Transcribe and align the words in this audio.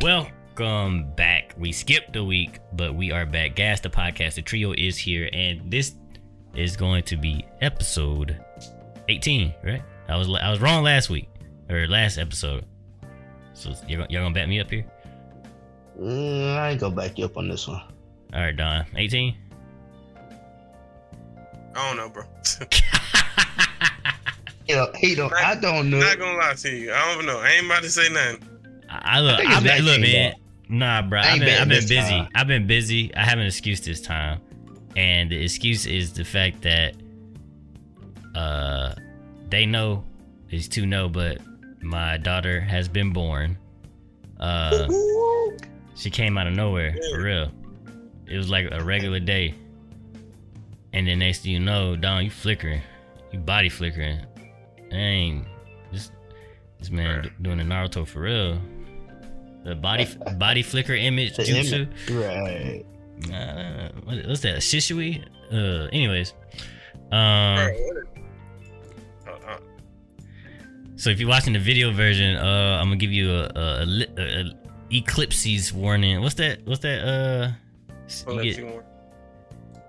Welcome 0.00 1.12
back. 1.16 1.54
We 1.58 1.72
skipped 1.72 2.14
a 2.14 2.22
week, 2.22 2.60
but 2.74 2.94
we 2.94 3.10
are 3.10 3.26
back. 3.26 3.56
Gas 3.56 3.80
the 3.80 3.90
podcast. 3.90 4.34
The 4.34 4.42
trio 4.42 4.72
is 4.72 4.96
here, 4.96 5.28
and 5.32 5.70
this 5.70 5.94
is 6.54 6.76
going 6.76 7.02
to 7.04 7.16
be 7.16 7.44
episode 7.60 8.40
18. 9.08 9.52
Right? 9.64 9.82
I 10.08 10.16
was 10.16 10.28
I 10.28 10.50
was 10.50 10.60
wrong 10.60 10.84
last 10.84 11.10
week 11.10 11.28
or 11.68 11.88
last 11.88 12.16
episode. 12.16 12.64
So 13.54 13.72
you're, 13.88 14.06
you're 14.08 14.22
gonna 14.22 14.34
back 14.34 14.48
me 14.48 14.60
up 14.60 14.70
here? 14.70 14.86
Mm, 16.00 16.56
I 16.56 16.70
ain't 16.70 16.80
gonna 16.80 16.94
back 16.94 17.18
you 17.18 17.24
up 17.24 17.36
on 17.36 17.48
this 17.48 17.66
one. 17.66 17.82
All 18.34 18.40
right, 18.40 18.56
Don. 18.56 18.86
18. 18.94 19.36
I 21.74 21.88
don't 21.88 21.96
know, 21.96 22.08
bro. 22.08 22.24
You 24.68 24.76
know, 24.76 24.90
he 24.96 25.14
don't. 25.14 25.32
I 25.32 25.54
don't 25.54 25.88
know. 25.88 25.98
Not 25.98 26.18
gonna 26.18 26.36
lie 26.36 26.52
to 26.52 26.68
you. 26.68 26.92
I 26.92 27.14
don't 27.14 27.24
know. 27.24 27.38
I 27.38 27.52
ain't 27.52 27.64
about 27.64 27.82
to 27.84 27.90
say 27.90 28.10
nothing. 28.10 28.46
I, 28.88 29.18
I 29.18 29.20
look. 29.20 29.34
I 29.34 29.38
think 29.38 29.50
I 29.50 29.54
it's 29.54 29.62
been, 29.64 29.84
look, 29.84 30.00
19, 30.00 30.12
man. 30.12 30.34
Nah, 30.68 31.02
bro. 31.02 31.20
I 31.20 31.32
I've 31.32 31.40
been, 31.40 31.62
I've 31.62 31.68
been 31.68 31.88
busy. 31.88 31.94
time. 31.94 32.28
I've 32.34 32.46
been 32.46 32.66
busy. 32.66 33.14
I 33.14 33.24
have 33.24 33.38
an 33.38 33.46
excuse 33.46 33.80
this 33.80 34.00
time, 34.00 34.40
and 34.96 35.30
the 35.30 35.42
excuse 35.42 35.86
is 35.86 36.12
the 36.12 36.24
fact 36.24 36.62
that 36.62 36.94
uh 38.34 38.94
they 39.48 39.64
know 39.66 40.04
is 40.50 40.68
to 40.68 40.86
know, 40.86 41.08
but 41.08 41.38
my 41.82 42.16
daughter 42.18 42.60
has 42.60 42.88
been 42.88 43.12
born. 43.12 43.56
Uh, 44.38 44.88
she 45.94 46.10
came 46.10 46.38
out 46.38 46.46
of 46.46 46.54
nowhere 46.54 46.96
for 47.10 47.22
real. 47.22 47.50
It 48.26 48.36
was 48.36 48.50
like 48.50 48.68
a 48.70 48.82
regular 48.84 49.20
day, 49.20 49.54
and 50.92 51.06
then 51.06 51.20
next 51.20 51.42
thing 51.42 51.52
you 51.52 51.60
know, 51.60 51.96
Don, 51.96 52.24
you 52.24 52.30
flickering, 52.30 52.82
you 53.32 53.38
body 53.38 53.68
flickering. 53.68 54.20
Dang, 54.90 55.46
this 55.92 56.10
this 56.78 56.90
man 56.90 57.24
Bruh. 57.24 57.42
doing 57.42 57.58
the 57.58 57.64
Naruto 57.64 58.06
for 58.06 58.20
real. 58.20 58.58
The 59.68 59.74
body 59.74 60.06
body 60.38 60.62
flicker 60.62 60.94
image 60.94 61.36
The 61.36 61.42
jutsu. 61.42 61.86
image. 62.08 62.10
Right. 62.10 62.84
Uh, 63.34 63.88
what, 64.04 64.26
what's 64.26 64.40
that? 64.40 64.58
Shisui? 64.58 65.22
Uh, 65.52 65.88
anyways. 65.92 66.32
Um, 67.12 67.56
Bro, 67.56 67.66
what 67.66 67.96
is- 67.96 68.04
Uh, 69.26 69.30
uh, 69.50 69.58
so 70.96 71.10
if 71.10 71.20
you're 71.20 71.28
watching 71.28 71.52
the 71.52 71.58
video 71.58 71.92
version, 71.92 72.36
uh, 72.36 72.78
I'm 72.80 72.86
gonna 72.86 72.96
give 72.96 73.12
you 73.12 73.30
a, 73.30 73.44
a, 73.54 73.60
a, 73.60 74.06
a, 74.16 74.40
a 74.46 74.52
eclipses 74.90 75.72
warning. 75.72 76.20
What's 76.22 76.34
that? 76.36 76.64
What's 76.66 76.80
that? 76.80 77.04
Uh, 77.06 77.50
s- 78.06 78.24
well, 78.26 78.42
you 78.42 78.54
get- 78.54 78.64
more. 78.64 78.84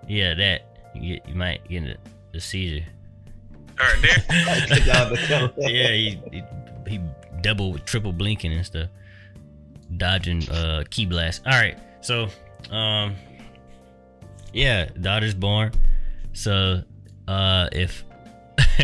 yeah, 0.07 0.33
that 0.33 0.77
you, 0.95 1.15
get, 1.15 1.29
you 1.29 1.35
might 1.35 1.67
get 1.69 1.83
a, 1.83 1.97
a 2.35 2.39
seizure. 2.39 2.85
All 3.79 3.87
right, 3.87 4.01
there. 4.01 4.25
I 4.29 4.65
took 4.67 4.87
out 4.89 5.09
the 5.09 5.17
color. 5.27 5.53
yeah, 5.69 5.87
he, 5.89 6.19
he 6.31 6.43
he 6.87 6.99
double 7.41 7.77
triple 7.79 8.11
blinking 8.11 8.51
and 8.51 8.65
stuff, 8.65 8.89
dodging 9.97 10.47
uh 10.49 10.83
ki 10.89 11.05
blast. 11.05 11.41
All 11.45 11.53
right, 11.53 11.77
so 12.01 12.27
um, 12.71 13.15
yeah, 14.53 14.89
daughter's 15.01 15.33
born. 15.33 15.71
So 16.33 16.83
uh, 17.27 17.69
if 17.71 18.03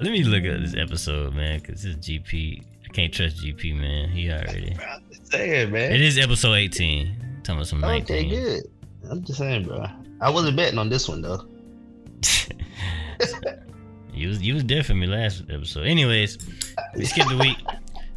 let 0.00 0.12
me 0.12 0.24
look 0.24 0.44
at 0.44 0.60
this 0.60 0.74
episode, 0.76 1.34
man, 1.34 1.60
because 1.60 1.82
this 1.82 1.96
is 1.96 1.96
GP. 1.96 2.62
I 2.84 2.92
can't 2.92 3.12
trust 3.12 3.36
GP, 3.36 3.78
man. 3.78 4.08
He 4.08 4.30
already. 4.30 4.76
I'm 4.90 5.02
just 5.08 5.30
saying, 5.30 5.70
man. 5.70 5.92
It 5.92 6.00
is 6.00 6.18
episode 6.18 6.54
18. 6.54 7.40
Talking 7.42 7.58
about 7.58 7.66
some 7.68 7.80
19. 7.80 8.02
Okay, 8.02 8.28
good. 8.28 8.64
I'm 9.10 9.22
just 9.24 9.38
saying, 9.38 9.64
bro. 9.64 9.86
I 10.20 10.30
wasn't 10.30 10.56
betting 10.56 10.78
on 10.78 10.88
this 10.88 11.08
one 11.08 11.22
though. 11.22 11.46
you 14.12 14.28
was 14.28 14.42
you 14.42 14.54
was 14.54 14.64
there 14.64 14.82
for 14.82 14.94
me 14.94 15.06
last 15.06 15.44
episode. 15.50 15.86
Anyways, 15.86 16.38
we 16.94 17.04
skipped 17.06 17.32
a 17.32 17.36
week 17.36 17.56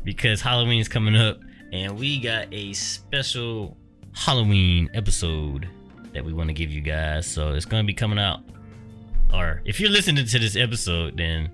because 0.04 0.42
Halloween's 0.42 0.90
coming 0.90 1.16
up, 1.16 1.40
and 1.74 1.98
we 1.98 2.20
got 2.20 2.48
a 2.54 2.72
special 2.74 3.76
Halloween 4.14 4.92
episode 4.94 5.68
that 6.14 6.24
we 6.24 6.32
want 6.32 6.48
to 6.48 6.54
give 6.54 6.70
you 6.70 6.82
guys. 6.82 7.26
So 7.26 7.54
it's 7.54 7.66
gonna 7.66 7.84
be 7.84 7.96
coming 7.96 8.20
out. 8.20 8.42
Or 9.34 9.62
if 9.66 9.80
you're 9.80 9.90
listening 9.90 10.24
to 10.24 10.40
this 10.40 10.56
episode, 10.56 11.18
then 11.18 11.50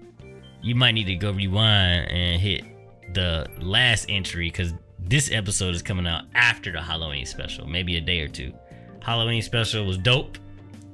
you 0.61 0.75
might 0.75 0.91
need 0.91 1.05
to 1.05 1.15
go 1.15 1.31
rewind 1.31 2.11
and 2.11 2.41
hit 2.41 2.65
the 3.13 3.47
last 3.59 4.07
entry 4.09 4.49
because 4.49 4.73
this 4.99 5.31
episode 5.31 5.73
is 5.73 5.81
coming 5.81 6.05
out 6.05 6.25
after 6.35 6.73
the 6.73 6.81
Halloween 6.81 7.25
special, 7.25 7.65
maybe 7.65 7.95
a 7.95 8.01
day 8.01 8.19
or 8.19 8.27
two. 8.27 8.53
Halloween 9.01 9.41
special 9.41 9.85
was 9.85 9.97
dope. 9.97 10.37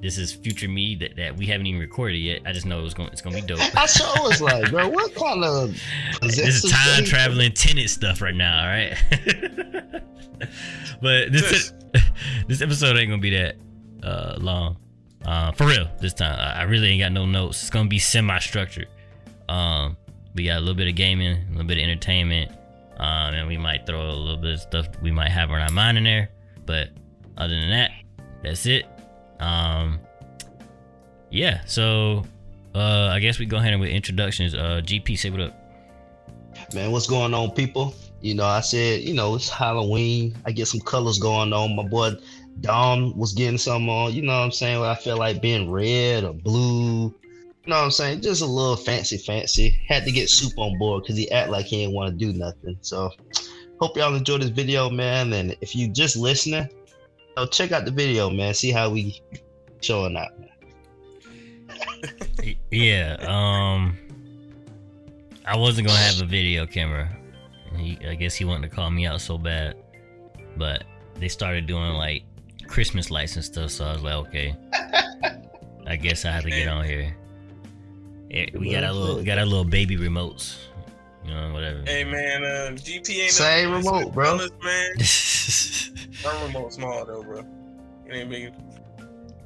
This 0.00 0.18
is 0.18 0.32
future 0.32 0.68
me 0.68 0.94
that, 0.96 1.16
that 1.16 1.36
we 1.36 1.46
haven't 1.46 1.66
even 1.66 1.80
recorded 1.80 2.18
yet. 2.18 2.42
I 2.44 2.52
just 2.52 2.66
know 2.66 2.78
it 2.78 2.82
was 2.82 2.94
going 2.94 3.08
it's 3.10 3.22
gonna 3.22 3.36
be 3.36 3.42
dope. 3.42 3.60
I 3.76 3.86
sure 3.86 4.06
was 4.22 4.40
like, 4.40 4.70
bro, 4.70 4.88
what 4.88 5.14
kind 5.14 5.42
of 5.42 5.80
this 6.20 6.64
is 6.64 6.70
time 6.70 6.96
thing? 6.96 7.04
traveling 7.06 7.52
tenant 7.52 7.88
stuff 7.90 8.20
right 8.20 8.34
now, 8.34 8.60
all 8.60 8.66
right? 8.66 8.96
but 11.00 11.32
this 11.32 11.72
this 12.48 12.60
episode 12.62 12.96
ain't 12.96 13.08
gonna 13.08 13.22
be 13.22 13.30
that 13.30 13.56
uh, 14.02 14.36
long. 14.38 14.76
Uh, 15.24 15.50
for 15.52 15.66
real, 15.66 15.88
this 16.00 16.12
time 16.12 16.38
I 16.38 16.60
I 16.60 16.62
really 16.64 16.88
ain't 16.88 17.00
got 17.00 17.12
no 17.12 17.24
notes. 17.26 17.62
It's 17.62 17.70
gonna 17.70 17.88
be 17.88 17.98
semi-structured. 17.98 18.88
Um, 19.48 19.96
we 20.34 20.44
got 20.44 20.58
a 20.58 20.60
little 20.60 20.74
bit 20.74 20.88
of 20.88 20.94
gaming, 20.94 21.38
a 21.48 21.50
little 21.50 21.64
bit 21.64 21.78
of 21.78 21.84
entertainment, 21.84 22.52
um, 22.98 23.34
and 23.34 23.48
we 23.48 23.56
might 23.56 23.86
throw 23.86 24.10
a 24.10 24.12
little 24.12 24.36
bit 24.36 24.52
of 24.54 24.60
stuff 24.60 24.88
we 25.02 25.10
might 25.10 25.30
have 25.30 25.50
on 25.50 25.60
our 25.60 25.70
mind 25.70 25.96
in 25.96 26.04
there. 26.04 26.28
But 26.66 26.90
other 27.38 27.54
than 27.54 27.70
that, 27.70 27.92
that's 28.42 28.66
it. 28.66 28.84
Um, 29.40 30.00
yeah. 31.30 31.62
So 31.66 32.24
uh, 32.74 33.10
I 33.12 33.20
guess 33.20 33.38
we 33.38 33.46
go 33.46 33.56
ahead 33.56 33.72
and 33.72 33.80
with 33.80 33.90
introductions. 33.90 34.54
Uh, 34.54 34.80
GP, 34.84 35.18
say 35.18 35.30
what 35.30 35.40
up. 35.40 35.54
Man, 36.74 36.90
what's 36.90 37.06
going 37.06 37.32
on, 37.34 37.50
people? 37.52 37.94
You 38.20 38.34
know, 38.34 38.44
I 38.44 38.60
said, 38.60 39.02
you 39.02 39.14
know, 39.14 39.34
it's 39.34 39.48
Halloween. 39.48 40.36
I 40.44 40.52
get 40.52 40.66
some 40.66 40.80
colors 40.80 41.18
going 41.18 41.52
on. 41.52 41.76
My 41.76 41.84
boy 41.84 42.12
Dom 42.60 43.16
was 43.16 43.32
getting 43.32 43.58
some 43.58 43.88
on. 43.88 44.12
You 44.12 44.22
know 44.22 44.32
what 44.32 44.44
I'm 44.44 44.52
saying? 44.52 44.82
I 44.82 44.94
feel 44.94 45.16
like 45.16 45.42
being 45.42 45.70
red 45.70 46.24
or 46.24 46.32
blue. 46.32 47.14
You 47.66 47.70
know 47.70 47.76
what 47.76 47.84
I'm 47.84 47.90
saying? 47.90 48.20
Just 48.22 48.42
a 48.42 48.46
little 48.46 48.76
fancy, 48.76 49.18
fancy. 49.18 49.80
Had 49.86 50.04
to 50.04 50.12
get 50.12 50.30
Soup 50.30 50.52
on 50.56 50.78
board 50.78 51.02
because 51.02 51.16
he 51.16 51.30
act 51.30 51.50
like 51.50 51.66
he 51.66 51.78
didn't 51.78 51.94
want 51.94 52.10
to 52.10 52.16
do 52.16 52.38
nothing. 52.38 52.78
So, 52.80 53.10
hope 53.80 53.96
y'all 53.96 54.14
enjoy 54.14 54.38
this 54.38 54.50
video, 54.50 54.88
man. 54.88 55.32
And 55.32 55.56
if 55.60 55.74
you 55.74 55.88
just 55.88 56.16
listening, 56.16 56.68
know, 57.36 57.46
check 57.46 57.72
out 57.72 57.84
the 57.84 57.90
video, 57.90 58.30
man. 58.30 58.54
See 58.54 58.70
how 58.70 58.90
we 58.90 59.20
showing 59.80 60.16
up. 60.16 60.32
Yeah 62.70 63.16
um 63.26 63.96
i 65.46 65.56
wasn't 65.56 65.86
gonna 65.86 65.98
have 65.98 66.20
a 66.20 66.26
video 66.26 66.66
camera. 66.66 67.08
He, 67.76 67.98
i 68.08 68.14
guess 68.14 68.34
he 68.34 68.44
wanted 68.44 68.70
to 68.70 68.74
call 68.74 68.90
me 68.90 69.06
out 69.06 69.20
so 69.20 69.38
bad 69.38 69.76
but 70.56 70.84
they 71.16 71.28
started 71.28 71.66
doing 71.66 71.92
like 71.92 72.24
christmas 72.66 73.10
lights 73.10 73.36
and 73.36 73.44
stuff 73.44 73.70
so 73.70 73.84
i 73.84 73.92
was 73.92 74.02
like 74.02 74.14
okay. 74.14 74.56
I 75.86 75.96
guess 75.96 76.24
i 76.24 76.30
have 76.30 76.42
to 76.44 76.50
get 76.50 76.66
on 76.68 76.84
here. 76.84 77.16
We 78.30 78.72
got 78.72 78.82
our 78.84 78.92
little 78.92 79.16
we 79.16 79.24
got 79.24 79.38
our 79.38 79.46
little 79.46 79.64
baby 79.64 79.96
remotes 79.96 80.56
you 81.26 81.34
know 81.34 81.52
whatever 81.52 81.82
Hey 81.86 82.04
man, 82.04 82.44
uh, 82.44 82.70
GP 82.72 83.10
ain't 83.22 83.32
Same 83.32 83.70
no- 83.70 83.76
remote, 83.78 84.12
bro. 84.14 84.38
Fellas, 84.38 85.92
man. 86.24 86.32
Our 86.40 86.46
remote 86.46 86.72
small 86.72 87.04
though, 87.04 87.22
bro. 87.22 87.40
It 88.06 88.14
ain't 88.14 88.30
big. 88.30 88.52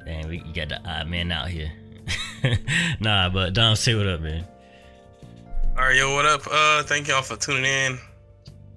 Dang, 0.05 0.27
we 0.27 0.39
got 0.53 0.69
the 0.69 0.79
odd 0.87 1.07
man 1.07 1.31
out 1.31 1.47
here 1.49 1.71
nah 2.99 3.29
but 3.29 3.53
Dom 3.53 3.75
say 3.75 3.93
what 3.93 4.07
up 4.07 4.21
man 4.21 4.43
All 5.77 5.83
right, 5.83 5.95
yo, 5.95 6.15
what 6.15 6.25
up? 6.25 6.41
Uh, 6.51 6.81
thank 6.83 7.07
y'all 7.07 7.21
for 7.21 7.35
tuning 7.37 7.65
in. 7.65 7.99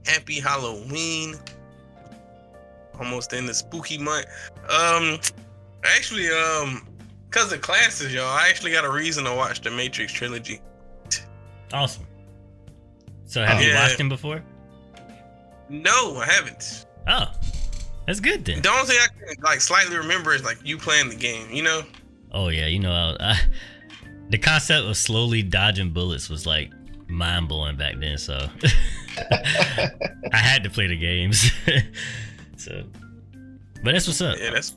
Happy 0.07 0.39
Halloween. 0.39 1.35
Almost 2.99 3.33
in 3.33 3.47
the 3.47 3.55
spooky 3.55 3.97
month. 3.99 4.27
Um, 4.69 5.19
actually, 5.83 6.29
um, 6.29 6.87
cause 7.31 7.51
of 7.53 7.61
classes, 7.63 8.13
y'all, 8.15 8.27
I 8.29 8.49
actually 8.49 8.71
got 8.73 8.85
a 8.85 8.91
reason 8.93 9.25
to 9.25 9.35
watch 9.35 9.63
the 9.63 9.71
Matrix 9.71 10.13
trilogy. 10.13 10.61
awesome 11.73 12.07
so 13.27 13.45
have 13.45 13.61
you 13.62 13.69
Yeah. 13.71 13.83
watched 13.83 13.99
him 14.01 14.09
before 14.09 14.43
No, 15.69 16.17
I 16.19 16.27
haven't. 16.27 16.87
oh 17.09 17.26
that's 18.06 18.21
good 18.21 18.44
then 18.44 18.61
The 18.62 18.69
only 18.71 18.87
thing 18.87 18.99
I 19.03 19.06
can 19.35 19.43
like 19.43 19.61
slightly 19.61 19.97
remember 19.97 20.35
is 20.35 20.44
like 20.44 20.59
you 20.65 20.76
playing 20.79 21.09
the 21.09 21.17
game, 21.17 21.50
you 21.50 21.62
know? 21.62 21.82
Oh 22.32 22.49
yeah, 22.49 22.67
you 22.67 22.79
know, 22.81 22.93
I, 22.93 23.17
I, 23.32 23.41
the 24.31 24.38
concept 24.38 24.87
of 24.87 24.97
slowly 24.97 25.43
dodging 25.43 25.91
bullets 25.91 26.29
was 26.29 26.47
like 26.47 26.71
mind 27.09 27.49
blowing 27.49 27.76
back 27.76 27.94
then. 28.00 28.19
So 28.19 28.35
I 29.31 30.37
had 30.37 30.65
to 30.65 30.71
play 30.71 30.87
the 30.87 30.97
games. 30.97 31.50
so, 32.56 32.82
but 33.82 33.93
that's 33.93 34.06
what's 34.06 34.21
up. 34.21 34.37
Yeah, 34.38 34.50
that's. 34.50 34.75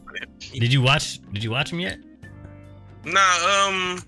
Did 0.53 0.71
you 0.71 0.81
watch? 0.81 1.19
Did 1.33 1.43
you 1.43 1.51
watch 1.51 1.69
them 1.71 1.79
yet? 1.79 1.97
Nah, 3.05 3.19
um, 3.67 4.03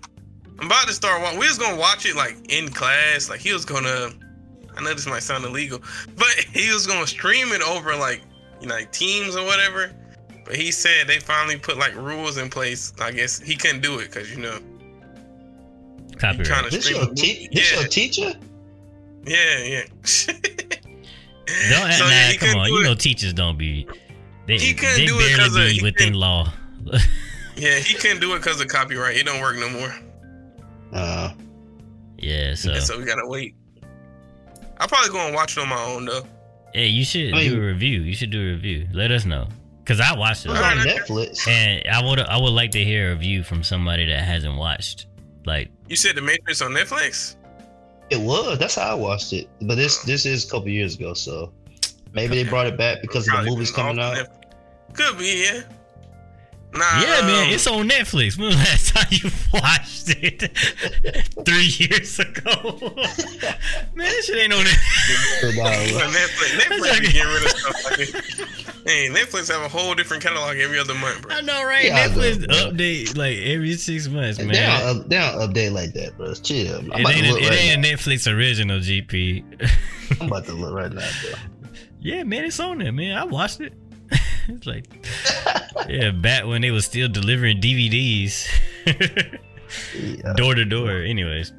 I'm 0.59 0.65
about 0.67 0.87
to 0.87 0.93
start. 0.93 1.21
wa- 1.21 1.31
We 1.39 1.47
was 1.47 1.57
gonna 1.57 1.77
watch 1.77 2.05
it 2.05 2.15
like 2.15 2.35
in 2.53 2.69
class. 2.69 3.29
Like 3.29 3.39
he 3.39 3.51
was 3.53 3.65
gonna. 3.65 4.11
I 4.79 4.83
know 4.83 4.93
this 4.93 5.05
might 5.07 5.23
sound 5.23 5.43
illegal, 5.45 5.81
but 6.15 6.27
he 6.53 6.71
was 6.71 6.87
gonna 6.87 7.05
stream 7.07 7.49
it 7.51 7.61
over 7.61 7.95
like 7.95 8.21
you 8.61 8.67
know 8.67 8.75
like 8.75 8.91
Teams 8.91 9.35
or 9.35 9.45
whatever. 9.45 9.91
But 10.45 10.55
he 10.55 10.71
said 10.71 11.07
they 11.07 11.19
finally 11.19 11.57
put 11.57 11.77
like 11.77 11.95
rules 11.95 12.37
in 12.37 12.49
place. 12.49 12.93
I 12.99 13.11
guess 13.11 13.39
he 13.39 13.55
couldn't 13.55 13.81
do 13.81 13.99
it 13.99 14.11
because 14.11 14.31
you 14.31 14.41
know 14.41 14.57
Copyright. 16.17 16.45
trying 16.47 16.63
to 16.65 16.71
This 16.71 16.89
your, 16.89 17.05
te- 17.13 17.49
this 17.53 17.71
yeah, 17.73 17.79
your 17.79 17.87
teacher? 17.89 18.33
yeah, 19.25 19.63
yeah. 19.63 19.81
Don't 21.69 21.91
So, 21.93 22.03
nah, 22.05 22.09
yeah, 22.11 22.33
come 22.37 22.59
on. 22.59 22.67
do 22.67 22.73
You 22.73 22.79
it. 22.81 22.83
know 22.83 22.95
teachers 22.95 23.33
don't 23.33 23.57
be. 23.57 23.87
They, 24.45 24.57
He 24.57 24.73
couldn't 24.73 24.97
they 24.97 25.05
do 25.07 25.17
it 25.19 25.35
'cause 25.37 25.53
barely 25.55 25.71
of- 25.71 25.77
be 25.77 25.83
within 25.83 26.13
law. 26.13 26.51
Yeah, 27.55 27.77
he 27.79 27.93
couldn't 27.95 28.21
do 28.21 28.33
it 28.35 28.37
because 28.37 28.61
of 28.61 28.69
copyright. 28.69 29.17
It 29.17 29.25
don't 29.25 29.41
work 29.41 29.57
no 29.57 29.69
more. 29.69 29.93
Uh, 30.93 31.33
yeah, 32.17 32.53
so 32.55 32.73
So 32.79 32.97
we 32.97 33.03
gotta 33.03 33.27
wait. 33.27 33.53
I'll 34.79 34.87
probably 34.87 35.09
go 35.11 35.25
and 35.25 35.35
watch 35.35 35.57
it 35.57 35.61
on 35.61 35.69
my 35.69 35.83
own 35.83 36.05
though. 36.05 36.23
hey, 36.73 36.87
you 36.87 37.03
should 37.03 37.33
I 37.33 37.47
do 37.47 37.57
a 37.57 37.65
review. 37.65 38.01
You 38.01 38.15
should 38.15 38.31
do 38.31 38.41
a 38.41 38.51
review. 38.53 38.87
Let 38.93 39.11
us 39.11 39.25
know, 39.25 39.47
cause 39.85 39.99
I 39.99 40.17
watched 40.17 40.45
it, 40.45 40.51
it 40.51 40.57
on 40.57 40.77
Netflix. 40.77 41.47
and 41.47 41.87
I 41.87 42.03
would 42.03 42.19
I 42.19 42.37
would 42.37 42.53
like 42.53 42.71
to 42.71 42.83
hear 42.83 43.11
a 43.11 43.15
review 43.15 43.43
from 43.43 43.63
somebody 43.63 44.05
that 44.07 44.23
hasn't 44.23 44.55
watched. 44.57 45.07
Like, 45.45 45.69
You 45.87 45.95
said 45.95 46.15
The 46.15 46.21
Matrix 46.21 46.61
on 46.61 46.71
Netflix? 46.71 47.35
It 48.09 48.19
was. 48.19 48.59
That's 48.59 48.75
how 48.75 48.91
I 48.91 48.93
watched 48.93 49.33
it. 49.33 49.49
But 49.61 49.75
this 49.75 50.03
oh. 50.03 50.07
this 50.07 50.25
is 50.25 50.45
a 50.45 50.49
couple 50.49 50.69
years 50.69 50.95
ago, 50.95 51.13
so 51.13 51.53
maybe 52.13 52.41
they 52.41 52.49
brought 52.49 52.67
it 52.67 52.77
back 52.77 53.01
because 53.01 53.27
of 53.27 53.37
the 53.37 53.49
movies 53.49 53.71
coming 53.71 53.99
out. 53.99 54.17
Netflix. 54.17 54.35
Could 54.93 55.17
be, 55.17 55.45
yeah. 55.45 55.61
Nah, 56.71 57.01
yeah, 57.01 57.21
man, 57.23 57.49
it's 57.51 57.65
on 57.65 57.89
Netflix. 57.89 58.37
When 58.37 58.47
was 58.47 58.55
the 58.55 58.61
last 58.61 58.87
time 58.95 59.07
you 59.09 59.31
watched 59.53 60.09
it? 60.09 60.51
Three 61.45 61.65
years 61.87 62.19
ago. 62.19 62.79
man, 63.95 64.05
this 64.05 64.25
shit 64.27 64.37
ain't 64.37 64.53
on 64.53 64.63
Netflix. 64.65 65.41
So, 65.41 65.51
Well, 65.57 65.67
uh, 65.67 66.11
Netflix, 66.11 66.59
Netflix 66.59 66.99
be 67.01 67.07
getting 67.07 67.33
rid 67.33 67.43
of 67.43 67.49
stuff 67.51 67.85
like. 67.85 68.85
Hey, 68.87 69.09
Netflix 69.09 69.51
have 69.51 69.61
a 69.63 69.67
whole 69.67 69.93
different 69.95 70.21
catalog 70.23 70.57
every 70.57 70.77
other 70.79 70.93
month, 70.93 71.23
bro. 71.23 71.35
I 71.35 71.41
know, 71.41 71.63
right? 71.65 71.85
Yeah, 71.85 71.95
I 71.95 72.07
know, 72.07 72.21
Netflix 72.21 72.45
update 72.47 73.17
like 73.17 73.37
every 73.39 73.73
six 73.73 74.07
months, 74.07 74.37
man. 74.39 74.49
they 74.49 74.59
don't, 74.59 74.99
up- 75.01 75.09
they 75.09 75.17
don't 75.17 75.53
update 75.53 75.71
like 75.73 75.93
that, 75.93 76.17
bro. 76.17 76.33
Chill. 76.35 76.77
I'm 76.77 76.91
it 76.91 77.09
ain't, 77.09 77.25
a, 77.25 77.29
it 77.39 77.49
right 77.49 77.59
ain't 77.59 77.85
a 77.85 77.89
Netflix 77.89 78.31
original, 78.31 78.79
GP. 78.79 79.71
I'm 80.21 80.27
about 80.27 80.45
to 80.45 80.53
look 80.53 80.73
right 80.73 80.91
now, 80.91 81.01
bro. 81.23 81.31
yeah, 81.99 82.23
man, 82.23 82.45
it's 82.45 82.59
on 82.59 82.77
there, 82.77 82.91
man. 82.91 83.17
I 83.17 83.23
watched 83.25 83.59
it. 83.59 83.73
it's 84.55 84.65
like, 84.67 84.85
yeah, 85.89 86.11
back 86.11 86.45
when 86.45 86.61
they 86.61 86.71
was 86.71 86.85
still 86.85 87.07
delivering 87.07 87.59
DVDs 87.61 88.47
Yeah. 88.85 90.33
door 90.37 90.55
to 90.55 90.65
door. 90.65 90.91
Anyways, 91.01 91.53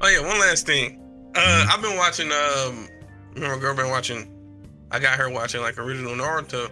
Oh 0.00 0.08
yeah, 0.08 0.20
one 0.26 0.38
last 0.38 0.66
thing. 0.66 1.02
Uh, 1.34 1.40
Mhm. 1.40 1.74
I've 1.74 1.82
been 1.82 1.96
watching. 1.96 2.30
Um, 2.32 2.88
remember, 3.34 3.58
girl 3.58 3.74
been 3.74 3.90
watching. 3.90 4.32
I 4.90 4.98
got 4.98 5.18
her 5.18 5.28
watching 5.30 5.60
like 5.60 5.78
original 5.78 6.12
Naruto. 6.14 6.70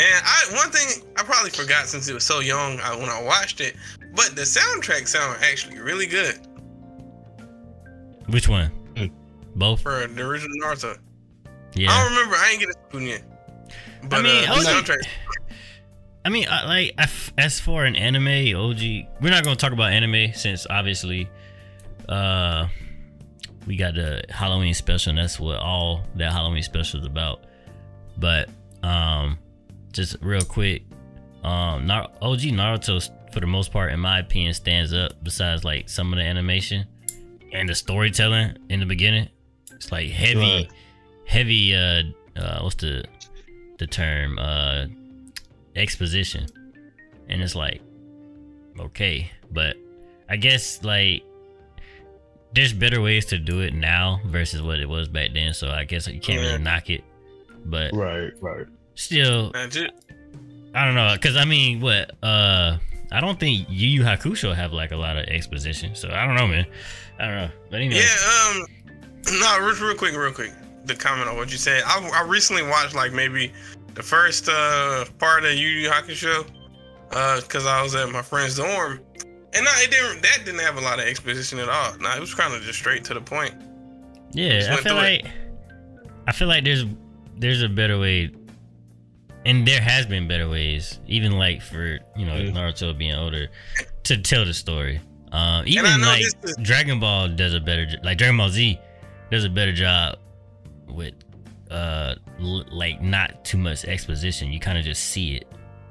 And 0.00 0.22
I 0.24 0.44
one 0.54 0.70
thing 0.70 1.02
I 1.16 1.22
probably 1.24 1.50
forgot 1.50 1.86
since 1.86 2.08
it 2.08 2.14
was 2.14 2.22
so 2.24 2.38
young 2.40 2.78
I, 2.80 2.94
when 2.96 3.08
I 3.08 3.20
watched 3.22 3.60
it, 3.60 3.74
but 4.14 4.36
the 4.36 4.42
soundtrack 4.42 5.08
sound 5.08 5.38
actually 5.42 5.80
really 5.80 6.06
good 6.06 6.38
which 8.28 8.46
one? 8.48 8.70
Mm. 8.94 9.10
Both. 9.56 9.80
for 9.80 10.06
the 10.06 10.22
original 10.22 10.54
Naruto. 10.62 10.98
Yeah. 11.74 11.90
I 11.90 11.94
Yeah. 11.94 12.04
don't 12.04 12.12
remember. 12.14 12.36
I 12.36 12.50
ain't 12.50 12.60
get 12.60 12.68
a 12.68 12.74
spoon 12.88 13.02
yet. 13.04 13.22
But 14.02 14.22
mean, 14.22 14.48
uh, 14.48 14.52
I 14.54 14.58
soundtrack. 14.64 15.06
I 16.24 16.28
mean, 16.30 16.46
I, 16.50 16.64
like 16.66 16.94
I 16.98 17.02
f- 17.04 17.32
as 17.38 17.58
for 17.60 17.84
an 17.84 17.96
anime 17.96 18.26
OG, 18.56 18.80
we're 19.20 19.30
not 19.30 19.44
gonna 19.44 19.56
talk 19.56 19.72
about 19.72 19.92
anime 19.92 20.32
since 20.34 20.66
obviously, 20.68 21.28
uh, 22.08 22.68
we 23.66 23.76
got 23.76 23.94
the 23.94 24.24
Halloween 24.30 24.74
special, 24.74 25.10
and 25.10 25.18
that's 25.18 25.38
what 25.40 25.56
all 25.58 26.04
that 26.16 26.32
Halloween 26.32 26.62
special 26.62 27.00
is 27.00 27.06
about. 27.06 27.44
But 28.18 28.48
um, 28.82 29.38
just 29.92 30.16
real 30.20 30.42
quick, 30.44 30.82
um, 31.44 31.86
Nar- 31.86 32.10
OG 32.20 32.40
Naruto, 32.52 33.08
for 33.32 33.40
the 33.40 33.46
most 33.46 33.72
part, 33.72 33.92
in 33.92 34.00
my 34.00 34.18
opinion, 34.18 34.54
stands 34.54 34.92
up. 34.92 35.12
Besides 35.22 35.64
like 35.64 35.88
some 35.88 36.12
of 36.12 36.18
the 36.18 36.24
animation 36.24 36.86
and 37.52 37.68
the 37.68 37.74
storytelling 37.74 38.58
in 38.68 38.80
the 38.80 38.86
beginning, 38.86 39.28
it's 39.72 39.90
like 39.92 40.08
heavy, 40.10 40.38
Right. 40.40 40.68
heavy. 41.26 41.74
Uh, 41.74 42.02
uh, 42.36 42.60
what's 42.60 42.76
the 42.76 43.04
the 43.78 43.86
term? 43.86 44.38
Uh 44.38 44.86
exposition 45.76 46.44
and 47.28 47.40
it's 47.40 47.54
like 47.54 47.80
okay 48.80 49.30
but 49.52 49.76
i 50.28 50.34
guess 50.36 50.82
like 50.82 51.22
there's 52.52 52.72
better 52.72 53.00
ways 53.00 53.26
to 53.26 53.38
do 53.38 53.60
it 53.60 53.72
now 53.74 54.20
versus 54.26 54.60
what 54.60 54.80
it 54.80 54.88
was 54.88 55.06
back 55.06 55.30
then 55.34 55.54
so 55.54 55.68
i 55.68 55.84
guess 55.84 56.08
you 56.08 56.18
can't 56.18 56.40
Yeah. 56.42 56.48
really 56.48 56.62
knock 56.64 56.90
it 56.90 57.04
but 57.64 57.92
Right, 57.92 58.32
right. 58.40 58.66
still 58.96 59.52
i 59.54 60.84
don't 60.84 60.94
know 60.96 61.12
because 61.14 61.36
i 61.36 61.44
mean 61.44 61.80
what 61.80 62.10
uh 62.24 62.78
i 63.12 63.20
don't 63.20 63.38
think 63.38 63.68
yu 63.70 63.86
yu 63.88 64.02
hakusho 64.02 64.52
have 64.52 64.72
like 64.72 64.90
a 64.90 64.96
lot 64.96 65.16
of 65.16 65.26
exposition 65.26 65.94
so 65.94 66.08
i 66.10 66.26
don't 66.26 66.34
know 66.34 66.48
man 66.48 66.66
i 67.20 67.24
don't 67.26 67.36
know 67.36 67.50
but 67.70 67.80
anyway 67.80 68.00
Yeah, 68.02 68.62
um, 68.62 68.66
no, 69.40 69.58
real, 69.60 69.74
real 69.86 69.94
quick, 69.94 70.16
real 70.16 70.32
quick. 70.32 70.50
The 70.88 70.94
comment 70.96 71.28
on 71.28 71.36
what 71.36 71.52
you 71.52 71.58
said. 71.58 71.82
I, 71.86 72.00
I 72.14 72.22
recently 72.26 72.62
watched 72.62 72.94
like 72.94 73.12
maybe 73.12 73.52
the 73.94 74.02
first 74.02 74.48
uh 74.48 75.04
part 75.18 75.44
of 75.44 75.52
Yu 75.52 75.68
Yu 75.68 75.90
Hakusho, 75.90 76.46
uh, 77.12 77.40
because 77.42 77.66
I 77.66 77.82
was 77.82 77.94
at 77.94 78.08
my 78.10 78.22
friend's 78.22 78.56
dorm, 78.56 79.00
and 79.52 79.64
no, 79.64 79.70
it 79.76 79.90
didn't. 79.90 80.22
That 80.22 80.38
didn't 80.44 80.60
have 80.60 80.78
a 80.78 80.80
lot 80.80 80.98
of 80.98 81.04
exposition 81.04 81.58
at 81.58 81.68
all. 81.68 81.96
No, 81.98 82.10
it 82.16 82.20
was 82.20 82.34
kind 82.34 82.54
of 82.54 82.62
just 82.62 82.78
straight 82.78 83.04
to 83.04 83.14
the 83.14 83.20
point. 83.20 83.54
Yeah, 84.32 84.68
I 84.72 84.76
feel 84.76 84.82
through 84.82 84.92
it. 84.92 85.24
like 85.24 85.32
I 86.26 86.32
feel 86.32 86.48
like 86.48 86.64
there's 86.64 86.84
there's 87.36 87.62
a 87.62 87.68
better 87.68 87.98
way, 87.98 88.30
and 89.44 89.66
there 89.68 89.80
has 89.80 90.06
been 90.06 90.26
better 90.26 90.48
ways, 90.48 91.00
even 91.06 91.32
like 91.32 91.60
for 91.62 91.98
you 92.16 92.24
know 92.26 92.36
Yeah. 92.36 92.50
Naruto 92.50 92.96
being 92.96 93.14
older, 93.14 93.48
to 94.04 94.16
tell 94.18 94.44
the 94.44 94.54
story. 94.54 95.00
Um, 95.32 95.64
even 95.66 96.00
like 96.00 96.22
is- 96.22 96.56
Dragon 96.62 96.98
Ball 96.98 97.28
does 97.28 97.52
a 97.52 97.60
better, 97.60 97.86
like 98.02 98.16
Dragon 98.16 98.38
Ball 98.38 98.48
Z 98.48 98.78
does 99.30 99.44
a 99.44 99.50
better 99.50 99.72
job 99.74 100.16
with 100.90 101.14
uh 101.70 102.14
l- 102.40 102.64
like 102.70 103.00
not 103.02 103.44
too 103.44 103.58
much 103.58 103.84
exposition. 103.84 104.52
You 104.52 104.60
kind 104.60 104.78
of 104.78 104.84
just 104.84 105.04
see 105.04 105.34
it. 105.36 105.46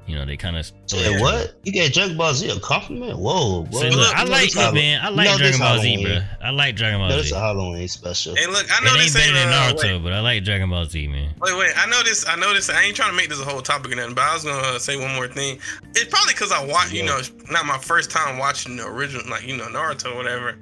You 0.06 0.14
know, 0.14 0.24
they 0.24 0.38
kind 0.38 0.56
of 0.56 0.72
Say 0.86 1.20
what? 1.20 1.54
You 1.64 1.72
gave 1.72 1.92
Dragon 1.92 2.16
Ball 2.16 2.32
Z 2.32 2.48
a 2.48 2.58
compliment? 2.60 3.18
Whoa, 3.18 3.64
whoa. 3.64 3.80
So 3.80 3.88
look, 3.88 3.96
look, 3.98 4.16
I 4.16 4.24
like 4.24 4.44
this 4.44 4.56
look, 4.56 4.64
Hall- 4.64 4.72
man. 4.72 5.00
I 5.04 5.10
like 5.10 5.26
know 5.28 5.36
Dragon 5.36 5.60
Ball 5.60 5.78
Z, 5.80 6.02
bro. 6.02 6.18
I 6.42 6.48
like 6.50 6.76
Dragon 6.76 6.98
Ball 6.98 7.10
Z. 7.10 7.16
That's 7.16 7.32
a 7.32 7.38
Halloween 7.38 7.88
special. 7.88 8.34
Hey, 8.34 8.46
look, 8.46 8.66
I 8.72 8.82
know 8.82 8.94
It 8.94 8.98
this 9.00 9.14
ain't 9.14 9.34
better 9.34 9.38
ain't 9.38 9.50
than 9.50 9.52
uh, 9.52 9.72
Naruto, 9.74 9.96
wait, 9.98 10.02
but 10.04 10.12
I 10.14 10.20
like 10.20 10.44
Dragon 10.44 10.70
Ball 10.70 10.86
Z, 10.86 11.08
man. 11.08 11.34
wait, 11.42 11.58
wait. 11.58 11.72
I 11.76 11.84
know 11.90 12.02
this. 12.02 12.26
I 12.26 12.36
know 12.36 12.54
this. 12.54 12.70
I 12.70 12.82
ain't 12.84 12.96
trying 12.96 13.10
to 13.10 13.16
make 13.16 13.28
this 13.28 13.38
a 13.38 13.44
whole 13.44 13.60
topic 13.60 13.92
or 13.92 13.96
nothing, 13.96 14.14
but 14.14 14.24
I 14.24 14.32
was 14.32 14.44
gonna 14.44 14.56
uh, 14.56 14.78
say 14.78 14.96
one 14.96 15.14
more 15.14 15.28
thing. 15.28 15.58
It's 15.90 16.06
probably 16.06 16.32
because 16.32 16.52
I 16.52 16.64
watched, 16.64 16.94
you 16.94 17.04
know, 17.04 17.18
it's 17.18 17.30
not 17.50 17.66
my 17.66 17.76
first 17.76 18.10
time 18.10 18.38
watching 18.38 18.76
the 18.76 18.86
original, 18.86 19.28
like 19.28 19.46
you 19.46 19.58
know, 19.58 19.66
Naruto 19.66 20.14
or 20.14 20.16
whatever. 20.16 20.56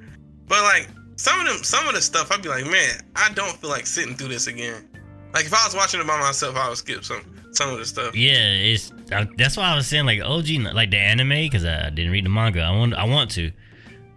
But 0.49 0.63
like 0.65 0.89
some 1.27 1.41
of 1.41 1.47
them, 1.47 1.65
some 1.65 1.89
of 1.89 1.95
the 1.95 2.01
stuff, 2.01 2.31
I'd 2.31 2.41
be 2.41 2.49
like, 2.49 2.65
man, 2.67 3.01
I 3.17 3.33
don't 3.35 3.57
feel 3.57 3.69
like 3.69 3.85
sitting 3.85 4.15
through 4.15 4.29
this 4.29 4.47
again. 4.47 4.89
Like 5.35 5.47
if 5.47 5.53
I 5.53 5.67
was 5.67 5.75
watching 5.75 6.01
it 6.01 6.07
by 6.07 6.21
myself, 6.21 6.55
I 6.57 6.69
would 6.69 6.79
skip 6.79 7.05
some 7.05 7.21
some 7.51 7.71
of 7.71 7.79
the 7.79 7.85
stuff. 7.85 8.15
Yeah, 8.15 8.35
it's 8.39 8.93
I, 9.11 9.27
that's 9.37 9.57
why 9.57 9.65
I 9.65 9.75
was 9.75 9.89
saying 9.89 10.07
like 10.07 10.21
OG, 10.21 10.49
like 10.73 10.93
the 10.93 10.99
anime, 10.99 11.31
because 11.31 11.65
I 11.65 11.91
didn't 11.91 12.13
read 12.13 12.25
the 12.25 12.31
manga. 12.31 12.61
I 12.63 12.71
want, 12.71 12.95
I 12.95 13.05
want 13.05 13.33
to, 13.33 13.51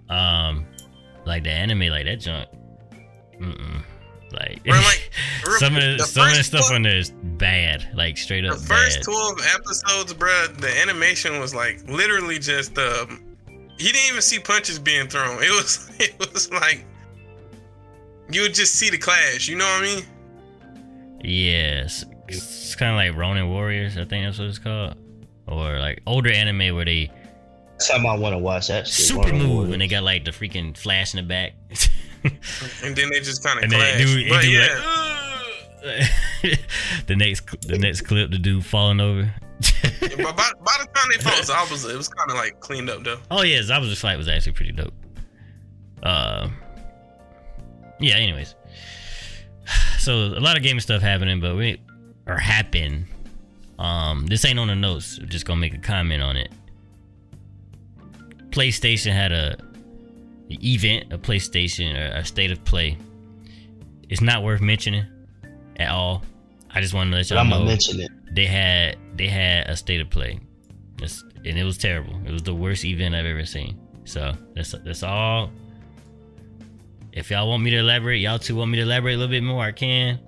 um, 0.07 0.67
like 1.25 1.43
the 1.43 1.49
anime, 1.49 1.87
like 1.89 2.05
that 2.05 2.19
junk. 2.19 2.47
Mm-mm. 3.41 3.83
Like, 4.31 4.63
Bro, 4.63 4.75
like, 4.75 5.11
some 5.57 5.75
of 5.75 5.81
the, 5.81 5.95
the 5.97 6.03
some 6.03 6.29
of 6.29 6.37
the 6.37 6.43
stuff 6.43 6.65
one- 6.65 6.75
on 6.75 6.81
there 6.83 6.97
is 6.97 7.09
bad, 7.09 7.89
like 7.95 8.19
straight 8.19 8.45
up. 8.45 8.59
The 8.59 8.65
first 8.67 8.97
bad. 8.99 9.05
twelve 9.05 9.39
episodes, 9.55 10.13
bruh, 10.13 10.55
the 10.61 10.69
animation 10.79 11.39
was 11.39 11.55
like 11.55 11.81
literally 11.89 12.37
just 12.37 12.77
um, 12.77 13.35
you 13.79 13.91
didn't 13.91 14.09
even 14.09 14.21
see 14.21 14.37
punches 14.37 14.77
being 14.77 15.07
thrown. 15.07 15.39
It 15.41 15.49
was 15.49 15.89
it 15.99 16.19
was 16.19 16.51
like 16.51 16.85
you 18.31 18.41
would 18.41 18.53
just 18.53 18.75
see 18.75 18.89
the 18.89 18.97
clash. 18.97 19.47
You 19.47 19.55
know 19.57 19.65
what 19.65 19.83
I 19.83 19.95
mean? 19.95 20.03
Yes, 21.21 22.05
it's 22.27 22.75
kind 22.75 22.91
of 22.91 22.97
like 22.97 23.19
Ronin 23.19 23.49
Warriors. 23.49 23.97
I 23.97 24.05
think 24.05 24.25
that's 24.25 24.39
what 24.39 24.47
it's 24.47 24.59
called, 24.59 24.95
or 25.47 25.79
like 25.79 26.01
older 26.05 26.31
anime 26.31 26.75
where 26.75 26.85
they 26.85 27.11
Something 27.77 28.09
I 28.09 28.15
want 28.17 28.33
to 28.33 28.39
watch 28.39 28.69
actually. 28.69 28.91
super 28.91 29.21
One 29.21 29.37
move 29.37 29.49
Warriors. 29.51 29.73
and 29.73 29.81
they 29.81 29.87
got 29.87 30.03
like 30.03 30.25
the 30.25 30.31
freaking 30.31 30.75
flash 30.77 31.13
in 31.13 31.17
the 31.17 31.27
back. 31.27 31.53
And 32.83 32.93
then 32.97 33.09
they 33.11 33.21
just 33.21 33.41
kind 33.41 33.63
of 33.63 33.69
clash. 33.71 33.97
they 33.97 34.03
do, 34.03 34.29
but 34.29 34.41
do 34.41 34.49
yeah, 34.49 35.41
like, 35.85 36.59
the 37.07 37.15
next 37.15 37.61
the 37.67 37.77
next 37.77 38.01
clip, 38.01 38.29
the 38.31 38.37
dude 38.37 38.65
falling 38.65 38.99
over. 38.99 39.33
but 39.61 40.35
by, 40.35 40.51
by 40.59 40.75
the 40.81 40.87
time 40.93 41.07
they 41.11 41.17
fought, 41.23 41.45
so 41.45 41.53
I 41.53 41.65
was 41.71 41.85
it 41.85 41.95
was 41.95 42.09
kind 42.09 42.29
of 42.29 42.35
like 42.35 42.59
cleaned 42.59 42.89
up 42.89 43.05
though. 43.05 43.19
oh 43.31 43.43
yeah, 43.43 43.59
Zabuza's 43.59 44.01
fight 44.01 44.17
was 44.17 44.27
actually 44.27 44.51
pretty 44.51 44.73
dope. 44.73 44.93
Uh, 46.03 46.49
yeah. 47.99 48.15
Anyways, 48.15 48.55
so 49.99 50.13
a 50.13 50.39
lot 50.41 50.57
of 50.57 50.63
gaming 50.63 50.81
stuff 50.81 51.01
happening, 51.01 51.39
but 51.39 51.55
we 51.55 51.79
or 52.27 52.37
happen. 52.37 53.07
Um, 53.77 54.27
this 54.27 54.43
ain't 54.45 54.59
on 54.59 54.67
the 54.67 54.75
notes. 54.75 55.17
I'm 55.21 55.29
Just 55.29 55.45
gonna 55.45 55.59
make 55.61 55.73
a 55.73 55.77
comment 55.79 56.21
on 56.21 56.35
it. 56.37 56.51
PlayStation 58.49 59.11
had 59.13 59.31
a 59.31 59.57
event, 60.49 61.13
a 61.13 61.17
PlayStation 61.17 61.95
or 61.95 62.15
a 62.17 62.25
state 62.25 62.51
of 62.51 62.63
play. 62.65 62.97
It's 64.09 64.21
not 64.21 64.43
worth 64.43 64.61
mentioning 64.61 65.05
at 65.77 65.89
all. 65.91 66.23
I 66.71 66.81
just 66.81 66.93
want 66.93 67.11
to 67.11 67.15
let 67.17 67.29
y'all 67.29 67.39
I'm 67.39 67.49
know 67.49 67.57
gonna 67.59 67.65
mention 67.69 67.99
it. 68.01 68.09
they 68.33 68.45
had 68.45 68.97
they 69.15 69.27
had 69.27 69.69
a 69.69 69.75
state 69.75 70.01
of 70.01 70.09
play, 70.09 70.39
It's- 70.97 71.23
and 71.45 71.57
it 71.57 71.63
was 71.63 71.77
terrible. 71.77 72.19
It 72.25 72.31
was 72.31 72.43
the 72.43 72.53
worst 72.53 72.83
event 72.85 73.15
I've 73.15 73.25
ever 73.25 73.45
seen. 73.45 73.79
So 74.05 74.33
that's 74.55 74.71
that's 74.83 75.03
all. 75.03 75.51
If 77.13 77.31
y'all 77.31 77.49
want 77.49 77.63
me 77.63 77.71
to 77.71 77.77
elaborate, 77.77 78.19
y'all 78.21 78.39
two 78.39 78.55
want 78.55 78.71
me 78.71 78.77
to 78.77 78.83
elaborate 78.83 79.15
a 79.15 79.17
little 79.17 79.31
bit 79.31 79.43
more, 79.43 79.63
I 79.63 79.71
can. 79.71 80.19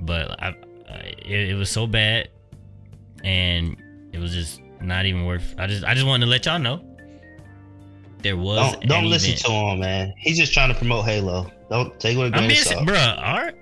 but 0.00 0.30
I, 0.42 0.48
I 0.90 0.94
it, 1.24 1.50
it 1.50 1.54
was 1.54 1.70
so 1.70 1.86
bad, 1.86 2.28
and 3.22 3.76
it 4.12 4.18
was 4.18 4.32
just 4.32 4.60
not 4.80 5.06
even 5.06 5.24
worth. 5.24 5.54
I 5.58 5.66
just 5.66 5.84
I 5.84 5.94
just 5.94 6.06
wanted 6.06 6.26
to 6.26 6.30
let 6.30 6.46
y'all 6.46 6.58
know 6.58 6.84
there 8.22 8.36
was. 8.36 8.72
Don't, 8.72 8.86
don't 8.86 9.04
listen 9.06 9.30
event. 9.30 9.44
to 9.46 9.50
him, 9.52 9.80
man. 9.80 10.14
He's 10.18 10.36
just 10.38 10.52
trying 10.52 10.70
to 10.70 10.74
promote 10.74 11.04
Halo. 11.04 11.50
Don't 11.70 11.98
take 12.00 12.16
it 12.16 12.18
with 12.18 12.32
a 12.34 12.36
I'm 12.36 12.46
grain 12.46 12.50
of 12.50 12.56
busy, 12.56 12.74
bruh. 12.74 13.16
All 13.18 13.34
right, 13.34 13.54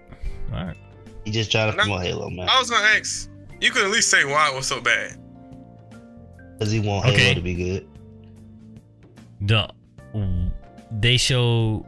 all 0.53 0.65
right. 0.67 0.77
He's 1.25 1.35
just 1.35 1.53
trying 1.53 1.71
to 1.71 1.77
No. 1.77 1.83
promote 1.85 2.03
Halo, 2.03 2.31
man. 2.31 2.49
I 2.49 2.59
was 2.59 2.71
gonna 2.71 2.87
ask. 2.87 3.29
You 3.61 3.71
could 3.71 3.85
at 3.85 3.91
least 3.91 4.11
say 4.11 4.25
why 4.25 4.49
it 4.51 4.57
was 4.57 4.67
so 4.67 4.81
bad. 4.81 5.19
Because 6.59 6.73
he 6.73 6.81
want 6.81 7.07
Okay. 7.07 7.19
Halo 7.21 7.35
to 7.35 7.41
be 7.43 7.55
good. 7.55 7.89
the 9.43 9.69
they 11.01 11.17
show 11.17 11.87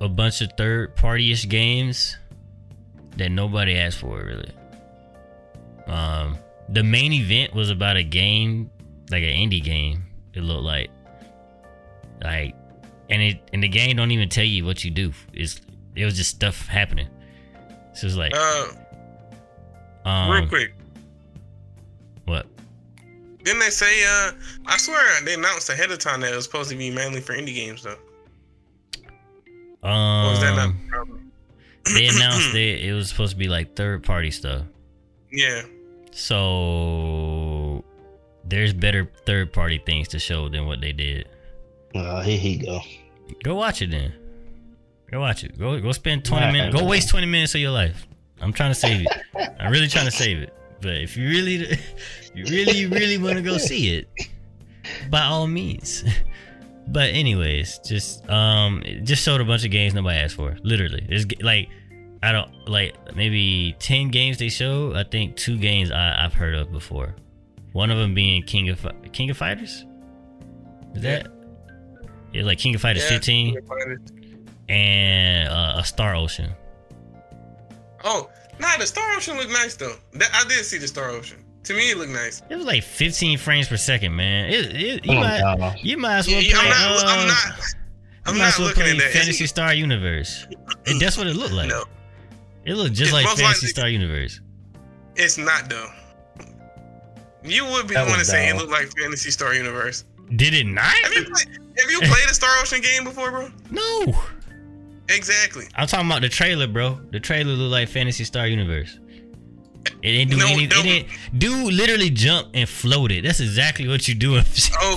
a 0.00 0.08
bunch 0.08 0.40
of 0.40 0.50
third 0.56 0.94
party 0.96 1.32
ish 1.32 1.48
games 1.48 2.16
that 3.16 3.30
nobody 3.30 3.76
asked 3.76 3.98
for 3.98 4.22
really. 4.24 4.50
Um 5.86 6.36
the 6.68 6.82
main 6.84 7.12
event 7.12 7.54
was 7.54 7.70
about 7.70 7.96
a 7.96 8.02
game 8.04 8.70
like 9.10 9.22
an 9.22 9.30
indie 9.30 9.62
game, 9.62 10.04
it 10.34 10.42
looked 10.42 10.64
like. 10.64 10.90
Like 12.22 12.54
and 13.10 13.22
it 13.22 13.40
and 13.52 13.62
the 13.62 13.68
game 13.68 13.96
don't 13.96 14.10
even 14.10 14.28
tell 14.28 14.44
you 14.44 14.64
what 14.64 14.84
you 14.84 14.90
do. 14.90 15.12
It's 15.32 15.60
it 15.96 16.04
was 16.04 16.16
just 16.16 16.30
stuff 16.30 16.66
happening. 16.66 17.08
So 17.94 18.06
it's 18.06 18.16
like 18.16 18.32
Uh, 18.34 18.66
um 20.04 20.30
real 20.30 20.46
quick, 20.48 20.74
what? 22.26 22.46
didn't 23.42 23.60
they 23.60 23.70
say? 23.70 24.04
Uh, 24.04 24.32
I 24.66 24.76
swear 24.76 25.00
they 25.24 25.34
announced 25.34 25.70
ahead 25.70 25.90
of 25.90 25.98
time 25.98 26.20
that 26.20 26.32
it 26.32 26.36
was 26.36 26.44
supposed 26.44 26.68
to 26.70 26.76
be 26.76 26.90
mainly 26.90 27.20
for 27.20 27.32
indie 27.32 27.54
games, 27.54 27.82
though. 27.82 27.96
Or 29.82 29.90
was 30.30 30.40
that 30.40 30.56
not? 30.56 30.64
Um 30.66 30.88
problem? 30.88 31.32
they 31.94 32.06
announced 32.14 32.54
it. 32.54 32.84
it 32.84 32.92
was 32.92 33.08
supposed 33.08 33.32
to 33.32 33.38
be 33.38 33.48
like 33.48 33.74
third 33.76 34.02
party 34.04 34.30
stuff. 34.30 34.62
Yeah. 35.32 35.62
So 36.12 37.84
there's 38.44 38.72
better 38.72 39.10
third 39.26 39.52
party 39.52 39.80
things 39.84 40.08
to 40.08 40.18
show 40.18 40.48
than 40.48 40.66
what 40.66 40.80
they 40.80 40.92
did. 40.92 41.28
Uh, 41.94 42.20
here 42.22 42.38
he 42.38 42.56
go. 42.58 42.80
Go 43.42 43.54
watch 43.54 43.82
it 43.82 43.90
then. 43.90 44.12
Go 45.10 45.20
watch 45.20 45.44
it. 45.44 45.58
Go 45.58 45.80
go 45.80 45.92
spend 45.92 46.24
20 46.24 46.44
Right. 46.46 46.52
minutes. 46.52 46.76
Go 46.80 46.84
waste 46.86 47.08
20 47.10 47.26
minutes 47.26 47.54
of 47.54 47.60
your 47.60 47.70
life. 47.70 48.06
I'm 48.40 48.52
trying 48.52 48.70
to 48.70 48.74
save 48.74 49.06
it. 49.06 49.54
I'm 49.58 49.72
really 49.72 49.88
trying 49.88 50.04
to 50.04 50.10
save 50.10 50.38
it. 50.38 50.52
But 50.80 50.96
if 50.98 51.16
you 51.16 51.28
really 51.28 51.78
you 52.34 52.44
really 52.44 52.86
really 52.86 53.18
want 53.18 53.36
to 53.36 53.42
go 53.42 53.56
see 53.58 53.96
it, 53.96 54.08
by 55.10 55.22
all 55.22 55.46
means. 55.46 56.04
But 56.90 57.10
anyways, 57.14 57.80
just 57.84 58.28
um 58.30 58.82
just 59.04 59.22
showed 59.22 59.40
a 59.40 59.44
bunch 59.44 59.64
of 59.64 59.70
games 59.70 59.94
nobody 59.94 60.18
asked 60.18 60.36
for. 60.36 60.56
Literally. 60.62 61.02
G- 61.10 61.36
like 61.42 61.68
I 62.22 62.32
don't 62.32 62.50
like 62.68 62.94
maybe 63.14 63.76
10 63.78 64.08
games 64.08 64.38
they 64.38 64.48
showed. 64.48 64.96
I 64.96 65.04
think 65.04 65.36
two 65.36 65.58
games 65.58 65.90
I, 65.90 66.24
I've 66.24 66.32
heard 66.34 66.54
of 66.54 66.72
before. 66.72 67.14
One 67.72 67.90
of 67.90 67.98
them 67.98 68.14
being 68.14 68.42
King 68.42 68.70
of 68.70 68.86
King 69.12 69.30
of 69.30 69.36
Fighters. 69.36 69.84
Is 70.94 71.04
Yeah. 71.04 71.22
that? 71.22 71.28
Yeah, 72.32 72.42
like 72.44 72.58
King 72.58 72.74
of 72.74 72.80
Fighters 72.80 73.04
Yeah. 73.04 73.10
15 73.18 73.58
and 74.68 75.48
uh, 75.48 75.74
a 75.78 75.84
Star 75.84 76.14
Ocean. 76.14 76.50
Oh, 78.04 78.30
nah, 78.60 78.76
the 78.78 78.86
Star 78.86 79.12
Ocean 79.16 79.36
looked 79.36 79.50
nice 79.52 79.76
though. 79.76 79.94
That, 80.14 80.30
I 80.34 80.44
did 80.48 80.64
see 80.64 80.78
the 80.78 80.88
Star 80.88 81.10
Ocean. 81.10 81.44
To 81.68 81.74
me, 81.74 81.90
it 81.90 81.98
looked 81.98 82.12
nice. 82.12 82.40
It 82.48 82.56
was 82.56 82.64
like 82.64 82.82
15 82.82 83.36
frames 83.36 83.68
per 83.68 83.76
second, 83.76 84.16
man. 84.16 84.48
It, 84.48 84.74
it, 84.74 85.04
you, 85.04 85.12
Come 85.12 85.18
on, 85.18 85.22
might, 85.22 85.38
y'all. 85.58 85.74
you 85.76 85.98
might 85.98 86.16
as 86.16 86.26
well 86.26 86.40
yeah, 86.40 86.52
play. 86.54 86.60
I'm 86.62 86.68
not. 86.70 87.04
uh, 87.04 87.06
I'm 87.06 87.26
not. 87.28 87.36
I'm 88.24 88.38
might 88.38 88.44
as 88.46 88.52
not 88.54 88.58
well 88.58 88.68
looking 88.68 88.82
play 88.84 88.92
at 88.92 88.98
that. 88.98 89.10
Phantasy 89.12 89.44
It's- 89.44 89.50
Star 89.50 89.74
Universe. 89.74 90.46
And 90.86 90.98
that's 90.98 91.18
what 91.18 91.26
it 91.26 91.36
looked 91.36 91.52
like. 91.52 91.68
No, 91.68 91.84
It 92.64 92.72
looked 92.72 92.94
just 92.94 93.12
It's 93.12 93.12
like 93.12 93.26
Phantasy 93.26 93.44
likely- 93.44 93.68
Star 93.68 93.88
Universe. 93.90 94.40
it's 95.16 95.36
not 95.36 95.68
though. 95.68 95.90
You 97.44 97.66
would 97.66 97.86
be 97.86 97.92
That 97.92 98.04
the 98.04 98.10
one 98.12 98.18
to 98.18 98.24
say 98.24 98.48
it 98.48 98.56
looked 98.56 98.70
like 98.70 98.90
Phantasy 98.98 99.30
Star 99.30 99.52
Universe. 99.52 100.06
Did 100.36 100.54
it 100.54 100.66
not? 100.66 100.84
Have 100.84 101.12
you 101.12 101.24
played, 101.24 101.48
have 101.78 101.90
you 101.90 101.98
played 102.00 102.30
a 102.30 102.34
Star 102.34 102.50
Ocean 102.62 102.80
game 102.80 103.04
before, 103.04 103.30
bro? 103.30 103.50
No. 103.70 104.18
Exactly. 105.10 105.66
I'm 105.74 105.86
talking 105.86 106.06
about 106.06 106.22
the 106.22 106.30
trailer, 106.30 106.66
bro. 106.66 106.98
The 107.12 107.20
trailer 107.20 107.52
looked 107.52 107.72
like 107.72 107.88
Phantasy 107.90 108.24
Star 108.24 108.46
Universe. 108.46 108.98
It 110.02 110.12
didn't 110.12 110.30
do 110.30 110.36
No, 110.38 110.46
anything. 110.46 110.68
no. 110.68 110.80
It 110.80 110.82
didn't, 110.82 111.38
dude 111.38 111.74
literally 111.74 112.10
jumped 112.10 112.54
and 112.54 112.68
floated. 112.68 113.24
That's 113.24 113.40
exactly 113.40 113.88
what 113.88 114.06
you 114.08 114.14
do 114.14 114.34
in 114.34 114.40
Okay, 114.40 114.46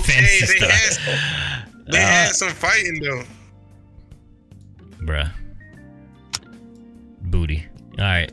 Phantasy 0.02 0.46
they 0.46 0.68
Star. 0.68 0.70
had- 0.70 1.68
They 1.86 1.98
Uh, 1.98 2.02
had 2.06 2.32
some 2.34 2.50
fighting 2.50 3.00
though. 3.02 3.24
bruh. 5.04 5.30
Booty. 7.22 7.66
All 7.98 8.04
right. 8.04 8.32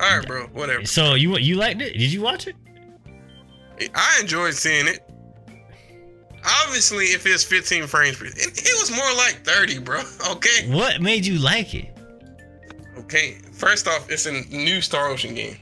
All 0.00 0.18
right, 0.18 0.26
bro. 0.26 0.46
Whatever. 0.48 0.84
So 0.86 1.14
you 1.14 1.36
you 1.38 1.56
liked 1.56 1.80
it? 1.82 1.92
Did 1.92 2.12
you 2.12 2.20
watch 2.22 2.46
it? 2.46 2.56
I 3.94 4.18
enjoyed 4.20 4.54
seeing 4.54 4.86
it. 4.86 5.00
Obviously, 6.64 7.06
if 7.06 7.26
it's 7.26 7.42
15 7.44 7.86
frames 7.88 8.16
per, 8.16 8.26
it, 8.26 8.36
it 8.36 8.80
was 8.80 8.90
more 8.94 9.12
like 9.16 9.42
30, 9.44 9.78
bro. 9.80 10.00
Okay. 10.30 10.68
What 10.68 11.00
made 11.02 11.26
you 11.26 11.38
like 11.38 11.74
it? 11.74 11.95
Okay. 12.98 13.38
First 13.52 13.86
off, 13.88 14.10
it's 14.10 14.26
a 14.26 14.32
new 14.54 14.80
Star 14.80 15.08
Ocean 15.08 15.34
game. 15.34 15.56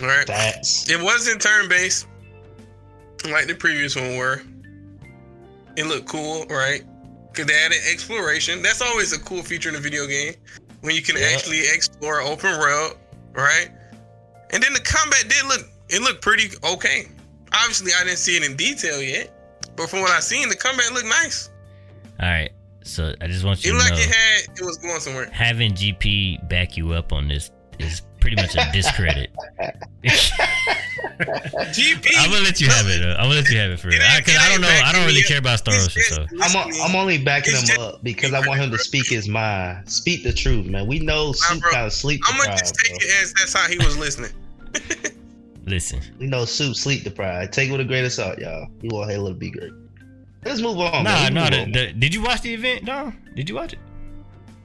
All 0.00 0.06
right. 0.06 0.26
Facts. 0.26 0.88
It 0.90 1.00
wasn't 1.00 1.40
turn 1.40 1.68
based 1.68 2.06
like 3.30 3.46
the 3.46 3.54
previous 3.54 3.96
one 3.96 4.16
were. 4.16 4.42
It 5.76 5.86
looked 5.86 6.06
cool, 6.08 6.46
right? 6.46 6.82
Because 7.30 7.46
they 7.46 7.54
added 7.54 7.78
exploration. 7.90 8.62
That's 8.62 8.80
always 8.80 9.12
a 9.12 9.18
cool 9.20 9.42
feature 9.42 9.68
in 9.68 9.76
a 9.76 9.80
video 9.80 10.06
game 10.06 10.34
when 10.80 10.94
you 10.94 11.02
can 11.02 11.16
Yeah. 11.16 11.28
actually 11.34 11.60
explore 11.68 12.20
open 12.20 12.58
world, 12.58 12.96
right? 13.32 13.68
And 14.50 14.62
then 14.62 14.72
the 14.72 14.80
combat 14.80 15.28
did 15.28 15.44
look 15.46 15.68
it 15.88 16.02
looked 16.02 16.20
pretty 16.22 16.50
okay. 16.64 17.08
Obviously, 17.52 17.92
I 17.98 18.04
didn't 18.04 18.18
see 18.18 18.36
it 18.36 18.42
in 18.42 18.56
detail 18.56 19.00
yet, 19.00 19.32
but 19.76 19.88
from 19.88 20.00
what 20.00 20.10
I 20.10 20.20
seen, 20.20 20.48
the 20.48 20.56
combat 20.56 20.92
looked 20.92 21.06
nice. 21.06 21.50
All 22.20 22.28
right. 22.28 22.50
So 22.86 23.14
I 23.20 23.26
just 23.26 23.44
want 23.44 23.58
It 23.60 23.66
you 23.66 23.72
to 23.72 23.78
know 23.78 23.84
like 23.84 23.92
it 23.94 24.14
had 24.14 24.42
it 24.58 24.64
was 24.64 24.78
going 24.78 25.00
somewhere. 25.00 25.28
having 25.32 25.72
GP 25.72 26.48
back 26.48 26.76
you 26.76 26.92
up 26.92 27.12
on 27.12 27.28
this 27.28 27.50
is 27.78 28.02
pretty 28.20 28.36
much 28.36 28.54
a 28.56 28.70
discredit. 28.72 29.30
GP. 31.16 32.06
I'm 32.18 32.30
gonna 32.30 32.44
let 32.44 32.60
you 32.60 32.68
have 32.68 32.86
it. 32.88 33.02
I'm 33.02 33.24
gonna 33.24 33.34
let 33.36 33.48
you 33.50 33.58
have 33.58 33.70
it 33.70 33.80
for 33.80 33.88
real. 33.88 33.96
It 34.00 34.18
Because 34.18 34.34
it 34.34 34.40
I, 34.40 34.48
don't 34.50 34.60
know. 34.60 34.68
I 34.84 34.92
don't 34.92 35.06
really 35.06 35.22
care 35.22 35.38
about 35.38 35.58
Star 35.58 35.74
It's 35.74 35.86
Ocean 35.86 36.02
just. 36.08 36.20
I'm, 36.20 36.66
listening. 36.66 36.80
I'm 36.82 36.96
only 36.96 37.18
backing 37.18 37.54
him 37.54 37.80
up 37.80 38.02
because 38.02 38.32
I 38.32 38.46
want 38.46 38.60
him 38.60 38.70
to 38.70 38.78
speak 38.78 39.06
his 39.08 39.28
mind. 39.28 39.88
Speak 39.90 40.22
the 40.22 40.32
truth, 40.32 40.66
man. 40.66 40.86
We 40.86 40.98
know 41.00 41.32
Soup 41.32 41.60
bro. 41.60 41.70
kind 41.72 41.86
of 41.86 41.92
sleep 41.92 42.20
I'm 42.28 42.36
gonna 42.38 42.56
just 42.58 42.74
take 42.76 42.98
bro. 42.98 43.08
it 43.08 43.22
as 43.22 43.32
that's 43.34 43.52
how 43.52 43.68
he 43.68 43.78
was 43.78 43.96
listening. 43.98 44.30
Listen, 45.66 46.00
We 46.20 46.26
know 46.26 46.44
Soup 46.44 46.76
sleep 46.76 47.02
deprived. 47.02 47.52
Take 47.52 47.68
it 47.70 47.72
with 47.72 47.80
a 47.80 47.84
grain 47.84 48.04
of 48.04 48.12
salt, 48.12 48.38
y'all. 48.38 48.68
You 48.82 48.90
want 48.92 49.10
Halo 49.10 49.30
to 49.30 49.34
be 49.34 49.50
great. 49.50 49.72
Let's 50.46 50.60
move 50.60 50.78
on. 50.78 51.04
nah, 51.04 51.28
man. 51.30 51.34
We 51.34 51.40
nah. 51.40 51.50
The, 51.50 51.72
the, 51.72 51.92
did 51.92 52.14
you 52.14 52.22
watch 52.22 52.42
the 52.42 52.54
event? 52.54 52.84
No. 52.84 53.12
Did 53.34 53.48
you 53.48 53.54
watch 53.54 53.72
it? 53.72 53.78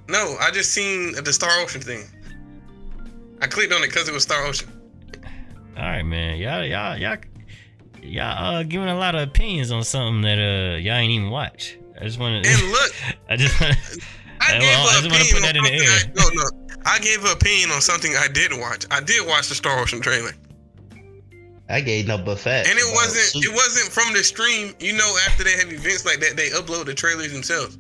No, 0.07 0.35
I 0.39 0.51
just 0.51 0.71
seen 0.71 1.13
the 1.13 1.33
Star 1.33 1.51
Ocean 1.61 1.81
thing. 1.81 2.05
I 3.41 3.47
clicked 3.47 3.73
on 3.73 3.83
it 3.83 3.88
because 3.88 4.07
it 4.07 4.13
was 4.13 4.23
Star 4.23 4.45
Ocean. 4.45 4.69
All 5.77 5.83
right, 5.83 6.03
man. 6.03 6.38
Y'all, 6.38 6.63
y'all, 6.63 6.97
y'all, 6.97 7.17
y'all 8.03 8.55
uh, 8.55 8.63
giving 8.63 8.89
a 8.89 8.95
lot 8.95 9.15
of 9.15 9.21
opinions 9.27 9.71
on 9.71 9.83
something 9.83 10.21
that 10.21 10.38
uh 10.38 10.77
y'all 10.77 10.95
ain't 10.95 11.11
even 11.11 11.29
watch. 11.29 11.77
I 12.00 12.03
just 12.03 12.19
want 12.19 12.43
to. 12.43 12.51
And 12.51 12.71
look, 12.71 12.91
I 13.29 13.35
just 13.35 13.59
want. 13.59 13.77
I 13.77 13.97
Hey, 14.43 14.59
gave 14.59 14.69
well, 14.69 14.88
I 14.89 14.97
an 14.97 15.03
just 15.03 15.11
wanna 15.11 15.23
opinion 15.23 15.33
put 15.33 15.41
that 15.43 15.55
in 15.55 15.63
the 15.63 15.85
something 15.85 16.11
I, 16.11 16.23
no, 16.23 16.29
no. 16.33 16.81
I 16.85 17.00
gave 17.00 17.23
an 17.23 17.31
opinion 17.31 17.71
on 17.71 17.81
something 17.81 18.15
I 18.17 18.27
did 18.27 18.51
watch. 18.53 18.85
I 18.89 19.00
did 19.00 19.25
watch 19.27 19.50
the 19.50 19.55
Star 19.55 19.79
Ocean 19.79 20.01
trailer, 20.01 20.31
I 21.71 21.81
gave 21.81 22.07
no 22.07 22.17
buffet. 22.17 22.67
and 22.67 22.77
it 22.77 22.93
wasn't. 22.93 23.25
Soup. 23.25 23.43
It 23.43 23.51
wasn't 23.53 23.91
from 23.91 24.13
the 24.13 24.23
stream. 24.23 24.73
You 24.79 24.93
know, 24.93 25.15
after 25.27 25.43
they 25.43 25.57
have 25.57 25.71
events 25.71 26.05
like 26.05 26.19
that, 26.19 26.35
they 26.35 26.49
upload 26.49 26.85
the 26.85 26.93
trailers 26.93 27.31
themselves. 27.31 27.77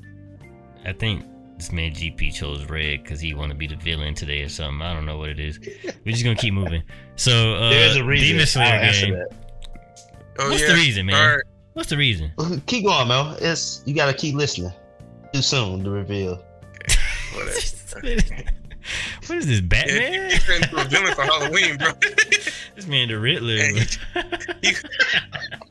I 0.85 0.93
think 0.93 1.25
this 1.57 1.71
man 1.71 1.91
GP 1.91 2.33
chose 2.33 2.65
red 2.65 3.03
because 3.03 3.19
he 3.19 3.33
want 3.33 3.51
to 3.51 3.57
be 3.57 3.67
the 3.67 3.75
villain 3.75 4.15
today 4.15 4.41
or 4.41 4.49
something. 4.49 4.81
I 4.81 4.93
don't 4.93 5.05
know 5.05 5.17
what 5.17 5.29
it 5.29 5.39
is. 5.39 5.59
We're 6.05 6.11
just 6.11 6.23
gonna 6.23 6.35
keep 6.35 6.53
moving. 6.53 6.81
So 7.15 7.55
uh, 7.55 7.69
There's 7.69 7.97
a 7.97 8.03
reason. 8.03 8.27
Demon 8.29 8.47
Slayer 8.47 8.91
game. 8.91 9.23
Oh 10.39 10.49
What's 10.49 10.61
yeah. 10.61 10.69
the 10.69 10.73
reason, 10.73 11.05
man? 11.05 11.15
All 11.15 11.35
right. 11.35 11.43
What's 11.73 11.89
the 11.89 11.97
reason? 11.97 12.31
Keep 12.65 12.85
going, 12.85 13.07
man. 13.07 13.35
It's 13.39 13.83
you 13.85 13.93
gotta 13.93 14.13
keep 14.13 14.35
listening. 14.35 14.71
Too 15.33 15.41
soon 15.41 15.83
to 15.83 15.89
reveal. 15.89 16.43
Whatever. 17.33 18.43
what 19.27 19.37
is 19.37 19.47
this, 19.47 19.59
Yeah, 19.61 19.67
Batman? 19.67 20.31
he 20.31 20.37
turned 20.39 20.63
into 20.65 20.81
a 20.81 20.83
villain 20.85 21.13
for 21.15 21.23
Halloween, 21.23 21.77
bro. 21.77 21.91
this 22.75 22.87
man, 22.87 23.07
the 23.09 23.19
Riddler. 23.19 23.57
Hey. 23.57 23.85
he, 24.61 24.73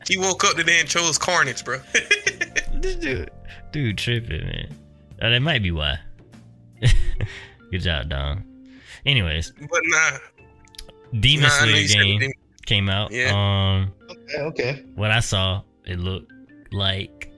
he 0.07 0.17
woke 0.17 0.43
up 0.43 0.55
today 0.55 0.79
and 0.79 0.87
chose 0.89 1.17
Carnage, 1.17 1.63
bro. 1.65 1.79
this 2.73 2.95
dude, 2.95 3.29
dude, 3.71 3.97
tripping, 3.97 4.45
man. 4.45 4.75
Uh, 5.21 5.29
that 5.29 5.41
might 5.41 5.61
be 5.63 5.71
why. 5.71 5.99
Good 7.71 7.81
job, 7.81 8.09
Dom. 8.09 8.43
Anyways, 9.05 9.51
but 9.69 9.81
nah, 9.85 10.17
Demon 11.19 11.43
nah, 11.43 11.49
Slayer 11.49 11.87
game 11.87 12.21
it. 12.21 12.35
came 12.65 12.89
out. 12.89 13.11
Yeah. 13.11 13.31
Um, 13.33 13.93
Okay, 14.09 14.41
okay. 14.41 14.83
what 14.95 15.09
I 15.11 15.19
saw, 15.21 15.61
it 15.85 15.99
looked 15.99 16.31
like 16.73 17.31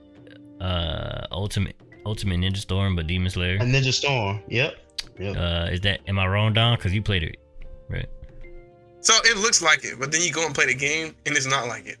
uh 0.60 1.26
Ultimate 1.30 1.76
Ultimate 2.06 2.40
Ninja 2.40 2.56
Storm, 2.58 2.96
but 2.96 3.06
Demon 3.06 3.30
Slayer. 3.30 3.56
A 3.56 3.60
Ninja 3.60 3.92
Storm. 3.92 4.40
Yep. 4.48 4.74
Yep. 5.18 5.36
Uh, 5.36 5.68
is 5.70 5.80
that 5.82 6.00
am 6.06 6.18
I 6.18 6.26
wrong, 6.26 6.52
Don? 6.52 6.76
Because 6.76 6.92
you 6.92 7.02
played 7.02 7.22
it, 7.22 7.36
right? 7.88 8.08
So 9.00 9.14
it 9.24 9.36
looks 9.36 9.62
like 9.62 9.84
it, 9.84 10.00
but 10.00 10.10
then 10.10 10.22
you 10.22 10.32
go 10.32 10.44
and 10.44 10.54
play 10.54 10.66
the 10.66 10.74
game, 10.74 11.14
and 11.26 11.36
it's 11.36 11.46
not 11.46 11.68
like 11.68 11.86
it. 11.86 11.98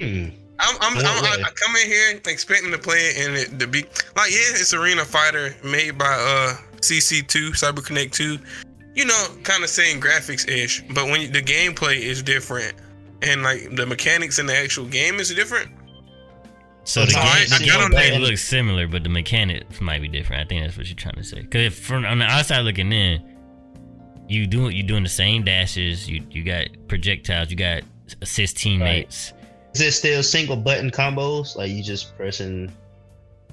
Hmm. 0.00 0.36
I'm, 0.62 0.76
I'm, 0.80 0.98
I'm, 0.98 1.24
I. 1.24 1.42
I 1.46 1.50
come 1.52 1.74
in 1.76 1.86
here 1.86 2.20
expecting 2.26 2.70
to 2.70 2.78
play 2.78 2.98
it 2.98 3.26
and 3.26 3.36
it 3.36 3.58
to 3.60 3.66
be 3.66 3.82
like, 4.14 4.30
yeah, 4.30 4.52
it's 4.52 4.74
Arena 4.74 5.04
Fighter 5.04 5.54
made 5.64 5.96
by 5.96 6.04
uh 6.04 6.56
CC2, 6.80 7.50
CyberConnect 7.52 8.12
2. 8.12 8.38
You 8.94 9.04
know, 9.06 9.26
kind 9.42 9.62
of 9.64 9.70
same 9.70 10.00
graphics 10.00 10.48
ish, 10.48 10.82
but 10.90 11.06
when 11.06 11.22
you, 11.22 11.28
the 11.28 11.40
gameplay 11.40 11.98
is 11.98 12.22
different 12.22 12.74
and 13.22 13.42
like 13.42 13.74
the 13.76 13.86
mechanics 13.86 14.38
in 14.38 14.46
the 14.46 14.56
actual 14.56 14.86
game 14.86 15.20
is 15.20 15.32
different. 15.34 15.70
So 16.84 17.04
the 17.04 17.12
So 17.12 17.18
game, 17.18 17.24
the 17.48 17.54
I 17.54 17.66
got 17.66 17.90
gameplay 17.92 18.20
looks 18.20 18.42
similar, 18.42 18.86
but 18.86 19.02
the 19.02 19.08
mechanics 19.08 19.80
might 19.80 20.00
be 20.00 20.08
different. 20.08 20.42
I 20.42 20.44
think 20.46 20.64
that's 20.64 20.76
what 20.76 20.86
you're 20.86 20.96
trying 20.96 21.16
to 21.16 21.24
say. 21.24 21.42
Because 21.42 21.78
from 21.78 22.04
on 22.04 22.18
the 22.18 22.24
outside 22.24 22.60
looking 22.60 22.92
in, 22.92 23.22
you 24.28 24.46
do 24.46 24.68
you 24.68 24.82
doing 24.82 25.02
the 25.02 25.08
same 25.08 25.44
dashes. 25.44 26.08
You 26.08 26.24
you 26.30 26.44
got 26.44 26.68
projectiles. 26.88 27.50
You 27.50 27.56
got 27.56 27.82
assist 28.22 28.56
teammates. 28.56 29.32
Is 29.74 29.80
it 29.80 29.92
still 29.92 30.22
single 30.22 30.56
button 30.56 30.90
combos? 30.90 31.56
Like 31.56 31.70
you 31.70 31.82
just 31.82 32.16
pressing? 32.16 32.72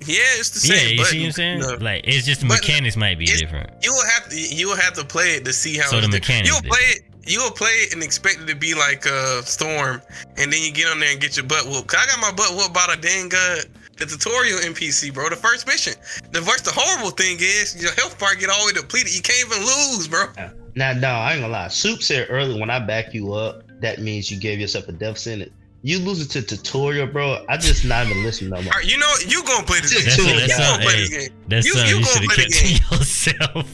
Yeah, 0.05 0.17
it's 0.37 0.51
the 0.51 0.59
same. 0.59 0.77
Yeah, 0.77 0.83
you 0.91 0.97
button. 0.97 1.11
see 1.11 1.19
what 1.19 1.25
I'm 1.25 1.31
saying? 1.31 1.59
No. 1.59 1.73
Like 1.81 2.07
it's 2.07 2.25
just 2.25 2.41
the 2.41 2.47
But 2.47 2.61
mechanics 2.61 2.95
might 2.95 3.17
be 3.19 3.25
different. 3.25 3.71
You 3.83 3.91
will 3.91 4.05
have 4.05 4.29
to 4.29 4.35
you 4.37 4.67
will 4.67 4.77
have 4.77 4.93
to 4.93 5.03
play 5.03 5.35
it 5.35 5.45
to 5.45 5.53
see 5.53 5.77
how 5.77 5.87
So 5.87 5.97
it's 5.97 6.07
the 6.07 6.11
mechanics 6.11 6.49
You'll 6.49 6.61
play 6.61 6.79
it. 6.79 7.01
You'll 7.27 7.51
play 7.51 7.71
it 7.85 7.93
and 7.93 8.01
expect 8.01 8.39
it 8.41 8.47
to 8.47 8.55
be 8.55 8.73
like 8.73 9.05
a 9.05 9.43
storm, 9.43 10.01
and 10.37 10.51
then 10.51 10.61
you 10.61 10.71
get 10.71 10.87
on 10.87 10.99
there 10.99 11.11
and 11.11 11.19
get 11.19 11.35
your 11.35 11.45
butt 11.45 11.65
whooped. 11.65 11.87
'Cause 11.87 11.99
I 12.01 12.05
got 12.07 12.19
my 12.19 12.31
butt 12.31 12.55
whooped 12.55 12.73
by 12.73 12.87
the 12.95 13.01
dang 13.01 13.31
uh, 13.33 13.61
the 13.97 14.05
tutorial 14.05 14.59
NPC, 14.59 15.13
bro. 15.13 15.29
The 15.29 15.35
first 15.35 15.67
mission. 15.67 15.93
The 16.31 16.41
worst, 16.43 16.65
the 16.65 16.71
horrible 16.71 17.09
thing 17.11 17.37
is 17.39 17.75
your 17.81 17.91
health 17.93 18.17
bar 18.19 18.35
get 18.35 18.49
all 18.49 18.61
the 18.61 18.73
way 18.73 18.81
depleted. 18.81 19.13
You 19.15 19.21
can't 19.21 19.45
even 19.51 19.65
lose, 19.65 20.07
bro. 20.07 20.27
Now, 20.75 20.93
no, 20.93 21.09
I 21.09 21.33
ain't 21.33 21.41
gonna 21.41 21.53
lie. 21.53 21.67
Soup 21.69 22.01
said 22.03 22.27
earlier 22.29 22.59
when 22.59 22.69
I 22.69 22.79
back 22.79 23.13
you 23.13 23.33
up, 23.33 23.63
that 23.81 23.99
means 23.99 24.29
you 24.29 24.39
gave 24.39 24.59
yourself 24.59 24.87
a 24.87 24.91
death 24.91 25.17
sentence. 25.17 25.51
You 25.83 25.99
lose 25.99 26.19
it 26.21 26.29
to 26.31 26.41
tutorial, 26.41 27.07
bro. 27.07 27.45
I 27.47 27.55
just 27.57 27.85
not 27.85 28.07
even 28.07 28.23
listen 28.23 28.49
no 28.49 28.61
more. 28.61 28.73
All 28.73 28.79
right, 28.79 28.85
you 28.89 28.97
know 28.97 29.11
you 29.27 29.43
gonna 29.43 29.63
play 29.65 29.79
this 29.79 29.93
That's- 29.93 30.17
game. 30.17 30.35
that's 30.37 30.51
you 30.51 30.57
gonna 30.65 30.83
play 30.83 30.95
this 30.97 31.09
game. 31.09 31.29
That's 31.47 31.65
You- 31.67 31.75
you 31.75 31.97
you, 31.99 32.05
gonna 32.05 32.27
play 32.27 32.35
kept 32.35 32.49
the 32.51 32.57
to 32.57 32.95
yourself. 32.97 33.73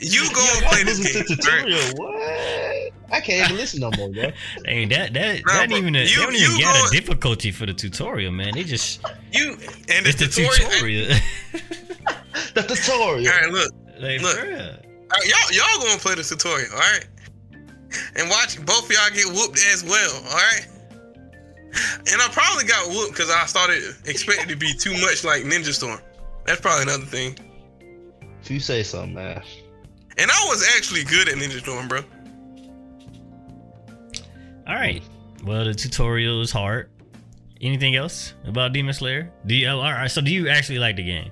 You 0.00 0.22
Yeah, 0.22 0.32
gonna 0.32 0.64
why 0.64 0.70
play 0.72 0.82
this 0.84 0.98
game. 1.00 1.12
to 1.12 1.18
right? 1.18 1.26
tutorial? 1.26 1.80
What? 1.96 2.92
I 3.10 3.20
can't 3.20 3.44
even 3.50 3.56
listen 3.56 3.80
no 3.80 3.90
more, 3.96 4.08
bro. 4.10 4.30
hey, 4.64 4.84
that 4.86 5.12
that 5.14 5.42
Nah, 5.46 5.52
that 5.54 5.68
bro, 5.68 5.78
even 5.78 5.96
a, 5.96 6.04
they 6.04 6.10
you- 6.10 6.16
don't 6.16 6.34
even 6.34 6.56
you 6.56 6.62
got 6.62 6.74
going- 6.74 6.86
a 6.88 6.90
difficulty 7.00 7.50
for 7.50 7.66
the 7.66 7.74
tutorial, 7.74 8.32
man. 8.32 8.54
They 8.54 8.64
just 8.64 9.00
You 9.32 9.52
and 9.88 10.06
the 10.06 10.10
it's 10.10 10.18
the 10.20 10.26
tutorial. 10.28 10.70
tutorial. 10.70 11.16
The 12.54 12.62
tutorial. 12.62 13.28
All 13.32 13.40
right, 13.40 13.50
look. 13.50 13.72
like, 13.98 14.20
Look. 14.22 14.38
for 14.38 14.46
real. 14.46 14.56
Y'all 15.24 15.52
y'all 15.52 15.78
gonna 15.84 15.98
play 15.98 16.14
the 16.14 16.22
tutorial, 16.22 16.70
all 16.72 16.78
right? 16.78 17.06
And 18.16 18.28
watch 18.28 18.64
both 18.64 18.84
of 18.84 18.92
y'all 18.92 19.10
get 19.14 19.26
whooped 19.26 19.58
as 19.72 19.84
well, 19.84 20.14
all 20.28 20.36
right? 20.36 20.66
And 22.10 22.20
I 22.20 22.28
probably 22.32 22.64
got 22.64 22.88
whooped 22.88 23.12
because 23.12 23.30
I 23.30 23.46
started 23.46 23.82
expecting 24.06 24.48
to 24.48 24.56
be 24.56 24.72
too 24.74 24.92
much 24.92 25.24
like 25.24 25.42
Ninja 25.44 25.72
Storm. 25.72 26.00
That's 26.46 26.60
probably 26.60 26.82
another 26.82 27.04
thing. 27.04 27.36
If 28.42 28.50
you 28.50 28.60
say 28.60 28.82
something, 28.82 29.14
man. 29.14 29.42
And 30.16 30.30
I 30.30 30.46
was 30.48 30.66
actually 30.76 31.04
good 31.04 31.28
at 31.28 31.34
Ninja 31.36 31.60
Storm, 31.60 31.88
bro. 31.88 32.00
All 34.66 34.74
right. 34.74 35.02
Well, 35.44 35.64
the 35.64 35.74
tutorial 35.74 36.42
is 36.42 36.50
hard. 36.50 36.90
Anything 37.60 37.96
else 37.96 38.34
about 38.46 38.72
Demon 38.72 38.94
Slayer? 38.94 39.32
Do 39.46 39.54
you? 39.54 39.66
oh, 39.68 39.78
all 39.78 39.92
right. 39.92 40.10
So, 40.10 40.20
do 40.20 40.32
you 40.32 40.48
actually 40.48 40.78
like 40.78 40.96
the 40.96 41.04
game? 41.04 41.30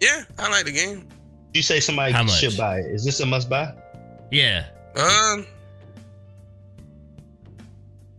Yeah, 0.00 0.24
I 0.38 0.50
like 0.50 0.64
the 0.64 0.72
game. 0.72 1.08
You 1.54 1.62
say 1.62 1.80
somebody 1.80 2.12
How 2.12 2.22
much? 2.22 2.38
should 2.38 2.56
buy 2.56 2.80
it. 2.80 2.86
Is 2.86 3.04
this 3.04 3.20
a 3.20 3.26
must 3.26 3.48
buy? 3.48 3.72
Yeah. 4.30 4.66
Um, 4.96 5.46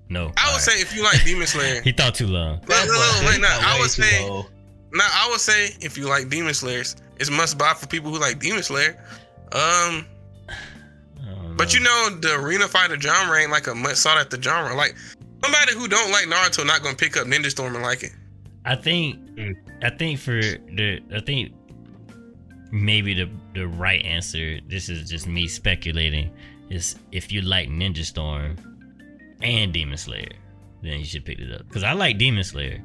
No. 0.10 0.32
I 0.38 0.48
would 0.50 0.54
right. 0.54 0.62
say 0.62 0.80
if 0.82 0.96
you 0.96 1.04
like 1.04 1.24
Demon 1.26 1.48
Slayer, 1.48 1.82
he 1.84 1.92
thought 1.92 2.16
too 2.16 2.28
long. 2.28 2.60
Look, 2.62 2.70
look, 2.70 2.88
look, 2.88 3.26
wait, 3.28 3.42
no, 3.42 3.48
I 3.50 3.78
would 3.80 3.90
say, 3.90 4.28
low. 4.28 4.46
now 4.94 5.08
I 5.12 5.28
would 5.30 5.42
say 5.42 5.70
if 5.82 5.98
you 5.98 6.08
like 6.08 6.30
Demon 6.30 6.54
Slayers, 6.54 6.96
it's 7.20 7.30
must 7.30 7.58
buy 7.58 7.74
for 7.74 7.88
people 7.88 8.12
who 8.12 8.20
like 8.20 8.40
Demon 8.40 8.64
Slayer. 8.64 8.98
Um, 9.52 10.06
But 11.58 11.74
you 11.74 11.80
know, 11.82 12.10
the 12.22 12.36
arena 12.36 12.68
fighter 12.68 13.00
genre 13.00 13.38
ain't 13.40 13.52
like 13.52 13.68
a 13.68 13.76
much 13.76 13.96
sought 13.96 14.18
after 14.18 14.42
genre. 14.42 14.76
Like 14.76 14.96
somebody 15.44 15.74
who 15.74 15.88
don't 15.88 16.12
like 16.12 16.26
Naruto 16.26 16.66
not 16.66 16.84
gonna 16.84 16.96
pick 16.96 17.18
up 17.18 17.26
Ninja 17.28 17.50
Storm 17.50 17.74
and 17.76 17.84
like 17.84 18.04
it. 18.04 18.12
I 18.66 18.76
think. 18.76 19.20
I 19.84 19.90
think 19.90 20.20
for 20.20 20.40
the 20.40 21.02
I 21.16 21.20
think 21.22 21.54
maybe 22.72 23.14
the 23.14 23.30
the 23.54 23.68
right 23.68 24.04
answer, 24.06 24.60
this 24.68 24.88
is 24.90 25.10
just 25.10 25.28
me 25.28 25.48
speculating, 25.48 26.32
is 26.70 26.96
if 27.12 27.32
you 27.32 27.42
like 27.42 27.70
Ninja 27.70 28.04
Storm 28.04 28.56
and 29.42 29.72
Demon 29.74 29.98
Slayer, 29.98 30.30
then 30.82 31.00
you 31.00 31.06
should 31.06 31.26
pick 31.26 31.40
it 31.40 31.52
up. 31.52 31.70
Cause 31.70 31.84
I 31.84 31.94
like 31.94 32.18
Demon 32.18 32.44
Slayer. 32.44 32.82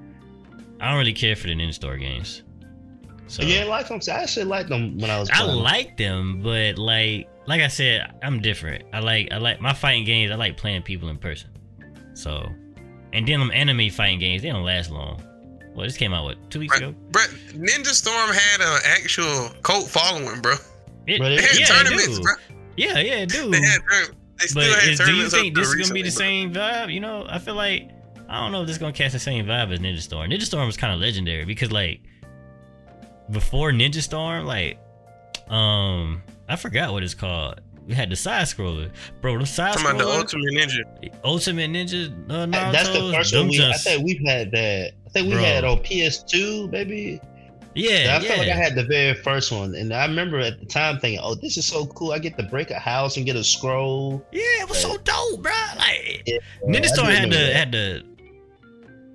I 0.81 0.89
don't 0.91 0.99
really 0.99 1.13
care 1.13 1.37
for 1.37 1.47
the 1.47 1.55
Ninja 1.55 1.75
Storm 1.75 2.01
games. 2.01 2.43
So 3.29 3.43
You 3.43 3.49
didn't 3.55 3.69
like 3.69 3.89
them? 3.89 4.01
I 4.09 4.11
actually 4.23 4.45
liked 4.45 4.69
them 4.69 4.99
when 4.99 5.11
I 5.11 5.19
was 5.19 5.31
I 5.31 5.37
playing. 5.45 5.63
like 5.63 5.97
them, 5.97 6.43
but 6.43 6.77
like 6.79 7.29
like 7.47 7.61
I 7.61 7.69
said, 7.69 8.13
I'm 8.23 8.41
different. 8.41 8.85
I 8.93 9.01
like 9.01 9.29
I 9.33 9.39
like 9.39 9.61
my 9.61 9.73
fighting 9.73 10.05
games. 10.05 10.31
I 10.31 10.35
like 10.35 10.57
playing 10.57 10.83
people 10.83 11.09
in 11.09 11.17
person. 11.19 11.51
So, 12.15 12.47
and 13.13 13.27
then 13.27 13.41
them 13.41 13.51
anime 13.53 13.91
fighting 13.91 14.19
games, 14.19 14.43
they 14.43 14.51
don't 14.51 14.65
last 14.65 14.91
long. 14.91 15.23
Well, 15.75 15.87
this 15.87 15.97
came 15.97 16.13
out 16.13 16.25
what 16.25 16.51
two 16.51 16.59
weeks 16.61 16.77
ago? 16.77 16.95
But 17.11 17.29
Ninja 17.55 17.87
Storm 17.87 18.31
had 18.31 18.61
an 18.61 18.81
actual 18.85 19.49
cult 19.63 19.89
following, 19.89 20.41
bro. 20.43 20.55
It, 21.07 21.19
But 21.19 21.33
it- 21.33 21.41
had 21.41 21.59
yeah, 21.59 21.67
tournaments, 21.67 22.19
bro. 22.21 22.35
Yeah, 22.77 22.99
yeah, 22.99 23.15
it 23.23 23.29
do. 23.31 23.51
They 23.51 23.61
had 23.61 23.81
tur- 23.83 24.15
they 24.41 24.47
still 24.47 24.63
But 24.63 24.79
had 24.81 24.89
is, 24.93 24.99
do 24.99 25.13
you 25.15 25.29
think 25.29 25.55
this 25.55 25.69
is 25.69 25.75
gonna 25.75 25.95
be 25.95 26.03
the 26.03 26.11
same 26.11 26.53
vibe? 26.53 26.93
You 26.93 27.01
know, 27.01 27.27
I 27.29 27.39
feel 27.39 27.55
like 27.55 27.91
I 28.29 28.41
don't 28.41 28.53
know 28.53 28.63
if 28.63 28.67
this 28.67 28.77
is 28.77 28.81
gonna 28.81 28.93
catch 28.93 29.13
the 29.13 29.19
same 29.19 29.47
vibe 29.47 29.73
as 29.73 29.79
Ninja 29.81 30.01
Storm. 30.01 30.31
Ninja 30.31 30.43
Storm 30.43 30.67
was 30.67 30.77
kind 30.77 30.93
of 30.95 31.01
legendary 31.01 31.45
because 31.45 31.71
like 31.71 32.01
before 33.31 33.73
Ninja 33.73 34.03
Storm, 34.03 34.47
like 34.47 34.79
um, 35.49 36.23
I 36.49 36.57
forgot 36.57 36.93
what 36.93 37.03
it's 37.03 37.15
called. 37.15 37.61
We 37.87 37.95
had 37.95 38.11
the 38.11 38.17
side 38.17 38.47
scroller, 38.47 38.91
bro. 39.21 39.39
The 39.39 39.47
side 39.47 39.75
bro. 39.75 39.83
Talking 39.83 40.01
about 40.01 40.29
the 40.31 40.37
scroller, 40.37 40.45
Ultimate 40.45 40.55
Ninja. 40.55 41.15
Ultimate 41.25 41.71
Ninja, 41.71 42.31
uh, 42.31 42.47
Naruto's, 42.47 42.73
That's 42.73 42.89
the 42.91 43.13
first 43.13 43.35
one 43.37 43.49
we. 43.49 43.65
I 43.65 43.73
think 43.73 44.05
we've 44.05 44.25
had 44.27 44.51
that. 44.53 44.93
I 45.07 45.11
think 45.11 45.27
we 45.29 45.35
Bro. 45.35 45.43
had 45.43 45.65
on 45.65 45.79
PS2, 45.79 46.71
maybe. 46.71 47.21
Yeah, 47.75 48.19
I 48.21 48.25
felt 48.25 48.39
like 48.39 48.49
I 48.49 48.57
had 48.57 48.75
the 48.75 48.85
very 48.85 49.15
first 49.15 49.53
one, 49.53 49.75
and 49.75 49.93
I 49.93 50.07
remember 50.07 50.39
at 50.39 50.61
the 50.61 50.67
time 50.67 50.99
thinking, 50.99 51.21
"Oh, 51.23 51.35
this 51.35 51.57
is 51.57 51.67
so 51.67 51.87
cool! 51.87 52.13
I 52.13 52.19
get 52.19 52.37
to 52.39 52.43
break 52.45 52.71
a 52.71 52.79
house 52.79 53.17
and 53.17 53.27
get 53.27 53.37
a 53.37 53.45
scroll." 53.45 54.25
Yeah, 54.33 54.43
it 54.61 54.69
was 54.69 54.81
so 54.81 54.97
dope, 54.99 55.43
bro. 55.43 55.53
Like 55.77 56.23
Yeah, 56.27 56.39
Ninja 56.67 56.87
Storm 56.87 57.09
had 57.09 57.31
the 57.31 57.37
that. 57.37 57.55
had 57.55 57.73
the 57.73 58.05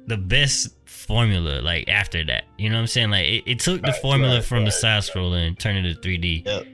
the 0.07 0.17
best 0.17 0.69
formula. 0.85 1.61
Like 1.61 1.87
after 1.87 2.23
that, 2.25 2.45
you 2.57 2.69
know 2.69 2.75
what 2.75 2.81
I'm 2.81 2.87
saying? 2.87 3.11
Like 3.11 3.25
it, 3.25 3.43
it 3.45 3.59
took 3.59 3.81
the 3.81 3.93
formula 3.93 4.35
right, 4.35 4.43
from 4.43 4.65
the 4.65 4.71
side 4.71 5.03
scroller 5.03 5.45
and 5.45 5.57
turned 5.57 5.85
it 5.85 6.01
to 6.01 6.07
3D. 6.07 6.45
Yep. 6.45 6.67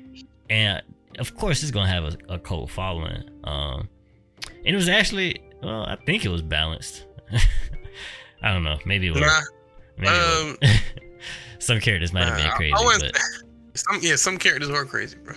And 0.50 0.82
of 1.20 1.36
course, 1.36 1.62
it's 1.62 1.72
gonna 1.72 1.90
have 1.90 2.04
a, 2.04 2.34
a 2.34 2.40
cult 2.40 2.72
following. 2.72 3.30
Um, 3.44 3.90
and 4.66 4.68
it 4.68 4.76
was 4.76 4.90
actually, 4.90 5.42
well, 5.62 5.84
I 5.84 5.98
think 6.06 6.26
it 6.26 6.30
was 6.30 6.42
balanced. 6.42 7.06
I 8.42 8.52
don't 8.52 8.64
know. 8.64 8.78
Maybe 8.86 9.08
it 9.08 9.14
was. 9.14 9.22
Nah, 9.22 9.42
maybe 9.98 10.14
it 10.14 10.42
um, 10.42 10.58
was. 10.62 10.70
Some 11.60 11.80
characters 11.80 12.12
might 12.14 12.26
have 12.26 12.38
been 12.38 12.48
I- 12.48 12.56
crazy, 12.56 12.74
I 12.74 12.84
wouldn't- 12.86 13.14
but, 13.14 13.22
some 13.80 14.00
yeah, 14.02 14.16
some 14.16 14.38
characters 14.38 14.70
were 14.70 14.86
crazy, 14.86 15.18
bro. 15.24 15.36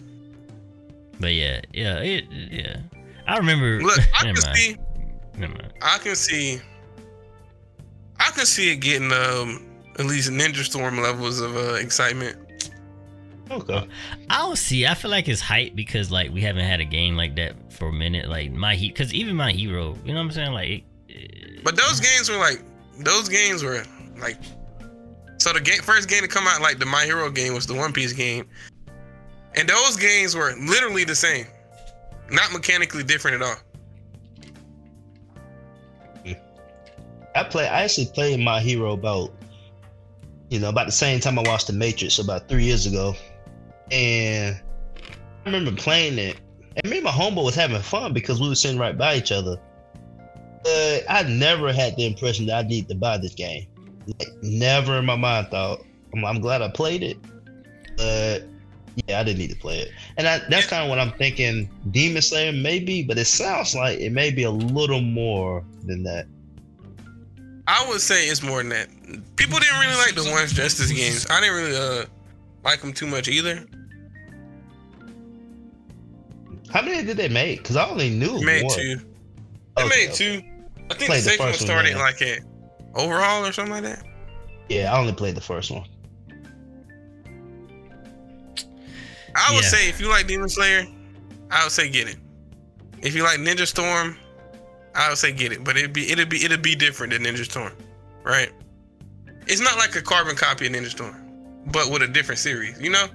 but 1.21 1.33
yeah, 1.35 1.61
yeah, 1.73 1.99
it, 2.01 2.25
yeah. 2.31 2.79
I 3.27 3.39
remember. 3.39 3.81
Look, 3.81 3.99
I 4.15 4.23
can 4.25 4.35
mind. 4.35 4.57
see, 4.57 4.77
Never 5.37 5.53
mind. 5.55 5.73
I 5.83 5.99
can 5.99 6.15
see, 6.17 6.61
I 8.19 8.31
can 8.31 8.47
see 8.47 8.73
it 8.73 8.77
getting 8.77 9.13
um 9.13 9.67
at 9.99 10.05
least 10.07 10.31
Ninja 10.31 10.63
Storm 10.65 11.01
levels 11.01 11.41
of 11.41 11.57
uh, 11.57 11.75
excitement. 11.75 12.37
Okay. 13.51 13.87
I 14.29 14.39
don't 14.39 14.57
see. 14.57 14.87
I 14.87 14.95
feel 14.95 15.11
like 15.11 15.29
it's 15.29 15.41
hype 15.41 15.75
because 15.77 16.11
like 16.11 16.33
we 16.33 16.41
haven't 16.41 16.65
had 16.65 16.81
a 16.81 16.85
game 16.85 17.17
like 17.17 17.37
that 17.37 17.55
for 17.73 17.89
a 17.89 17.93
minute. 17.93 18.29
Like 18.29 18.51
my 18.53 18.75
heat, 18.75 18.93
because 18.95 19.15
even 19.15 19.37
my 19.37 19.53
hero, 19.53 19.97
you 20.05 20.13
know 20.13 20.19
what 20.19 20.25
I'm 20.27 20.31
saying? 20.33 20.53
Like, 20.53 20.69
it, 20.69 20.83
it- 21.09 21.65
But 21.65 21.77
those 21.77 22.01
games 22.01 22.29
were 22.29 22.39
like 22.39 22.61
those 22.99 23.29
games 23.29 23.63
were 23.63 23.83
like 24.19 24.37
so 25.47 25.53
the 25.53 25.61
game 25.61 25.81
first 25.81 26.09
game 26.09 26.23
to 26.23 26.29
come 26.29 26.49
out 26.49 26.61
like 26.61 26.81
the 26.81 26.87
My 26.87 27.05
Hero 27.05 27.31
game 27.31 27.55
was 27.55 27.69
the 27.69 27.75
One 27.75 27.93
Piece 27.93 28.13
game. 28.13 28.49
And 29.55 29.69
those 29.69 29.97
games 29.97 30.35
were 30.35 30.53
literally 30.59 31.05
the 31.05 31.15
same. 31.15 31.47
Not 32.29 32.53
mechanically 32.53 33.05
different 33.05 33.41
at 33.41 33.47
all. 33.47 33.57
I 37.37 37.45
play. 37.45 37.69
I 37.69 37.83
actually 37.83 38.09
played 38.13 38.41
my 38.41 38.59
hero 38.59 38.95
about, 38.95 39.31
you 40.51 40.59
know, 40.59 40.69
about 40.69 40.87
the 40.87 40.93
same 40.93 41.21
time 41.21 41.39
I 41.39 41.43
watched 41.43 41.69
The 41.69 41.75
Matrix 41.75 42.19
about 42.19 42.49
three 42.49 42.65
years 42.65 42.87
ago, 42.87 43.15
and 43.93 44.61
I 45.45 45.49
remember 45.49 45.71
playing 45.81 46.19
it. 46.19 46.41
And 46.83 46.91
me 46.91 46.97
and 46.97 47.05
my 47.05 47.13
homeboy 47.13 47.45
was 47.45 47.55
having 47.55 47.81
fun 47.83 48.13
because 48.13 48.41
we 48.41 48.49
were 48.49 48.57
sitting 48.57 48.81
right 48.81 48.99
by 48.99 49.15
each 49.15 49.31
other. 49.31 49.61
But 50.65 51.05
I 51.09 51.23
never 51.23 51.73
had 51.73 51.95
the 51.97 52.05
impression 52.05 52.47
that 52.47 52.65
I 52.65 52.67
need 52.67 52.89
to 52.89 52.97
buy 52.97 53.19
this 53.19 53.35
game. 53.35 53.69
Never 54.43 54.99
in 54.99 55.05
my 55.05 55.17
mind 55.17 55.49
thought. 55.49 55.81
I'm, 56.15 56.25
I'm 56.25 56.41
glad 56.41 56.63
I 56.63 56.69
played 56.69 57.03
it, 57.03 57.19
but 57.97 58.45
Yeah, 59.07 59.21
I 59.21 59.25
didn't 59.25 59.39
need 59.39 59.51
to 59.51 59.57
play 59.57 59.81
it, 59.81 59.91
and 60.17 60.27
I, 60.27 60.41
that's 60.49 60.67
kind 60.67 60.83
of 60.83 60.89
what 60.89 60.99
I'm 60.99 61.13
thinking. 61.13 61.69
Demon 61.91 62.23
Slayer 62.23 62.53
maybe, 62.53 63.03
but 63.03 63.19
it 63.19 63.27
sounds 63.27 63.75
like 63.75 63.99
it 63.99 64.11
may 64.13 64.31
be 64.31 64.45
a 64.45 64.51
little 64.51 65.01
more 65.03 65.63
than 65.85 66.03
that. 66.05 66.27
I 67.69 67.85
would 67.89 68.01
say 68.01 68.29
it's 68.29 68.43
more 68.43 68.59
than 68.59 68.69
that. 68.71 68.89
People 69.37 69.59
didn't 69.59 69.79
really 69.81 69.97
like 69.97 70.15
the 70.15 70.31
One's 70.31 70.53
Justice 70.53 70.91
games. 70.93 71.27
I 71.29 71.41
didn't 71.41 71.57
really 71.57 71.77
uh 71.77 72.05
like 72.65 72.81
them 72.81 72.93
too 72.93 73.07
much 73.07 73.29
either. 73.29 73.67
How 76.73 76.83
many 76.83 77.05
did 77.05 77.17
they 77.17 77.29
make? 77.29 77.63
Because 77.63 77.77
I 77.77 77.89
only 77.89 78.11
knew 78.11 78.39
They 78.39 78.45
made 78.45 78.65
one. 78.65 78.75
two. 78.79 78.97
They 79.77 79.83
Okay, 79.85 79.89
made 79.89 80.09
okay. 80.11 80.15
two. 80.15 80.43
I 80.91 80.95
think 80.95 81.09
Played 81.09 81.09
the 81.09 81.13
the 81.15 81.21
second 81.31 81.45
one 81.45 81.53
first 81.53 81.61
one, 81.63 81.67
started 81.67 81.93
man. 81.95 82.01
like 82.03 82.23
at 82.23 82.39
overhaul 82.97 83.45
or 83.47 83.53
something 83.53 83.73
like 83.73 83.83
that. 83.85 84.03
Yeah, 84.69 84.93
I 84.93 84.99
only 84.99 85.13
played 85.13 85.37
the 85.37 85.41
first 85.41 85.71
one. 85.71 85.85
I 89.35 89.55
would 89.55 89.63
Yeah. 89.65 89.69
say 89.71 89.89
if 89.89 90.01
you 90.01 90.09
like 90.09 90.27
Demon 90.27 90.49
Slayer, 90.49 90.87
I 91.51 91.63
would 91.63 91.73
say 91.73 91.89
get 91.89 92.09
it. 92.09 92.17
If 93.03 93.15
you 93.15 93.23
like 93.23 93.39
Ninja 93.39 93.67
Storm, 93.67 94.17
I 94.95 95.09
would 95.11 95.19
say 95.19 95.31
get 95.33 95.53
it. 95.53 95.63
But 95.63 95.77
it'd 95.77 95.93
be 95.93 96.11
it'd 96.11 96.29
be 96.29 96.45
it'd 96.45 96.63
be 96.63 96.75
different 96.75 97.13
than 97.13 97.23
Ninja 97.23 97.45
Storm, 97.45 97.73
right? 98.25 98.51
It's 99.47 99.61
not 99.61 99.77
like 99.77 99.95
a 99.95 100.03
carbon 100.03 100.35
copy 100.37 100.67
of 100.67 100.73
Ninja 100.73 100.91
Storm, 100.91 101.15
but 101.67 101.91
with 101.91 102.03
a 102.03 102.09
different 102.09 102.39
series. 102.41 102.81
You 102.81 102.91
know? 102.91 103.07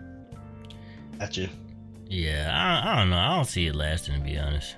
Got 1.20 1.36
you. 1.38 1.50
Yeah, 2.08 2.50
I, 2.54 2.94
I 2.94 2.96
don't 3.00 3.10
know. 3.10 3.17
I 3.17 3.36
don't 3.36 3.46
see 3.46 3.67
it 3.67 3.76
lasting 3.76 4.15
to 4.15 4.22
be 4.22 4.38
honest. 4.38 4.76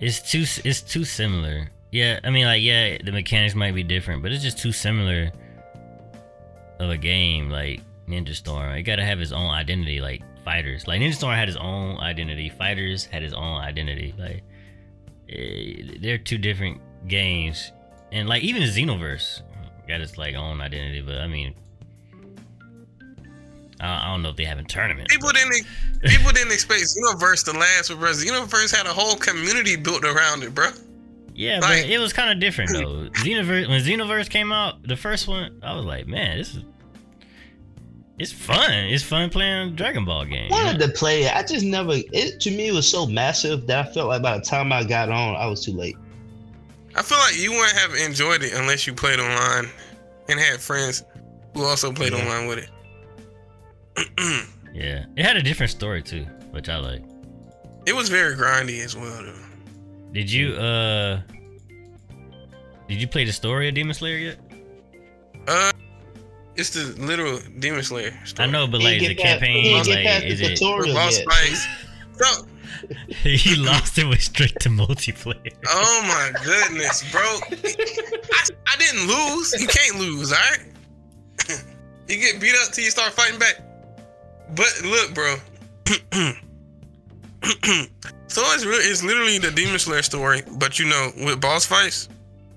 It's 0.00 0.30
too 0.30 0.44
it's 0.68 0.82
too 0.82 1.04
similar. 1.04 1.70
Yeah, 1.90 2.20
I 2.22 2.30
mean 2.30 2.46
like 2.46 2.62
yeah, 2.62 2.98
the 3.02 3.12
mechanics 3.12 3.54
might 3.54 3.74
be 3.74 3.82
different, 3.82 4.22
but 4.22 4.32
it's 4.32 4.42
just 4.42 4.58
too 4.58 4.72
similar 4.72 5.30
of 6.78 6.90
a 6.90 6.96
game 6.96 7.50
like 7.50 7.80
Ninja 8.06 8.34
Storm. 8.34 8.72
It 8.72 8.82
got 8.82 8.96
to 8.96 9.04
have 9.04 9.20
its 9.20 9.32
own 9.32 9.50
identity 9.50 10.00
like 10.00 10.22
Fighters. 10.44 10.86
Like 10.86 11.00
Ninja 11.00 11.14
Storm 11.14 11.34
had 11.34 11.48
its 11.48 11.58
own 11.58 11.98
identity. 11.98 12.48
Fighters 12.48 13.04
had 13.04 13.22
its 13.22 13.34
own 13.34 13.60
identity. 13.60 14.14
Like 14.18 14.42
eh, 15.30 15.98
they're 16.00 16.18
two 16.18 16.38
different 16.38 16.80
games. 17.06 17.72
And 18.12 18.28
like 18.28 18.42
even 18.42 18.62
Xenoverse 18.62 19.42
got 19.86 20.00
its 20.00 20.18
like 20.18 20.34
own 20.34 20.60
identity, 20.60 21.00
but 21.00 21.18
I 21.18 21.26
mean 21.26 21.54
I 23.80 24.10
don't 24.10 24.22
know 24.22 24.30
if 24.30 24.36
they 24.36 24.44
have 24.44 24.58
a 24.58 24.64
tournament. 24.64 25.08
People 25.08 25.30
didn't 25.30 25.66
people 26.04 26.32
didn't 26.32 26.52
expect 26.52 26.82
Xenoverse 26.82 27.44
to 27.44 27.58
last, 27.58 27.88
but 27.88 27.98
bro, 27.98 28.10
Xenoverse 28.10 28.74
had 28.74 28.86
a 28.86 28.92
whole 28.92 29.16
community 29.16 29.76
built 29.76 30.04
around 30.04 30.42
it, 30.42 30.54
bro. 30.54 30.70
Yeah, 31.38 31.60
Like- 31.60 31.84
but 31.84 31.90
it 31.90 31.98
was 31.98 32.12
kind 32.12 32.30
of 32.30 32.40
different 32.40 32.72
though. 32.72 33.08
Xenoverse 33.22 33.68
when 33.68 33.80
Xenoverse 33.80 34.28
came 34.28 34.50
out, 34.52 34.82
the 34.82 34.96
first 34.96 35.28
one, 35.28 35.60
I 35.62 35.74
was 35.74 35.84
like, 35.84 36.06
man, 36.08 36.38
this 36.38 36.54
is 36.56 36.64
it's 38.18 38.32
fun. 38.32 38.72
It's 38.72 39.04
fun 39.04 39.30
playing 39.30 39.76
Dragon 39.76 40.04
Ball 40.04 40.24
game. 40.24 40.50
Wanted 40.50 40.80
to 40.80 40.88
play 40.88 41.22
it. 41.22 41.32
I 41.36 41.44
just 41.44 41.64
never. 41.64 41.92
It 41.94 42.40
to 42.40 42.50
me 42.50 42.66
it 42.68 42.72
was 42.72 42.88
so 42.90 43.06
massive 43.06 43.68
that 43.68 43.86
I 43.86 43.92
felt 43.92 44.08
like 44.08 44.22
by 44.22 44.36
the 44.36 44.44
time 44.44 44.72
I 44.72 44.82
got 44.82 45.08
on, 45.10 45.36
I 45.36 45.46
was 45.46 45.64
too 45.64 45.70
late. 45.72 45.96
I 46.96 47.02
feel 47.02 47.18
like 47.18 47.38
you 47.38 47.52
wouldn't 47.52 47.78
have 47.78 47.94
enjoyed 47.94 48.42
it 48.42 48.54
unless 48.54 48.88
you 48.88 48.92
played 48.94 49.20
online 49.20 49.70
and 50.28 50.40
had 50.40 50.58
friends 50.60 51.04
who 51.54 51.62
also 51.62 51.92
played 51.92 52.12
Yeah. 52.12 52.18
online 52.24 52.48
with 52.48 52.58
it. 52.58 52.70
Yeah, 54.74 55.06
it 55.16 55.24
had 55.24 55.36
a 55.36 55.42
different 55.42 55.70
story 55.70 56.02
too, 56.02 56.24
which 56.50 56.68
I 56.68 56.76
like. 56.78 57.02
it 57.86 57.94
was 57.94 58.08
very 58.08 58.36
grindy 58.36 58.84
as 58.84 58.94
well, 58.96 59.22
though. 59.24 59.34
Did 60.12 60.30
you 60.30 60.54
uh? 60.54 61.20
Did 62.88 63.00
you 63.00 63.06
play 63.08 63.24
the 63.24 63.32
story 63.32 63.68
of 63.68 63.74
Demon 63.74 63.94
Slayer 63.94 64.16
yet? 64.16 64.36
Uh, 65.46 65.72
it's 66.56 66.70
the 66.70 66.94
literal 67.04 67.38
Demon 67.58 67.82
Slayer 67.82 68.18
story. 68.24 68.48
I 68.48 68.50
know, 68.50 68.66
but 68.66 68.80
He 68.80 68.86
like 68.86 68.98
the 69.00 69.14
get 69.14 69.18
past- 69.18 69.42
he 69.44 69.46
campaign, 69.46 69.84
didn't 69.84 69.86
get 69.86 70.22
like 70.22 70.32
is 70.32 70.40
it? 70.40 70.48
tutorial 70.56 70.86
With 70.86 70.94
boss 70.94 71.18
yet. 71.18 71.26
fights. 71.30 71.66
So, 72.18 72.46
he 73.28 73.54
lost 73.56 73.98
it 73.98 74.06
with 74.08 74.22
straight 74.22 74.58
to 74.60 74.68
multiplayer. 74.70 75.52
oh 75.68 76.02
my 76.08 76.32
goodness, 76.44 77.10
bro! 77.12 77.20
I, 77.22 78.44
I 78.66 78.76
didn't 78.78 79.06
lose. 79.06 79.60
You 79.60 79.68
can't 79.68 79.98
lose, 79.98 80.32
all 80.32 80.38
right? 80.38 80.64
you 82.08 82.16
get 82.18 82.40
beat 82.40 82.54
up 82.64 82.72
till 82.72 82.84
you 82.84 82.90
start 82.90 83.12
fighting 83.12 83.38
back. 83.38 83.60
But 84.56 84.80
look, 84.84 85.12
bro. 85.14 85.36
so 88.28 88.42
it's 88.54 88.64
really, 88.64 88.84
it's 88.84 89.02
literally 89.02 89.38
the 89.38 89.50
Demon 89.50 89.78
Slayer 89.78 90.02
story, 90.02 90.42
but 90.58 90.78
you 90.78 90.86
know, 90.86 91.10
with 91.16 91.40
boss 91.40 91.66
fights, 91.66 92.08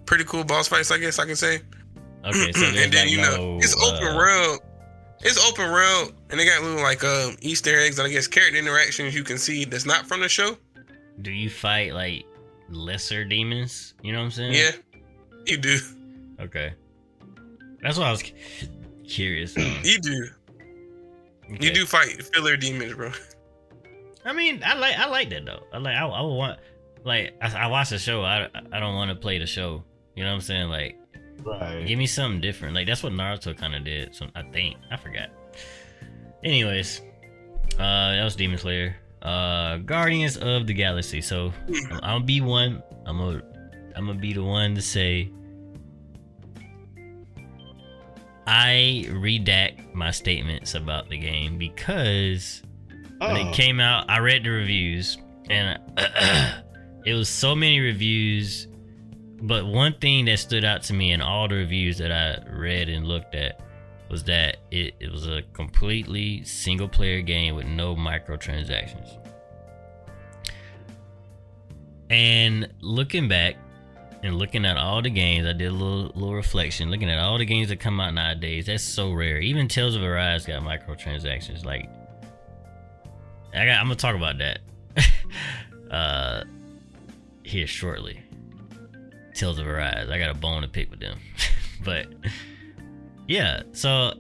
pretty 0.05 0.23
cool 0.25 0.43
boss 0.43 0.67
fights, 0.67 0.91
I 0.91 0.97
guess 0.97 1.17
I 1.19 1.25
can 1.25 1.35
say. 1.35 1.61
Okay, 2.25 2.51
so 2.51 2.65
and 2.75 2.91
then 2.91 3.07
you 3.07 3.17
no, 3.17 3.35
know, 3.35 3.57
it's 3.57 3.75
open 3.81 4.07
uh, 4.07 4.15
world. 4.15 4.59
It's 5.23 5.43
open 5.47 5.71
world, 5.71 6.13
and 6.29 6.39
they 6.39 6.45
got 6.45 6.61
little 6.63 6.81
like 6.81 7.03
um 7.03 7.35
Easter 7.41 7.79
eggs 7.79 7.99
and 7.99 8.07
I 8.07 8.11
guess 8.11 8.27
character 8.27 8.57
interactions 8.59 9.15
you 9.15 9.23
can 9.23 9.37
see 9.37 9.65
that's 9.65 9.85
not 9.85 10.07
from 10.07 10.21
the 10.21 10.29
show. 10.29 10.57
Do 11.21 11.31
you 11.31 11.49
fight 11.49 11.93
like 11.93 12.25
lesser 12.69 13.23
demons? 13.23 13.93
You 14.01 14.13
know 14.13 14.19
what 14.19 14.25
I'm 14.25 14.31
saying? 14.31 14.53
Yeah, 14.53 14.71
you 15.45 15.57
do, 15.57 15.77
Okay. 16.39 16.73
That's 17.81 17.97
what 17.97 18.07
I 18.07 18.11
was 18.11 18.23
curious. 19.07 19.55
you 19.57 19.99
do, 19.99 20.27
you 21.59 21.73
do 21.73 21.85
fight 21.85 22.23
filler 22.33 22.57
demons, 22.57 22.93
bro. 22.93 23.11
I 24.25 24.33
mean, 24.33 24.61
I 24.65 24.75
like 24.75 24.97
I 24.97 25.07
like 25.07 25.29
that 25.31 25.45
though. 25.45 25.63
I 25.73 25.77
like 25.79 25.95
I, 25.95 26.05
I 26.05 26.21
would 26.21 26.33
want 26.35 26.59
like 27.03 27.33
I, 27.41 27.63
I 27.63 27.67
watch 27.67 27.89
the 27.89 27.97
show. 27.97 28.23
I 28.23 28.47
I 28.71 28.79
don't 28.79 28.95
want 28.95 29.09
to 29.09 29.15
play 29.15 29.37
the 29.39 29.47
show. 29.47 29.83
You 30.15 30.23
know 30.23 30.29
what 30.29 30.35
I'm 30.35 30.41
saying? 30.41 30.69
Like, 30.69 30.97
Right. 31.43 31.87
give 31.87 31.97
me 31.97 32.05
something 32.05 32.39
different. 32.41 32.75
Like 32.75 32.85
that's 32.87 33.01
what 33.01 33.13
Naruto 33.13 33.57
kind 33.57 33.73
of 33.75 33.83
did. 33.83 34.13
So 34.15 34.27
I 34.35 34.43
think 34.43 34.77
I 34.91 34.97
forgot. 34.97 35.29
Anyways, 36.43 37.01
uh, 37.79 38.11
that 38.13 38.23
was 38.23 38.35
Demon 38.35 38.57
Slayer. 38.59 38.95
Uh, 39.21 39.77
Guardians 39.77 40.37
of 40.37 40.67
the 40.67 40.73
Galaxy. 40.73 41.21
So 41.21 41.51
I'm, 41.91 41.99
gonna 41.99 42.25
be 42.25 42.41
one. 42.41 42.83
I'm 43.05 43.17
gonna 43.17 43.41
I'm 43.95 44.05
gonna 44.07 44.19
be 44.19 44.33
the 44.33 44.43
one 44.43 44.75
to 44.75 44.81
say. 44.81 45.31
I 48.47 49.05
redact 49.09 49.93
my 49.93 50.11
statements 50.11 50.73
about 50.75 51.09
the 51.09 51.17
game 51.17 51.57
because 51.57 52.63
when 53.21 53.37
Oh. 53.47 53.49
it 53.49 53.53
came 53.53 53.79
out, 53.79 54.09
I 54.09 54.19
read 54.19 54.43
the 54.43 54.49
reviews, 54.49 55.17
and 55.49 55.79
it 57.05 57.13
was 57.13 57.29
so 57.29 57.55
many 57.55 57.79
reviews. 57.79 58.67
But 59.43 59.65
one 59.65 59.93
thing 59.99 60.25
that 60.25 60.37
stood 60.39 60.63
out 60.63 60.83
to 60.83 60.93
me 60.93 61.11
in 61.13 61.21
all 61.21 61.47
the 61.47 61.55
reviews 61.55 61.97
that 61.97 62.11
I 62.11 62.37
read 62.51 62.89
and 62.89 63.07
looked 63.07 63.33
at 63.33 63.59
was 64.09 64.23
that 64.25 64.57
it, 64.69 64.93
it 64.99 65.11
was 65.11 65.25
a 65.27 65.41
completely 65.53 66.43
single 66.43 66.87
player 66.87 67.21
game 67.21 67.55
with 67.55 67.65
no 67.65 67.95
microtransactions. 67.95 69.17
And 72.09 72.71
looking 72.81 73.27
back 73.27 73.55
and 74.23 74.35
looking 74.37 74.65
at 74.65 74.77
all 74.77 75.01
the 75.01 75.09
games, 75.09 75.47
I 75.47 75.53
did 75.53 75.69
a 75.69 75.71
little 75.71 76.11
little 76.13 76.35
reflection. 76.35 76.91
Looking 76.91 77.09
at 77.09 77.17
all 77.19 77.37
the 77.37 77.45
games 77.45 77.69
that 77.69 77.79
come 77.79 77.99
out 77.99 78.13
nowadays, 78.13 78.65
that's 78.67 78.83
so 78.83 79.11
rare. 79.13 79.39
Even 79.39 79.67
Tales 79.67 79.95
of 79.95 80.03
Arise 80.03 80.45
got 80.45 80.61
microtransactions. 80.61 81.65
Like 81.65 81.89
I 83.53 83.59
I'm 83.69 83.85
gonna 83.85 83.95
talk 83.95 84.15
about 84.15 84.37
that 84.37 84.59
uh, 85.91 86.43
here 87.43 87.67
shortly. 87.67 88.21
Tales 89.33 89.59
of 89.59 89.67
Arise. 89.67 90.09
I 90.09 90.17
got 90.17 90.29
a 90.29 90.33
bone 90.33 90.61
to 90.61 90.67
pick 90.67 90.89
with 90.89 90.99
them, 90.99 91.17
but 91.83 92.07
yeah. 93.27 93.63
So 93.73 94.13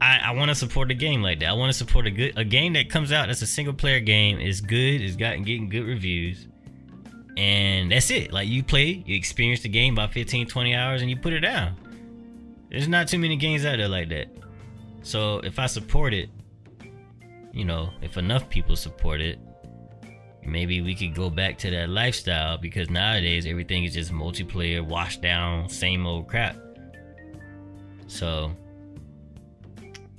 I, 0.00 0.18
I 0.24 0.30
want 0.32 0.50
to 0.50 0.54
support 0.54 0.90
a 0.90 0.94
game 0.94 1.22
like 1.22 1.40
that. 1.40 1.48
I 1.48 1.52
want 1.54 1.72
to 1.72 1.76
support 1.78 2.06
a 2.06 2.10
good 2.10 2.36
a 2.36 2.44
game 2.44 2.74
that 2.74 2.90
comes 2.90 3.12
out 3.12 3.26
that's 3.28 3.42
a 3.42 3.46
single 3.46 3.74
player 3.74 4.00
game. 4.00 4.38
is 4.38 4.60
good. 4.60 5.00
Is 5.00 5.16
gotten 5.16 5.42
getting 5.42 5.68
good 5.68 5.86
reviews, 5.86 6.46
and 7.36 7.90
that's 7.90 8.10
it. 8.10 8.32
Like 8.32 8.48
you 8.48 8.62
play, 8.62 9.02
you 9.06 9.16
experience 9.16 9.60
the 9.60 9.68
game 9.68 9.94
about 9.94 10.12
15, 10.12 10.46
20 10.46 10.74
hours, 10.74 11.00
and 11.02 11.10
you 11.10 11.16
put 11.16 11.32
it 11.32 11.40
down. 11.40 11.76
There's 12.70 12.88
not 12.88 13.08
too 13.08 13.18
many 13.18 13.36
games 13.36 13.64
out 13.64 13.78
there 13.78 13.88
like 13.88 14.10
that. 14.10 14.28
So 15.02 15.38
if 15.38 15.58
I 15.58 15.66
support 15.66 16.12
it, 16.12 16.28
you 17.58 17.64
know, 17.64 17.90
if 18.02 18.16
enough 18.16 18.48
people 18.48 18.76
support 18.76 19.20
it, 19.20 19.40
maybe 20.44 20.80
we 20.80 20.94
could 20.94 21.12
go 21.12 21.28
back 21.28 21.58
to 21.58 21.70
that 21.72 21.88
lifestyle 21.88 22.56
because 22.56 22.88
nowadays 22.88 23.46
everything 23.46 23.82
is 23.82 23.94
just 23.94 24.12
multiplayer, 24.12 24.80
washed 24.80 25.20
down, 25.22 25.68
same 25.68 26.06
old 26.06 26.28
crap. 26.28 26.56
So, 28.06 28.52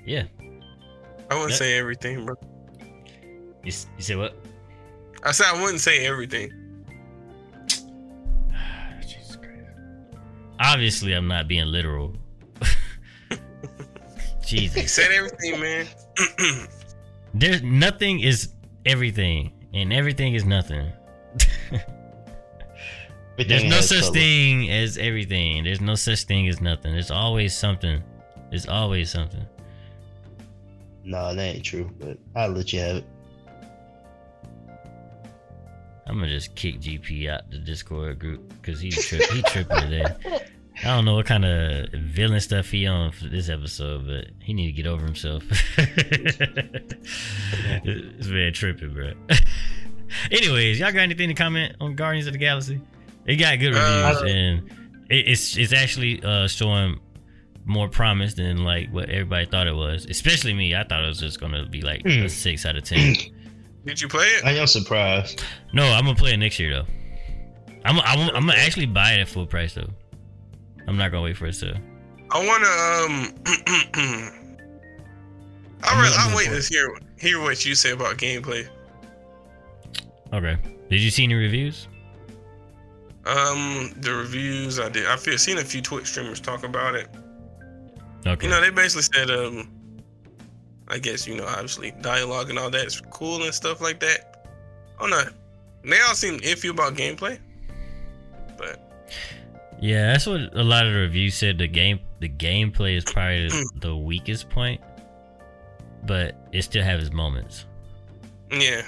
yeah. 0.06 0.26
I 1.32 1.36
wouldn't 1.36 1.54
say 1.54 1.78
everything, 1.78 2.26
bro. 2.26 2.36
You, 3.64 3.72
you 3.72 3.72
said 4.00 4.18
what? 4.18 4.36
I 5.24 5.32
said 5.32 5.48
I 5.48 5.62
wouldn't 5.62 5.80
say 5.80 6.06
everything. 6.06 6.52
Jesus 9.00 9.38
Christ. 9.38 9.70
Obviously, 10.60 11.14
I'm 11.14 11.30
not 11.30 11.48
being 11.48 11.68
literal. 11.68 12.18
Jesus. 14.46 14.82
He 14.82 14.88
said 14.88 15.14
everything, 15.14 15.62
man. 15.62 15.88
There's 17.34 17.62
nothing 17.62 18.22
is 18.22 18.54
everything, 18.86 19.52
and 19.74 19.94
everything 19.94 20.34
is 20.34 20.46
nothing. 20.46 20.92
There's 23.48 23.64
no 23.64 23.80
such 23.80 24.02
color. 24.02 24.14
thing 24.14 24.70
as 24.70 24.98
everything. 24.98 25.64
There's 25.64 25.80
no 25.80 25.96
such 25.96 26.24
thing 26.24 26.50
as 26.50 26.60
nothing. 26.60 26.92
There's 26.92 27.12
always 27.12 27.56
something. 27.56 28.04
There's 28.50 28.68
always 28.68 29.10
something. 29.10 29.46
No, 31.06 31.34
that 31.34 31.56
ain't 31.56 31.64
true. 31.64 31.90
But 32.00 32.18
I'll 32.36 32.50
let 32.50 32.74
you 32.74 32.80
have 32.82 32.96
it. 32.98 33.06
I'm 36.06 36.16
gonna 36.16 36.28
just 36.28 36.56
kick 36.56 36.82
GP 36.82 37.30
out 37.30 37.50
the 37.52 37.60
Discord 37.60 38.20
group 38.20 38.52
because 38.62 38.82
he 38.82 38.90
tri- 38.90 39.26
he 39.32 39.42
tripping 39.44 39.78
today. 39.82 40.06
I 40.82 40.96
don't 40.96 41.04
know 41.06 41.16
what 41.16 41.26
kind 41.26 41.44
of 41.46 41.90
villain 41.94 42.40
stuff 42.40 42.70
he 42.70 42.88
on 42.88 43.12
for 43.12 43.26
this 43.26 43.50
episode, 43.50 44.08
but 44.08 44.28
he 44.42 44.54
need 44.54 44.68
to 44.68 44.72
get 44.72 44.88
over 44.88 45.04
himself. 45.06 45.44
it's 47.84 48.28
very 48.28 48.52
tripping, 48.52 48.94
bro. 48.94 49.12
Anyways, 50.32 50.80
y'all 50.80 50.92
got 50.92 51.02
anything 51.02 51.28
to 51.30 51.34
comment 51.36 51.76
on 51.82 51.96
Guardians 51.96 52.28
of 52.28 52.34
the 52.34 52.40
Galaxy? 52.40 52.80
It 53.26 53.36
got 53.36 53.60
good 53.60 53.76
Uh, 53.76 54.16
reviews 54.18 54.32
and 54.34 54.70
it, 55.10 55.28
it's 55.28 55.58
it's 55.58 55.74
actually 55.74 56.24
uh, 56.24 56.48
showing 56.48 57.00
more 57.66 57.88
promise 57.90 58.34
than 58.34 58.64
like 58.64 58.90
what 58.92 59.10
everybody 59.10 59.46
thought 59.46 59.68
it 59.68 59.76
was. 59.76 60.06
Especially 60.10 60.54
me, 60.54 60.74
I 60.76 60.84
thought 60.84 61.04
it 61.04 61.08
was 61.08 61.20
just 61.20 61.40
gonna 61.40 61.66
be 61.68 61.82
like 61.82 62.06
a 62.06 62.22
Hmm. 62.22 62.28
six 62.28 62.66
out 62.66 62.76
of 62.76 62.84
ten. 62.84 63.16
Did 63.86 64.02
you 64.02 64.08
play 64.08 64.26
it? 64.26 64.46
I 64.46 64.52
am 64.54 64.68
surprised. 64.68 65.44
No, 65.74 65.84
I'm 65.86 66.06
gonna 66.06 66.16
play 66.16 66.34
it 66.34 66.38
next 66.38 66.60
year 66.60 66.74
though. 66.74 66.86
I'm 67.86 68.00
I'm, 68.00 68.30
I'm 68.36 68.48
gonna 68.48 68.54
actually 68.58 68.88
buy 68.88 69.14
it 69.14 69.20
at 69.20 69.28
full 69.28 69.46
price 69.46 69.74
though. 69.76 69.90
I'm 70.90 70.98
not 70.98 71.12
gonna 71.12 71.24
wait 71.24 71.38
for 71.38 71.46
it 71.46 71.54
to. 71.54 71.80
I 72.32 72.46
wanna 72.48 72.66
um. 73.06 73.36
I'm 75.84 76.04
not 76.04 76.14
I'm 76.18 76.36
waiting 76.36 76.60
to 76.60 76.68
hear 76.68 76.98
hear 77.20 77.40
what 77.40 77.64
you 77.64 77.76
say 77.76 77.92
about 77.92 78.18
gameplay. 78.18 78.68
Okay. 80.34 80.58
Did 80.90 81.00
you 81.00 81.12
see 81.12 81.26
any 81.26 81.36
reviews? 81.36 81.88
Um, 83.28 83.94
the 83.98 84.16
reviews 84.16 84.80
I 84.80 84.90
did, 84.90 85.06
I've 85.06 85.20
seen 85.20 85.60
a 85.60 85.64
few 85.64 85.82
Twitch 85.84 86.08
streamers 86.08 86.40
talk 86.40 86.64
about 86.64 86.96
it. 86.96 87.08
Okay. 88.26 88.48
You 88.48 88.52
know, 88.52 88.60
they 88.60 88.72
basically 88.72 89.04
said, 89.14 89.30
um, 89.30 89.70
I 90.88 90.98
guess 90.98 91.28
you 91.28 91.36
know, 91.36 91.46
obviously 91.46 91.92
dialogue 92.02 92.50
and 92.50 92.58
all 92.58 92.72
that 92.72 92.88
is 92.88 93.00
cool 93.12 93.44
and 93.44 93.54
stuff 93.54 93.80
like 93.80 94.00
that. 94.00 94.48
Oh 95.00 95.06
no, 95.06 95.22
they 95.84 96.02
all 96.02 96.16
seem 96.16 96.40
iffy 96.40 96.72
about 96.72 96.96
gameplay. 96.96 97.38
But 98.58 98.90
yeah, 99.82 100.12
that's 100.12 100.28
what 100.28 100.42
a 100.54 100.64
lot 100.64 100.86
of 100.86 100.94
the 100.94 101.00
reviews 101.00 101.36
said. 101.36 101.58
The 101.58 101.68
game, 101.68 102.00
the 102.20 102.30
gameplay 102.30 102.98
is 102.98 103.06
probably 103.06 103.48
the, 103.48 103.56
mm. 103.56 103.82
the 103.82 103.96
weakest 103.96 104.50
point, 104.50 104.82
but 106.06 106.36
it 106.52 106.64
still 106.64 106.84
has 106.84 107.02
its 107.02 107.14
moments. 107.14 107.66
yeah, 108.52 108.82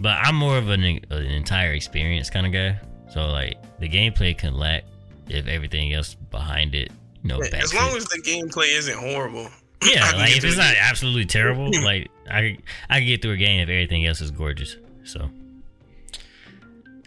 But 0.00 0.18
I'm 0.22 0.34
more 0.34 0.58
of 0.58 0.70
an, 0.70 0.82
an 0.82 1.26
entire 1.26 1.72
experience 1.72 2.30
kind 2.30 2.46
of 2.46 2.52
guy. 2.52 2.80
So 3.12 3.26
like 3.26 3.58
the 3.78 3.88
gameplay 3.88 4.36
can 4.36 4.54
lack 4.54 4.84
if 5.28 5.46
everything 5.46 5.92
else 5.92 6.14
behind 6.14 6.74
it, 6.74 6.90
you 7.22 7.28
know, 7.28 7.40
as 7.40 7.72
long 7.72 7.92
it. 7.92 7.98
as 7.98 8.04
the 8.06 8.20
gameplay 8.20 8.76
isn't 8.76 8.98
horrible. 8.98 9.48
Yeah, 9.82 10.12
like 10.12 10.34
if 10.34 10.42
it's 10.44 10.54
it. 10.54 10.58
not 10.58 10.74
absolutely 10.78 11.26
terrible, 11.26 11.70
like 11.84 12.10
I 12.30 12.56
I 12.88 13.00
can 13.00 13.06
get 13.06 13.20
through 13.20 13.32
a 13.32 13.36
game 13.36 13.60
if 13.60 13.68
everything 13.68 14.06
else 14.06 14.22
is 14.22 14.30
gorgeous. 14.30 14.78
So 15.02 15.28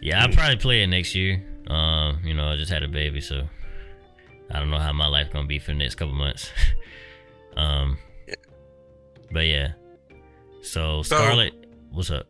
yeah, 0.00 0.22
I'll 0.22 0.28
mm. 0.28 0.36
probably 0.36 0.56
play 0.58 0.82
it 0.84 0.86
next 0.86 1.12
year. 1.16 1.42
Um, 1.68 2.20
you 2.24 2.34
know, 2.34 2.48
I 2.48 2.56
just 2.56 2.72
had 2.72 2.82
a 2.82 2.88
baby, 2.88 3.20
so 3.20 3.46
I 4.50 4.58
don't 4.58 4.70
know 4.70 4.78
how 4.78 4.92
my 4.92 5.06
life 5.06 5.30
gonna 5.32 5.46
be 5.46 5.58
for 5.58 5.72
the 5.72 5.78
next 5.78 5.96
couple 5.96 6.14
months. 6.14 6.50
um, 7.56 7.98
Yeah. 8.26 8.34
but 9.30 9.46
yeah. 9.46 9.72
So 10.62 11.02
So- 11.02 11.16
Scarlet, 11.16 11.52
what's 11.90 12.10
up? 12.10 12.26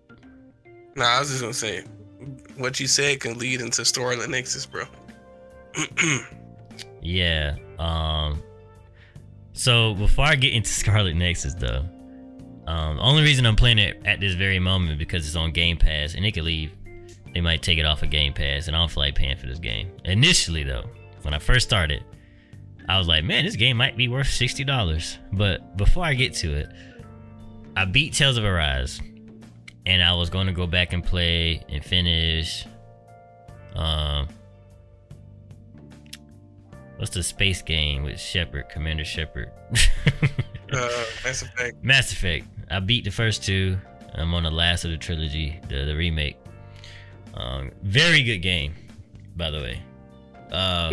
Nah, 0.97 1.05
I 1.05 1.21
was 1.21 1.29
just 1.29 1.41
gonna 1.41 1.55
say, 1.55 1.85
what 2.57 2.81
you 2.81 2.89
said 2.89 3.21
can 3.21 3.39
lead 3.39 3.61
into 3.61 3.85
Scarlet 3.85 4.29
Nexus, 4.29 4.67
bro. 4.67 4.85
Yeah. 7.01 7.57
Um. 7.79 8.43
So 9.53 9.95
before 9.95 10.25
I 10.25 10.35
get 10.35 10.53
into 10.53 10.69
Scarlet 10.83 11.15
Nexus, 11.17 11.55
though, 11.55 11.85
um, 12.67 12.97
the 12.97 13.03
only 13.03 13.23
reason 13.23 13.47
I'm 13.47 13.57
playing 13.57 13.79
it 13.79 14.01
at 14.05 14.21
this 14.21 14.35
very 14.35 14.59
moment 14.59 14.99
because 14.99 15.27
it's 15.27 15.37
on 15.37 15.53
Game 15.53 15.77
Pass, 15.77 16.15
and 16.15 16.25
it 16.27 16.33
could 16.33 16.45
leave. 16.45 16.73
They 17.35 17.41
might 17.41 17.63
take 17.63 17.79
it 17.79 17.85
off 17.85 18.03
of 18.03 18.11
Game 18.11 18.33
Pass, 18.33 18.67
and 18.67 18.77
I 18.77 18.81
don't 18.81 18.91
feel 18.91 19.03
like 19.03 19.15
paying 19.15 19.37
for 19.37 19.47
this 19.47 19.59
game. 19.59 19.91
Initially, 20.05 20.65
though, 20.65 20.85
when 21.23 21.35
I 21.35 21.39
first 21.39 21.67
started, 21.67 22.05
I 22.89 22.99
was 22.99 23.07
like, 23.07 23.25
"Man, 23.25 23.45
this 23.45 23.57
game 23.57 23.77
might 23.77 23.97
be 23.97 24.09
worth 24.09 24.29
sixty 24.29 24.65
dollars." 24.65 25.19
But 25.33 25.77
before 25.77 26.05
I 26.05 26.15
get 26.15 26.35
to 26.37 26.55
it, 26.55 26.69
I 27.77 27.85
beat 27.85 28.15
Tales 28.15 28.37
of 28.37 28.45
Arise, 28.45 29.01
and 29.87 30.03
I 30.03 30.15
was 30.15 30.31
going 30.31 30.47
to 30.47 30.53
go 30.53 30.67
back 30.67 30.93
and 30.93 31.05
play 31.05 31.65
and 31.69 31.85
finish. 31.85 32.67
Um, 33.75 34.29
What's 36.99 37.15
the 37.15 37.23
space 37.23 37.63
game 37.63 38.03
with 38.03 38.19
Shepard, 38.19 38.71
Commander 38.71 39.05
Shepard? 39.05 39.53
uh, 40.73 41.05
Mass 41.25 41.43
Effect. 41.43 41.85
Mass 41.85 42.13
Effect. 42.13 42.45
I 42.73 42.81
beat 42.81 43.05
the 43.05 43.13
first 43.13 43.45
two. 43.45 43.79
I'm 44.15 44.35
on 44.35 44.43
the 44.43 44.51
last 44.51 44.85
of 44.85 44.91
the 44.91 44.97
trilogy, 44.97 45.61
the, 45.69 45.85
the 45.85 45.95
remake. 45.95 46.39
Um, 47.39 47.71
very 47.83 48.23
good 48.23 48.39
game, 48.39 48.75
by 49.37 49.51
the 49.51 49.59
way. 49.59 49.83
Uh, 50.51 50.93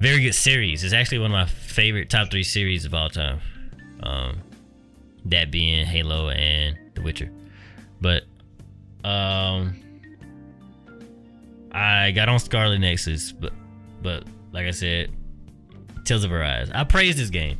very 0.00 0.22
good 0.22 0.34
series. 0.34 0.84
It's 0.84 0.92
actually 0.92 1.18
one 1.18 1.30
of 1.30 1.32
my 1.32 1.46
favorite 1.46 2.10
top 2.10 2.30
three 2.30 2.42
series 2.42 2.84
of 2.84 2.92
all 2.92 3.08
time. 3.08 3.40
Um, 4.02 4.40
that 5.24 5.50
being 5.50 5.86
Halo 5.86 6.28
and 6.28 6.76
The 6.94 7.02
Witcher. 7.02 7.30
But 8.00 8.24
um, 9.04 9.80
I 11.72 12.10
got 12.10 12.28
on 12.28 12.38
Scarlet 12.38 12.78
Nexus, 12.78 13.32
but 13.32 13.52
but 14.02 14.24
like 14.52 14.66
I 14.66 14.72
said, 14.72 15.10
Tales 16.04 16.24
of 16.24 16.32
Arise. 16.32 16.70
I 16.74 16.84
praise 16.84 17.16
this 17.16 17.30
game. 17.30 17.58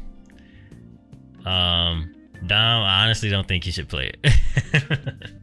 Um, 1.47 2.15
Dom, 2.47 2.83
I 2.83 3.05
honestly 3.05 3.31
don't 3.31 3.47
think 3.47 3.67
you 3.67 3.73
should 3.73 3.89
play 3.89 4.13
it. 4.23 4.33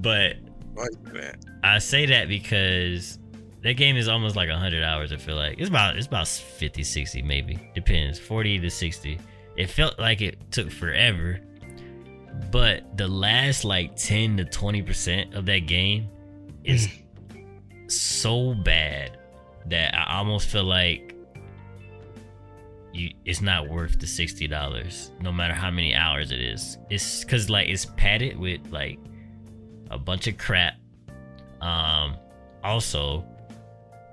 but 0.00 0.36
Why 0.74 0.84
you 0.84 0.98
say 1.04 1.20
that? 1.20 1.36
I 1.62 1.78
say 1.78 2.06
that 2.06 2.28
because 2.28 3.18
that 3.62 3.74
game 3.74 3.96
is 3.96 4.08
almost 4.08 4.36
like 4.36 4.48
100 4.48 4.82
hours, 4.82 5.12
I 5.12 5.16
feel 5.16 5.36
like. 5.36 5.58
It's 5.58 5.68
about 5.68 5.96
it's 5.96 6.06
about 6.06 6.26
50, 6.26 6.82
60 6.82 7.22
maybe. 7.22 7.58
Depends. 7.74 8.18
40 8.18 8.60
to 8.60 8.70
60. 8.70 9.20
It 9.56 9.70
felt 9.70 9.98
like 9.98 10.20
it 10.20 10.50
took 10.50 10.70
forever. 10.70 11.40
But 12.50 12.96
the 12.96 13.06
last 13.06 13.64
like 13.64 13.96
10 13.96 14.38
to 14.38 14.44
20% 14.44 15.34
of 15.34 15.46
that 15.46 15.66
game 15.66 16.08
is 16.64 16.88
mm. 16.88 17.90
so 17.90 18.54
bad 18.54 19.18
that 19.66 19.94
I 19.94 20.18
almost 20.18 20.48
feel 20.48 20.64
like 20.64 21.14
you 22.92 23.10
it's 23.24 23.40
not 23.40 23.68
worth 23.68 23.98
the 23.98 24.06
sixty 24.06 24.46
dollars, 24.46 25.12
no 25.20 25.32
matter 25.32 25.54
how 25.54 25.70
many 25.70 25.94
hours 25.94 26.30
it 26.30 26.40
is. 26.40 26.78
It's 26.90 27.24
cause 27.24 27.48
like 27.48 27.68
it's 27.68 27.86
padded 27.96 28.38
with 28.38 28.60
like 28.70 28.98
a 29.92 29.98
bunch 29.98 30.26
of 30.26 30.38
crap. 30.38 30.74
Um 31.60 32.16
also 32.64 33.24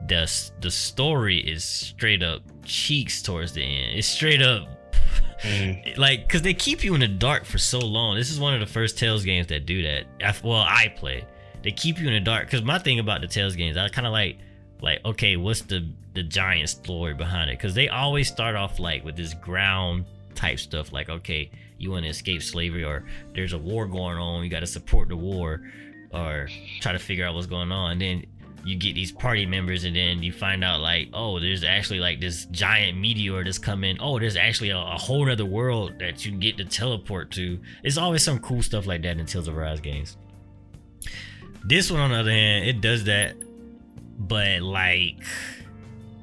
the 0.08 0.32
the 0.62 0.72
story 0.72 1.40
is 1.40 1.64
straight 1.64 2.24
up 2.24 2.42
cheeks 2.64 3.22
towards 3.22 3.54
the 3.54 3.64
end. 3.64 3.98
It's 3.98 4.08
straight 4.08 4.42
up 4.42 4.68
Mm. 5.42 5.98
like 5.98 6.28
because 6.28 6.42
they 6.42 6.54
keep 6.54 6.84
you 6.84 6.94
in 6.94 7.00
the 7.00 7.08
dark 7.08 7.46
for 7.46 7.58
so 7.58 7.80
long. 7.80 8.16
This 8.16 8.30
is 8.30 8.40
one 8.40 8.54
of 8.54 8.60
the 8.60 8.66
first 8.66 8.98
Tales 8.98 9.24
games 9.24 9.48
that 9.48 9.66
do 9.66 9.84
that. 9.84 10.06
I, 10.24 10.34
well, 10.44 10.66
I 10.68 10.94
play. 10.96 11.26
They 11.62 11.72
keep 11.72 12.00
you 12.00 12.08
in 12.08 12.14
the 12.14 12.20
dark 12.20 12.46
because 12.46 12.64
my 12.64 12.80
thing 12.80 13.00
about 13.00 13.22
the 13.22 13.28
Tales 13.28 13.56
games, 13.56 13.78
I 13.78 13.88
kind 13.90 14.08
of 14.08 14.14
like, 14.14 14.38
like 14.82 15.04
okay, 15.06 15.36
what's 15.38 15.62
the 15.62 15.88
the 16.14 16.24
giant 16.24 16.70
story 16.70 17.14
behind 17.14 17.50
it? 17.50 17.58
Because 17.58 17.74
they 17.74 17.90
always 17.90 18.28
start 18.28 18.56
off 18.56 18.80
like 18.80 19.04
with 19.04 19.16
this 19.16 19.34
ground 19.34 20.06
type 20.36 20.60
stuff, 20.60 20.92
like 20.92 21.10
okay, 21.10 21.52
you 21.80 21.92
want 21.92 22.04
to 22.04 22.10
escape 22.10 22.44
slavery, 22.44 22.84
or 22.84 23.06
there's 23.34 23.54
a 23.54 23.58
war 23.58 23.88
going 23.88 24.18
on, 24.18 24.44
you 24.44 24.50
got 24.50 24.60
to 24.62 24.68
support 24.68 25.10
the 25.10 25.16
war, 25.16 25.62
or 26.12 26.50
try 26.82 26.92
to 26.92 27.00
figure 27.00 27.26
out 27.26 27.34
what's 27.34 27.48
going 27.48 27.72
on. 27.72 27.94
And 27.94 28.02
then 28.02 28.26
you 28.66 28.76
get 28.76 28.94
these 28.94 29.12
party 29.12 29.46
members 29.46 29.84
and 29.84 29.96
then 29.96 30.22
you 30.22 30.32
find 30.32 30.64
out 30.64 30.82
like 30.82 31.10
oh 31.14 31.40
there's 31.40 31.64
actually 31.64 32.00
like 32.00 32.20
this 32.20 32.46
giant 32.46 32.98
meteor 32.98 33.44
that's 33.44 33.58
coming. 33.58 33.98
Oh 34.00 34.20
there's 34.20 34.36
actually 34.36 34.70
a, 34.70 34.78
a 34.78 34.98
whole 34.98 35.30
other 35.30 35.46
world 35.46 35.94
that 36.00 36.26
you 36.26 36.32
can 36.32 36.40
get 36.40 36.58
to 36.58 36.66
teleport 36.66 37.32
to. 37.32 37.60
It's 37.84 37.98
always 37.98 38.24
some 38.24 38.40
cool 38.40 38.62
stuff 38.62 38.86
like 38.86 39.02
that 39.04 39.18
in 39.18 39.26
tales 39.26 39.48
of 39.48 39.56
rise 39.56 39.80
games. 39.80 40.18
This 41.64 41.92
one 41.92 42.00
on 42.00 42.12
the 42.12 42.18
other 42.18 42.32
hand 42.32 42.66
it 42.66 42.82
does 42.82 43.06
that 43.06 43.36
but 44.18 44.62
like 44.62 45.18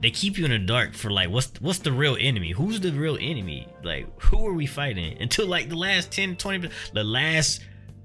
they 0.00 0.10
keep 0.10 0.38
you 0.38 0.44
in 0.44 0.50
the 0.50 0.58
dark 0.58 0.94
for 0.94 1.10
like 1.10 1.30
what's 1.30 1.52
what's 1.60 1.78
the 1.78 1.92
real 1.92 2.16
enemy? 2.20 2.52
Who's 2.52 2.80
the 2.80 2.92
real 2.92 3.16
enemy? 3.20 3.68
Like 3.82 4.06
who 4.20 4.46
are 4.46 4.52
we 4.52 4.66
fighting? 4.66 5.16
Until 5.20 5.46
like 5.46 5.68
the 5.68 5.76
last 5.76 6.10
10 6.12 6.36
20 6.36 6.70
the 6.92 7.04
last 7.04 7.60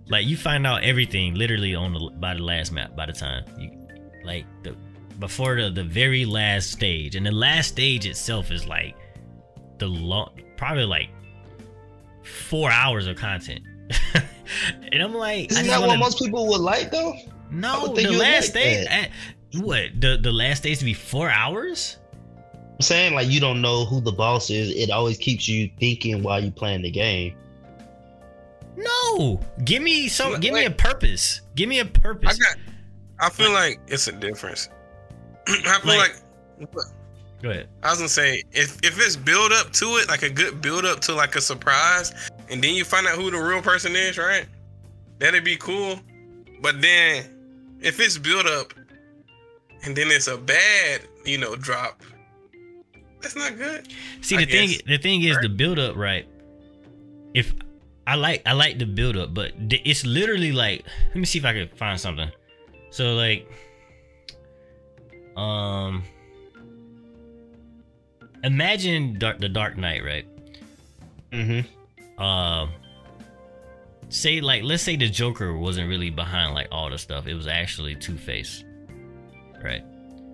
like 0.08 0.26
you 0.26 0.38
find 0.38 0.66
out 0.66 0.84
everything 0.84 1.36
literally 1.36 1.76
on 1.76 1.94
the 1.94 2.12
by 2.20 2.34
the 2.34 2.44
last 2.44 2.72
map 2.72 2.96
by 2.96 3.06
the 3.06 3.14
time 3.14 3.44
you 3.58 3.72
like 4.24 4.46
the 4.64 4.76
before 5.20 5.56
the 5.56 5.70
the 5.70 5.84
very 5.84 6.26
last 6.26 6.72
stage. 6.72 7.16
And 7.16 7.26
the 7.26 7.32
last 7.32 7.70
stage 7.70 8.06
itself 8.06 8.52
is 8.52 8.66
like 8.66 8.96
the 9.78 9.88
long 9.88 10.40
probably 10.58 10.86
like 10.86 11.10
four 12.24 12.72
hours 12.72 13.08
of 13.08 13.18
content. 13.18 13.62
And 14.92 15.02
i'm 15.02 15.14
like 15.14 15.54
I 15.54 15.62
Isn't 15.62 15.68
that 15.68 15.82
what 15.82 15.98
most 15.98 16.20
people 16.20 16.46
would 16.48 16.60
like 16.60 16.92
though? 16.92 17.16
No 17.52 17.94
the 17.94 18.10
last 18.10 18.54
like 18.54 18.90
stage 18.90 19.12
what 19.56 20.00
the 20.00 20.18
the 20.22 20.32
last 20.32 20.64
days 20.64 20.80
to 20.80 20.86
be 20.86 20.94
four 20.94 21.30
hours 21.30 21.98
I'm 22.76 22.82
saying 22.82 23.14
like 23.14 23.28
you 23.30 23.40
don't 23.40 23.62
know 23.62 23.86
who 23.86 24.02
the 24.02 24.12
boss 24.12 24.50
is. 24.50 24.70
It 24.72 24.90
always 24.90 25.18
keeps 25.18 25.48
you 25.48 25.70
thinking 25.80 26.24
while 26.24 26.44
you 26.44 26.50
playing 26.52 26.82
the 26.82 26.90
game. 26.92 27.36
No, 28.78 29.40
give 29.66 29.84
me 29.84 30.08
some. 30.08 30.32
Wait, 30.34 30.42
Give 30.42 30.54
me 30.54 30.66
a 30.66 30.72
purpose. 30.72 31.42
Give 31.56 31.68
me 31.70 31.80
a 31.80 31.86
purpose. 31.86 32.38
got. 32.38 32.56
I 33.20 33.30
feel 33.30 33.52
like 33.52 33.80
it's 33.88 34.08
a 34.08 34.12
difference. 34.14 34.70
I 35.48 35.80
feel 35.84 35.98
Like- 35.98 36.16
like, 36.60 36.86
Go 37.44 37.50
ahead. 37.50 37.68
I 37.84 37.90
was 37.90 37.98
gonna 38.00 38.08
say 38.10 38.44
if 38.52 38.78
if 38.84 39.00
it's 39.00 39.16
build 39.16 39.52
up 39.52 39.72
to 39.74 39.86
it, 39.98 40.08
like 40.08 40.22
a 40.22 40.30
good 40.30 40.62
build 40.62 40.86
up 40.86 41.00
to 41.02 41.14
like 41.16 41.36
a 41.36 41.42
surprise, 41.42 42.14
and 42.50 42.64
then 42.64 42.76
you 42.76 42.86
find 42.86 43.08
out 43.08 43.16
who 43.16 43.32
the 43.32 43.38
real 43.38 43.62
person 43.64 43.96
is, 43.96 44.18
right? 44.20 44.46
That'd 45.20 45.44
be 45.44 45.58
cool. 45.58 46.00
But 46.62 46.82
then 46.82 47.26
if 47.82 48.00
it's 48.00 48.18
build 48.20 48.46
up, 48.46 48.74
and 49.84 49.96
then 49.96 50.08
it's 50.10 50.28
a 50.28 50.38
bad, 50.38 51.02
you 51.26 51.38
know, 51.38 51.56
drop, 51.56 52.02
that's 53.22 53.36
not 53.36 53.58
good. 53.58 53.88
See, 54.22 54.38
I 54.38 54.46
the 54.46 54.52
thing, 54.52 54.70
guess. 54.70 54.82
the 54.88 54.98
thing 54.98 55.22
is 55.24 55.36
Right. 55.36 55.44
the 55.44 55.50
build 55.50 55.80
up, 55.80 55.96
right? 55.96 56.28
If 57.34 57.54
I 58.08 58.16
like, 58.16 58.42
I 58.46 58.54
like 58.54 58.78
the 58.80 58.86
build 58.86 59.16
up, 59.18 59.34
but 59.34 59.54
it's 59.58 60.06
literally 60.06 60.52
like, 60.52 60.84
let 61.10 61.16
me 61.18 61.26
see 61.26 61.40
if 61.40 61.46
I 61.46 61.54
can 61.54 61.70
find 61.76 62.00
something. 62.00 62.30
So 62.90 63.14
like, 63.14 63.50
um, 65.38 66.04
imagine 68.44 69.18
dark, 69.20 69.40
the 69.40 69.50
Dark 69.50 69.78
Knight, 69.78 70.04
right? 70.04 70.26
Mm-hmm. 71.32 72.22
um 72.22 72.72
say 74.10 74.42
like 74.42 74.64
let's 74.64 74.84
say 74.84 74.98
the 74.98 75.08
joker 75.08 75.56
wasn't 75.58 75.88
really 75.88 76.10
behind 76.10 76.54
like 76.54 76.68
all 76.74 76.90
the 76.90 76.98
stuff 76.98 77.26
it 77.26 77.34
was 77.34 77.48
actually 77.48 77.96
two-face 77.96 78.66
right? 79.64 79.84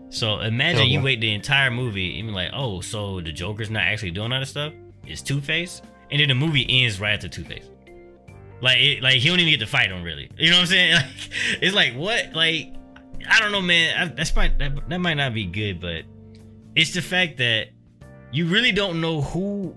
So 0.10 0.40
imagine 0.40 0.88
you 0.88 1.02
wait 1.02 1.20
the 1.20 1.34
entire 1.34 1.70
movie 1.70 2.18
and 2.20 2.30
be 2.30 2.34
like 2.34 2.50
oh 2.54 2.80
so 2.82 3.20
the 3.20 3.32
joker's 3.32 3.70
not 3.70 3.84
actually 3.84 4.12
doing 4.12 4.32
all 4.32 4.40
this 4.40 4.50
stuff? 4.52 4.74
It's 5.06 5.22
two-face? 5.22 5.82
And 6.12 6.20
then 6.22 6.30
the 6.30 6.36
movie 6.36 6.66
ends 6.70 7.00
right 7.02 7.13
after 7.13 7.28
two-face. 7.28 7.70
Like 8.62 8.78
it, 8.80 9.04
like 9.04 9.16
he 9.16 9.28
don't 9.30 9.40
even 9.40 9.52
get 9.52 9.60
to 9.60 9.68
fight 9.68 9.92
him 9.92 10.04
really. 10.04 10.30
You 10.38 10.50
know 10.50 10.58
what 10.58 10.62
i'm 10.62 10.68
saying? 10.68 10.94
Like 10.96 11.06
it's 11.62 11.76
like 11.76 11.94
what? 11.96 12.34
Like 12.34 12.74
i 13.30 13.40
don't 13.40 13.52
know 13.52 13.62
man. 13.62 13.98
I, 14.02 14.13
that's 14.13 14.36
might 14.36 14.58
that, 14.60 14.88
that 14.90 15.00
might 15.00 15.16
not 15.16 15.34
be 15.34 15.46
good 15.46 15.82
but 15.82 16.04
it's 16.76 16.94
the 16.94 17.02
fact 17.02 17.38
that 17.38 17.70
you 18.32 18.46
really 18.48 18.72
don't 18.72 19.02
know 19.02 19.22
who 19.22 19.76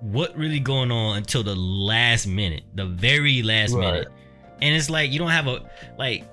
what 0.00 0.36
really 0.36 0.60
going 0.60 0.90
on 0.92 1.16
until 1.16 1.42
the 1.42 1.54
last 1.56 2.26
minute, 2.26 2.62
the 2.74 2.86
very 2.86 3.42
last 3.42 3.72
Right. 3.74 3.80
minute. 3.92 4.08
And 4.62 4.74
it's 4.76 4.88
like 4.88 5.10
you 5.10 5.18
don't 5.18 5.30
have 5.30 5.46
a 5.48 5.68
like 5.98 6.24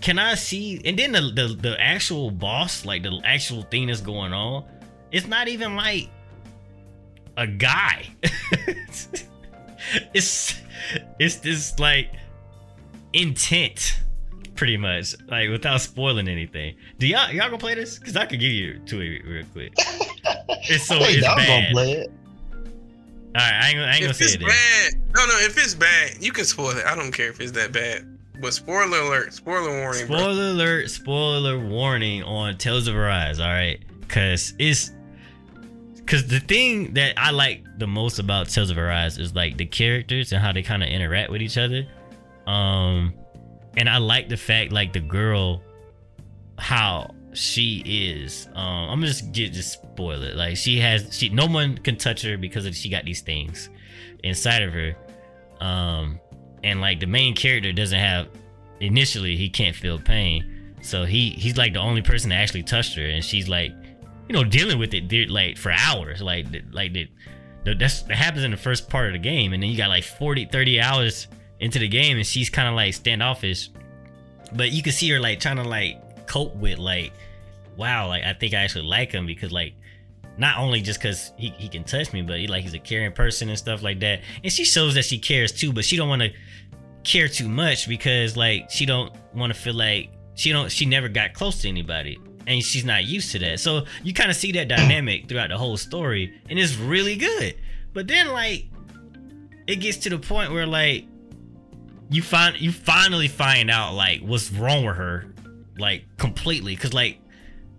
can 0.00 0.18
I 0.18 0.34
see 0.34 0.80
and 0.84 0.98
then 0.98 1.12
the, 1.12 1.20
the 1.20 1.56
the 1.60 1.80
actual 1.80 2.30
boss, 2.30 2.84
like 2.84 3.02
the 3.02 3.20
actual 3.24 3.62
thing 3.62 3.86
that's 3.88 4.00
going 4.00 4.32
on, 4.32 4.64
it's 5.12 5.26
not 5.26 5.48
even 5.48 5.76
like 5.76 6.08
a 7.36 7.46
guy. 7.46 8.06
it's 10.14 10.60
it's 11.18 11.36
this 11.36 11.78
like 11.78 12.10
intent 13.12 14.00
pretty 14.54 14.76
much 14.76 15.14
like 15.28 15.48
without 15.48 15.80
spoiling 15.80 16.28
anything 16.28 16.74
do 16.98 17.06
y'all 17.06 17.30
y'all 17.30 17.46
gonna 17.46 17.56
play 17.56 17.74
this 17.74 17.98
because 17.98 18.16
i 18.16 18.26
could 18.26 18.40
give 18.40 18.50
you 18.50 18.78
to 18.80 19.00
it 19.00 19.22
real 19.24 19.44
quick 19.52 19.72
it's 20.68 20.84
so 20.84 20.96
I 20.96 20.98
think 21.04 21.18
it's 21.18 21.26
y'all 21.26 21.36
bad 21.36 21.46
gonna 21.62 21.72
play 21.72 21.92
it. 21.92 22.10
all 22.10 23.32
right, 23.36 23.54
I 23.62 23.68
ain't, 23.68 23.74
gonna- 23.76 23.86
I 23.86 23.90
ain't 23.92 24.00
gonna 24.00 24.10
if 24.10 24.16
say 24.16 24.24
it's 24.24 24.34
it. 24.34 24.40
then. 24.40 24.48
bad, 24.48 25.14
no, 25.14 25.26
no. 25.26 25.38
If 25.46 25.56
it's 25.56 25.74
bad, 25.74 26.16
you 26.20 26.32
can 26.32 26.44
spoil 26.44 26.76
it. 26.76 26.84
I 26.84 26.94
don't 26.96 27.12
care 27.12 27.28
if 27.30 27.40
it's 27.40 27.52
that 27.52 27.72
bad. 27.72 28.17
But 28.40 28.54
spoiler 28.54 28.98
alert, 28.98 29.32
spoiler 29.32 29.80
warning, 29.80 30.06
bro. 30.06 30.18
Spoiler 30.18 30.50
alert! 30.50 30.90
Spoiler 30.90 31.58
warning 31.58 32.22
on 32.22 32.56
Tales 32.56 32.86
of 32.86 32.94
Arise. 32.94 33.40
All 33.40 33.48
right, 33.48 33.82
because 34.00 34.54
it's 34.58 34.92
because 35.96 36.26
the 36.26 36.40
thing 36.40 36.94
that 36.94 37.14
I 37.16 37.32
like 37.32 37.64
the 37.78 37.86
most 37.86 38.18
about 38.18 38.48
Tales 38.48 38.70
of 38.70 38.78
Arise 38.78 39.18
is 39.18 39.34
like 39.34 39.56
the 39.56 39.66
characters 39.66 40.32
and 40.32 40.40
how 40.40 40.52
they 40.52 40.62
kind 40.62 40.82
of 40.82 40.88
interact 40.88 41.30
with 41.30 41.42
each 41.42 41.58
other. 41.58 41.86
Um, 42.46 43.12
and 43.76 43.88
I 43.88 43.98
like 43.98 44.28
the 44.28 44.36
fact 44.36 44.72
like 44.72 44.92
the 44.92 45.00
girl, 45.00 45.62
how 46.58 47.14
she 47.34 47.82
is. 47.84 48.48
Um, 48.54 48.90
I'm 48.90 49.02
just 49.02 49.32
get 49.32 49.52
just 49.52 49.72
spoil 49.72 50.22
it. 50.22 50.36
Like 50.36 50.56
she 50.56 50.78
has 50.80 51.16
she 51.16 51.28
no 51.28 51.46
one 51.46 51.78
can 51.78 51.96
touch 51.96 52.22
her 52.22 52.36
because 52.36 52.66
of 52.66 52.74
she 52.74 52.88
got 52.88 53.04
these 53.04 53.20
things 53.20 53.68
inside 54.22 54.62
of 54.62 54.72
her. 54.72 54.96
Um, 55.60 56.20
and 56.62 56.80
like 56.80 57.00
the 57.00 57.06
main 57.06 57.34
character 57.34 57.72
doesn't 57.72 57.98
have 57.98 58.28
initially 58.80 59.36
he 59.36 59.48
can't 59.48 59.74
feel 59.74 59.98
pain. 59.98 60.74
So 60.82 61.04
he 61.04 61.30
he's 61.30 61.56
like 61.56 61.72
the 61.72 61.80
only 61.80 62.02
person 62.02 62.30
that 62.30 62.36
actually 62.36 62.62
touched 62.62 62.96
her. 62.96 63.04
And 63.04 63.24
she's 63.24 63.48
like 63.48 63.72
you 64.28 64.34
know 64.34 64.44
dealing 64.44 64.78
with 64.78 64.94
it 64.94 65.08
dude, 65.08 65.30
like 65.30 65.56
for 65.56 65.72
hours. 65.72 66.22
Like 66.22 66.46
like 66.72 66.92
the, 66.92 67.08
the, 67.64 67.74
that's 67.74 68.02
that 68.02 68.16
happens 68.16 68.44
in 68.44 68.50
the 68.50 68.56
first 68.56 68.88
part 68.88 69.08
of 69.08 69.12
the 69.12 69.18
game. 69.18 69.52
And 69.52 69.62
then 69.62 69.70
you 69.70 69.76
got 69.76 69.88
like 69.88 70.04
40 70.04 70.46
30 70.46 70.80
hours 70.80 71.28
into 71.60 71.78
the 71.78 71.88
game. 71.88 72.16
And 72.16 72.26
she's 72.26 72.50
kind 72.50 72.68
of 72.68 72.74
like 72.74 72.94
standoffish. 72.94 73.70
But 74.54 74.72
you 74.72 74.82
can 74.82 74.92
see 74.92 75.10
her 75.10 75.20
like 75.20 75.40
trying 75.40 75.56
to 75.56 75.64
like 75.64 76.26
cope 76.26 76.54
with 76.56 76.78
like 76.78 77.12
wow 77.78 78.08
like 78.08 78.22
i 78.22 78.34
think 78.34 78.52
i 78.52 78.58
actually 78.58 78.84
like 78.86 79.12
him. 79.12 79.26
Because 79.26 79.52
like 79.52 79.74
not 80.36 80.58
only 80.58 80.80
just 80.80 81.00
because 81.00 81.32
he, 81.36 81.48
he 81.58 81.68
can 81.68 81.82
touch 81.82 82.12
me 82.12 82.22
but 82.22 82.38
he 82.38 82.46
like 82.46 82.62
he's 82.62 82.74
a 82.74 82.78
caring 82.78 83.12
person 83.12 83.48
and 83.48 83.58
stuff 83.58 83.82
like 83.82 84.00
that. 84.00 84.20
And 84.44 84.52
she 84.52 84.64
shows 84.64 84.94
that 84.94 85.04
she 85.04 85.18
cares 85.18 85.52
too 85.52 85.72
but 85.72 85.84
she 85.84 85.96
don't 85.96 86.08
want 86.08 86.22
to 86.22 86.32
care 87.08 87.26
too 87.26 87.48
much 87.48 87.88
because 87.88 88.36
like 88.36 88.70
she 88.70 88.84
don't 88.84 89.12
want 89.34 89.52
to 89.52 89.58
feel 89.58 89.74
like 89.74 90.10
she 90.34 90.52
don't 90.52 90.70
she 90.70 90.84
never 90.84 91.08
got 91.08 91.32
close 91.32 91.62
to 91.62 91.68
anybody 91.68 92.18
and 92.46 92.62
she's 92.62 92.84
not 92.84 93.04
used 93.04 93.32
to 93.32 93.38
that. 93.38 93.60
So 93.60 93.84
you 94.02 94.12
kind 94.12 94.30
of 94.30 94.36
see 94.36 94.52
that 94.52 94.68
dynamic 94.68 95.28
throughout 95.28 95.48
the 95.48 95.56
whole 95.58 95.76
story 95.76 96.38
and 96.50 96.58
it's 96.58 96.76
really 96.76 97.16
good. 97.16 97.56
But 97.94 98.08
then 98.08 98.28
like 98.28 98.66
it 99.66 99.76
gets 99.76 99.96
to 99.98 100.10
the 100.10 100.18
point 100.18 100.52
where 100.52 100.66
like 100.66 101.06
you 102.10 102.22
find 102.22 102.60
you 102.60 102.72
finally 102.72 103.28
find 103.28 103.70
out 103.70 103.94
like 103.94 104.20
what's 104.20 104.52
wrong 104.52 104.84
with 104.84 104.96
her 104.96 105.24
like 105.78 106.04
completely. 106.18 106.74
Because 106.74 106.92
like 106.92 107.20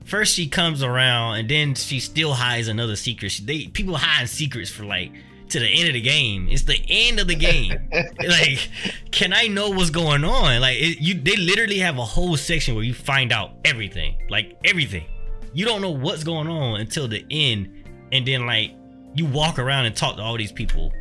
first 0.06 0.34
she 0.34 0.48
comes 0.48 0.82
around 0.82 1.38
and 1.38 1.50
then 1.50 1.76
she 1.76 2.00
still 2.00 2.34
hides 2.34 2.68
another 2.68 2.96
secret. 2.96 3.30
She, 3.30 3.44
they 3.44 3.68
people 3.68 3.96
hide 3.96 4.28
secrets 4.28 4.72
for 4.72 4.86
like 4.86 5.12
to 5.50 5.60
the 5.60 5.68
end 5.68 5.88
of 5.88 5.94
the 5.94 6.02
game. 6.02 6.48
It's 6.50 6.64
the 6.64 6.82
end 6.88 7.20
of 7.20 7.28
the 7.28 7.36
game. 7.36 7.74
Like 8.20 8.70
can 9.12 9.34
i 9.34 9.48
know 9.48 9.70
what's 9.70 9.90
going 9.90 10.24
on? 10.24 10.62
Like 10.62 10.78
it, 10.78 11.00
you 11.00 11.16
they 11.16 11.36
literally 11.36 11.80
have 11.80 11.98
a 11.98 12.06
whole 12.06 12.38
section 12.38 12.76
where 12.76 12.84
you 12.84 12.94
find 12.94 13.32
out 13.32 13.52
everything. 13.66 14.18
Like 14.30 14.58
everything. 14.64 15.06
You 15.54 15.66
don't 15.66 15.82
know 15.82 15.90
what's 15.90 16.24
going 16.24 16.48
on 16.48 16.80
until 16.80 17.08
the 17.08 17.26
end. 17.32 17.84
And 18.12 18.26
then 18.26 18.46
like 18.46 18.72
you 19.16 19.26
walk 19.26 19.58
around 19.58 19.86
and 19.86 19.96
talk 19.96 20.18
to 20.18 20.22
all 20.22 20.38
these 20.38 20.52
people. 20.52 20.92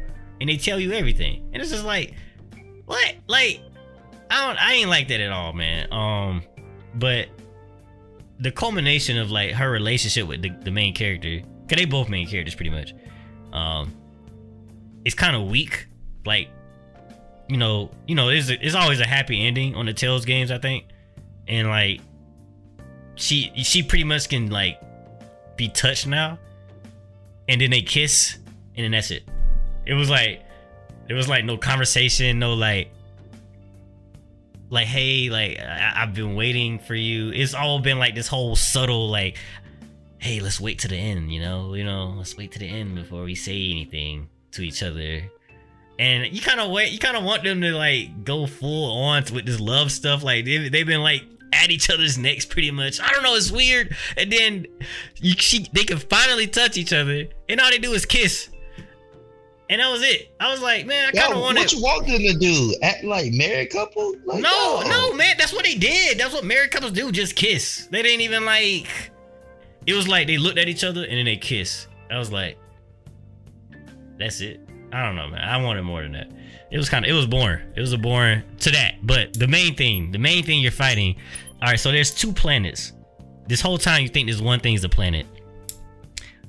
And 0.40 0.48
they 0.48 0.56
tell 0.56 0.78
you 0.80 0.92
everything. 0.92 1.50
And 1.52 1.60
it's 1.60 1.70
just 1.70 1.84
like 1.84 2.14
what? 2.86 3.14
Like 3.26 3.60
i 4.30 4.46
don't 4.46 4.62
i 4.62 4.74
ain't 4.74 4.90
like 4.90 5.08
that 5.08 5.20
at 5.20 5.32
all 5.32 5.52
man. 5.52 5.92
Um 5.92 6.42
but 6.94 7.28
the 8.40 8.50
culmination 8.50 9.18
of 9.18 9.30
like 9.30 9.50
her 9.52 9.70
relationship 9.70 10.26
with 10.26 10.42
the, 10.42 10.50
the 10.62 10.70
main 10.70 10.94
character 10.94 11.40
because 11.62 11.82
they 11.82 11.84
both 11.84 12.08
main 12.08 12.26
characters 12.26 12.54
pretty 12.54 12.70
much. 12.70 12.94
Um 13.52 13.94
it's 15.08 15.14
kind 15.14 15.34
of 15.34 15.48
weak. 15.48 15.86
Like 16.26 16.50
you 17.48 17.56
know 17.56 17.90
you 18.06 18.14
know 18.14 18.28
it's, 18.28 18.50
it's 18.50 18.74
always 18.74 19.00
a 19.00 19.06
happy 19.06 19.46
ending 19.46 19.74
on 19.74 19.86
the 19.86 19.94
Tales 19.94 20.26
games 20.26 20.50
i 20.50 20.58
think. 20.58 20.84
And 21.48 21.66
like 21.66 22.02
she 23.14 23.50
she 23.56 23.82
pretty 23.82 24.04
much 24.04 24.28
can 24.28 24.50
like 24.50 24.78
be 25.56 25.70
touched 25.70 26.06
now. 26.06 26.38
And 27.48 27.58
then 27.58 27.70
they 27.70 27.80
kiss 27.80 28.36
and 28.76 28.84
then 28.84 28.90
that's 28.90 29.10
it. 29.10 29.22
It 29.86 29.94
was 29.94 30.10
like 30.10 30.42
it 31.08 31.14
was 31.14 31.26
like 31.26 31.46
no 31.46 31.56
conversation 31.56 32.38
no 32.38 32.52
like 32.52 32.90
like 34.68 34.86
hey 34.86 35.30
like 35.30 35.58
I, 35.58 36.02
i've 36.02 36.12
been 36.12 36.34
waiting 36.34 36.78
for 36.78 36.94
you. 36.94 37.30
It's 37.30 37.54
all 37.54 37.78
been 37.78 37.98
like 37.98 38.14
this 38.14 38.28
whole 38.28 38.56
subtle 38.56 39.08
like 39.08 39.38
hey 40.18 40.40
let's 40.40 40.60
wait 40.60 40.80
to 40.80 40.88
the 40.88 40.96
end 40.96 41.32
you 41.32 41.40
know? 41.40 41.72
You 41.72 41.84
know 41.84 42.12
let's 42.18 42.36
wait 42.36 42.52
to 42.52 42.58
the 42.58 42.68
end 42.68 42.94
before 42.94 43.22
we 43.22 43.34
say 43.34 43.70
anything 43.70 44.28
to 44.52 44.62
each 44.62 44.82
other 44.82 45.22
and 45.98 46.32
you 46.32 46.40
kind 46.40 46.60
of 46.60 46.70
wait 46.70 46.92
you 46.92 46.98
kind 46.98 47.16
of 47.16 47.24
want 47.24 47.42
them 47.42 47.60
to 47.60 47.72
like 47.72 48.24
go 48.24 48.46
full 48.46 48.92
on 48.92 49.22
with 49.32 49.46
this 49.46 49.60
love 49.60 49.90
stuff 49.90 50.22
like 50.22 50.44
they, 50.44 50.68
they've 50.68 50.86
been 50.86 51.02
like 51.02 51.24
at 51.52 51.70
each 51.70 51.90
other's 51.90 52.18
necks 52.18 52.44
pretty 52.44 52.70
much 52.70 53.00
i 53.00 53.10
don't 53.10 53.22
know 53.22 53.34
it's 53.34 53.50
weird 53.50 53.94
and 54.16 54.30
then 54.30 54.66
you 55.16 55.32
she, 55.38 55.66
they 55.72 55.84
can 55.84 55.98
finally 55.98 56.46
touch 56.46 56.76
each 56.76 56.92
other 56.92 57.26
and 57.48 57.60
all 57.60 57.70
they 57.70 57.78
do 57.78 57.92
is 57.92 58.04
kiss 58.04 58.50
and 59.70 59.80
that 59.80 59.90
was 59.90 60.02
it 60.02 60.34
i 60.40 60.50
was 60.50 60.62
like 60.62 60.86
man 60.86 61.08
i 61.08 61.12
kind 61.12 61.32
of 61.32 61.38
Yo, 61.38 61.42
wanted 61.42 61.60
what 61.60 61.72
you 61.72 61.82
want 61.82 62.06
them 62.06 62.18
to 62.20 62.38
do? 62.38 62.74
Act 62.82 63.04
like 63.04 63.32
married 63.32 63.70
couple? 63.70 64.14
Like, 64.24 64.42
no, 64.42 64.82
no, 64.86 65.12
man, 65.14 65.36
that's 65.38 65.52
what 65.52 65.64
they 65.64 65.74
did. 65.74 66.18
That's 66.18 66.32
what 66.32 66.44
married 66.44 66.70
couples 66.70 66.92
do. 66.92 67.12
Just 67.12 67.36
kiss. 67.36 67.86
They 67.90 68.02
didn't 68.02 68.22
even 68.22 68.44
like. 68.44 68.88
It 69.86 69.94
was 69.94 70.08
like 70.08 70.26
they 70.26 70.38
looked 70.38 70.58
at 70.58 70.68
each 70.68 70.84
other 70.84 71.02
and 71.02 71.12
then 71.12 71.24
they 71.24 71.36
kiss. 71.36 71.86
I 72.10 72.18
was 72.18 72.32
like, 72.32 72.58
that's 74.18 74.40
it. 74.40 74.60
I 74.92 75.04
don't 75.04 75.16
know, 75.16 75.28
man. 75.28 75.40
I 75.40 75.62
wanted 75.62 75.82
more 75.82 76.02
than 76.02 76.12
that. 76.12 76.30
It 76.70 76.78
was 76.78 76.88
kind 76.88 77.04
of. 77.04 77.10
It 77.10 77.14
was 77.14 77.26
boring. 77.26 77.60
It 77.76 77.80
was 77.80 77.92
a 77.92 77.98
boring 77.98 78.42
to 78.60 78.70
that. 78.70 78.96
But 79.02 79.34
the 79.34 79.48
main 79.48 79.74
thing, 79.74 80.12
the 80.12 80.18
main 80.18 80.44
thing 80.44 80.60
you're 80.60 80.70
fighting. 80.72 81.16
All 81.60 81.68
right, 81.68 81.80
so 81.80 81.90
there's 81.90 82.14
two 82.14 82.32
planets 82.32 82.92
this 83.48 83.62
whole 83.62 83.78
time 83.78 84.02
you 84.02 84.08
think 84.08 84.28
this 84.28 84.40
one 84.40 84.60
thing 84.60 84.74
is 84.74 84.82
the 84.82 84.88
planet, 84.88 85.26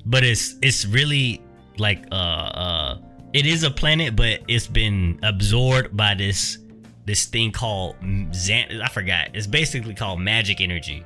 but 0.06 0.24
it's 0.24 0.56
it's 0.62 0.86
really 0.86 1.42
like 1.78 2.06
uh 2.12 2.16
uh 2.16 2.98
it 3.34 3.46
is 3.46 3.64
a 3.64 3.72
planet, 3.72 4.16
but 4.16 4.42
it's 4.48 4.68
been 4.68 5.20
absorbed 5.24 5.96
by 5.96 6.14
this 6.14 6.60
this 7.06 7.26
thing 7.26 7.52
called 7.52 7.96
Zan. 8.34 8.82
I 8.82 8.90
forgot. 8.90 9.30
It's 9.34 9.48
basically 9.48 9.96
called 9.96 10.20
magic 10.20 10.62
energy. 10.62 11.06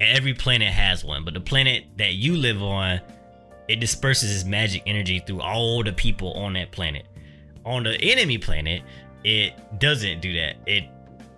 Every 0.00 0.34
planet 0.34 0.68
has 0.68 1.04
one, 1.04 1.24
but 1.24 1.32
the 1.32 1.40
planet 1.40 1.84
that 1.96 2.14
you 2.14 2.36
live 2.36 2.60
on, 2.62 3.00
it 3.68 3.80
disperses 3.80 4.34
its 4.34 4.44
magic 4.44 4.82
energy 4.86 5.20
through 5.20 5.40
all 5.40 5.82
the 5.82 5.92
people 5.92 6.32
on 6.34 6.54
that 6.54 6.72
planet. 6.72 7.06
On 7.64 7.82
the 7.82 8.00
enemy 8.00 8.38
planet, 8.38 8.82
it 9.24 9.54
doesn't 9.78 10.20
do 10.20 10.34
that. 10.34 10.56
It 10.66 10.84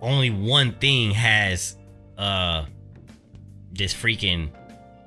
only 0.01 0.29
one 0.29 0.73
thing 0.73 1.11
has 1.11 1.77
uh 2.17 2.65
this 3.71 3.93
freaking 3.93 4.49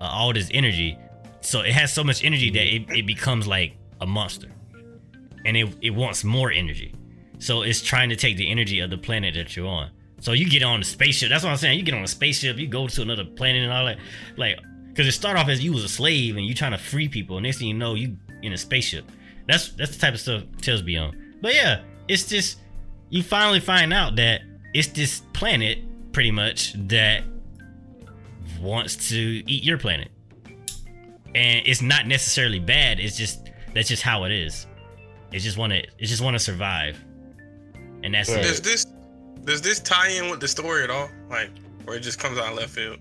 uh, 0.00 0.04
all 0.04 0.32
this 0.32 0.50
energy. 0.52 0.98
So 1.42 1.60
it 1.60 1.72
has 1.72 1.92
so 1.92 2.04
much 2.04 2.24
energy 2.24 2.50
that 2.50 2.74
it, 2.74 2.90
it 2.90 3.06
becomes 3.06 3.46
like 3.46 3.76
a 4.00 4.06
monster. 4.06 4.48
And 5.44 5.56
it, 5.56 5.74
it 5.80 5.90
wants 5.90 6.24
more 6.24 6.50
energy. 6.50 6.94
So 7.38 7.62
it's 7.62 7.80
trying 7.80 8.10
to 8.10 8.16
take 8.16 8.36
the 8.36 8.50
energy 8.50 8.80
of 8.80 8.90
the 8.90 8.98
planet 8.98 9.34
that 9.34 9.56
you're 9.56 9.66
on. 9.66 9.90
So 10.20 10.32
you 10.32 10.48
get 10.48 10.62
on 10.62 10.80
a 10.80 10.84
spaceship. 10.84 11.30
That's 11.30 11.44
what 11.44 11.50
I'm 11.50 11.56
saying. 11.56 11.78
You 11.78 11.84
get 11.84 11.94
on 11.94 12.02
a 12.02 12.08
spaceship, 12.08 12.58
you 12.58 12.68
go 12.68 12.86
to 12.86 13.02
another 13.02 13.24
planet 13.24 13.62
and 13.62 13.72
all 13.72 13.86
that. 13.86 13.98
Like, 14.36 14.58
because 15.00 15.14
it 15.14 15.16
start 15.16 15.38
off 15.38 15.48
as 15.48 15.64
you 15.64 15.72
was 15.72 15.82
a 15.82 15.88
slave 15.88 16.36
and 16.36 16.44
you 16.44 16.52
trying 16.52 16.72
to 16.72 16.78
free 16.78 17.08
people. 17.08 17.38
And 17.38 17.44
next 17.44 17.56
thing 17.56 17.68
you 17.68 17.74
know, 17.74 17.94
you 17.94 18.18
in 18.42 18.52
a 18.52 18.58
spaceship. 18.58 19.10
That's 19.48 19.70
that's 19.70 19.92
the 19.92 19.98
type 19.98 20.12
of 20.12 20.20
stuff 20.20 20.42
Tales 20.60 20.82
be 20.82 20.98
on. 20.98 21.36
But 21.40 21.54
yeah, 21.54 21.80
it's 22.06 22.28
just 22.28 22.58
you 23.08 23.22
finally 23.22 23.60
find 23.60 23.94
out 23.94 24.16
that 24.16 24.42
it's 24.74 24.88
this 24.88 25.22
planet 25.32 25.78
pretty 26.12 26.30
much 26.30 26.74
that 26.88 27.24
wants 28.60 29.08
to 29.08 29.16
eat 29.16 29.64
your 29.64 29.78
planet. 29.78 30.10
And 31.34 31.62
it's 31.64 31.80
not 31.80 32.06
necessarily 32.06 32.58
bad. 32.58 33.00
It's 33.00 33.16
just 33.16 33.48
that's 33.72 33.88
just 33.88 34.02
how 34.02 34.24
it 34.24 34.32
is. 34.32 34.66
It 35.32 35.38
just 35.38 35.56
want 35.56 35.72
to 35.72 35.78
it 35.78 36.04
just 36.04 36.20
want 36.20 36.34
to 36.34 36.38
survive. 36.38 37.02
And 38.02 38.12
that's 38.12 38.28
Does 38.28 38.58
it. 38.58 38.64
this 38.64 38.84
does 39.44 39.62
this 39.62 39.80
tie 39.80 40.10
in 40.10 40.28
with 40.28 40.40
the 40.40 40.48
story 40.48 40.84
at 40.84 40.90
all? 40.90 41.08
Like, 41.30 41.52
or 41.86 41.94
it 41.94 42.00
just 42.00 42.18
comes 42.18 42.36
out 42.36 42.52
of 42.52 42.58
left 42.58 42.74
field? 42.74 42.98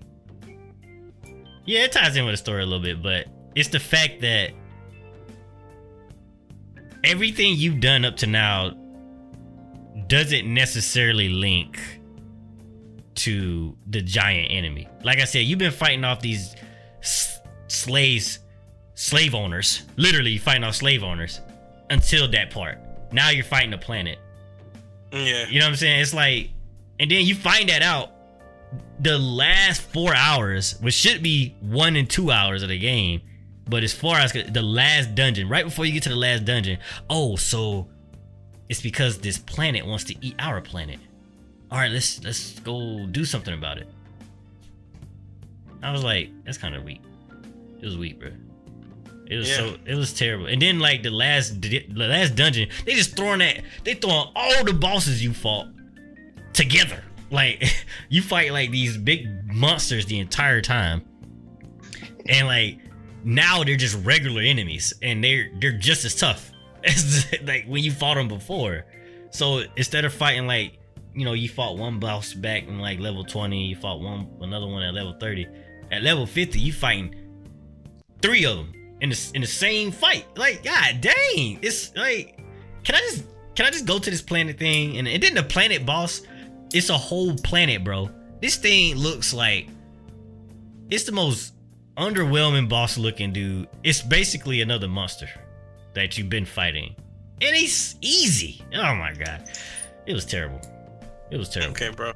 Yeah, 1.64 1.84
it 1.84 1.92
ties 1.92 2.16
in 2.16 2.24
with 2.24 2.32
the 2.34 2.38
story 2.38 2.62
a 2.62 2.66
little 2.66 2.82
bit, 2.82 3.02
but 3.02 3.26
it's 3.54 3.68
the 3.68 3.78
fact 3.80 4.20
that 4.22 4.50
everything 7.04 7.54
you've 7.56 7.80
done 7.80 8.04
up 8.04 8.16
to 8.18 8.26
now 8.26 8.72
doesn't 10.06 10.52
necessarily 10.52 11.28
link 11.28 11.78
to 13.14 13.76
the 13.88 14.00
giant 14.00 14.50
enemy. 14.50 14.88
Like 15.04 15.18
I 15.20 15.24
said, 15.24 15.40
you've 15.40 15.58
been 15.58 15.70
fighting 15.72 16.04
off 16.04 16.20
these 16.20 16.54
s- 17.02 17.38
slaves, 17.68 18.38
slave 18.94 19.34
owners, 19.34 19.82
literally 19.96 20.38
fighting 20.38 20.64
off 20.64 20.76
slave 20.76 21.02
owners 21.04 21.40
until 21.90 22.28
that 22.30 22.50
part. 22.50 22.78
Now 23.12 23.30
you're 23.30 23.44
fighting 23.44 23.70
the 23.70 23.78
planet. 23.78 24.18
Yeah. 25.12 25.46
You 25.48 25.58
know 25.58 25.66
what 25.66 25.70
I'm 25.70 25.76
saying? 25.76 26.00
It's 26.00 26.14
like, 26.14 26.50
and 26.98 27.10
then 27.10 27.24
you 27.26 27.34
find 27.34 27.68
that 27.68 27.82
out 27.82 28.10
the 29.00 29.18
last 29.18 29.80
four 29.82 30.14
hours, 30.14 30.76
which 30.80 30.94
should 30.94 31.22
be 31.22 31.54
one 31.60 31.96
and 31.96 32.08
two 32.08 32.30
hours 32.30 32.62
of 32.62 32.68
the 32.68 32.78
game, 32.78 33.22
but 33.68 33.82
as 33.82 33.92
far 33.92 34.18
as 34.18 34.32
the 34.32 34.62
last 34.62 35.14
dungeon, 35.14 35.48
right 35.48 35.64
before 35.64 35.86
you 35.86 35.92
get 35.92 36.02
to 36.04 36.08
the 36.08 36.16
last 36.16 36.44
dungeon, 36.44 36.78
oh, 37.08 37.36
so 37.36 37.88
it's 38.68 38.80
because 38.82 39.18
this 39.18 39.38
planet 39.38 39.86
wants 39.86 40.04
to 40.04 40.14
eat 40.24 40.34
our 40.38 40.60
planet. 40.60 40.98
All 41.70 41.78
right, 41.78 41.90
let's 41.90 42.22
let's 42.24 42.58
go 42.60 43.06
do 43.06 43.24
something 43.24 43.54
about 43.54 43.78
it. 43.78 43.88
I 45.82 45.92
was 45.92 46.04
like, 46.04 46.30
that's 46.44 46.58
kind 46.58 46.74
of 46.74 46.84
weak. 46.84 47.00
It 47.80 47.84
was 47.86 47.96
weak, 47.96 48.18
bro. 48.20 48.30
It 49.26 49.36
was 49.36 49.48
Yeah. 49.48 49.56
so 49.56 49.76
it 49.86 49.94
was 49.94 50.12
terrible. 50.12 50.46
And 50.46 50.60
then 50.60 50.80
like 50.80 51.02
the 51.02 51.10
last 51.10 51.60
the 51.62 51.84
last 51.94 52.34
dungeon, 52.34 52.68
they 52.84 52.94
just 52.94 53.16
throwing 53.16 53.38
that 53.38 53.62
they 53.84 53.94
throwing 53.94 54.28
all 54.34 54.64
the 54.64 54.72
bosses 54.72 55.22
you 55.22 55.32
fought 55.32 55.68
together. 56.52 57.02
Like 57.30 57.62
you 58.08 58.22
fight 58.22 58.52
like 58.52 58.70
these 58.70 58.96
big 58.96 59.28
monsters 59.52 60.06
the 60.06 60.18
entire 60.18 60.60
time. 60.60 61.04
And 62.26 62.46
like 62.46 62.78
now 63.24 63.64
they're 63.64 63.76
just 63.76 64.04
regular 64.04 64.42
enemies 64.42 64.92
and 65.02 65.22
they're 65.22 65.50
they're 65.60 65.78
just 65.78 66.04
as 66.04 66.14
tough 66.14 66.50
as 66.84 67.26
like 67.44 67.66
when 67.66 67.82
you 67.82 67.90
fought 67.92 68.14
them 68.16 68.28
before. 68.28 68.84
So 69.30 69.62
instead 69.76 70.04
of 70.04 70.12
fighting 70.12 70.46
like 70.46 70.78
you 71.14 71.24
know, 71.24 71.32
you 71.32 71.48
fought 71.48 71.76
one 71.76 71.98
boss 71.98 72.32
back 72.32 72.68
in 72.68 72.78
like 72.78 73.00
level 73.00 73.24
20, 73.24 73.66
you 73.66 73.76
fought 73.76 74.00
one 74.00 74.28
another 74.40 74.66
one 74.66 74.82
at 74.82 74.94
level 74.94 75.14
30. 75.18 75.48
At 75.90 76.02
level 76.02 76.24
50, 76.24 76.58
you 76.58 76.72
fighting 76.72 77.14
three 78.22 78.44
of 78.44 78.58
them 78.58 78.72
in 79.00 79.10
the 79.10 79.30
in 79.34 79.40
the 79.40 79.46
same 79.46 79.90
fight. 79.90 80.26
Like, 80.36 80.62
god 80.62 81.00
dang, 81.00 81.58
it's 81.62 81.94
like, 81.96 82.38
can 82.84 82.94
I 82.94 82.98
just 83.00 83.24
can 83.54 83.66
I 83.66 83.70
just 83.70 83.86
go 83.86 83.98
to 83.98 84.10
this 84.10 84.22
planet 84.22 84.58
thing 84.58 84.98
and, 84.98 85.08
and 85.08 85.22
then 85.22 85.34
the 85.34 85.42
planet 85.42 85.84
boss? 85.84 86.22
It's 86.72 86.88
a 86.90 86.96
whole 86.98 87.34
planet, 87.36 87.82
bro. 87.84 88.10
This 88.40 88.56
thing 88.56 88.96
looks 88.96 89.34
like 89.34 89.68
it's 90.90 91.04
the 91.04 91.12
most 91.12 91.54
underwhelming 91.96 92.68
boss 92.68 92.96
looking 92.98 93.32
dude. 93.32 93.68
It's 93.84 94.02
basically 94.02 94.60
another 94.60 94.88
monster 94.88 95.28
that 95.94 96.16
you've 96.16 96.30
been 96.30 96.46
fighting, 96.46 96.94
and 97.40 97.56
it's 97.56 97.96
easy. 98.00 98.62
Oh 98.74 98.94
my 98.94 99.12
god, 99.14 99.50
it 100.06 100.14
was 100.14 100.24
terrible. 100.24 100.60
It 101.30 101.36
was 101.36 101.48
terrible. 101.48 101.72
Okay, 101.72 101.90
bro. 101.90 102.08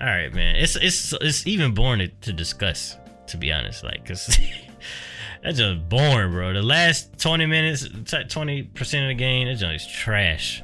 All 0.00 0.06
right, 0.06 0.32
man. 0.32 0.56
It's 0.56 0.76
it's 0.76 1.12
it's 1.20 1.46
even 1.46 1.74
boring 1.74 1.98
to, 2.00 2.08
to 2.08 2.32
discuss, 2.32 2.96
to 3.28 3.36
be 3.36 3.52
honest. 3.52 3.82
Like, 3.84 4.06
cause 4.06 4.26
that's 5.42 5.58
just 5.58 5.88
boring, 5.88 6.30
bro. 6.32 6.52
The 6.52 6.62
last 6.62 7.18
twenty 7.18 7.46
minutes, 7.46 7.88
twenty 8.28 8.62
percent 8.62 9.04
of 9.04 9.08
the 9.08 9.14
game, 9.14 9.48
that 9.48 9.54
just 9.56 9.86
is 9.86 9.92
trash. 9.92 10.62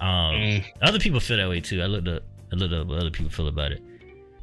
Um, 0.00 0.34
Mm. 0.34 0.64
other 0.82 0.98
people 0.98 1.20
feel 1.20 1.36
that 1.36 1.48
way 1.48 1.60
too. 1.60 1.80
I 1.80 1.86
looked 1.86 2.08
up, 2.08 2.22
I 2.54 2.56
looked 2.56 2.72
up 2.72 2.86
what 2.86 2.98
other 2.98 3.10
people 3.10 3.32
feel 3.32 3.48
about 3.48 3.72
it. 3.72 3.82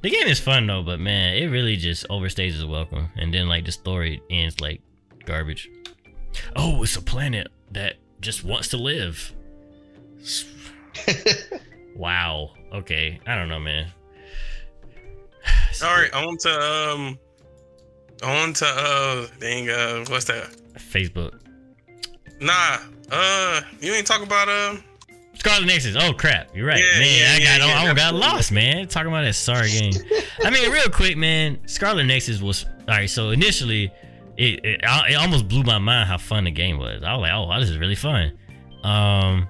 The 0.01 0.09
game 0.09 0.27
is 0.27 0.39
fun 0.39 0.67
though, 0.67 0.83
but 0.83 0.99
man, 0.99 1.35
it 1.35 1.47
really 1.47 1.77
just 1.77 2.07
overstays 2.09 2.55
its 2.55 2.65
welcome. 2.65 3.09
And 3.15 3.33
then 3.33 3.47
like 3.47 3.65
the 3.65 3.71
story 3.71 4.21
ends 4.29 4.59
like 4.59 4.81
garbage. 5.25 5.69
Oh, 6.55 6.83
it's 6.83 6.95
a 6.95 7.01
planet 7.01 7.47
that 7.71 7.95
just 8.19 8.43
wants 8.43 8.69
to 8.69 8.77
live. 8.77 9.33
Wow. 11.95 12.51
Okay. 12.73 13.19
I 13.27 13.35
don't 13.35 13.49
know, 13.49 13.59
man. 13.59 13.91
All 15.83 15.95
right, 15.95 16.13
on 16.13 16.37
to 16.37 16.49
um, 16.49 17.19
on 18.23 18.53
to 18.53 18.65
uh, 18.65 19.27
dang, 19.39 19.69
uh, 19.69 20.05
what's 20.07 20.25
that? 20.25 20.55
Facebook. 20.77 21.39
Nah, 22.39 22.77
uh, 23.11 23.61
you 23.79 23.93
ain't 23.93 24.07
talk 24.07 24.23
about 24.23 24.49
um, 24.49 24.83
Scarlet 25.41 25.65
Nexus. 25.65 25.95
Oh 25.99 26.13
crap, 26.13 26.55
you're 26.55 26.67
right, 26.67 26.77
Yeah, 26.77 26.99
man. 26.99 27.19
yeah, 27.19 27.33
I 27.55 27.57
got, 27.57 27.67
yeah, 27.67 27.91
I 27.91 27.93
got 27.95 28.13
lost, 28.13 28.51
man. 28.51 28.87
Talking 28.87 29.07
about 29.07 29.23
that 29.23 29.33
sorry 29.33 29.71
game. 29.71 29.91
I 30.43 30.51
mean, 30.51 30.71
real 30.71 30.87
quick, 30.87 31.17
man. 31.17 31.67
Scarlet 31.67 32.03
Nexus 32.03 32.43
was 32.43 32.63
all 32.81 32.85
right. 32.89 33.09
So 33.09 33.31
initially, 33.31 33.91
it, 34.37 34.63
it 34.63 34.81
it 34.83 35.15
almost 35.15 35.47
blew 35.47 35.63
my 35.63 35.79
mind 35.79 36.07
how 36.07 36.19
fun 36.19 36.43
the 36.43 36.51
game 36.51 36.77
was. 36.77 37.01
I 37.01 37.15
was 37.15 37.21
like, 37.23 37.31
oh, 37.33 37.47
wow, 37.47 37.59
this 37.59 37.71
is 37.71 37.79
really 37.79 37.95
fun. 37.95 38.37
Um, 38.83 39.49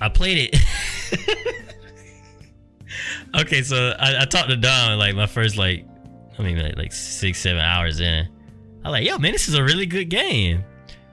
I 0.00 0.08
played 0.14 0.48
it. 0.52 1.66
okay, 3.40 3.62
so 3.62 3.96
I, 3.98 4.22
I 4.22 4.24
talked 4.26 4.48
to 4.50 4.56
Don 4.56 4.96
like 4.96 5.16
my 5.16 5.26
first 5.26 5.56
like, 5.56 5.84
I 6.38 6.42
mean 6.42 6.56
like 6.62 6.76
like 6.76 6.92
six 6.92 7.40
seven 7.40 7.60
hours 7.60 7.98
in. 7.98 8.28
I 8.84 8.88
was 8.88 8.92
like, 8.92 9.04
yo, 9.08 9.18
man, 9.18 9.32
this 9.32 9.48
is 9.48 9.54
a 9.54 9.64
really 9.64 9.86
good 9.86 10.08
game. 10.08 10.62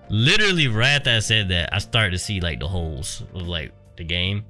Literally, 0.09 0.67
right 0.67 0.89
after 0.89 1.11
I 1.11 1.19
said 1.19 1.49
that, 1.49 1.73
I 1.73 1.79
started 1.79 2.11
to 2.11 2.19
see 2.19 2.39
like 2.39 2.59
the 2.59 2.67
holes 2.67 3.23
of 3.33 3.47
like 3.47 3.71
the 3.97 4.03
game, 4.03 4.45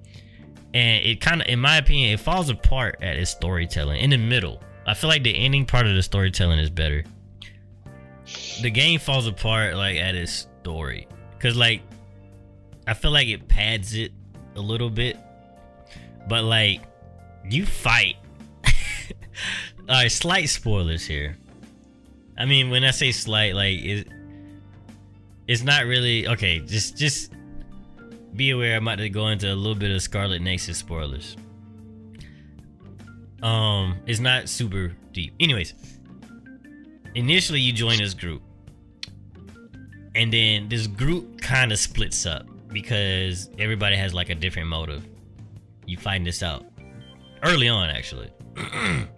and 0.74 1.06
it 1.06 1.22
kind 1.22 1.42
of, 1.42 1.48
in 1.48 1.60
my 1.60 1.78
opinion, 1.78 2.14
it 2.14 2.20
falls 2.20 2.50
apart 2.50 2.98
at 3.02 3.16
its 3.16 3.32
storytelling 3.32 4.02
in 4.02 4.10
the 4.10 4.18
middle. 4.18 4.62
I 4.86 4.94
feel 4.94 5.10
like 5.10 5.24
the 5.24 5.36
ending 5.36 5.66
part 5.66 5.88
of 5.88 5.96
the 5.96 6.04
storytelling 6.04 6.60
is 6.60 6.70
better. 6.70 7.04
The 8.62 8.72
game 8.72 9.00
falls 9.00 9.28
apart 9.28 9.76
like 9.76 9.98
at 9.98 10.16
its 10.16 10.48
story, 10.62 11.08
cause 11.40 11.56
like 11.56 11.82
I 12.88 12.94
feel 12.94 13.12
like 13.12 13.28
it 13.28 13.48
pads 13.48 13.96
it 13.96 14.12
a 14.56 14.62
little 14.62 14.90
bit, 14.90 15.18
but 16.28 16.44
like 16.44 16.82
you 17.50 17.66
fight. 17.66 18.16
All 19.90 19.96
right, 19.96 20.12
slight 20.12 20.50
spoilers 20.50 21.06
here. 21.06 21.38
I 22.38 22.46
mean, 22.46 22.70
when 22.70 22.84
I 22.84 22.92
say 22.92 23.12
slight, 23.12 23.54
like 23.56 23.80
it, 23.80 24.08
it's 25.48 25.64
not 25.64 25.86
really 25.86 26.28
okay. 26.28 26.60
Just, 26.60 26.98
just 26.98 27.34
be 28.36 28.52
aware. 28.52 28.76
I'm 28.76 28.88
about 28.88 29.00
to 29.00 29.10
go 29.10 29.28
into 29.28 29.52
a 29.52 29.56
little 29.56 29.76
bit 29.76 29.92
of 29.92 30.02
Scarlet 30.02 30.42
Nexus 30.42 30.78
spoilers. 30.78 31.36
Um, 33.42 33.98
it's 34.06 34.20
not 34.20 34.48
super 34.48 34.94
deep. 35.12 35.34
Anyways, 35.40 35.74
initially 37.16 37.60
you 37.60 37.74
join 37.74 37.98
this 37.98 38.14
group, 38.14 38.42
and 40.16 40.32
then 40.32 40.70
this 40.70 40.88
group 40.88 41.42
kind 41.42 41.72
of 41.72 41.80
splits 41.80 42.26
up 42.26 42.46
because 42.70 43.50
everybody 43.60 43.96
has 43.98 44.14
like 44.14 44.30
a 44.30 44.36
different 44.36 44.70
motive. 44.70 45.06
You 45.86 45.98
find 45.98 46.26
this 46.26 46.42
out 46.42 46.66
early 47.44 47.68
on, 47.68 47.90
actually. 47.90 48.32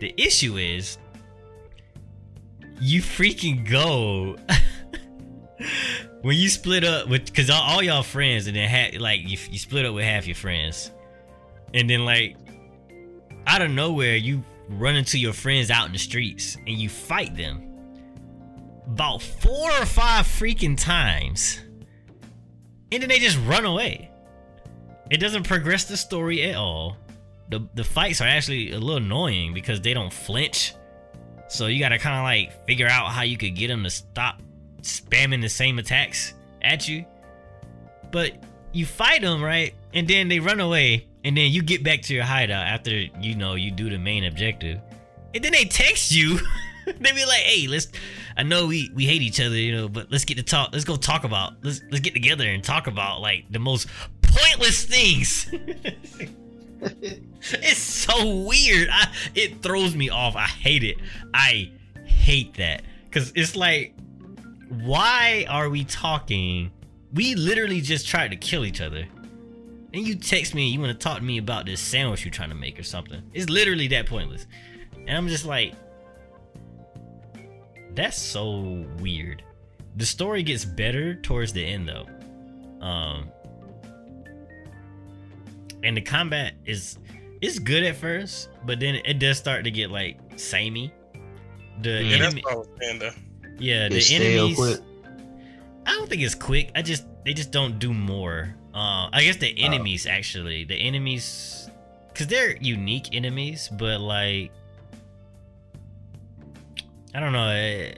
The 0.00 0.12
issue 0.20 0.56
is 0.56 0.98
you 2.80 3.00
freaking 3.00 3.66
go 3.66 4.36
when 6.22 6.36
you 6.36 6.48
split 6.48 6.84
up 6.84 7.08
with 7.08 7.26
because 7.26 7.50
all, 7.50 7.62
all 7.62 7.82
y'all 7.82 8.02
friends 8.02 8.46
and 8.46 8.56
then 8.56 8.68
ha- 8.68 8.98
like 8.98 9.20
you, 9.22 9.38
you 9.50 9.58
split 9.58 9.84
up 9.86 9.94
with 9.94 10.04
half 10.04 10.26
your 10.26 10.36
friends. 10.36 10.90
And 11.72 11.88
then 11.88 12.04
like 12.04 12.36
out 13.46 13.62
of 13.62 13.70
nowhere 13.70 14.16
you 14.16 14.42
run 14.68 14.96
into 14.96 15.18
your 15.18 15.32
friends 15.32 15.70
out 15.70 15.86
in 15.86 15.92
the 15.92 15.98
streets 15.98 16.56
and 16.56 16.70
you 16.70 16.88
fight 16.88 17.36
them. 17.36 17.70
About 18.86 19.22
four 19.22 19.70
or 19.70 19.86
five 19.86 20.26
freaking 20.26 20.78
times. 20.78 21.60
And 22.92 23.02
then 23.02 23.08
they 23.08 23.18
just 23.18 23.38
run 23.46 23.64
away. 23.64 24.10
It 25.10 25.18
doesn't 25.18 25.44
progress 25.44 25.84
the 25.84 25.96
story 25.96 26.42
at 26.42 26.56
all. 26.56 26.96
The 27.50 27.68
the 27.74 27.84
fights 27.84 28.20
are 28.20 28.28
actually 28.28 28.72
a 28.72 28.78
little 28.78 28.96
annoying 28.96 29.52
because 29.52 29.80
they 29.80 29.94
don't 29.94 30.12
flinch. 30.12 30.74
So 31.48 31.66
you 31.66 31.78
gotta 31.78 31.98
kind 31.98 32.16
of 32.16 32.22
like 32.22 32.66
figure 32.66 32.88
out 32.88 33.10
how 33.10 33.22
you 33.22 33.36
could 33.36 33.54
get 33.54 33.68
them 33.68 33.84
to 33.84 33.90
stop 33.90 34.40
spamming 34.84 35.40
the 35.40 35.48
same 35.48 35.78
attacks 35.78 36.34
at 36.62 36.88
you. 36.88 37.04
But 38.10 38.32
you 38.72 38.86
fight 38.86 39.22
them, 39.22 39.42
right? 39.42 39.74
And 39.92 40.06
then 40.06 40.28
they 40.28 40.38
run 40.38 40.60
away. 40.60 41.06
And 41.24 41.36
then 41.36 41.50
you 41.50 41.62
get 41.62 41.82
back 41.82 42.02
to 42.02 42.14
your 42.14 42.24
hideout 42.24 42.66
after, 42.66 42.90
you 42.90 43.34
know, 43.34 43.54
you 43.54 43.70
do 43.70 43.88
the 43.88 43.98
main 43.98 44.24
objective. 44.24 44.80
And 45.34 45.42
then 45.42 45.52
they 45.52 45.64
text 45.64 46.12
you. 46.12 46.38
they 46.86 47.12
be 47.12 47.24
like, 47.24 47.40
hey, 47.40 47.66
let's 47.66 47.88
I 48.36 48.42
know 48.42 48.66
we 48.66 48.90
we 48.94 49.06
hate 49.06 49.22
each 49.22 49.40
other, 49.40 49.56
you 49.56 49.74
know, 49.74 49.88
but 49.88 50.10
let's 50.10 50.24
get 50.24 50.36
to 50.36 50.42
talk. 50.42 50.70
Let's 50.72 50.84
go 50.84 50.96
talk 50.96 51.24
about. 51.24 51.54
Let's 51.62 51.80
let's 51.90 52.00
get 52.00 52.14
together 52.14 52.46
and 52.48 52.62
talk 52.62 52.86
about 52.86 53.20
like 53.20 53.46
the 53.50 53.58
most 53.58 53.88
pointless 54.22 54.84
things. 54.84 55.48
it's 56.80 57.78
so 57.78 58.36
weird. 58.40 58.88
I, 58.92 59.12
it 59.34 59.62
throws 59.62 59.94
me 59.94 60.10
off. 60.10 60.36
I 60.36 60.46
hate 60.46 60.84
it. 60.84 60.98
I 61.32 61.70
hate 62.04 62.54
that 62.54 62.82
because 63.04 63.32
it's 63.34 63.54
like, 63.54 63.93
why 64.82 65.46
are 65.48 65.68
we 65.68 65.84
talking? 65.84 66.70
We 67.12 67.34
literally 67.34 67.80
just 67.80 68.06
tried 68.08 68.28
to 68.28 68.36
kill 68.36 68.64
each 68.64 68.80
other. 68.80 69.06
And 69.92 70.06
you 70.06 70.16
text 70.16 70.54
me, 70.54 70.68
you 70.68 70.80
want 70.80 70.92
to 70.92 70.98
talk 70.98 71.18
to 71.18 71.24
me 71.24 71.38
about 71.38 71.66
this 71.66 71.80
sandwich 71.80 72.24
you're 72.24 72.32
trying 72.32 72.48
to 72.48 72.54
make 72.56 72.78
or 72.78 72.82
something. 72.82 73.22
It's 73.32 73.48
literally 73.48 73.86
that 73.88 74.06
pointless. 74.06 74.46
And 75.06 75.16
I'm 75.16 75.28
just 75.28 75.44
like, 75.44 75.74
that's 77.94 78.18
so 78.18 78.84
weird. 78.98 79.44
The 79.96 80.06
story 80.06 80.42
gets 80.42 80.64
better 80.64 81.14
towards 81.14 81.52
the 81.52 81.64
end 81.64 81.88
though. 81.88 82.06
Um 82.84 83.30
and 85.84 85.96
the 85.96 86.00
combat 86.00 86.54
is 86.64 86.98
it's 87.40 87.58
good 87.58 87.84
at 87.84 87.94
first, 87.94 88.48
but 88.64 88.80
then 88.80 88.96
it 89.04 89.18
does 89.18 89.38
start 89.38 89.64
to 89.64 89.70
get 89.70 89.90
like 89.90 90.18
samey. 90.36 90.92
The 91.82 92.02
Yeah, 92.02 92.18
that's 92.18 92.34
enemy, 92.34 92.42
what 92.42 92.52
I 92.52 92.56
was 92.56 92.68
saying 92.80 92.98
though. 92.98 93.10
Yeah, 93.58 93.88
the 93.88 94.00
stale 94.00 94.46
enemies. 94.46 94.56
quick. 94.56 94.80
I 95.86 95.92
don't 95.92 96.08
think 96.08 96.22
it's 96.22 96.34
quick. 96.34 96.70
I 96.74 96.82
just 96.82 97.04
they 97.24 97.34
just 97.34 97.50
don't 97.50 97.78
do 97.78 97.92
more. 97.92 98.54
Uh, 98.74 99.08
I 99.12 99.22
guess 99.22 99.36
the 99.36 99.54
enemies 99.62 100.06
actually, 100.06 100.64
the 100.64 100.74
enemies, 100.74 101.70
because 102.08 102.26
they're 102.26 102.56
unique 102.56 103.14
enemies, 103.14 103.68
but 103.70 104.00
like, 104.00 104.50
I 107.14 107.20
don't 107.20 107.32
know. 107.32 107.44
I, 107.44 107.94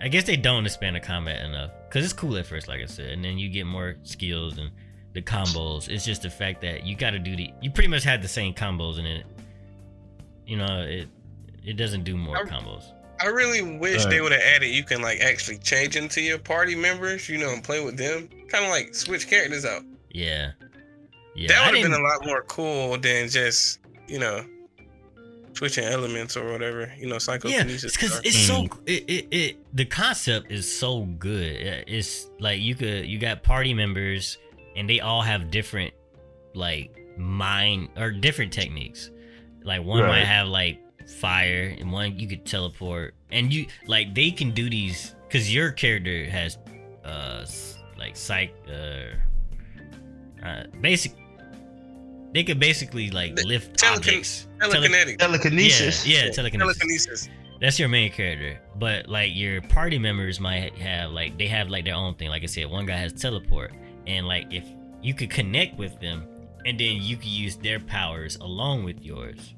I 0.00 0.08
guess 0.08 0.24
they 0.24 0.36
don't 0.36 0.64
expand 0.66 0.96
the 0.96 1.00
combat 1.00 1.44
enough 1.44 1.70
because 1.88 2.04
it's 2.04 2.12
cool 2.12 2.36
at 2.36 2.46
first, 2.46 2.68
like 2.68 2.80
I 2.80 2.86
said, 2.86 3.10
and 3.10 3.24
then 3.24 3.38
you 3.38 3.48
get 3.48 3.66
more 3.66 3.96
skills 4.04 4.58
and 4.58 4.70
the 5.12 5.22
combos. 5.22 5.88
It's 5.88 6.04
just 6.04 6.22
the 6.22 6.30
fact 6.30 6.60
that 6.62 6.86
you 6.86 6.96
got 6.96 7.10
to 7.10 7.18
do 7.18 7.34
the. 7.34 7.50
You 7.60 7.70
pretty 7.70 7.88
much 7.88 8.04
had 8.04 8.22
the 8.22 8.28
same 8.28 8.54
combos 8.54 8.98
in 8.98 9.06
it. 9.06 9.26
You 10.46 10.56
know, 10.58 10.82
it 10.82 11.08
it 11.64 11.74
doesn't 11.74 12.04
do 12.04 12.16
more 12.16 12.36
I- 12.38 12.42
combos. 12.44 12.84
I 13.22 13.26
really 13.28 13.62
wish 13.62 14.04
Right. 14.04 14.10
they 14.10 14.20
would 14.20 14.32
have 14.32 14.40
added 14.40 14.68
you 14.68 14.84
can 14.84 15.00
like 15.02 15.20
actually 15.20 15.58
change 15.58 15.96
into 15.96 16.20
your 16.20 16.38
party 16.38 16.74
members, 16.74 17.28
you 17.28 17.38
know, 17.38 17.50
and 17.52 17.62
play 17.62 17.84
with 17.84 17.96
them. 17.96 18.28
Kind 18.48 18.64
of 18.64 18.70
like 18.70 18.94
switch 18.94 19.28
characters 19.28 19.64
out. 19.64 19.82
Yeah, 20.10 20.52
yeah. 21.34 21.48
that 21.48 21.66
would 21.72 21.78
have 21.80 21.90
been 21.90 21.98
a 21.98 22.02
lot 22.02 22.24
more 22.26 22.42
cool 22.42 22.98
than 22.98 23.28
just 23.28 23.78
you 24.08 24.18
know 24.18 24.44
switching 25.54 25.84
elements 25.84 26.36
or 26.36 26.50
whatever. 26.52 26.92
You 26.98 27.06
know, 27.06 27.14
yeah 27.14 27.18
psychokinesis. 27.18 27.92
because 27.96 28.18
or- 28.18 28.22
it's 28.24 28.38
so 28.38 28.64
Mm. 28.64 28.78
it, 28.86 29.04
it, 29.10 29.28
it 29.34 29.56
the 29.76 29.84
concept 29.84 30.50
is 30.50 30.70
so 30.78 31.02
good 31.18 31.56
Uh, 31.66 31.84
it's 31.86 32.28
like 32.40 32.60
you 32.60 32.74
could 32.74 33.06
you 33.06 33.18
got 33.18 33.42
party 33.42 33.74
members 33.74 34.38
and 34.76 34.88
they 34.88 35.00
all 35.00 35.22
have 35.22 35.50
different 35.50 35.92
like 36.54 36.96
mind 37.18 37.88
or 37.96 38.10
different 38.10 38.52
techniques 38.52 39.10
like 39.64 39.82
one 39.84 40.00
might 40.06 40.24
have 40.24 40.48
like 40.48 40.78
fire 41.08 41.74
and 41.78 41.90
one 41.92 42.18
you 42.18 42.26
could 42.28 42.44
teleport. 42.44 43.14
And 43.30 43.52
you 43.52 43.66
like 43.86 44.14
they 44.14 44.30
can 44.30 44.50
do 44.52 44.68
these 44.70 45.14
because 45.26 45.52
your 45.52 45.70
character 45.72 46.24
has 46.28 46.58
uh 47.04 47.44
like 47.98 48.16
psych 48.16 48.54
uh, 48.68 49.14
uh 50.46 50.64
basic 50.80 51.12
they 52.32 52.42
could 52.44 52.58
basically 52.58 53.10
like 53.10 53.36
The- 53.36 53.46
lift 53.46 53.76
telekin- 53.78 53.96
objects. 53.96 54.48
Tele- 54.60 54.74
telekinetic, 54.74 55.18
Telekinesis. 55.18 56.06
yeah, 56.06 56.24
yeah 56.24 56.30
telekinesis. 56.30 56.78
telekinesis. 56.78 57.28
that's 57.60 57.78
your 57.78 57.88
main 57.88 58.10
character. 58.10 58.58
But 58.76 59.08
like 59.08 59.34
your 59.34 59.60
party 59.62 59.98
members 59.98 60.40
might 60.40 60.76
have 60.78 61.10
like 61.10 61.36
they 61.38 61.46
have 61.48 61.68
like 61.68 61.84
their 61.84 61.94
own 61.94 62.14
thing. 62.14 62.28
Like 62.28 62.42
i 62.42 62.46
said 62.46 62.70
one 62.70 62.86
guy 62.86 62.96
has 62.96 63.12
teleport. 63.12 63.72
And 64.06 64.26
like 64.26 64.52
if 64.52 64.64
you 65.02 65.14
could 65.14 65.30
connect 65.30 65.76
with 65.78 66.00
them 66.00 66.26
and 66.64 66.78
then 66.78 66.96
you 67.02 67.16
could 67.16 67.26
use 67.26 67.56
their 67.56 67.80
powers 67.80 68.36
along 68.36 68.84
with 68.84 69.00
yours 69.02 69.54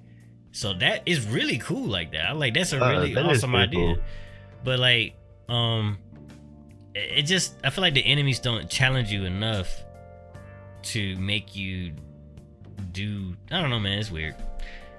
so 0.55 0.73
that 0.73 1.03
is 1.05 1.27
really 1.27 1.59
cool 1.59 1.87
like 1.87 2.13
that 2.13 2.27
i 2.29 2.33
like 2.33 2.55
that's 2.55 2.73
a 2.73 2.81
Uh, 2.83 2.89
really 2.91 3.17
awesome 3.17 3.55
idea 3.57 3.95
cool. 3.95 3.99
but 4.63 4.79
like 4.79 5.15
um 5.49 5.99
it 6.95 7.19
it 7.19 7.23
just 7.23 7.57
i 7.65 7.71
feel 7.71 7.83
like 7.83 7.95
the 7.95 8.05
enemies 8.07 8.39
don't 8.39 8.71
challenge 8.71 9.11
you 9.11 9.25
enough 9.25 9.69
to 10.83 11.17
make 11.17 11.57
you 11.57 11.93
do 12.93 13.35
i 13.51 13.61
don't 13.61 13.71
know 13.71 13.81
man 13.81 13.99
it's 13.99 14.11
weird 14.11 14.35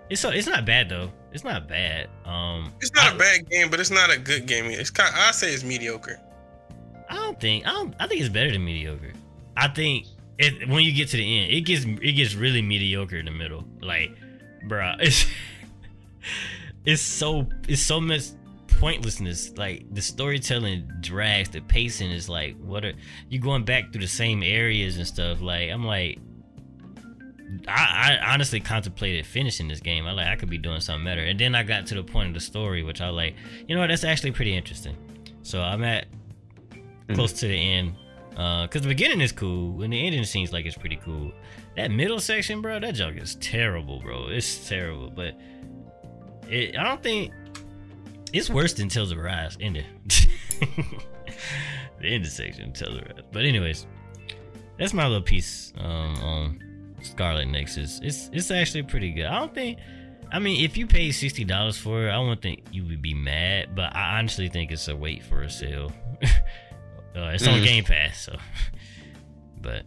it's 0.10 0.20
so 0.22 0.30
it's 0.30 0.48
not 0.48 0.66
bad 0.66 0.90
though 0.90 1.10
it's 1.32 1.44
not 1.44 1.68
bad 1.68 2.10
um 2.26 2.72
It's 2.82 2.94
not 2.94 3.14
I- 3.14 3.16
a 3.16 3.18
bad 3.18 3.50
game, 3.50 3.70
but 3.70 3.80
it's 3.80 3.92
not 3.92 4.10
a 4.10 4.18
good 4.20 4.46
game. 4.48 4.66
It's 4.66 4.90
kind. 4.90 5.14
I 5.14 5.32
say 5.32 5.54
it's 5.54 5.64
mediocre. 5.66 6.18
I 7.10 7.16
don't 7.16 7.38
think 7.40 7.68
I 7.68 7.72
don't. 7.72 7.94
I 8.00 8.08
think 8.08 8.22
it's 8.22 8.30
better 8.30 8.52
than 8.52 8.64
mediocre. 8.64 9.12
I 9.58 9.68
think 9.68 10.08
it, 10.38 10.70
when 10.70 10.84
you 10.86 10.94
get 10.94 11.10
to 11.10 11.18
the 11.18 11.40
end, 11.40 11.52
it 11.52 11.62
gets 11.62 11.84
it 11.84 12.14
gets 12.14 12.36
really 12.36 12.62
mediocre 12.62 13.18
in 13.18 13.26
the 13.26 13.32
middle. 13.32 13.66
Like, 13.82 14.12
bruh, 14.68 14.96
it's 15.00 15.26
it's 16.86 17.02
so 17.02 17.48
it's 17.68 17.82
so 17.82 18.00
much 18.00 18.24
pointlessness. 18.68 19.58
Like 19.58 19.86
the 19.94 20.02
storytelling 20.02 20.90
drags, 21.02 21.50
the 21.50 21.62
pacing 21.62 22.12
is 22.12 22.30
like, 22.30 22.58
what 22.58 22.86
are 22.86 22.94
you 23.30 23.40
going 23.40 23.64
back 23.64 23.92
through 23.92 24.02
the 24.02 24.08
same 24.08 24.44
areas 24.44 24.98
and 24.98 25.08
stuff? 25.08 25.42
Like, 25.42 25.70
I'm 25.70 25.86
like. 25.86 26.20
I, 27.68 28.18
I 28.22 28.34
honestly 28.34 28.60
contemplated 28.60 29.26
finishing 29.26 29.68
this 29.68 29.80
game. 29.80 30.08
I 30.08 30.12
like 30.12 30.28
I 30.28 30.36
could 30.36 30.50
be 30.50 30.58
doing 30.58 30.82
something 30.82 31.06
better, 31.06 31.22
and 31.22 31.40
then 31.40 31.54
I 31.54 31.62
got 31.62 31.86
to 31.88 31.96
the 31.96 32.04
point 32.04 32.30
of 32.30 32.34
the 32.34 32.40
story, 32.40 32.84
which 32.84 33.02
I 33.02 33.10
like. 33.10 33.36
You 33.68 33.76
know 33.76 33.82
what? 33.82 33.88
That's 33.88 34.04
actually 34.04 34.32
pretty 34.32 34.58
interesting. 34.58 34.98
So 35.44 35.62
I'm 35.62 35.84
at 35.84 36.08
close 37.14 37.34
to 37.34 37.48
the 37.48 37.56
end. 37.56 37.96
Uh, 38.36 38.68
cause 38.68 38.82
the 38.82 38.88
beginning 38.88 39.22
is 39.22 39.32
cool 39.32 39.82
and 39.82 39.94
the 39.94 40.06
ending 40.06 40.26
seems 40.26 40.52
like 40.52 40.66
it's 40.66 40.78
pretty 40.78 40.98
cool. 40.98 41.32
That 41.76 41.92
middle 41.92 42.20
section, 42.20 42.62
bro, 42.62 42.80
that 42.80 42.96
junk 42.96 43.22
is 43.22 43.36
terrible, 43.36 44.00
bro. 44.00 44.28
It's 44.30 44.68
terrible, 44.68 45.10
but 45.10 45.36
it, 46.50 46.78
I 46.78 46.84
don't 46.84 47.04
think 47.04 47.34
it's 48.32 48.50
worse 48.50 48.74
than 48.74 48.88
Tales 48.90 49.12
of 49.12 49.18
Arise 49.18 49.58
ending. 49.60 49.86
the 50.60 52.04
ending 52.04 52.24
section, 52.26 52.72
Tales 52.74 52.96
of 52.96 53.02
Arise. 53.04 53.26
But 53.32 53.46
anyways, 53.46 53.88
that's 54.80 54.94
my 54.94 55.06
little 55.08 55.22
piece 55.24 55.74
um, 55.78 56.16
on 56.24 56.96
Scarlet 57.02 57.48
Nexus. 57.48 58.00
It's 58.04 58.30
it's 58.32 58.52
actually 58.52 58.84
pretty 58.84 59.12
good. 59.12 59.26
I 59.26 59.40
don't 59.40 59.54
think. 59.54 59.80
I 60.32 60.40
mean, 60.40 60.64
if 60.64 60.76
you 60.78 60.88
pay 60.88 61.12
sixty 61.12 61.44
dollars 61.44 61.78
for 61.78 62.08
it, 62.08 62.10
I 62.12 62.20
wouldn't 62.20 62.42
think 62.42 62.64
you 62.72 62.86
would 62.86 63.02
be 63.02 63.14
mad. 63.14 63.76
But 63.76 63.96
I 63.96 64.18
honestly 64.18 64.48
think 64.50 64.72
it's 64.72 64.88
a 64.88 64.96
wait 64.96 65.24
for 65.24 65.44
a 65.44 65.50
sale. 65.50 65.92
uh, 66.24 66.28
it's 67.34 67.48
on 67.48 67.60
Mm. 67.60 67.66
Game 67.66 67.84
Pass, 67.84 68.22
so. 68.22 68.38
But 69.62 69.84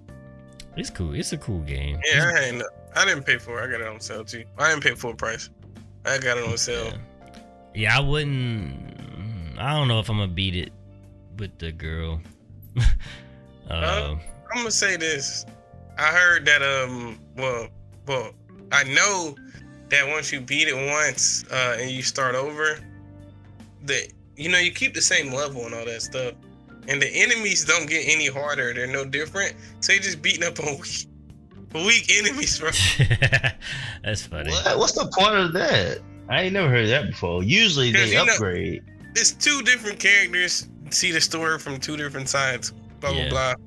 it's 0.78 0.90
cool. 0.90 1.14
It's 1.14 1.32
a 1.32 1.38
cool 1.38 1.60
game. 1.60 2.00
Yeah, 2.04 2.32
I 2.34 2.40
ain't. 2.44 2.62
I 2.94 3.04
didn't 3.04 3.24
pay 3.24 3.38
for 3.38 3.60
it. 3.60 3.68
I 3.68 3.70
got 3.70 3.80
it 3.80 3.86
on 3.86 4.00
sale 4.00 4.24
too. 4.24 4.44
I 4.58 4.70
didn't 4.70 4.82
pay 4.82 4.94
full 4.94 5.14
price. 5.14 5.50
I 6.04 6.18
got 6.18 6.38
it 6.38 6.44
on 6.44 6.56
sale. 6.56 6.86
Yeah. 6.86 6.98
Yeah, 7.74 7.96
I 7.96 8.00
wouldn't. 8.00 9.58
I 9.58 9.72
don't 9.76 9.88
know 9.88 10.00
if 10.00 10.08
I'm 10.08 10.18
gonna 10.18 10.32
beat 10.32 10.56
it 10.56 10.72
with 11.36 11.56
the 11.58 11.72
girl. 11.72 12.20
uh, 13.70 14.16
I'm 14.50 14.56
gonna 14.56 14.70
say 14.70 14.96
this. 14.96 15.44
I 15.96 16.06
heard 16.06 16.44
that 16.46 16.62
um 16.62 17.20
well 17.36 17.68
well 18.06 18.32
I 18.72 18.84
know 18.84 19.36
that 19.90 20.08
once 20.08 20.32
you 20.32 20.40
beat 20.40 20.68
it 20.68 20.74
once 20.74 21.44
uh 21.50 21.76
and 21.78 21.90
you 21.90 22.02
start 22.02 22.34
over, 22.34 22.78
that 23.84 24.08
you 24.36 24.48
know 24.48 24.58
you 24.58 24.72
keep 24.72 24.94
the 24.94 25.02
same 25.02 25.32
level 25.32 25.66
and 25.66 25.74
all 25.74 25.84
that 25.84 26.02
stuff. 26.02 26.34
And 26.88 27.00
the 27.00 27.06
enemies 27.08 27.64
don't 27.64 27.88
get 27.88 28.04
any 28.08 28.26
harder. 28.28 28.72
They're 28.74 28.86
no 28.86 29.04
different. 29.04 29.54
So 29.80 29.92
you're 29.92 30.02
just 30.02 30.22
beating 30.22 30.42
up 30.42 30.58
on 30.58 30.78
weak, 30.78 31.06
weak 31.74 32.10
enemies, 32.18 32.58
bro. 32.58 32.70
that's 34.02 34.26
funny. 34.26 34.50
What? 34.50 34.78
What's 34.78 34.92
the 34.92 35.06
point 35.16 35.34
of 35.36 35.52
that? 35.52 35.98
I 36.28 36.42
ain't 36.42 36.52
never 36.54 36.68
heard 36.68 36.88
that 36.88 37.06
before. 37.08 37.42
Usually 37.42 37.92
they 37.92 38.08
you 38.08 38.14
know- 38.14 38.24
upgrade. 38.32 38.82
It's 39.14 39.32
two 39.32 39.62
different 39.62 39.98
characters. 39.98 40.68
See 40.90 41.10
the 41.12 41.20
story 41.20 41.58
from 41.58 41.78
two 41.78 41.96
different 41.96 42.28
sides. 42.28 42.72
Blah 43.00 43.10
Yeah. 43.10 43.28
blah 43.28 43.54
blah. 43.54 43.64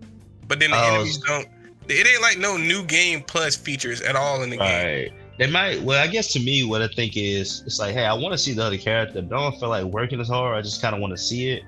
But 0.48 0.60
then 0.60 0.72
the 0.72 0.78
Oh, 0.78 0.96
enemies 0.96 1.18
don't. 1.20 1.48
It 1.88 2.08
ain't 2.08 2.22
like 2.22 2.38
no 2.38 2.58
new 2.58 2.84
game 2.86 3.22
plus 3.24 3.56
features 3.56 4.02
at 4.02 4.16
all 4.16 4.44
in 4.44 4.50
the 4.50 4.58
game. 4.58 4.86
Right. 4.86 5.14
They 5.38 5.48
might. 5.48 5.82
Well, 5.82 6.02
I 6.02 6.08
guess 6.08 6.32
to 6.34 6.40
me, 6.40 6.64
what 6.64 6.82
I 6.82 6.88
think 6.88 7.18
is, 7.18 7.64
it's 7.66 7.80
like, 7.80 7.94
hey, 7.94 8.06
I 8.06 8.14
want 8.14 8.32
to 8.34 8.38
see 8.38 8.54
the 8.54 8.64
other 8.64 8.78
character. 8.78 9.22
but 9.22 9.36
I 9.36 9.42
don't 9.42 9.60
feel 9.60 9.70
like 9.70 9.84
working 9.86 10.20
as 10.20 10.28
hard. 10.30 10.56
I 10.58 10.62
just 10.62 10.82
kind 10.82 10.94
of 10.96 11.02
want 11.02 11.12
to 11.12 11.18
see 11.18 11.50
it. 11.50 11.64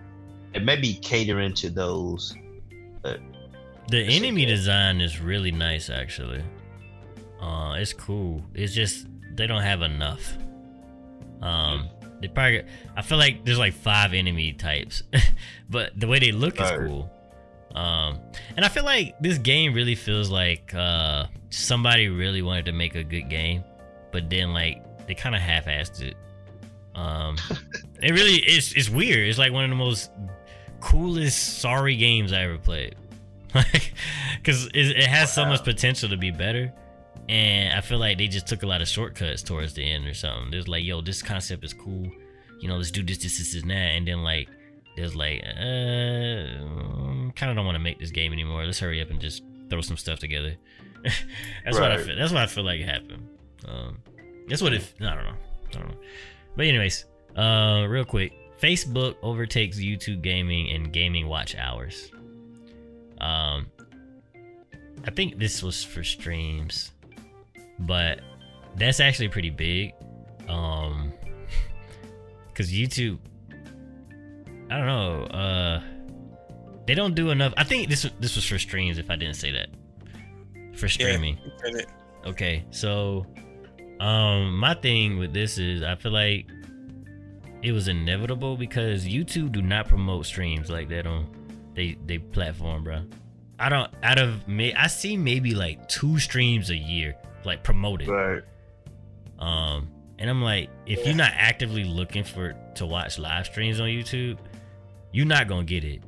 It 0.54 0.64
may 0.64 0.76
be 0.76 0.96
catering 0.96 1.54
to 1.56 1.70
those. 1.70 2.36
The 3.02 4.00
enemy 4.00 4.44
okay. 4.44 4.52
design 4.52 5.02
is 5.02 5.20
really 5.20 5.52
nice, 5.52 5.90
actually. 5.90 6.44
Uh, 7.42 7.76
it's 7.78 7.92
cool. 7.94 8.42
It's 8.54 8.74
just 8.74 9.08
they 9.36 9.48
don't 9.48 9.62
have 9.62 9.82
enough. 9.82 10.38
Um, 11.42 11.90
they 12.22 12.30
probably. 12.30 12.64
I 12.96 13.02
feel 13.02 13.18
like 13.18 13.44
there's 13.44 13.60
like 13.60 13.74
five 13.74 14.14
enemy 14.14 14.54
types, 14.54 15.04
but 15.70 16.00
the 16.00 16.08
way 16.08 16.20
they 16.20 16.32
look 16.32 16.62
is 16.62 16.72
cool. 16.72 17.12
Um, 17.76 18.20
and 18.56 18.64
I 18.64 18.70
feel 18.70 18.86
like 18.86 19.20
this 19.20 19.38
game 19.40 19.74
really 19.74 19.96
feels 19.96 20.30
like 20.30 20.74
uh 20.76 21.26
somebody 21.50 22.08
really 22.08 22.42
wanted 22.42 22.66
to 22.66 22.72
make 22.72 22.96
a 22.96 23.04
good 23.04 23.30
game, 23.30 23.64
but 24.12 24.30
then 24.30 24.54
like 24.54 24.82
they 25.08 25.16
kind 25.16 25.36
of 25.36 25.42
half-assed 25.42 26.02
it. 26.02 26.16
Um, 26.96 27.36
it 28.02 28.12
really 28.12 28.36
is. 28.36 28.74
It's 28.74 28.90
weird. 28.90 29.28
It's 29.28 29.38
like 29.38 29.52
one 29.52 29.66
of 29.66 29.70
the 29.70 29.76
most 29.76 30.12
coolest 30.84 31.60
sorry 31.60 31.96
games 31.96 32.34
I 32.34 32.44
ever 32.44 32.58
played. 32.58 32.96
Like, 33.56 33.94
because 34.38 34.66
it, 34.74 34.98
it 34.98 35.06
has 35.06 35.32
so 35.32 35.46
much 35.46 35.64
potential 35.64 36.10
to 36.10 36.18
be 36.18 36.32
better, 36.32 36.74
and 37.30 37.72
I 37.72 37.82
feel 37.82 38.00
like 38.00 38.18
they 38.18 38.28
just 38.28 38.48
took 38.48 38.64
a 38.64 38.66
lot 38.66 38.82
of 38.82 38.88
shortcuts 38.88 39.44
towards 39.44 39.76
the 39.76 39.84
end 39.84 40.08
or 40.08 40.16
something. 40.16 40.50
There's 40.50 40.68
like, 40.68 40.84
yo, 40.84 41.02
this 41.02 41.22
concept 41.22 41.64
is 41.64 41.72
cool. 41.72 42.10
You 42.60 42.68
know, 42.68 42.78
let's 42.78 42.90
do 42.90 43.04
this, 43.04 43.20
this, 43.20 43.38
this, 43.38 43.62
and 43.62 43.70
that, 43.70 43.76
and 43.76 44.08
then 44.08 44.24
like, 44.24 44.50
there's 44.96 45.16
like, 45.16 45.44
uh, 45.44 46.50
kind 47.36 47.52
of 47.52 47.56
don't 47.56 47.66
want 47.66 47.76
to 47.76 47.80
make 47.80 48.00
this 48.00 48.10
game 48.10 48.34
anymore. 48.34 48.66
Let's 48.66 48.80
hurry 48.80 49.00
up 49.04 49.12
and 49.12 49.22
just 49.22 49.44
throw 49.70 49.82
some 49.82 49.98
stuff 49.98 50.18
together. 50.18 50.56
that's 51.64 51.80
what 51.80 51.92
I 51.92 51.98
feel. 52.02 52.16
That's 52.16 52.32
what 52.34 52.42
I 52.42 52.48
feel 52.48 52.64
like 52.64 52.82
happened. 52.82 53.30
Um, 53.68 54.00
that's 54.48 54.64
what 54.64 54.74
it. 54.74 54.92
I 55.00 55.14
don't 55.14 55.26
know. 55.26 55.36
I 55.68 55.72
don't 55.74 55.90
know. 55.90 55.98
But 56.56 56.66
anyways, 56.66 57.06
uh, 57.36 57.86
real 57.88 58.04
quick, 58.04 58.34
Facebook 58.64 59.16
overtakes 59.22 59.78
YouTube 59.78 60.22
gaming 60.22 60.72
and 60.72 60.94
gaming 60.94 61.28
watch 61.28 61.54
hours. 61.56 62.10
Um, 63.20 63.68
I 65.06 65.12
think 65.12 65.38
this 65.38 65.62
was 65.62 65.84
for 65.84 66.02
streams, 66.04 66.92
but 67.80 68.22
that's 68.78 69.02
actually 69.02 69.28
pretty 69.28 69.50
big. 69.50 69.92
Um, 70.48 71.12
because 72.48 72.72
YouTube, 72.72 73.20
I 74.72 74.78
don't 74.78 74.88
know. 74.88 75.24
Uh, 75.26 75.82
they 76.88 76.96
don't 76.96 77.16
do 77.16 77.32
enough. 77.32 77.54
I 77.58 77.66
think 77.66 77.90
this 77.90 78.10
this 78.22 78.38
was 78.38 78.46
for 78.46 78.58
streams. 78.58 78.98
If 78.98 79.10
I 79.10 79.18
didn't 79.18 79.36
say 79.36 79.52
that, 79.52 79.68
for 80.78 80.88
streaming. 80.88 81.38
It- 81.64 81.88
Okay, 82.26 82.64
so 82.72 83.26
um 84.00 84.58
my 84.58 84.74
thing 84.76 85.18
with 85.18 85.34
this 85.34 85.58
is 85.58 85.84
I 85.84 85.96
feel 85.96 86.14
like 86.14 86.48
it 87.64 87.72
was 87.72 87.88
inevitable 87.88 88.58
because 88.58 89.08
YouTube 89.08 89.54
do 89.54 89.62
not 89.62 89.88
promote 89.88 90.26
streams 90.26 90.70
like 90.70 90.90
that 90.90 91.08
on 91.08 91.28
they 91.74 91.98
they 92.06 92.18
platform, 92.18 92.84
bro. 92.84 93.04
I 93.58 93.70
don't 93.70 93.90
out 94.04 94.20
of 94.20 94.48
me 94.48 94.74
I 94.74 94.88
see 94.88 95.16
maybe 95.16 95.56
like 95.56 95.88
two 95.88 96.20
streams 96.20 96.70
a 96.70 96.76
year 96.76 97.16
like 97.46 97.64
promoted. 97.64 98.10
Right. 98.10 98.44
Um 99.40 99.90
and 100.20 100.30
I'm 100.30 100.42
like 100.42 100.70
if 100.86 101.06
you're 101.06 101.16
not 101.16 101.32
actively 101.36 101.86
looking 101.86 102.24
for 102.24 102.54
to 102.76 102.86
watch 102.86 103.18
live 103.18 103.46
streams 103.46 103.80
on 103.80 103.88
YouTube, 103.88 104.38
you're 105.14 105.26
not 105.26 105.48
going 105.48 105.66
to 105.66 105.70
get 105.70 105.84
it. 105.84 106.02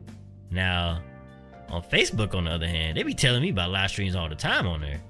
Now, 0.51 1.01
on 1.69 1.83
Facebook 1.83 2.35
on 2.35 2.45
the 2.45 2.51
other 2.51 2.67
hand, 2.67 2.97
they 2.97 3.03
be 3.03 3.13
telling 3.13 3.41
me 3.41 3.49
about 3.49 3.69
live 3.69 3.89
streams 3.89 4.15
all 4.15 4.27
the 4.27 4.35
time 4.35 4.67
on 4.67 4.81
there. 4.81 5.01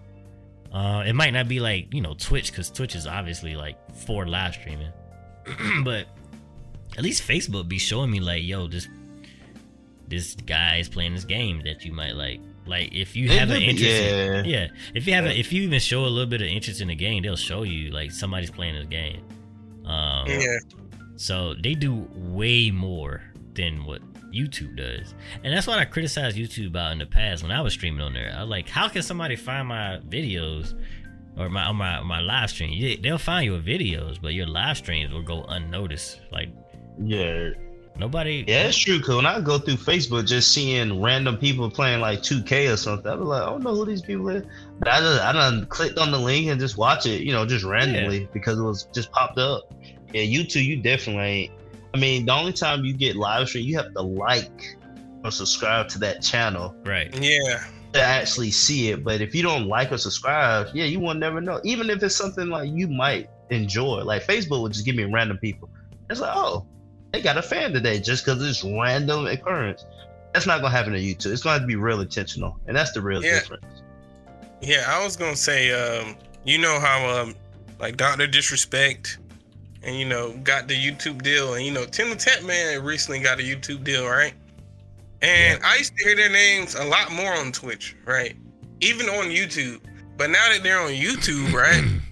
Uh, 0.72 1.04
it 1.06 1.14
might 1.14 1.32
not 1.32 1.48
be 1.48 1.60
like 1.60 1.94
you 1.94 2.02
know 2.02 2.14
Twitch 2.14 2.52
because 2.52 2.70
Twitch 2.70 2.96
is 2.96 3.08
obviously 3.08 3.56
like 3.56 3.78
for 3.94 4.28
live 4.28 4.54
streaming, 4.54 4.92
but 5.84 6.08
at 6.98 7.04
least 7.04 7.28
Facebook 7.28 7.68
be 7.68 7.78
showing 7.78 8.12
me 8.12 8.20
like, 8.20 8.44
yo, 8.44 8.68
this 8.68 8.88
this 10.08 10.36
guy 10.36 10.78
is 10.78 10.88
playing 10.88 11.14
this 11.16 11.26
game 11.26 11.62
that 11.66 11.84
you 11.84 11.92
might 11.92 12.14
like. 12.16 12.40
Like 12.68 12.94
if 12.94 13.16
you 13.16 13.28
They 13.28 13.38
have 13.38 13.50
an 13.50 13.56
do 13.56 13.60
be- 13.60 13.70
interest, 13.72 13.92
in, 14.02 14.46
yeah. 14.46 14.60
yeah, 14.62 14.68
if 14.96 15.06
you 15.08 15.14
have 15.14 15.26
a, 15.26 15.40
if 15.40 15.54
you 15.54 15.62
even 15.64 15.80
show 15.80 16.06
a 16.06 16.08
little 16.08 16.30
bit 16.30 16.42
of 16.42 16.48
interest 16.48 16.82
in 16.82 16.88
the 16.88 16.96
game, 16.96 17.22
they'll 17.24 17.36
show 17.36 17.64
you 17.64 17.92
like 17.92 18.12
somebody's 18.12 18.50
playing 18.52 18.76
this 18.76 18.88
game. 18.88 19.22
Um, 19.86 20.28
yeah. 20.28 20.58
so 21.16 21.54
they 21.62 21.76
do 21.76 22.08
way 22.16 22.72
more 22.72 23.22
than 23.54 23.86
what 23.86 24.02
YouTube 24.32 24.76
does. 24.76 25.14
And 25.44 25.54
that's 25.56 25.68
what 25.68 25.78
I 25.78 25.86
criticized 25.86 26.38
YouTube 26.38 26.68
about 26.68 26.92
in 26.92 26.98
the 26.98 27.06
past 27.06 27.44
when 27.44 27.52
I 27.52 27.62
was 27.62 27.74
streaming 27.74 28.02
on 28.02 28.14
there. 28.14 28.34
I 28.36 28.42
was 28.42 28.50
like, 28.50 28.68
how 28.68 28.90
can 28.90 29.04
somebody 29.04 29.36
find 29.36 29.68
my 29.68 30.00
videos 30.10 30.74
or 31.38 31.50
my 31.50 31.66
on 31.66 31.76
my 31.76 32.02
my 32.02 32.20
live 32.20 32.50
stream? 32.50 33.00
They'll 33.02 33.18
find 33.20 33.46
your 33.46 33.60
videos, 33.60 34.20
but 34.20 34.34
your 34.34 34.48
live 34.48 34.78
streams 34.78 35.14
will 35.14 35.22
go 35.24 35.44
unnoticed. 35.44 36.20
Like 36.32 36.50
Yeah. 37.02 37.50
nobody 37.98 38.44
Yeah, 38.48 38.68
it's 38.68 38.78
true. 38.78 39.00
Cause 39.00 39.16
when 39.16 39.26
I 39.26 39.40
go 39.42 39.58
through 39.58 39.76
Facebook, 39.76 40.28
just 40.28 40.52
seeing 40.52 41.02
random 41.02 41.38
people 41.38 41.70
playing 41.70 42.02
like 42.02 42.20
2K 42.20 42.74
or 42.74 42.78
something, 42.78 43.12
I 43.12 43.16
was 43.16 43.28
like, 43.28 43.44
I 43.44 43.46
don't 43.46 43.64
know 43.64 43.76
who 43.76 43.86
these 43.86 44.02
people 44.02 44.30
are. 44.30 44.44
But 44.80 44.88
I 44.88 45.00
just 45.00 45.22
I 45.22 45.32
done 45.32 45.66
clicked 45.68 45.98
on 45.98 46.12
the 46.12 46.20
link 46.20 46.48
and 46.48 46.60
just 46.60 46.78
watch 46.78 47.06
it, 47.06 47.22
you 47.22 47.32
know, 47.32 47.46
just 47.46 47.64
randomly 47.64 48.28
because 48.34 48.60
it 48.60 48.64
was 48.64 48.84
just 48.94 49.12
popped 49.12 49.38
up. 49.38 49.74
Yeah, 50.14 50.22
YouTube, 50.22 50.66
you 50.66 50.78
definitely 50.78 51.24
ain't. 51.24 51.52
I 51.94 51.98
mean, 51.98 52.26
the 52.26 52.34
only 52.34 52.54
time 52.54 52.84
you 52.84 52.94
get 52.94 53.16
live 53.16 53.48
stream, 53.48 53.66
you 53.66 53.78
have 53.78 53.94
to 53.94 54.02
like 54.02 54.78
or 55.24 55.32
subscribe 55.32 55.88
to 55.90 56.00
that 56.00 56.22
channel 56.22 56.76
right. 56.86 57.14
Yeah. 57.20 57.66
to 57.94 58.02
actually 58.02 58.52
see 58.52 58.92
it. 58.92 59.04
But 59.04 59.22
if 59.22 59.34
you 59.34 59.42
don't 59.42 59.68
like 59.68 59.92
or 59.92 59.98
subscribe, 59.98 60.68
yeah, 60.74 60.86
you 60.86 61.00
will 61.00 61.14
never 61.14 61.42
know. 61.42 61.60
Even 61.64 61.90
if 61.90 62.04
it's 62.04 62.16
something 62.16 62.50
like 62.50 62.70
you 62.70 62.88
might 62.88 63.30
enjoy, 63.50 64.04
like 64.04 64.26
Facebook 64.26 64.62
would 64.62 64.74
just 64.74 64.86
give 64.86 64.96
me 64.96 65.04
random 65.06 65.38
people. 65.38 65.70
It's 66.10 66.20
like, 66.20 66.34
oh, 66.36 66.66
they 67.16 67.22
got 67.22 67.38
a 67.38 67.42
fan 67.42 67.72
today 67.72 67.98
just 67.98 68.26
because 68.26 68.44
it's 68.46 68.62
random 68.64 69.26
occurrence. 69.26 69.86
That's 70.34 70.46
not 70.46 70.60
gonna 70.60 70.76
happen 70.76 70.92
to 70.92 71.00
YouTube. 71.00 71.32
It's 71.32 71.44
gonna 71.44 71.54
have 71.54 71.62
to 71.62 71.68
be 71.68 71.78
real 71.78 72.02
intentional, 72.02 72.60
and 72.68 72.76
that's 72.76 72.92
the 72.92 73.02
real 73.02 73.24
Yeah. 73.24 73.40
difference. 73.40 73.64
Yeah, 74.62 74.84
I 74.88 75.02
was 75.02 75.16
gonna 75.16 75.36
say, 75.38 75.72
um, 75.72 76.18
you 76.44 76.58
know 76.58 76.78
how 76.78 77.08
um, 77.08 77.36
like 77.80 77.96
Doctor 77.96 78.28
Disrespect, 78.28 79.20
and 79.82 79.98
you 79.98 80.04
know 80.04 80.34
got 80.44 80.68
the 80.68 80.76
YouTube 80.76 81.22
deal, 81.22 81.54
and 81.54 81.66
you 81.66 81.72
know 81.72 81.86
Tim 81.86 82.10
the 82.10 82.18
Tatman 82.18 82.84
recently 82.84 83.20
got 83.20 83.40
a 83.40 83.44
YouTube 83.44 83.86
deal, 83.86 84.06
right? 84.06 84.34
And 85.22 85.64
I 85.64 85.78
used 85.78 85.96
to 85.96 86.04
hear 86.04 86.18
their 86.18 86.30
names 86.30 86.76
a 86.76 86.84
lot 86.84 87.14
more 87.14 87.34
on 87.34 87.54
Twitch, 87.54 87.96
right? 88.06 88.36
Even 88.82 89.08
on 89.08 89.28
YouTube. 89.28 89.80
But 90.18 90.32
now 90.32 90.50
that 90.50 90.64
they're 90.64 90.80
on 90.80 90.92
YouTube, 90.92 91.54
right? 91.54 91.82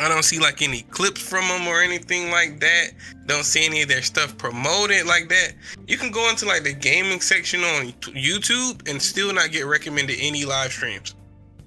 I 0.00 0.08
don't 0.08 0.22
see 0.22 0.38
like 0.38 0.62
any 0.62 0.82
clips 0.82 1.20
from 1.20 1.46
them 1.48 1.66
or 1.66 1.80
anything 1.80 2.30
like 2.30 2.58
that. 2.60 2.92
Don't 3.26 3.44
see 3.44 3.64
any 3.66 3.82
of 3.82 3.88
their 3.88 4.02
stuff 4.02 4.36
promoted 4.38 5.06
like 5.06 5.28
that. 5.28 5.52
You 5.86 5.96
can 5.98 6.10
go 6.10 6.28
into 6.30 6.46
like 6.46 6.62
the 6.64 6.72
gaming 6.72 7.20
section 7.20 7.60
on 7.60 7.92
YouTube 8.00 8.88
and 8.88 9.00
still 9.00 9.32
not 9.32 9.50
get 9.52 9.66
recommended 9.66 10.16
any 10.20 10.44
live 10.44 10.72
streams. 10.72 11.14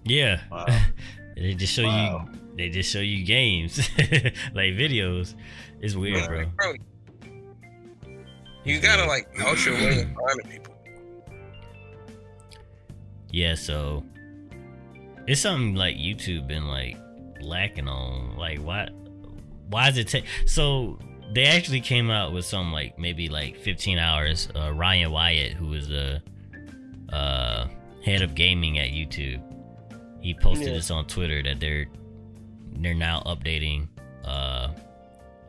Yeah. 0.03 0.41
Wow. 0.51 0.65
they 1.37 1.53
just 1.53 1.73
show 1.73 1.83
Wow. 1.83 2.27
you 2.33 2.39
they 2.55 2.69
just 2.69 2.91
show 2.91 2.99
you 2.99 3.23
games 3.25 3.77
like 4.53 4.73
videos. 4.73 5.35
It's 5.81 5.95
weird, 5.95 6.27
bro. 6.27 6.37
Like, 6.39 6.55
bro, 6.55 6.73
you 8.63 8.75
It's 8.77 8.85
gotta 8.85 9.07
weird. 9.07 9.09
like 9.09 9.39
out 9.39 9.65
your 9.65 9.75
way 9.75 10.01
of 10.01 10.09
finding 10.13 10.47
people. 10.51 10.75
Yeah, 13.31 13.55
so 13.55 14.03
it's 15.27 15.41
something 15.41 15.75
like 15.75 15.95
YouTube 15.95 16.47
been 16.47 16.67
like 16.67 16.97
lacking 17.43 17.87
on. 17.87 18.37
Like 18.37 18.59
why 18.59 18.87
why 19.69 19.89
does 19.89 19.97
it 19.97 20.07
take 20.07 20.25
so 20.45 20.99
they 21.33 21.45
actually 21.45 21.81
came 21.81 22.09
out 22.11 22.31
with 22.31 22.45
some 22.45 22.71
like 22.71 22.99
maybe 22.99 23.27
like 23.29 23.57
15 23.57 23.97
hours. 23.97 24.49
Uh, 24.55 24.71
Ryan 24.73 25.11
Wyatt, 25.11 25.53
who 25.53 25.73
is 25.73 25.87
the 25.87 26.21
uh, 27.11 27.67
head 28.03 28.21
of 28.21 28.35
gaming 28.35 28.77
at 28.79 28.89
YouTube, 28.89 29.41
he 30.21 30.33
posted 30.33 30.67
Yeah. 30.67 30.73
this 30.75 30.91
on 30.91 31.05
Twitter 31.05 31.41
that 31.43 31.59
they're 31.59 31.87
they're 32.77 32.93
now 32.93 33.21
updating 33.25 33.87
uh, 34.25 34.69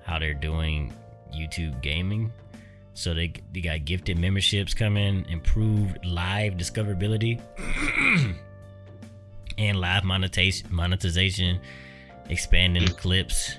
how 0.04 0.18
they're 0.18 0.34
doing 0.34 0.92
YouTube 1.34 1.80
gaming. 1.82 2.32
So 2.94 3.12
they 3.12 3.32
they 3.52 3.60
got 3.60 3.84
gifted 3.84 4.18
memberships 4.18 4.72
coming, 4.72 5.26
improved 5.28 6.04
live 6.06 6.54
discoverability, 6.54 7.40
and 9.58 9.80
live 9.80 10.04
monetization, 10.04 10.68
monetization, 10.70 11.60
expanding 12.28 12.86
clips, 12.88 13.56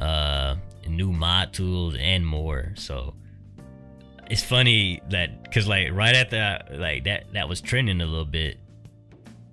uh, 0.00 0.56
new 0.86 1.12
mod 1.12 1.52
tools, 1.52 1.96
and 1.98 2.26
more. 2.26 2.72
So 2.76 3.14
it's 4.30 4.42
funny 4.42 5.00
that 5.10 5.42
because 5.44 5.66
like 5.66 5.92
right 5.92 6.14
at 6.14 6.30
that 6.30 6.78
like 6.78 7.04
that 7.04 7.32
that 7.32 7.48
was 7.48 7.60
trending 7.60 8.00
a 8.00 8.06
little 8.06 8.24
bit. 8.24 8.58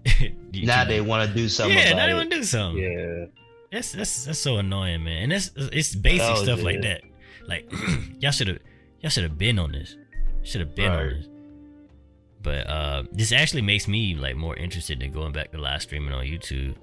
Now 0.57 0.85
they 0.85 1.01
want 1.01 1.27
to 1.27 1.35
do 1.35 1.49
something 1.49 1.77
yeah, 1.77 1.93
now 1.93 2.07
they 2.07 2.13
want 2.13 2.31
to 2.31 2.37
do 2.37 2.43
something. 2.43 2.81
yeah, 2.81 3.25
That's 3.73 3.91
that's 3.91 4.23
that's 4.23 4.39
so 4.39 4.55
annoying, 4.55 5.03
man. 5.03 5.23
And 5.23 5.31
that's 5.33 5.51
it's 5.57 5.93
basic 5.93 6.29
was 6.29 6.43
stuff 6.43 6.63
like 6.63 6.81
that. 6.83 7.01
Like 7.45 7.69
y'all 8.19 8.31
should 8.31 8.47
have 8.47 8.59
y'all 9.01 9.09
should 9.09 9.23
have 9.23 9.37
been 9.37 9.59
on 9.59 9.73
this. 9.73 9.97
Should 10.43 10.61
have 10.61 10.73
been 10.73 10.91
on 10.91 11.09
this. 11.09 11.27
But 12.45 12.67
uh 12.69 13.03
this 13.11 13.31
actually 13.33 13.63
makes 13.63 13.87
me 13.87 14.15
like 14.15 14.35
more 14.37 14.55
interested 14.55 15.01
in 15.03 15.11
going 15.11 15.33
back 15.33 15.51
to 15.51 15.57
live 15.57 15.81
streaming 15.81 16.13
on 16.13 16.23
YouTube. 16.25 16.75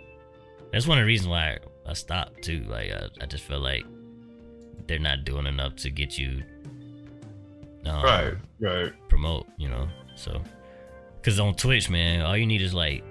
That's 0.72 0.86
one 0.88 0.98
of 0.98 1.02
the 1.02 1.06
reasons 1.06 1.28
why 1.28 1.52
I, 1.86 1.90
I 1.90 1.92
stopped 1.94 2.42
too. 2.42 2.64
Like 2.68 2.90
I, 2.90 3.08
I 3.22 3.26
just 3.26 3.44
feel 3.44 3.60
like 3.60 3.84
they're 4.88 4.98
not 4.98 5.24
doing 5.24 5.46
enough 5.46 5.76
to 5.76 5.90
get 5.90 6.18
you 6.18 6.42
um, 7.86 8.02
Right, 8.04 8.34
right. 8.60 8.92
promote, 9.08 9.46
you 9.56 9.68
know. 9.68 9.88
So, 10.16 10.40
because 11.16 11.38
on 11.40 11.54
Twitch, 11.54 11.88
man, 11.90 12.22
all 12.22 12.36
you 12.36 12.46
need 12.46 12.60
is 12.62 12.74
like 12.74 13.04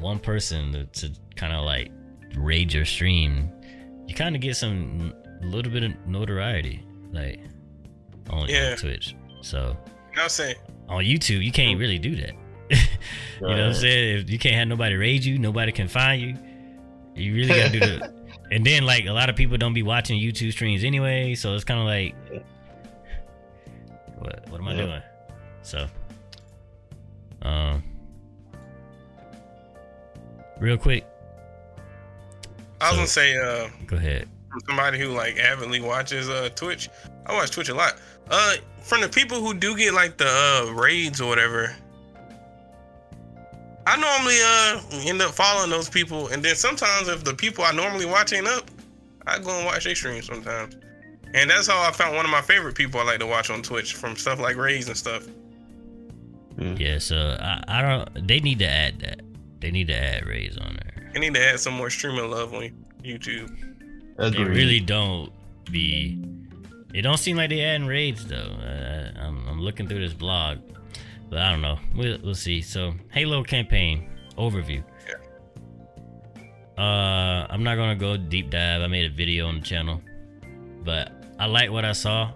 one 0.00 0.18
person 0.18 0.72
to, 0.72 0.86
to 0.86 1.12
kind 1.36 1.52
of 1.52 1.64
like 1.64 1.90
raid 2.36 2.72
your 2.72 2.84
stream. 2.84 3.50
You 4.06 4.14
kind 4.14 4.34
of 4.36 4.40
get 4.42 4.56
some 4.56 5.12
a 5.42 5.46
little 5.46 5.72
bit 5.72 5.82
of 5.84 5.92
notoriety, 6.06 6.84
like 7.12 7.40
on, 8.30 8.48
Yeah. 8.48 8.72
on 8.72 8.76
Twitch. 8.78 9.14
So 9.42 9.76
I 10.18 10.24
was 10.24 10.32
saying, 10.32 10.56
on 10.88 11.04
YouTube, 11.04 11.44
you 11.44 11.52
can't 11.52 11.78
really 11.78 11.98
do 11.98 12.16
that. 12.16 12.32
you 12.70 12.76
know 13.40 13.48
what 13.48 13.60
I'm 13.60 13.74
saying? 13.74 14.18
If 14.20 14.30
you 14.30 14.38
can't 14.38 14.54
have 14.56 14.68
nobody 14.68 14.94
raid 14.96 15.24
you, 15.24 15.38
nobody 15.38 15.72
can 15.72 15.88
find 15.88 16.20
you. 16.22 16.36
You 17.14 17.34
really 17.34 17.48
gotta 17.48 17.70
do 17.72 17.80
the. 17.80 18.16
And 18.52 18.64
then 18.64 18.84
like 18.86 19.06
a 19.06 19.10
lot 19.12 19.28
of 19.28 19.34
people 19.34 19.56
don't 19.56 19.74
be 19.74 19.82
watching 19.82 20.20
YouTube 20.20 20.52
streams 20.52 20.84
anyway, 20.84 21.34
so 21.34 21.54
it's 21.56 21.64
kind 21.64 21.80
of 21.80 21.86
like, 21.86 22.14
what 24.18 24.48
what 24.50 24.60
am 24.60 24.68
I 24.68 24.74
Yeah. 24.74 24.82
doing? 24.86 25.02
So, 25.62 25.86
um, 27.42 27.82
real 30.60 30.76
quick, 30.78 31.04
I 32.80 32.84
was 32.84 32.90
So- 32.90 32.96
gonna 32.96 33.06
say, 33.08 33.36
uh, 33.36 33.68
go 33.86 33.96
ahead. 33.96 34.28
somebody 34.68 34.98
who 35.00 35.08
like 35.08 35.38
avidly 35.38 35.80
watches 35.80 36.28
uh 36.28 36.48
Twitch. 36.54 36.88
I 37.26 37.34
watch 37.34 37.50
Twitch 37.50 37.68
a 37.68 37.74
lot. 37.74 37.98
Uh, 38.30 38.56
from 38.82 39.00
the 39.00 39.08
people 39.08 39.40
who 39.40 39.54
do 39.54 39.76
get 39.76 39.94
like 39.94 40.16
the 40.16 40.26
uh 40.26 40.72
raids 40.72 41.20
or 41.20 41.28
whatever. 41.28 41.74
I 43.86 43.96
normally 43.96 44.36
uh 44.42 45.08
end 45.08 45.22
up 45.22 45.32
following 45.32 45.70
those 45.70 45.88
people, 45.88 46.28
and 46.28 46.42
then 46.42 46.56
sometimes 46.56 47.08
if 47.08 47.24
the 47.24 47.34
people 47.34 47.64
I 47.64 47.72
normally 47.72 48.06
watch 48.06 48.32
ain't 48.32 48.48
up, 48.48 48.68
I 49.26 49.38
go 49.38 49.50
and 49.56 49.66
watch 49.66 49.84
their 49.84 49.94
streams 49.94 50.26
sometimes. 50.26 50.76
And 51.34 51.50
that's 51.50 51.66
how 51.66 51.86
I 51.86 51.92
found 51.92 52.16
one 52.16 52.24
of 52.24 52.30
my 52.30 52.40
favorite 52.40 52.74
people 52.74 53.00
I 53.00 53.04
like 53.04 53.20
to 53.20 53.26
watch 53.26 53.50
on 53.50 53.62
Twitch 53.62 53.94
from 53.94 54.16
stuff 54.16 54.40
like 54.40 54.56
raids 54.56 54.88
and 54.88 54.96
stuff. 54.96 55.26
Yeah, 56.58 56.98
so 56.98 57.36
I, 57.40 57.62
I 57.68 57.82
don't. 57.82 58.26
They 58.26 58.40
need 58.40 58.58
to 58.60 58.68
add 58.68 59.00
that. 59.00 59.20
They 59.60 59.70
need 59.70 59.88
to 59.88 59.94
add 59.94 60.26
raids 60.26 60.56
on 60.56 60.78
there. 60.82 61.12
I 61.14 61.18
need 61.18 61.34
to 61.34 61.40
add 61.40 61.60
some 61.60 61.74
more 61.74 61.90
streaming 61.90 62.30
love 62.30 62.54
on 62.54 62.70
YouTube. 63.02 63.50
They 64.16 64.26
Agreed. 64.28 64.48
really 64.48 64.80
don't 64.80 65.30
be. 65.70 66.18
It 66.96 67.02
don't 67.02 67.18
seem 67.18 67.36
like 67.36 67.50
they 67.50 67.60
adding 67.60 67.86
raids 67.86 68.26
though. 68.26 68.36
Uh, 68.58 69.10
I'm, 69.20 69.46
I'm 69.46 69.60
looking 69.60 69.86
through 69.86 70.00
this 70.00 70.14
blog, 70.14 70.60
but 71.28 71.40
I 71.40 71.50
don't 71.50 71.60
know. 71.60 71.78
We'll, 71.94 72.16
we'll 72.24 72.34
see. 72.34 72.62
So 72.62 72.94
Halo 73.12 73.44
campaign 73.44 74.08
overview. 74.38 74.82
Yeah. 75.06 76.82
Uh, 76.82 77.46
I'm 77.50 77.62
not 77.62 77.76
gonna 77.76 77.96
go 77.96 78.16
deep 78.16 78.48
dive. 78.48 78.80
I 78.80 78.86
made 78.86 79.04
a 79.04 79.14
video 79.14 79.46
on 79.46 79.56
the 79.56 79.60
channel, 79.60 80.00
but 80.84 81.12
I 81.38 81.44
like 81.44 81.70
what 81.70 81.84
I 81.84 81.92
saw. 81.92 82.32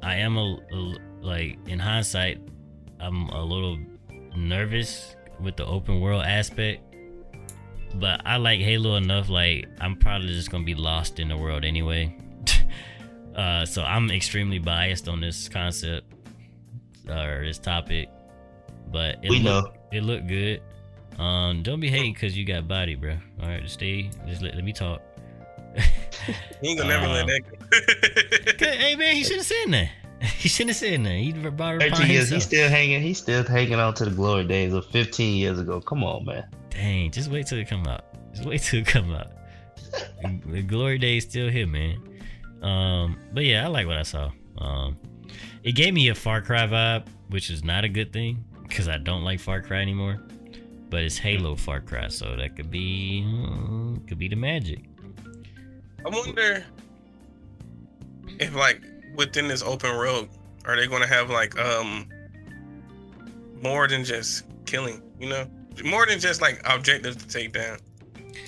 I 0.00 0.14
am 0.18 0.36
a, 0.36 0.58
a 0.72 0.94
like 1.20 1.58
in 1.66 1.80
hindsight, 1.80 2.38
I'm 3.00 3.28
a 3.30 3.42
little 3.42 3.78
nervous 4.36 5.16
with 5.40 5.56
the 5.56 5.66
open 5.66 6.00
world 6.00 6.22
aspect 6.22 6.84
but 7.96 8.20
I 8.24 8.36
like 8.36 8.60
Halo 8.60 8.96
enough. 8.96 9.28
Like 9.28 9.68
I'm 9.80 9.96
probably 9.96 10.28
just 10.28 10.50
gonna 10.50 10.64
be 10.64 10.74
lost 10.74 11.18
in 11.18 11.28
the 11.28 11.36
world 11.36 11.64
anyway. 11.64 12.16
Uh, 13.34 13.64
so 13.66 13.82
I'm 13.82 14.10
extremely 14.10 14.58
biased 14.58 15.08
on 15.08 15.20
this 15.20 15.48
concept 15.48 16.06
or 17.08 17.42
this 17.44 17.58
topic. 17.58 18.08
But 18.90 19.18
it 19.22 19.30
We 19.30 19.40
look, 19.40 19.64
know. 19.66 19.72
it 19.92 20.02
looked 20.02 20.26
good. 20.28 20.62
Um, 21.18 21.62
don't 21.62 21.80
be 21.80 21.88
hating 21.88 22.12
because 22.14 22.36
you 22.36 22.44
got 22.44 22.66
body, 22.68 22.94
bro. 22.96 23.16
All 23.42 23.48
right, 23.48 23.62
just 23.62 23.74
stay. 23.74 24.10
Just 24.26 24.42
let, 24.42 24.54
let 24.54 24.64
me 24.64 24.72
talk. 24.72 25.00
He 26.62 26.68
ain't 26.70 26.78
gonna 26.80 26.88
never 26.94 27.06
let 27.08 27.22
Um, 27.22 27.26
that 27.28 28.58
go. 28.58 28.66
hey 28.66 28.96
man, 28.96 29.14
he 29.14 29.24
should 29.24 29.36
have 29.36 29.44
said 29.44 29.66
that. 29.72 29.90
He 30.22 30.48
shouldn't 30.48 30.70
have 30.70 30.76
said 30.78 31.04
that. 31.04 31.10
He 31.12 31.32
brought 31.32 31.80
13 31.80 32.10
years, 32.10 32.30
he's 32.30 32.44
still 32.44 32.70
hanging. 32.70 33.02
He's 33.02 33.18
still 33.18 33.44
hanging 33.44 33.74
on 33.74 33.92
to 33.94 34.06
the 34.06 34.10
glory 34.10 34.44
days 34.44 34.72
of 34.72 34.86
15 34.86 35.36
years 35.36 35.58
ago. 35.58 35.80
Come 35.82 36.02
on, 36.02 36.24
man. 36.24 36.46
Dang, 36.70 37.10
just 37.10 37.30
wait 37.30 37.46
till 37.46 37.58
it 37.58 37.68
come 37.68 37.86
out. 37.86 38.04
Just 38.32 38.48
wait 38.48 38.62
till 38.62 38.80
it 38.80 38.86
come 38.86 39.12
out. 39.12 39.32
the 40.46 40.62
glory 40.62 40.96
days 40.96 41.24
still 41.24 41.50
here, 41.50 41.66
man. 41.66 41.98
Um, 42.64 43.18
but 43.32 43.44
yeah, 43.44 43.64
I 43.64 43.68
like 43.68 43.86
what 43.86 43.98
I 43.98 44.02
saw. 44.02 44.30
Um, 44.58 44.96
it 45.62 45.72
gave 45.72 45.92
me 45.92 46.08
a 46.08 46.14
Far 46.14 46.40
Cry 46.40 46.66
vibe, 46.66 47.06
which 47.28 47.50
is 47.50 47.62
not 47.62 47.84
a 47.84 47.88
good 47.88 48.12
thing 48.12 48.42
because 48.66 48.88
I 48.88 48.96
don't 48.96 49.22
like 49.22 49.38
Far 49.38 49.60
Cry 49.60 49.80
anymore. 49.80 50.20
But 50.88 51.02
it's 51.02 51.18
Halo 51.18 51.56
Far 51.56 51.80
Cry, 51.80 52.08
so 52.08 52.36
that 52.36 52.56
could 52.56 52.70
be 52.70 53.22
mm, 53.26 54.06
could 54.08 54.18
be 54.18 54.28
the 54.28 54.36
magic. 54.36 54.84
I 56.04 56.08
wonder 56.08 56.64
if 58.38 58.54
like 58.54 58.80
within 59.14 59.48
this 59.48 59.62
open 59.62 59.96
world, 59.96 60.28
are 60.64 60.76
they 60.76 60.86
gonna 60.86 61.06
have 61.06 61.30
like 61.30 61.58
um 61.58 62.08
more 63.62 63.88
than 63.88 64.04
just 64.04 64.44
killing, 64.66 65.02
you 65.18 65.28
know? 65.28 65.46
More 65.84 66.06
than 66.06 66.20
just 66.20 66.40
like 66.40 66.60
objectives 66.64 67.16
to 67.16 67.26
take 67.26 67.52
down. 67.52 67.78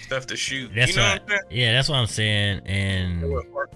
Stuff 0.03 0.27
to 0.27 0.37
shoot. 0.37 0.71
That's 0.75 0.93
you 0.93 0.97
know 0.97 1.09
what. 1.09 1.29
what 1.29 1.53
yeah, 1.53 1.73
that's 1.73 1.89
what 1.89 1.97
I'm 1.97 2.07
saying, 2.07 2.61
and 2.67 3.23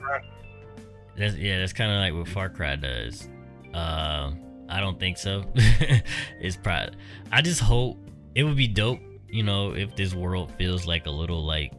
saying? 0.00 0.10
What 0.10 0.20
Far 0.20 0.20
Cry- 0.20 1.16
That's 1.16 1.34
yeah, 1.36 1.58
that's 1.58 1.72
kind 1.72 1.90
of 1.92 1.98
like 1.98 2.14
what 2.14 2.28
Far 2.28 2.48
Cry 2.48 2.76
does. 2.76 3.28
Um, 3.74 4.38
I 4.68 4.80
don't 4.80 4.98
think 4.98 5.18
so. 5.18 5.44
it's 6.40 6.56
probably. 6.56 6.96
I 7.32 7.42
just 7.42 7.60
hope 7.60 7.98
it 8.34 8.44
would 8.44 8.56
be 8.56 8.68
dope. 8.68 9.00
You 9.28 9.42
know, 9.44 9.72
if 9.74 9.94
this 9.94 10.12
world 10.14 10.52
feels 10.58 10.86
like 10.86 11.06
a 11.06 11.10
little 11.10 11.44
like 11.44 11.72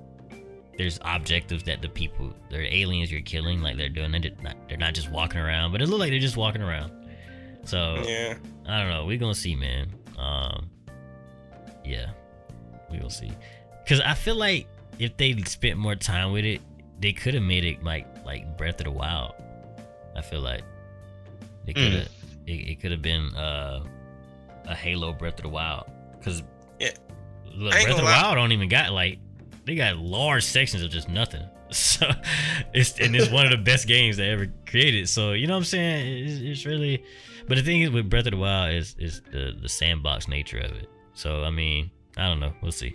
there's 0.78 1.00
objectives 1.04 1.64
that 1.64 1.82
the 1.82 1.90
people, 1.90 2.34
they're 2.50 2.64
aliens 2.64 3.12
you're 3.12 3.22
killing, 3.22 3.62
like 3.62 3.78
they're 3.78 3.90
doing. 3.90 4.12
They're 4.12 4.32
not, 4.42 4.56
they're 4.70 4.78
not 4.78 4.94
just 4.94 5.12
walking 5.12 5.40
around, 5.40 5.72
but 5.74 5.82
it 5.82 5.88
look 5.88 6.00
like 6.00 6.12
they're 6.12 6.20
just 6.20 6.38
walking 6.38 6.62
around. 6.62 6.92
So 7.66 8.02
Yeah. 8.08 8.36
I 8.68 8.80
don't 8.80 8.90
know. 8.90 9.06
We're 9.06 9.18
gonna 9.18 9.36
see, 9.36 9.56
man. 9.56 9.94
Um, 10.18 10.70
yeah, 11.84 12.12
we 12.90 13.00
will 13.00 13.10
see. 13.10 13.32
Cause 13.88 14.00
I 14.00 14.14
feel 14.14 14.36
like 14.36 14.68
if 15.00 15.18
they 15.18 15.36
spent 15.44 15.78
more 15.78 15.96
time 15.96 16.32
with 16.32 16.46
it, 16.46 16.62
they 17.00 17.12
could 17.12 17.34
have 17.34 17.44
made 17.44 17.66
it 17.66 17.84
like 17.84 18.08
like 18.26 18.58
Breath 18.58 18.80
of 18.80 18.86
the 18.86 18.92
Wild. 18.92 19.34
I 20.16 20.22
feel 20.22 20.42
like 20.42 20.62
it 21.68 21.76
could 21.76 21.94
have. 21.94 22.08
It, 22.48 22.52
it 22.52 22.80
could 22.82 22.92
have 22.92 23.02
been 23.02 23.34
uh, 23.36 23.84
a 24.66 24.76
Halo 24.76 25.14
Breath 25.14 25.36
of 25.38 25.44
the 25.44 25.50
Wild. 25.50 25.86
Cause 26.24 26.44
Yeah. 26.80 26.92
look, 27.56 27.72
Breath 27.72 27.90
of 27.90 27.98
the. 27.98 28.04
Wild 28.04 28.36
don't 28.36 28.52
even 28.52 28.70
got 28.70 28.92
like 28.92 29.20
they 29.66 29.76
got 29.76 29.98
large 29.98 30.44
sections 30.44 30.84
of 30.84 30.90
just 30.92 31.10
nothing. 31.10 31.44
So 31.74 32.06
it's 32.74 33.00
and 33.00 33.16
it's 33.16 33.32
one 33.32 33.46
of 33.46 33.52
the 33.52 33.58
best 33.58 33.88
games 33.88 34.18
they 34.18 34.28
ever 34.30 34.48
created. 34.68 35.08
So 35.08 35.32
you 35.32 35.48
know 35.48 35.54
what 35.54 35.60
I'm 35.60 35.64
saying? 35.64 36.26
It's, 36.28 36.42
it's 36.42 36.66
really, 36.66 37.02
but 37.48 37.56
the 37.56 37.64
thing 37.64 37.80
is 37.80 37.92
with 37.92 38.10
Breath 38.10 38.26
of 38.26 38.32
the 38.32 38.38
Wild 38.38 38.74
is 38.74 38.94
is 39.00 39.22
the 39.32 39.56
the 39.62 39.70
sandbox 39.70 40.28
nature 40.28 40.58
of 40.58 40.72
it. 40.72 40.90
So 41.14 41.46
I 41.46 41.50
mean, 41.50 41.90
I 42.18 42.28
don't 42.28 42.42
know. 42.42 42.52
We'll 42.62 42.74
see. 42.74 42.94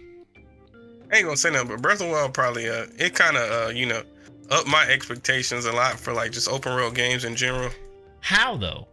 I 1.11 1.17
ain't 1.17 1.25
gonna 1.25 1.39
say 1.39 1.51
nothing, 1.53 1.69
but 1.69 1.81
Breath 1.81 2.03
of 2.03 2.09
the 2.09 2.13
Wild 2.13 2.35
probably 2.35 2.69
uh 2.69 2.85
it 2.99 3.17
kinda 3.17 3.41
uh, 3.67 3.69
you 3.71 3.87
know, 3.87 4.03
up 4.51 4.67
my 4.67 4.87
expectations 4.89 5.65
a 5.65 5.73
lot 5.73 5.99
for 5.99 6.13
like 6.13 6.33
just 6.33 6.49
open 6.49 6.73
world 6.75 6.95
games 6.95 7.25
in 7.25 7.37
general. 7.37 7.71
How 8.21 8.57
though? 8.57 8.89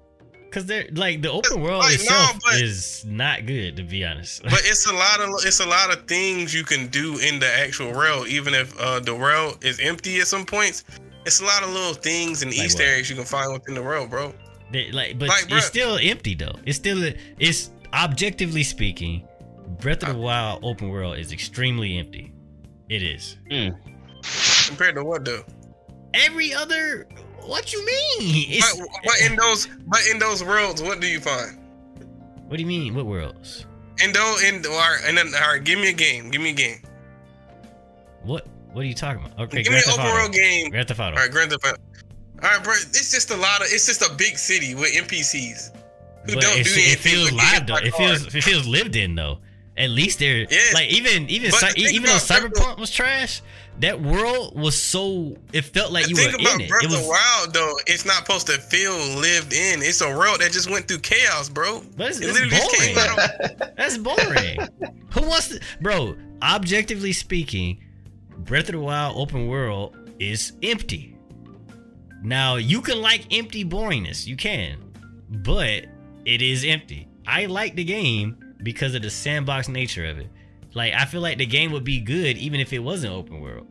Because 0.46 0.66
they're 0.68 0.88
like 0.94 1.22
the 1.24 1.32
open 1.32 1.62
world 1.62 1.80
Like, 1.80 1.98
no, 1.98 2.04
itself 2.04 2.40
but- 2.46 2.62
is 2.62 3.04
not 3.08 3.46
good 3.48 3.76
to 3.78 3.84
be 3.84 4.06
honest. 4.06 4.44
But 4.44 4.54
it's 4.66 4.86
a 4.86 4.94
lot 4.94 5.20
of 5.20 5.30
it's 5.46 5.60
a 5.60 5.66
lot 5.66 5.92
of 5.92 6.06
things 6.08 6.54
you 6.54 6.64
can 6.64 6.88
do 6.88 7.18
in 7.20 7.40
the 7.40 7.48
actual 7.52 7.92
rail, 7.94 8.26
even 8.28 8.54
if 8.54 8.78
uh, 8.80 9.00
the 9.00 9.14
rail 9.14 9.56
is 9.62 9.80
empty 9.80 10.20
at 10.20 10.28
some 10.28 10.46
points. 10.46 10.84
It's 11.26 11.40
a 11.42 11.46
lot 11.46 11.64
of 11.64 11.70
little 11.70 11.94
things 11.94 12.44
and 12.44 12.52
Like 12.52 12.66
Easter 12.66 12.84
what? 12.84 12.90
eggs 12.92 13.10
you 13.10 13.16
can 13.16 13.26
find 13.26 13.52
within 13.54 13.76
the 13.76 13.82
rail, 13.82 14.06
bro. 14.08 14.34
They- 14.72 14.92
like, 14.92 15.18
but 15.18 15.30
Like, 15.30 15.46
bruh. 15.48 15.58
it's 15.58 15.66
still 15.68 15.98
empty 16.02 16.36
though. 16.36 16.56
It's 16.66 16.78
still 16.78 17.02
it's 17.40 17.72
objectively 17.94 18.64
speaking, 18.64 19.28
Breath 19.80 20.04
of 20.04 20.10
the 20.16 20.20
Wild 20.22 20.64
open 20.64 20.90
world 20.90 21.18
is 21.18 21.32
extremely 21.32 21.98
empty. 21.98 22.34
It 22.90 23.02
is. 23.02 23.38
Compared 24.68 24.96
to 24.96 25.04
what 25.04 25.26
though? 25.26 25.44
Every 26.14 26.54
other, 26.54 27.08
what 27.42 27.74
you 27.74 27.86
mean? 27.86 28.62
But, 28.62 28.88
but 29.04 29.22
in 29.22 29.36
those 29.36 29.68
but 29.88 30.00
in 30.12 30.20
those 30.20 30.44
worlds, 30.44 30.82
what 30.82 31.00
do 31.00 31.08
you 31.08 31.20
find? 31.20 31.60
what 32.48 32.58
do 32.58 32.62
you 32.62 32.68
mean? 32.68 32.94
What 32.94 33.06
worlds? 33.06 33.66
In 34.04 34.12
those 34.12 34.44
in 34.44 34.64
all 34.66 34.72
right, 34.74 35.02
and 35.06 35.18
then 35.18 35.28
all 35.36 35.54
right, 35.54 35.64
give 35.64 35.80
me 35.80 35.90
a 35.90 35.94
game. 35.94 36.30
Give 36.30 36.42
me 36.42 36.52
a 36.52 36.54
game. 36.54 36.80
What 38.24 38.48
What 38.72 38.84
are 38.84 38.88
you 38.88 38.94
talking 38.94 39.26
about? 39.26 39.40
Okay, 39.40 39.64
give 39.64 39.74
me 39.74 39.82
Grand 39.82 39.86
an 39.88 39.94
open 39.94 40.06
Auto. 40.06 40.16
world 40.16 40.34
game. 40.34 40.70
Grand 40.70 40.88
Theft 40.88 41.00
Auto. 41.00 41.16
All 41.16 41.22
right, 41.22 41.32
Grand 41.32 41.52
Theft 41.52 41.66
Auto. 41.66 41.82
All 42.44 42.50
right, 42.50 42.64
bro. 42.64 42.74
It's 42.74 43.12
just 43.12 43.32
a 43.32 43.38
lot 43.38 43.62
of. 43.62 43.68
It's 43.70 43.86
just 43.86 44.02
a 44.02 44.14
big 44.16 44.38
city 44.38 44.76
with 44.76 44.94
NPCs 44.94 45.76
who 46.26 46.34
but 46.36 46.42
don't 46.42 46.56
do 46.56 46.62
it 46.66 47.00
feels 47.00 47.32
live 47.32 47.68
though. 47.68 47.78
It 47.78 47.94
feels 47.94 48.34
it 48.36 48.44
feels 48.44 48.68
lived 48.68 48.96
in 48.96 49.16
though. 49.16 49.40
At 49.76 49.90
least 49.90 50.20
they're 50.20 50.46
Yes. 50.50 50.74
like 50.74 50.90
even 50.90 51.28
even 51.30 51.52
cy- 51.52 51.72
even 51.78 52.04
though 52.04 52.10
Breath 52.12 52.28
Cyberpunk 52.30 52.78
was 52.78 52.92
trash, 52.92 53.42
that 53.80 54.00
world 54.00 54.56
was 54.60 54.80
so 54.80 55.36
it 55.52 55.64
felt 55.66 55.92
like 55.92 56.08
you 56.08 56.16
were 56.16 56.30
about 56.30 56.56
in 56.56 56.62
it. 56.62 56.70
Breath 56.70 56.84
It 56.84 56.86
of 56.86 56.92
was, 56.92 57.02
the 57.02 57.08
Wild 57.10 57.54
though, 57.56 57.74
it's 57.88 58.06
not 58.06 58.18
supposed 58.18 58.46
to 58.48 58.54
feel 58.60 58.94
lived 59.20 59.52
in. 59.52 59.82
It's 59.82 60.02
a 60.02 60.10
world 60.16 60.42
that 60.42 60.52
just 60.52 60.70
went 60.70 60.88
through 60.88 61.00
chaos, 61.00 61.50
bro. 61.50 61.82
but 61.98 62.10
it's, 62.10 62.20
It 62.20 62.26
it's 62.30 62.34
literally 62.34 62.56
just 62.56 62.76
came 62.82 62.96
boring. 62.96 63.10
out. 63.20 63.76
That's 63.78 63.98
boring. 63.98 64.60
Who 65.14 65.28
wants 65.28 65.48
to, 65.50 65.60
bro? 65.82 66.16
Objectively 66.44 67.14
speaking, 67.14 67.80
Breath 68.38 68.66
of 68.70 68.74
the 68.74 68.80
Wild 68.80 69.18
open 69.18 69.48
world 69.48 69.96
is 70.20 70.54
empty. 70.62 71.18
Now 72.22 72.56
you 72.58 72.80
can 72.82 73.02
like 73.02 73.34
empty 73.36 73.66
boringness, 73.66 74.28
you 74.28 74.36
can, 74.38 74.78
but 75.30 75.86
it 76.26 76.42
is 76.44 76.64
empty. 76.64 77.08
I 77.26 77.48
like 77.48 77.76
the 77.76 77.84
game 77.84 78.38
because 78.64 78.96
of 78.96 79.02
the 79.02 79.10
sandbox 79.10 79.68
nature 79.68 80.06
of 80.06 80.18
it. 80.18 80.28
Like 80.74 80.94
I 80.94 81.06
feel 81.06 81.22
like 81.22 81.38
the 81.38 81.46
game 81.46 81.72
would 81.72 81.84
be 81.84 82.00
good 82.00 82.38
even 82.38 82.60
if 82.60 82.74
it 82.74 82.80
wasn't 82.80 83.14
open 83.14 83.42
world, 83.42 83.68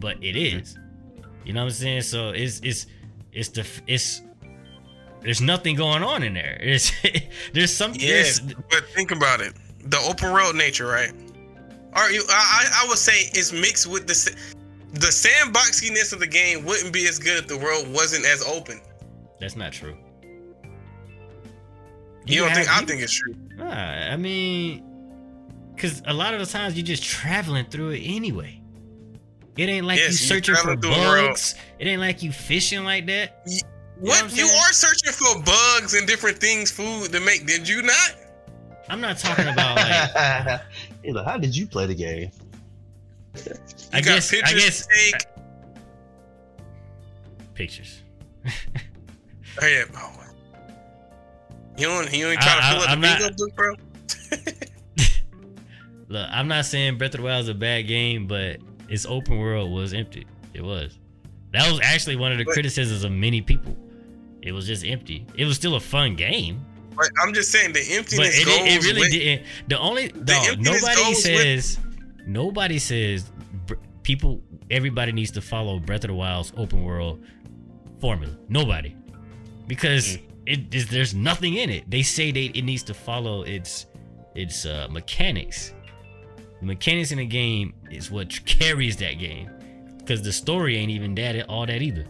but 0.00 0.16
it 0.22 0.34
mm-hmm. 0.34 0.58
is. 0.60 0.76
You 1.44 1.52
know 1.52 1.60
what 1.60 1.66
I'm 1.66 1.72
saying? 1.72 2.02
So 2.02 2.30
it's 2.30 2.60
it's 2.60 2.86
it's 3.32 3.48
the 3.50 3.66
it's 3.86 4.22
there's 5.20 5.40
nothing 5.40 5.76
going 5.76 6.02
on 6.02 6.22
in 6.22 6.34
there. 6.34 6.58
It's 6.62 6.90
there's 7.52 7.72
some 7.72 7.92
Yes, 7.94 8.40
there's- 8.40 8.60
but 8.70 8.84
think 8.88 9.10
about 9.10 9.40
it. 9.40 9.54
The 9.84 9.98
open 9.98 10.32
world 10.32 10.56
nature, 10.56 10.86
right? 10.86 11.12
Are 11.92 12.10
you? 12.10 12.24
I 12.28 12.68
I 12.80 12.84
I 12.84 12.88
would 12.88 12.98
say 12.98 13.12
it's 13.34 13.52
mixed 13.52 13.86
with 13.86 14.06
the 14.06 14.36
the 14.94 15.06
sandboxiness 15.08 16.12
of 16.12 16.20
the 16.20 16.26
game. 16.26 16.64
Wouldn't 16.64 16.92
be 16.92 17.06
as 17.06 17.18
good 17.18 17.38
if 17.38 17.46
the 17.48 17.58
world 17.58 17.92
wasn't 17.92 18.24
as 18.24 18.42
open. 18.46 18.80
That's 19.40 19.56
not 19.56 19.72
true. 19.72 19.96
You 22.24 22.40
don't 22.40 22.48
have- 22.48 22.58
think? 22.58 22.70
I 22.70 22.80
you- 22.80 22.86
think 22.86 23.02
it's 23.02 23.12
true. 23.12 23.34
Nah, 23.56 23.64
I 24.12 24.16
mean, 24.16 24.82
because 25.74 26.02
a 26.06 26.12
lot 26.12 26.34
of 26.34 26.40
the 26.40 26.46
times 26.46 26.74
you're 26.76 26.84
just 26.86 27.02
traveling 27.04 27.66
through 27.66 27.90
it 27.90 28.00
anyway. 28.00 28.60
It 29.56 29.68
ain't 29.68 29.86
like 29.86 29.98
Yes, 29.98 30.20
you 30.22 30.26
you're 30.28 30.36
searching 30.42 30.54
for 30.54 30.62
traveling 30.76 30.80
through 30.80 30.92
a 30.94 31.08
world. 31.08 31.28
bugs. 31.30 31.54
It 31.78 31.86
ain't 31.86 32.00
like 32.00 32.22
you 32.22 32.32
fishing 32.32 32.84
like 32.84 33.06
that. 33.06 33.42
What, 33.44 33.62
what 34.00 34.22
I'm 34.24 34.30
you 34.36 34.46
are 34.46 34.72
searching 34.72 35.12
for 35.12 35.42
bugs 35.42 35.94
and 35.94 36.06
different 36.06 36.38
things, 36.38 36.70
food 36.70 37.12
to 37.12 37.20
make. 37.20 37.46
Did 37.46 37.68
you 37.68 37.82
not? 37.82 38.14
I'm 38.88 39.00
not 39.00 39.18
talking 39.18 39.46
about 39.48 39.76
like. 39.76 40.60
You 41.04 41.12
know, 41.12 41.22
how 41.24 41.36
did 41.36 41.54
you 41.56 41.66
play 41.66 41.86
the 41.86 41.94
game? 41.94 42.30
You 43.36 43.52
I 43.92 44.00
got 44.00 44.04
guess. 44.04 44.32
I 44.32 44.36
pictures 44.36 44.64
guess 44.64 44.86
to 44.86 44.94
take. 44.94 45.26
pictures. 47.54 48.02
Oh, 49.60 49.66
yeah. 49.66 49.84
Oh. 49.94 50.10
You 51.78 51.86
don't. 51.86 52.12
You 52.12 52.28
ain't 52.28 52.40
trying 52.40 52.58
I- 52.62 52.68
to 52.68 52.74
fill 52.74 52.80
I- 52.80 52.84
up 52.84 52.90
I'm 52.90 53.00
the 53.00 53.18
not- 53.18 53.36
book, 53.36 53.54
bro. 53.56 53.74
Look, 56.08 56.28
I'm 56.30 56.48
not 56.48 56.66
saying 56.66 56.98
Breath 56.98 57.14
of 57.14 57.18
the 57.20 57.24
Wild 57.24 57.42
is 57.44 57.48
a 57.48 57.54
bad 57.54 57.86
game, 57.86 58.26
but 58.26 58.58
its 58.88 59.06
open 59.06 59.38
world 59.38 59.70
was 59.72 59.94
empty. 59.94 60.26
It 60.52 60.62
was. 60.62 60.98
That 61.52 61.70
was 61.70 61.80
actually 61.82 62.16
one 62.16 62.32
of 62.32 62.38
the 62.38 62.44
But- 62.44 62.52
criticisms 62.54 63.04
of 63.04 63.12
many 63.12 63.40
people. 63.40 63.76
It 64.42 64.52
was 64.52 64.66
just 64.66 64.84
empty. 64.84 65.24
It 65.36 65.44
was 65.44 65.56
still 65.56 65.76
a 65.76 65.80
fun 65.80 66.16
game. 66.16 66.64
But 66.96 67.08
I'm 67.22 67.32
just 67.32 67.50
saying 67.50 67.72
the 67.72 67.80
but 67.80 67.96
emptiness 67.96 68.38
it, 68.40 68.44
goes 68.44 68.56
it, 68.58 68.66
it 68.66 68.84
really 68.84 69.00
with, 69.00 69.10
didn't. 69.12 69.46
The 69.68 69.78
only 69.78 70.04
emptiness 70.12 70.58
nobody 70.58 70.96
goes 70.96 71.08
with- 71.08 71.16
says 71.64 71.78
nobody 72.26 72.78
says 72.78 73.30
people. 74.02 74.42
Everybody 74.70 75.12
needs 75.12 75.30
to 75.32 75.40
follow 75.40 75.78
Breath 75.78 76.04
of 76.04 76.08
the 76.08 76.14
Wild's 76.14 76.52
open 76.56 76.82
world 76.84 77.22
formula. 78.00 78.34
Nobody, 78.48 78.94
because 79.66 80.16
Mm. 80.18 80.22
It 80.46 80.74
is 80.74 80.88
there's 80.88 81.14
nothing 81.14 81.54
in 81.54 81.70
it. 81.70 81.88
They 81.90 82.02
say 82.02 82.30
they 82.32 82.46
it 82.46 82.62
needs 82.64 82.82
to 82.84 82.94
follow 82.94 83.42
its 83.42 83.86
its 84.34 84.64
uh, 84.66 84.88
mechanics. 84.90 85.74
The 86.60 86.66
mechanics 86.66 87.10
in 87.12 87.18
the 87.18 87.26
game 87.26 87.74
is 87.90 88.10
what 88.10 88.44
carries 88.46 88.96
that 88.98 89.14
game, 89.18 89.50
because 89.98 90.22
the 90.22 90.32
story 90.32 90.76
ain't 90.76 90.90
even 90.90 91.14
that 91.16 91.48
all 91.48 91.66
that 91.66 91.82
either. 91.82 92.06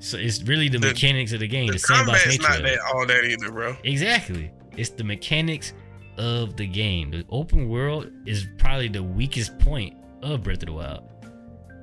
So 0.00 0.18
it's 0.18 0.42
really 0.42 0.68
the, 0.68 0.78
The- 0.78 0.88
mechanics 0.88 1.32
of 1.32 1.40
the 1.40 1.48
game, 1.48 1.68
the, 1.68 1.72
The 1.74 1.78
sandbox 1.78 2.24
combat's 2.24 2.26
nature. 2.46 2.52
not 2.52 2.62
that 2.62 2.78
all 2.94 3.06
that 3.06 3.24
either, 3.24 3.50
bro. 3.50 3.74
Exactly. 3.84 4.50
It's 4.76 4.90
the 4.90 5.04
mechanics 5.04 5.72
of 6.18 6.56
the 6.56 6.66
game. 6.66 7.10
The 7.10 7.24
open 7.30 7.68
world 7.70 8.10
is 8.26 8.46
probably 8.58 8.88
the 8.88 9.02
weakest 9.02 9.58
point 9.60 9.96
of 10.22 10.42
Breath 10.42 10.58
of 10.62 10.66
the 10.66 10.72
Wild. 10.72 11.04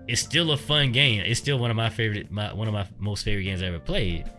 It's 0.07 0.21
still 0.21 0.51
a 0.51 0.57
fun 0.57 0.91
game. 0.91 1.21
It's 1.25 1.39
still 1.39 1.57
one 1.57 1.71
of 1.71 1.77
my 1.77 1.89
favorite, 1.89 2.29
my 2.31 2.53
one 2.53 2.67
of 2.67 2.73
my 2.75 2.85
most 2.99 3.23
favorite 3.23 3.43
games 3.43 3.63
I 3.63 3.67
ever 3.67 3.79
played. 3.79 4.29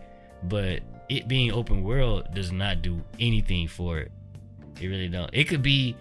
But 0.43 0.81
it 1.09 1.27
being 1.27 1.51
open 1.51 1.83
world 1.83 2.27
does 2.33 2.51
not 2.51 2.81
do 2.81 3.01
anything 3.19 3.67
for 3.67 3.99
it. 3.99 4.11
It 4.79 4.87
really 4.87 5.07
don't. 5.07 5.29
It 5.33 5.45
could 5.45 5.61
be, 5.61 5.95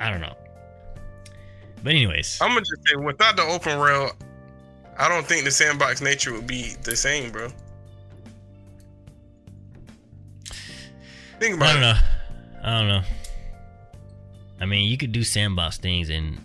I 0.00 0.10
don't 0.10 0.20
know. 0.20 0.34
But 1.82 1.90
anyways, 1.90 2.38
I'm 2.40 2.50
gonna 2.50 2.60
just 2.60 2.88
say, 2.88 2.96
without 2.96 3.36
the 3.36 3.42
open 3.42 3.78
world, 3.78 4.12
I 4.96 5.08
don't 5.08 5.26
think 5.26 5.44
the 5.44 5.50
sandbox 5.50 6.00
nature 6.00 6.32
would 6.32 6.46
be 6.46 6.74
the 6.82 6.96
same, 6.96 7.30
bro. 7.30 7.48
Think 11.38 11.56
about 11.56 11.68
I 11.68 11.72
don't 11.74 11.82
it. 11.82 11.86
know. 11.86 11.98
I 12.64 12.78
don't 12.78 12.88
know. 12.88 13.02
I 14.60 14.66
mean, 14.66 14.90
you 14.90 14.96
could 14.98 15.12
do 15.12 15.22
sandbox 15.22 15.78
things 15.78 16.10
in 16.10 16.38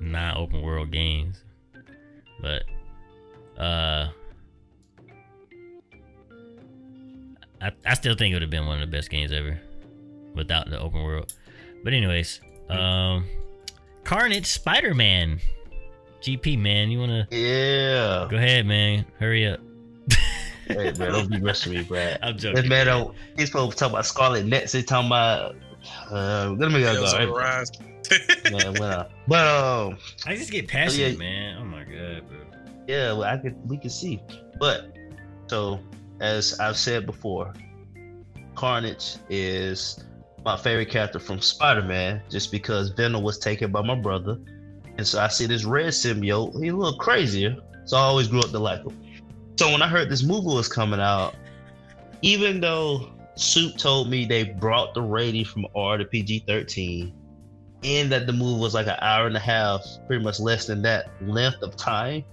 not 0.00 0.36
open 0.36 0.60
world 0.60 0.90
games, 0.90 1.42
but 2.42 2.64
uh, 3.58 4.08
I 7.64 7.72
I 7.86 7.94
still 7.94 8.14
think 8.14 8.32
it 8.32 8.34
would 8.36 8.42
have 8.42 8.50
been 8.50 8.66
one 8.66 8.80
of 8.82 8.90
the 8.90 8.96
best 8.96 9.10
games 9.10 9.32
ever 9.32 9.58
without 10.34 10.68
the 10.70 10.78
open 10.78 11.02
world. 11.02 11.32
But 11.82 11.92
anyways, 11.92 12.40
um, 12.70 13.26
Carnage 14.04 14.46
Spider 14.46 14.94
Man, 14.94 15.38
GP 16.20 16.58
man, 16.58 16.90
you 16.90 16.98
wanna 16.98 17.26
Yeah. 17.30 18.26
go 18.30 18.36
ahead, 18.36 18.66
man? 18.66 19.04
Hurry 19.18 19.46
up. 19.46 19.60
hey, 20.66 20.92
man, 20.92 21.12
don't 21.12 21.30
be 21.30 21.38
rushing 21.40 21.72
me, 21.74 21.82
Brad. 21.82 22.18
I'm 22.22 22.36
joking. 22.36 22.54
This 22.54 22.62
joking. 22.64 22.68
man, 22.70 22.86
don't, 22.86 23.14
he's 23.36 23.46
supposed 23.48 23.72
to 23.72 23.76
talk 23.78 23.90
about 23.92 24.06
Scarlet 24.06 24.46
Nexus. 24.46 24.72
He's 24.72 24.84
talking 24.84 25.06
about. 25.08 25.56
Uh, 26.10 26.54
let 26.58 26.70
me 26.72 26.80
go. 26.80 26.94
Tales 26.94 27.12
go. 27.12 27.32
Arise. 27.34 27.70
Man, 28.50 28.72
when 28.74 28.82
I- 28.82 29.06
but 29.26 29.46
um, 29.46 29.98
I 30.26 30.34
just 30.36 30.50
get 30.50 30.68
passionate, 30.68 31.12
yeah. 31.12 31.18
man. 31.18 31.58
Oh 31.60 31.64
my 31.64 31.84
god, 31.84 32.28
bro. 32.28 32.38
yeah, 32.86 33.12
well, 33.12 33.24
I 33.24 33.36
could 33.38 33.56
we 33.68 33.78
can 33.78 33.88
see. 33.90 34.20
But 34.60 34.94
so 35.46 35.80
as 36.20 36.58
I've 36.60 36.76
said 36.76 37.06
before, 37.06 37.52
Carnage 38.54 39.16
is 39.28 40.04
my 40.44 40.56
favorite 40.56 40.90
character 40.90 41.18
from 41.18 41.40
Spider-Man, 41.40 42.22
just 42.30 42.52
because 42.52 42.90
Venom 42.90 43.22
was 43.22 43.38
taken 43.38 43.72
by 43.72 43.82
my 43.82 43.94
brother, 43.94 44.38
and 44.96 45.06
so 45.06 45.20
I 45.20 45.28
see 45.28 45.46
this 45.46 45.64
red 45.64 45.88
symbiote. 45.88 46.62
He's 46.62 46.72
a 46.72 46.76
little 46.76 46.98
crazier, 46.98 47.56
so 47.84 47.96
I 47.96 48.00
always 48.00 48.28
grew 48.28 48.40
up 48.40 48.50
to 48.50 48.58
like 48.58 48.82
him. 48.82 49.00
So 49.56 49.70
when 49.70 49.82
I 49.82 49.88
heard 49.88 50.08
this 50.08 50.22
movie 50.22 50.54
was 50.54 50.68
coming 50.68 51.00
out, 51.00 51.34
even 52.22 52.60
though 52.60 53.10
Soup 53.36 53.76
told 53.76 54.08
me 54.08 54.24
they 54.24 54.44
brought 54.44 54.94
the 54.94 55.02
rating 55.02 55.44
from 55.44 55.66
R 55.74 55.98
to 55.98 56.04
PG-13, 56.04 57.12
and 57.82 58.12
that 58.12 58.26
the 58.26 58.32
movie 58.32 58.60
was 58.60 58.74
like 58.74 58.86
an 58.86 58.96
hour 59.00 59.26
and 59.26 59.36
a 59.36 59.40
half, 59.40 59.84
pretty 60.06 60.22
much 60.22 60.40
less 60.40 60.66
than 60.66 60.80
that 60.82 61.10
length 61.22 61.62
of 61.62 61.76
time, 61.76 62.24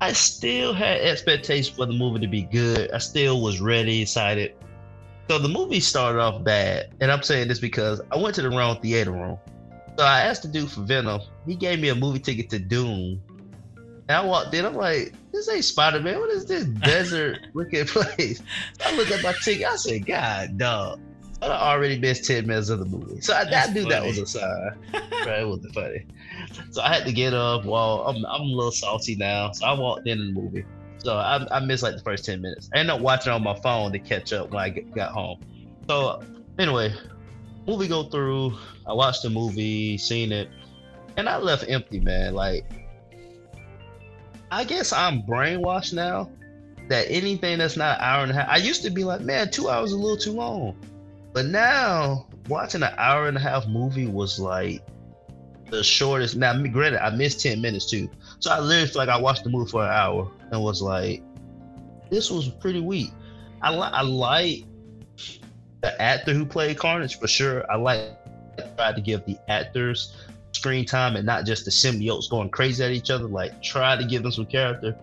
I 0.00 0.12
still 0.12 0.72
had 0.72 1.00
expectations 1.02 1.76
for 1.76 1.84
the 1.86 1.92
movie 1.92 2.20
to 2.20 2.26
be 2.26 2.42
good. 2.42 2.90
I 2.90 2.98
still 2.98 3.42
was 3.42 3.60
ready, 3.60 4.02
excited. 4.02 4.54
So 5.28 5.38
the 5.38 5.48
movie 5.48 5.80
started 5.80 6.20
off 6.20 6.42
bad, 6.42 6.92
and 7.00 7.12
I'm 7.12 7.22
saying 7.22 7.48
this 7.48 7.60
because 7.60 8.00
I 8.10 8.16
went 8.16 8.34
to 8.36 8.42
the 8.42 8.50
wrong 8.50 8.80
theater 8.80 9.12
room. 9.12 9.38
So 9.98 10.04
I 10.04 10.20
asked 10.22 10.42
the 10.42 10.48
dude 10.48 10.70
for 10.70 10.80
Venom. 10.80 11.20
He 11.46 11.54
gave 11.54 11.80
me 11.80 11.90
a 11.90 11.94
movie 11.94 12.18
ticket 12.18 12.48
to 12.50 12.58
Doom. 12.58 13.20
And 13.76 14.16
I 14.16 14.24
walked 14.24 14.54
in, 14.54 14.64
I'm 14.64 14.74
like, 14.74 15.12
this 15.32 15.48
ain't 15.48 15.64
Spider 15.64 16.00
Man. 16.00 16.18
What 16.18 16.30
is 16.30 16.46
this 16.46 16.64
desert 16.82 17.38
looking 17.54 17.84
place? 17.84 18.42
I 18.84 18.96
looked 18.96 19.12
at 19.12 19.22
my 19.22 19.34
ticket, 19.44 19.66
I 19.66 19.76
said, 19.76 20.06
God, 20.06 20.58
dog. 20.58 21.00
I 21.42 21.46
already 21.46 21.98
missed 21.98 22.24
10 22.24 22.46
minutes 22.46 22.68
of 22.70 22.80
the 22.80 22.84
movie. 22.86 23.20
So 23.20 23.34
I, 23.34 23.42
I 23.42 23.72
knew 23.72 23.84
that 23.88 24.04
was 24.04 24.18
a 24.18 24.26
sign. 24.26 24.72
right, 25.26 25.40
it 25.40 25.48
wasn't 25.48 25.74
funny. 25.74 26.06
So 26.70 26.82
I 26.82 26.92
had 26.94 27.04
to 27.06 27.12
get 27.12 27.34
up. 27.34 27.64
Well, 27.64 28.02
I'm, 28.06 28.24
I'm 28.26 28.42
a 28.42 28.44
little 28.44 28.72
salty 28.72 29.16
now. 29.16 29.52
So 29.52 29.66
I 29.66 29.72
walked 29.72 30.06
in 30.06 30.18
the 30.18 30.40
movie. 30.40 30.64
So 30.98 31.16
I, 31.16 31.46
I 31.50 31.60
missed 31.60 31.82
like 31.82 31.96
the 31.96 32.02
first 32.02 32.24
10 32.24 32.40
minutes. 32.40 32.68
I 32.74 32.78
ended 32.78 32.94
up 32.94 33.00
watching 33.00 33.32
on 33.32 33.42
my 33.42 33.58
phone 33.60 33.92
to 33.92 33.98
catch 33.98 34.32
up 34.32 34.50
when 34.50 34.62
I 34.62 34.68
get, 34.68 34.94
got 34.94 35.12
home. 35.12 35.40
So 35.88 36.22
anyway, 36.58 36.92
movie 37.66 37.88
go 37.88 38.04
through. 38.04 38.56
I 38.86 38.92
watched 38.92 39.22
the 39.22 39.30
movie, 39.30 39.96
seen 39.98 40.32
it, 40.32 40.50
and 41.16 41.28
I 41.28 41.38
left 41.38 41.64
empty, 41.68 42.00
man. 42.00 42.34
Like, 42.34 42.64
I 44.50 44.64
guess 44.64 44.92
I'm 44.92 45.22
brainwashed 45.22 45.92
now 45.92 46.30
that 46.88 47.06
anything 47.08 47.58
that's 47.58 47.76
not 47.76 47.98
an 47.98 48.04
hour 48.04 48.22
and 48.24 48.32
a 48.32 48.34
half. 48.34 48.48
I 48.48 48.56
used 48.56 48.82
to 48.82 48.90
be 48.90 49.04
like, 49.04 49.20
man, 49.20 49.50
two 49.50 49.68
hours 49.68 49.90
is 49.90 49.96
a 49.96 49.98
little 49.98 50.16
too 50.16 50.32
long, 50.32 50.76
but 51.32 51.46
now 51.46 52.26
watching 52.48 52.82
an 52.82 52.92
hour 52.98 53.28
and 53.28 53.36
a 53.36 53.40
half 53.40 53.66
movie 53.68 54.06
was 54.06 54.38
like 54.38 54.82
the 55.70 55.82
shortest. 55.82 56.36
Now, 56.36 56.60
granted, 56.62 57.04
I 57.04 57.10
missed 57.10 57.40
ten 57.40 57.60
minutes 57.60 57.90
too, 57.90 58.08
so 58.38 58.50
I 58.50 58.60
literally 58.60 58.88
feel 58.88 58.98
like 58.98 59.08
I 59.08 59.16
watched 59.16 59.44
the 59.44 59.50
movie 59.50 59.70
for 59.70 59.84
an 59.84 59.90
hour 59.90 60.30
and 60.50 60.62
was 60.62 60.82
like, 60.82 61.22
this 62.10 62.30
was 62.30 62.48
pretty 62.48 62.80
weak. 62.80 63.10
I 63.62 63.70
li- 63.74 63.90
I 63.92 64.02
like 64.02 64.64
the 65.82 66.00
actor 66.00 66.32
who 66.32 66.44
played 66.44 66.78
Carnage 66.78 67.18
for 67.18 67.26
sure. 67.26 67.70
I 67.70 67.76
like 67.76 68.16
tried 68.76 68.96
to 68.96 69.00
give 69.00 69.24
the 69.24 69.38
actors 69.48 70.16
screen 70.52 70.84
time 70.84 71.16
and 71.16 71.24
not 71.24 71.46
just 71.46 71.64
the 71.64 71.70
symbiotes 71.70 72.28
going 72.28 72.50
crazy 72.50 72.84
at 72.84 72.90
each 72.90 73.10
other. 73.10 73.26
Like 73.26 73.62
try 73.62 73.96
to 73.96 74.04
give 74.04 74.22
them 74.22 74.32
some 74.32 74.46
character, 74.46 74.96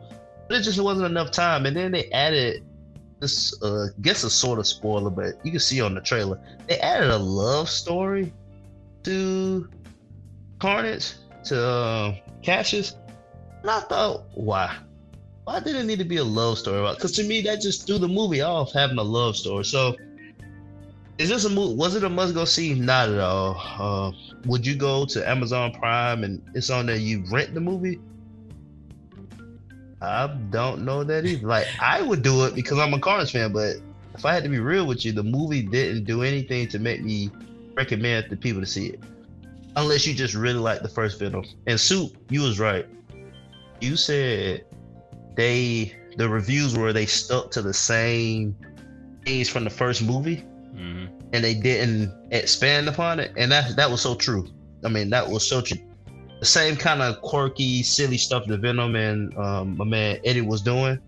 but 0.48 0.58
it 0.58 0.64
just 0.64 0.80
wasn't 0.80 1.08
enough 1.08 1.32
time. 1.32 1.66
And 1.66 1.76
then 1.76 1.92
they 1.92 2.10
added 2.12 2.64
this, 3.20 3.60
uh, 3.64 3.88
guess 4.02 4.24
a 4.24 4.30
sort 4.30 4.60
of 4.60 4.68
spoiler, 4.68 5.10
but 5.10 5.34
you 5.44 5.52
can 5.52 5.60
see 5.60 5.82
on 5.82 5.96
the 5.96 6.02
trailer 6.02 6.40
they 6.68 6.78
added 6.80 7.10
a 7.10 7.18
love 7.18 7.70
story 7.70 8.34
to 9.04 9.70
Carnage 10.60 11.14
to 11.46 11.62
uh, 11.62 12.16
Cassius. 12.42 12.96
And 13.62 13.72
I 13.72 13.80
thought, 13.82 14.24
why? 14.34 14.76
Why 15.44 15.60
did 15.60 15.76
it 15.76 15.84
need 15.86 16.00
to 16.00 16.06
be 16.06 16.18
a 16.18 16.24
love 16.24 16.58
story? 16.58 16.94
Because 16.94 17.14
to 17.14 17.24
me, 17.24 17.42
that 17.42 17.62
just 17.62 17.88
threw 17.88 17.98
the 17.98 18.08
movie 18.08 18.42
off 18.42 18.74
having 18.74 18.98
a 18.98 19.04
love 19.04 19.38
story. 19.38 19.64
So, 19.64 19.96
is 21.18 21.30
this 21.30 21.46
a 21.46 21.50
movie? 21.50 21.76
Was 21.76 21.96
it 21.96 22.04
a 22.04 22.10
must 22.10 22.34
go 22.34 22.46
see? 22.46 22.74
Not 22.74 23.10
at 23.10 23.20
all. 23.20 23.62
Uh, 23.80 24.12
would 24.46 24.66
you 24.66 24.76
go 24.76 25.06
to 25.06 25.28
Amazon 25.30 25.72
Prime 25.72 26.24
and 26.24 26.42
it's 26.54 26.70
on 26.70 26.88
there? 26.88 26.98
You 26.98 27.24
rent 27.32 27.54
the 27.54 27.62
movie? 27.62 28.00
I 30.02 30.28
don't 30.28 30.84
know 30.86 31.04
that 31.04 31.26
either. 31.26 31.48
Like, 31.48 31.68
I 31.82 32.02
would 32.02 32.22
do 32.22 32.46
it 32.46 32.54
because 32.54 32.78
I'm 32.78 32.94
a 32.94 33.00
Carnage 33.00 33.32
fan, 33.32 33.52
but 33.52 33.78
if 34.14 34.26
I 34.26 34.34
had 34.34 34.44
to 34.44 34.50
be 34.50 34.60
real 34.60 34.86
with 34.86 35.06
you, 35.06 35.12
the 35.12 35.24
movie 35.24 35.62
didn't 35.62 36.04
do 36.04 36.24
anything 36.24 36.68
to 36.70 36.80
make 36.80 37.02
me 37.02 37.32
recommend 37.76 38.30
to 38.30 38.36
people 38.36 38.62
to 38.62 38.68
see 38.68 38.88
it 38.88 39.00
unless 39.78 40.06
you 40.06 40.14
just 40.14 40.34
really 40.34 40.60
like 40.60 40.82
the 40.82 40.90
first 40.90 41.20
Venom. 41.20 41.46
And 41.68 41.80
Soup, 41.80 42.12
you 42.30 42.42
was 42.42 42.60
right. 42.60 42.86
You 43.80 43.96
said 43.96 44.66
they 45.36 45.96
the 46.18 46.28
reviews 46.28 46.76
were 46.76 46.92
they 46.92 47.06
stuck 47.06 47.52
to 47.52 47.62
the 47.62 47.74
same 47.74 48.58
things 49.24 49.48
from 49.48 49.64
the 49.64 49.70
first 49.70 50.04
movie, 50.04 50.44
hmm 50.76 51.06
and 51.34 51.44
they 51.44 51.54
didn't 51.54 52.14
expand 52.32 52.88
upon 52.88 53.20
it, 53.20 53.32
and 53.38 53.52
that 53.52 53.76
that 53.76 53.90
was 53.90 54.02
so 54.02 54.16
true. 54.16 54.48
I 54.84 54.90
mean, 54.90 55.10
that 55.12 55.28
was 55.28 55.48
so 55.48 55.62
true. 55.62 55.78
The 56.40 56.46
same 56.46 56.76
kind 56.76 57.02
of 57.02 57.22
quirky, 57.22 57.84
silly 57.84 58.18
stuff 58.18 58.46
that 58.48 58.60
Venom 58.60 58.96
and 58.96 59.36
um, 59.38 59.78
my 59.78 59.86
man 59.86 60.20
Eddie 60.24 60.42
was 60.42 60.62
doing 60.62 61.00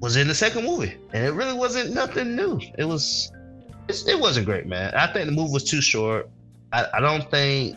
was 0.00 0.16
in 0.16 0.28
the 0.28 0.34
second 0.34 0.64
movie, 0.64 0.96
and 1.12 1.24
it 1.24 1.32
really 1.32 1.54
wasn't 1.54 1.94
nothing 1.94 2.36
new. 2.36 2.60
It 2.76 2.84
was, 2.84 3.32
it 3.88 4.20
wasn't 4.20 4.44
great, 4.46 4.66
man. 4.66 4.92
I 4.94 5.10
think 5.12 5.26
the 5.26 5.32
movie 5.32 5.52
was 5.52 5.64
too 5.64 5.80
short. 5.80 6.28
I, 6.72 6.86
I 6.94 7.00
don't 7.00 7.30
think 7.30 7.76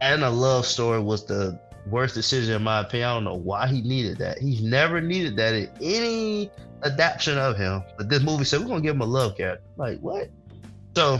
adding 0.00 0.24
a 0.24 0.30
love 0.30 0.66
story 0.66 1.00
was 1.00 1.24
the 1.24 1.58
worst 1.86 2.14
decision 2.14 2.54
in 2.54 2.62
my 2.62 2.80
opinion. 2.80 3.08
I 3.08 3.14
don't 3.14 3.24
know 3.24 3.34
why 3.34 3.66
he 3.66 3.80
needed 3.82 4.18
that. 4.18 4.38
He's 4.38 4.62
never 4.62 5.00
needed 5.00 5.36
that 5.36 5.54
in 5.54 5.70
any 5.80 6.50
adaptation 6.82 7.38
of 7.38 7.56
him. 7.56 7.82
But 7.96 8.08
this 8.08 8.22
movie 8.22 8.44
said 8.44 8.60
we're 8.60 8.68
gonna 8.68 8.80
give 8.80 8.94
him 8.94 9.02
a 9.02 9.06
love 9.06 9.36
character. 9.36 9.64
Like 9.76 9.98
what? 10.00 10.30
So 10.94 11.18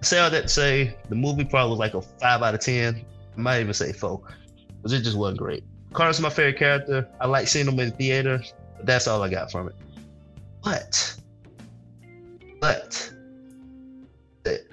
say 0.00 0.18
all 0.18 0.30
that 0.30 0.42
to 0.42 0.48
say 0.48 0.96
the 1.08 1.14
movie 1.14 1.44
probably 1.44 1.70
was 1.70 1.78
like 1.78 1.94
a 1.94 2.02
five 2.02 2.42
out 2.42 2.54
of 2.54 2.60
ten. 2.60 3.04
I 3.36 3.40
might 3.40 3.60
even 3.60 3.74
say 3.74 3.92
four. 3.92 4.22
Because 4.76 4.92
it 4.92 5.02
just 5.02 5.16
wasn't 5.16 5.38
great. 5.38 5.64
Carter's 5.92 6.20
my 6.20 6.30
favorite 6.30 6.58
character. 6.58 7.08
I 7.20 7.26
like 7.26 7.48
seeing 7.48 7.66
him 7.66 7.78
in 7.80 7.90
the 7.90 7.96
theater, 7.96 8.42
but 8.76 8.86
that's 8.86 9.08
all 9.08 9.22
I 9.22 9.28
got 9.28 9.50
from 9.50 9.68
it. 9.68 9.74
But 10.62 11.16
but 12.60 13.12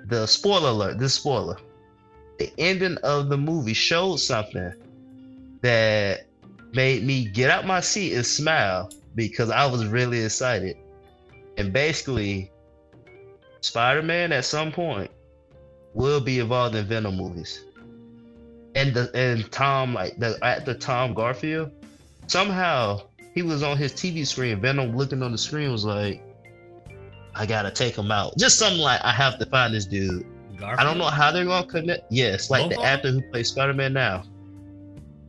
the, 0.07 0.25
spoiler 0.25 0.69
alert, 0.69 0.99
this 0.99 1.13
spoiler. 1.13 1.57
The 2.39 2.51
ending 2.57 2.97
of 3.03 3.29
the 3.29 3.37
movie 3.37 3.73
showed 3.73 4.17
something 4.17 4.73
that 5.61 6.27
made 6.73 7.03
me 7.03 7.25
get 7.25 7.49
out 7.49 7.65
my 7.65 7.79
seat 7.79 8.13
and 8.13 8.25
smile 8.25 8.91
because 9.15 9.49
I 9.49 9.65
was 9.65 9.85
really 9.87 10.23
excited. 10.23 10.77
And 11.57 11.71
basically, 11.71 12.51
Spider-Man 13.61 14.31
at 14.31 14.45
some 14.45 14.71
point 14.71 15.09
will 15.93 16.19
be 16.19 16.39
involved 16.39 16.75
in 16.75 16.85
Venom 16.85 17.15
movies. 17.15 17.63
And 18.75 18.93
the 18.93 19.09
and 19.15 19.49
Tom, 19.51 19.93
like 19.93 20.19
the 20.19 20.37
actor 20.43 20.73
Tom 20.73 21.13
Garfield, 21.13 21.71
somehow 22.27 23.01
he 23.33 23.41
was 23.41 23.63
on 23.63 23.77
his 23.77 23.93
TV 23.93 24.27
screen. 24.27 24.59
Venom 24.59 24.95
looking 24.95 25.23
on 25.23 25.31
the 25.31 25.37
screen 25.37 25.71
was 25.71 25.85
like, 25.85 26.21
I 27.35 27.45
gotta 27.45 27.69
take 27.71 27.97
him 27.97 28.11
out. 28.11 28.37
Just 28.37 28.57
something 28.57 28.81
like 28.81 29.01
I 29.03 29.11
have 29.11 29.37
to 29.39 29.45
find 29.45 29.73
this 29.73 29.85
dude. 29.85 30.25
Garfield? 30.57 30.79
I 30.79 30.83
don't 30.85 30.97
know 30.97 31.05
how 31.05 31.31
they're 31.31 31.45
gonna 31.45 31.67
connect. 31.67 32.03
Yes, 32.11 32.49
like 32.49 32.69
Both 32.69 32.79
the 32.79 32.83
actor 32.85 33.11
who 33.11 33.21
plays 33.21 33.49
Spider-Man 33.49 33.93
now. 33.93 34.23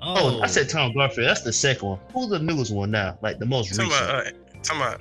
Oh, 0.00 0.38
Oh, 0.38 0.40
I 0.42 0.46
said 0.46 0.68
Tom 0.68 0.92
Garfield. 0.94 1.28
That's 1.28 1.40
the 1.42 1.52
second 1.52 1.88
one. 1.88 1.98
Who's 2.12 2.28
the 2.28 2.38
newest 2.38 2.72
one 2.72 2.90
now? 2.92 3.18
Like 3.22 3.38
the 3.38 3.46
most 3.46 3.70
Talking 3.74 3.90
recent. 3.90 4.04
about, 4.10 4.26
uh, 4.26 4.30
talking 4.62 4.82
about 4.82 5.00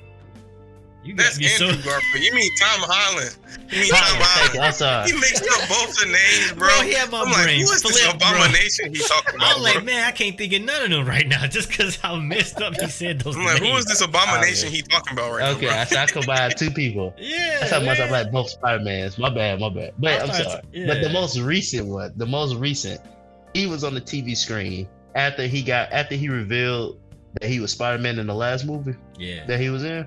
you 1.06 1.14
that's 1.14 1.38
me 1.38 1.46
so. 1.46 1.66
Andrew 1.66 1.82
Garfield. 1.84 2.24
You 2.24 2.34
mean 2.34 2.50
Tom 2.60 2.80
Holland? 2.82 3.36
You 3.70 3.80
mean 3.80 3.90
Tom. 3.90 4.00
Holland? 4.02 4.60
I'm 4.64 4.72
sorry. 4.72 5.02
Uh, 5.02 5.06
he 5.06 5.12
mixed 5.14 5.42
up 5.42 5.68
both 5.68 5.96
the 5.98 6.06
names, 6.06 6.52
bro. 6.52 6.68
Bro, 6.68 6.82
he 6.82 6.94
had 6.94 7.10
my 7.10 7.20
I'm 7.22 7.30
like, 7.32 7.44
brain 7.44 7.56
who 7.58 7.70
is 7.72 7.82
this 7.82 7.98
flipped, 8.02 8.18
bro. 8.18 8.28
abomination 8.30 8.94
he 8.94 9.00
talking 9.02 9.34
about? 9.36 9.56
I'm 9.56 9.62
like, 9.62 9.74
bro? 9.76 9.84
man, 9.84 10.04
I 10.04 10.10
can't 10.12 10.36
think 10.36 10.52
of 10.52 10.62
none 10.62 10.82
of 10.84 10.90
them 10.90 11.06
right 11.06 11.26
now 11.26 11.46
just 11.48 11.68
because 11.68 11.96
how 11.96 12.16
messed 12.16 12.60
up 12.60 12.74
he 12.80 12.86
said 12.88 13.20
those 13.20 13.36
I'm 13.36 13.44
like, 13.44 13.58
who 13.62 13.74
is 13.76 13.84
this 13.86 14.00
abomination 14.00 14.70
he 14.70 14.82
talking 14.82 15.12
about 15.14 15.32
right 15.32 15.54
Okay, 15.56 15.66
now? 15.66 15.72
Okay, 15.72 15.80
I 15.80 15.84
said 15.84 15.98
I 15.98 16.06
combined 16.06 16.54
two 16.56 16.70
people. 16.70 17.14
Yeah. 17.26 17.58
That's 17.60 17.72
how 17.72 17.80
much 17.80 17.98
I 17.98 18.04
man. 18.04 18.12
like 18.12 18.32
both 18.32 18.50
Spider-Mans. 18.50 19.18
My 19.18 19.30
bad, 19.30 19.58
my 19.60 19.68
bad. 19.68 19.94
But 19.98 20.12
I 20.12 20.22
I'm 20.22 20.28
thought- 20.28 20.36
sorry. 20.72 20.86
But 20.86 21.00
the 21.02 21.10
most 21.12 21.38
recent 21.38 21.86
one, 21.88 22.12
the 22.16 22.26
most 22.26 22.54
recent, 22.56 23.00
he 23.54 23.66
was 23.66 23.84
on 23.84 23.94
the 23.94 24.00
TV 24.00 24.36
screen 24.36 24.88
after 25.14 25.46
he 25.46 25.62
got 25.62 25.90
after 25.92 26.14
he 26.14 26.28
revealed 26.28 27.00
that 27.40 27.48
he 27.50 27.58
was 27.60 27.72
Spider-Man 27.72 28.18
in 28.18 28.26
the 28.26 28.34
last 28.34 28.64
movie 28.66 28.94
Yeah. 29.18 29.44
that 29.46 29.58
he 29.60 29.70
was 29.70 29.82
in. 29.84 30.06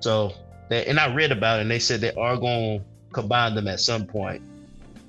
So 0.00 0.32
they, 0.68 0.86
and 0.86 0.98
I 0.98 1.12
read 1.14 1.32
about 1.32 1.58
it 1.58 1.62
and 1.62 1.70
they 1.70 1.78
said 1.78 2.00
they 2.00 2.12
are 2.14 2.36
gonna 2.36 2.80
combine 3.12 3.54
them 3.54 3.68
at 3.68 3.80
some 3.80 4.06
point. 4.06 4.42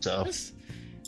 So 0.01 0.17
That's- 0.17 0.51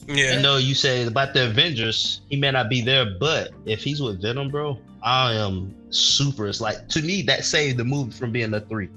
I 0.09 0.11
Yeah, 0.13 0.41
know 0.41 0.57
you 0.57 0.75
said 0.75 1.07
about 1.07 1.34
the 1.34 1.45
Avengers, 1.45 2.21
he 2.29 2.36
may 2.36 2.51
not 2.51 2.69
be 2.69 2.81
there, 2.81 3.05
but 3.19 3.51
if 3.65 3.81
he's 3.84 4.01
with 4.01 4.21
Venom, 4.21 4.49
bro, 4.49 4.77
I 5.01 5.34
am 5.34 5.73
super. 5.91 6.47
It's 6.47 6.59
like 6.59 6.89
to 6.89 7.01
me 7.01 7.21
that 7.23 7.45
saved 7.45 7.77
the 7.77 7.86
movie 7.86 8.11
from 8.11 8.31
being 8.34 8.53
a 8.53 8.59
three. 8.59 8.89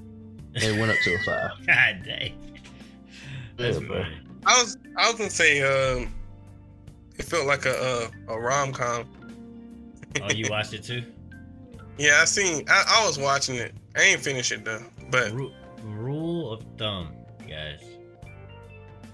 and 0.55 0.63
It 0.63 0.77
went 0.79 0.91
up 0.91 0.97
to 1.03 1.15
a 1.15 1.19
five. 1.19 1.51
God 1.67 2.03
dang. 2.05 2.33
That's 3.57 3.79
Yeah, 3.79 3.87
bro. 3.87 4.05
I 4.45 4.61
was 4.61 4.77
I 4.97 5.07
was 5.09 5.17
gonna 5.17 5.29
say 5.29 5.61
um, 5.61 6.13
it 7.17 7.23
felt 7.25 7.45
like 7.47 7.65
a 7.65 8.09
a, 8.27 8.33
a 8.33 8.39
rom 8.39 8.73
com. 8.73 9.05
Oh, 10.21 10.31
you 10.31 10.47
watched 10.49 10.73
it 10.73 10.83
too? 10.83 11.03
Yeah, 11.99 12.19
I 12.21 12.25
seen. 12.25 12.63
I, 12.69 12.83
I 13.01 13.07
was 13.07 13.17
watching 13.17 13.55
it. 13.55 13.73
I 13.97 14.01
ain't 14.01 14.21
finished 14.21 14.51
it 14.51 14.63
though. 14.63 14.83
But 15.09 15.31
Ru- 15.31 15.51
rule 15.83 16.51
of 16.53 16.63
thumb, 16.77 17.13
guys. 17.47 17.81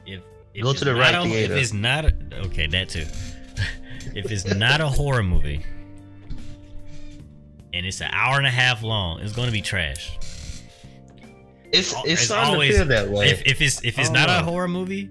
If, 0.06 0.22
if 0.54 0.64
Go 0.64 0.72
it's 0.72 0.80
to 0.80 0.86
the 0.86 0.94
not 0.94 1.00
right 1.00 1.16
a- 1.16 1.24
theater. 1.24 1.54
If 1.54 1.60
it's 1.62 1.74
not 1.74 2.06
a, 2.06 2.14
okay, 2.46 2.68
that 2.68 2.90
too. 2.90 3.06
if 4.16 4.32
it's 4.32 4.46
not 4.46 4.82
a 4.82 4.88
horror 4.88 5.24
movie 5.24 5.66
and 7.74 7.86
it's 7.86 8.02
an 8.02 8.10
hour 8.12 8.38
and 8.38 8.46
a 8.46 8.52
half 8.52 8.84
long, 8.84 9.20
it's 9.22 9.34
going 9.34 9.48
to 9.48 9.52
be 9.54 9.62
trash. 9.62 10.18
It's 11.72 11.94
Al- 11.94 12.04
it's, 12.04 12.14
it's 12.14 12.22
starting 12.26 12.54
always- 12.54 12.72
to 12.74 12.78
feel 12.80 12.88
that 12.88 13.10
way. 13.10 13.30
If, 13.30 13.44
if 13.46 13.62
it's 13.62 13.84
if 13.84 13.98
it's 13.98 14.10
I 14.10 14.14
not 14.14 14.30
a 14.30 14.44
horror 14.44 14.68
movie, 14.68 15.10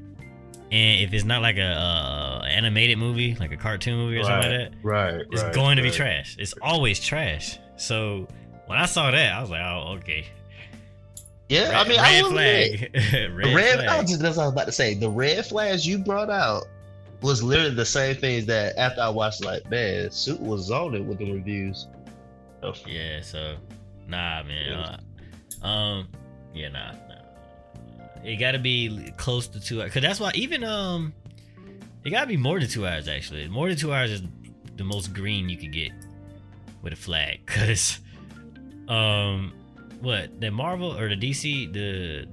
and 0.70 1.00
if 1.00 1.12
it's 1.12 1.24
not 1.24 1.42
like 1.42 1.56
a 1.56 1.62
uh, 1.62 2.44
animated 2.48 2.98
movie, 2.98 3.34
like 3.40 3.52
a 3.52 3.56
cartoon 3.56 3.96
movie 3.96 4.18
or 4.18 4.24
something 4.24 4.50
like 4.50 4.70
that, 4.70 4.78
right, 4.82 5.22
it's 5.32 5.42
right, 5.42 5.54
going 5.54 5.76
to 5.76 5.82
be 5.82 5.90
trash. 5.90 6.36
It's 6.38 6.54
always 6.62 7.00
trash. 7.00 7.58
So 7.76 8.28
when 8.72 8.80
I 8.80 8.86
saw 8.86 9.10
that, 9.10 9.34
I 9.34 9.38
was 9.38 9.50
like, 9.50 9.60
oh, 9.60 9.98
okay. 9.98 10.24
Yeah, 11.50 11.78
I 11.78 11.86
mean, 11.86 12.00
I 12.00 12.22
red 12.22 12.24
admit, 12.24 12.92
flag. 12.92 13.12
red, 13.36 13.54
red. 13.54 13.74
flag. 13.74 13.88
I 13.88 14.00
was 14.00 14.10
just, 14.10 14.22
that's 14.22 14.38
what 14.38 14.44
I 14.44 14.46
was 14.46 14.54
about 14.54 14.64
to 14.64 14.72
say. 14.72 14.94
The 14.94 15.10
red 15.10 15.44
flags 15.44 15.86
you 15.86 15.98
brought 15.98 16.30
out 16.30 16.64
was 17.20 17.42
literally 17.42 17.74
the 17.74 17.84
same 17.84 18.16
things 18.16 18.46
that 18.46 18.78
after 18.78 19.02
I 19.02 19.10
watched, 19.10 19.44
like, 19.44 19.68
man, 19.68 20.10
Soup 20.10 20.40
was 20.40 20.70
on 20.70 20.94
it 20.94 21.04
with 21.04 21.18
the 21.18 21.30
reviews. 21.30 21.86
So, 22.62 22.72
Yeah, 22.86 23.20
so 23.20 23.56
nah, 24.08 24.42
man. 24.44 24.72
Uh, 25.62 25.66
um, 25.66 26.08
yeah, 26.54 26.68
nah, 26.68 26.92
nah. 26.92 28.24
It 28.24 28.36
got 28.36 28.52
to 28.52 28.58
be 28.58 29.12
close 29.18 29.48
to 29.48 29.60
two 29.60 29.82
hours, 29.82 29.92
cause 29.92 30.00
that's 30.00 30.18
why 30.18 30.30
even 30.34 30.64
um, 30.64 31.12
it 32.04 32.10
got 32.10 32.22
to 32.22 32.26
be 32.26 32.38
more 32.38 32.58
than 32.58 32.70
two 32.70 32.86
hours. 32.86 33.06
Actually, 33.06 33.46
more 33.48 33.68
than 33.68 33.76
two 33.76 33.92
hours 33.92 34.12
is 34.12 34.22
the 34.76 34.84
most 34.84 35.12
green 35.12 35.50
you 35.50 35.58
could 35.58 35.72
get 35.72 35.92
with 36.80 36.94
a 36.94 36.96
flag, 36.96 37.40
cause 37.46 37.98
um, 38.88 39.52
what 40.00 40.40
the 40.40 40.50
Marvel 40.50 40.96
or 40.96 41.08
the 41.08 41.16
DC 41.16 41.72
the 41.72 42.26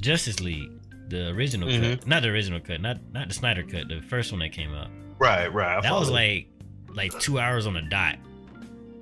Justice 0.00 0.40
League, 0.40 0.70
the 1.08 1.28
original 1.28 1.68
cut, 1.68 2.06
not 2.06 2.22
the 2.22 2.28
original 2.28 2.60
cut, 2.60 2.80
not 2.80 2.98
not 3.12 3.28
the 3.28 3.34
Snyder 3.34 3.62
cut, 3.62 3.88
the 3.88 4.00
first 4.02 4.32
one 4.32 4.40
that 4.40 4.52
came 4.52 4.72
out 4.74 4.88
right, 5.18 5.52
right. 5.52 5.78
I 5.78 5.80
that 5.80 5.92
was 5.92 6.08
follow. 6.08 6.20
like 6.20 6.48
like 6.94 7.18
two 7.20 7.38
hours 7.38 7.66
on 7.66 7.74
the 7.74 7.82
dot. 7.82 8.16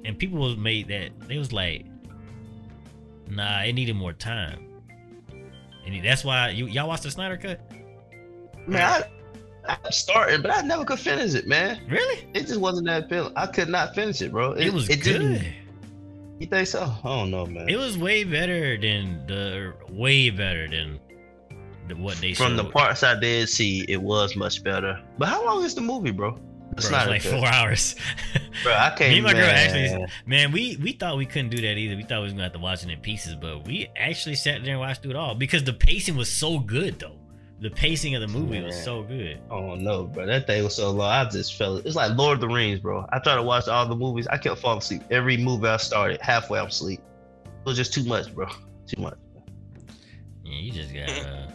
And 0.04 0.18
people 0.18 0.38
was 0.38 0.56
made 0.56 0.88
that 0.88 1.10
they 1.28 1.38
was 1.38 1.52
like 1.52 1.86
nah 3.28 3.62
it 3.62 3.72
needed 3.72 3.96
more 3.96 4.12
time. 4.12 4.66
And 5.86 6.04
that's 6.04 6.24
why 6.24 6.50
you 6.50 6.66
y'all 6.66 6.88
watched 6.88 7.04
the 7.04 7.10
snyder 7.10 7.36
cut? 7.36 7.60
Man, 8.66 9.02
I, 9.68 9.76
I 9.84 9.90
started, 9.90 10.42
but 10.42 10.50
I 10.50 10.60
never 10.62 10.84
could 10.84 10.98
finish 10.98 11.34
it, 11.34 11.46
man. 11.46 11.80
really 11.88 12.26
It 12.34 12.46
just 12.46 12.60
wasn't 12.60 12.86
that 12.86 13.04
appealing. 13.04 13.32
I 13.36 13.46
could 13.46 13.68
not 13.68 13.94
finish 13.94 14.20
it, 14.22 14.30
bro. 14.32 14.52
it, 14.52 14.72
was 14.72 14.88
didn't- 14.88 15.38
good 15.38 15.54
You 16.40 16.46
think 16.46 16.66
so? 16.66 16.82
I 16.82 17.08
don't 17.08 17.30
know, 17.30 17.46
man. 17.46 17.68
It 17.68 17.76
was 17.76 17.96
way 17.96 18.24
better 18.24 18.76
than 18.76 19.26
the 19.26 19.72
way 19.90 20.30
better 20.30 20.68
than 20.68 21.00
the, 21.88 21.96
what 21.96 22.16
they 22.16 22.34
From 22.34 22.56
showed. 22.56 22.66
the 22.66 22.70
parts 22.70 23.02
I 23.02 23.18
did 23.18 23.48
see, 23.48 23.84
it 23.88 24.00
was 24.00 24.36
much 24.36 24.62
better. 24.64 25.00
But 25.18 25.28
how 25.28 25.44
long 25.44 25.64
is 25.64 25.74
the 25.74 25.80
movie, 25.80 26.10
bro? 26.10 26.38
It's 26.76 26.88
Bro, 26.88 26.98
it's 26.98 27.06
not 27.06 27.08
like 27.08 27.22
four 27.22 27.46
hours. 27.46 27.94
Bro, 28.64 28.72
I 28.72 28.90
can't. 28.96 29.10
Me 29.10 29.18
and 29.18 29.24
my 29.24 29.32
girl 29.32 29.44
actually, 29.44 30.06
man, 30.26 30.50
we 30.50 30.76
we 30.82 30.92
thought 30.92 31.16
we 31.16 31.26
couldn't 31.26 31.50
do 31.50 31.60
that 31.62 31.76
either. 31.76 31.94
We 31.94 32.02
thought 32.02 32.18
we 32.18 32.24
was 32.24 32.32
gonna 32.32 32.44
have 32.44 32.52
to 32.54 32.58
watch 32.58 32.82
it 32.82 32.90
in 32.90 32.98
pieces, 33.00 33.34
but 33.36 33.64
we 33.66 33.88
actually 33.96 34.34
sat 34.34 34.62
there 34.64 34.72
and 34.72 34.80
watched 34.80 35.02
through 35.02 35.12
it 35.12 35.16
all 35.16 35.34
because 35.34 35.62
the 35.62 35.72
pacing 35.72 36.16
was 36.16 36.28
so 36.30 36.58
good, 36.58 36.98
though. 36.98 37.16
The 37.64 37.70
pacing 37.70 38.14
of 38.14 38.20
the 38.20 38.28
movie 38.28 38.60
was 38.60 38.84
so 38.84 39.02
good. 39.04 39.40
Oh 39.50 39.74
don't 39.74 40.12
bro. 40.12 40.26
That 40.26 40.46
thing 40.46 40.62
was 40.64 40.74
so 40.76 40.90
long. 40.90 41.10
I 41.10 41.26
just 41.30 41.54
felt 41.54 41.86
it's 41.86 41.96
like 41.96 42.14
Lord 42.14 42.34
of 42.34 42.40
the 42.42 42.48
Rings, 42.54 42.78
bro. 42.78 43.06
I 43.10 43.18
tried 43.20 43.36
to 43.36 43.42
watch 43.42 43.68
all 43.68 43.88
the 43.88 43.96
movies. 43.96 44.26
I 44.26 44.36
kept 44.36 44.60
falling 44.60 44.80
asleep. 44.80 45.00
Every 45.10 45.38
movie 45.38 45.66
I 45.66 45.78
started, 45.78 46.20
halfway 46.20 46.58
I'm 46.58 46.66
asleep. 46.66 47.00
It 47.46 47.50
was 47.64 47.78
just 47.78 47.94
too 47.94 48.04
much, 48.04 48.34
bro. 48.34 48.48
Too 48.86 49.00
much. 49.00 49.16
Yeah, 50.44 50.58
you 50.58 50.72
just 50.72 50.92
got 50.92 51.08
uh, 51.08 51.46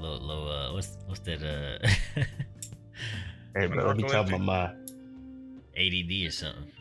little 0.00 0.20
low. 0.20 0.48
Uh, 0.48 0.72
what's 0.72 0.96
what's 1.04 1.20
that? 1.20 1.42
Uh, 1.42 2.22
Hey, 3.54 3.66
bro, 3.66 3.88
let 3.88 3.96
me 3.98 4.04
about 4.04 4.40
my 4.40 4.64
ADD 5.76 6.26
or 6.26 6.30
something. 6.30 6.72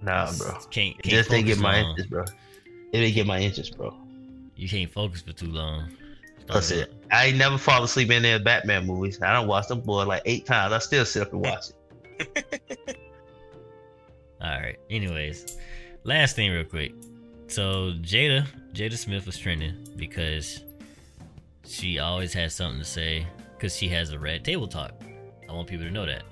nah, 0.00 0.32
bro. 0.38 0.52
Can't, 0.70 0.96
It 0.96 1.02
can't 1.02 1.04
just 1.04 1.28
didn't 1.28 1.44
get 1.44 1.58
my 1.58 1.82
long. 1.82 1.90
interest, 1.90 2.08
bro. 2.08 2.22
It 2.22 2.98
didn't 2.98 3.14
get 3.14 3.26
my 3.26 3.40
interest, 3.40 3.76
bro. 3.76 3.94
You 4.56 4.70
can't 4.70 4.90
focus 4.90 5.20
for 5.20 5.32
too 5.34 5.48
long. 5.48 5.90
That's 6.46 6.70
it. 6.70 6.93
I 7.14 7.26
ain't 7.26 7.36
never 7.38 7.56
fall 7.58 7.84
asleep 7.84 8.10
in 8.10 8.22
there 8.22 8.38
Batman 8.40 8.86
movies. 8.86 9.22
I 9.22 9.32
don't 9.32 9.46
watch 9.46 9.68
them 9.68 9.80
boy 9.80 10.04
like 10.04 10.22
eight 10.24 10.46
times. 10.46 10.72
I 10.72 10.78
still 10.80 11.04
sit 11.04 11.22
up 11.22 11.32
and 11.32 11.42
watch 11.42 11.66
it. 12.18 12.96
All 14.40 14.60
right. 14.60 14.78
Anyways, 14.90 15.56
last 16.02 16.36
thing, 16.36 16.50
real 16.50 16.64
quick. 16.64 16.92
So 17.46 17.92
Jada, 18.00 18.46
Jada 18.72 18.96
Smith 18.96 19.26
was 19.26 19.38
trending 19.38 19.86
because 19.96 20.64
she 21.66 21.98
always 21.98 22.32
has 22.34 22.54
something 22.54 22.78
to 22.80 22.84
say 22.84 23.26
because 23.56 23.76
she 23.76 23.88
has 23.90 24.10
a 24.12 24.18
red 24.18 24.44
table 24.44 24.66
talk. 24.66 24.92
I 25.48 25.52
want 25.52 25.68
people 25.68 25.86
to 25.86 25.92
know 25.92 26.06
that. 26.06 26.24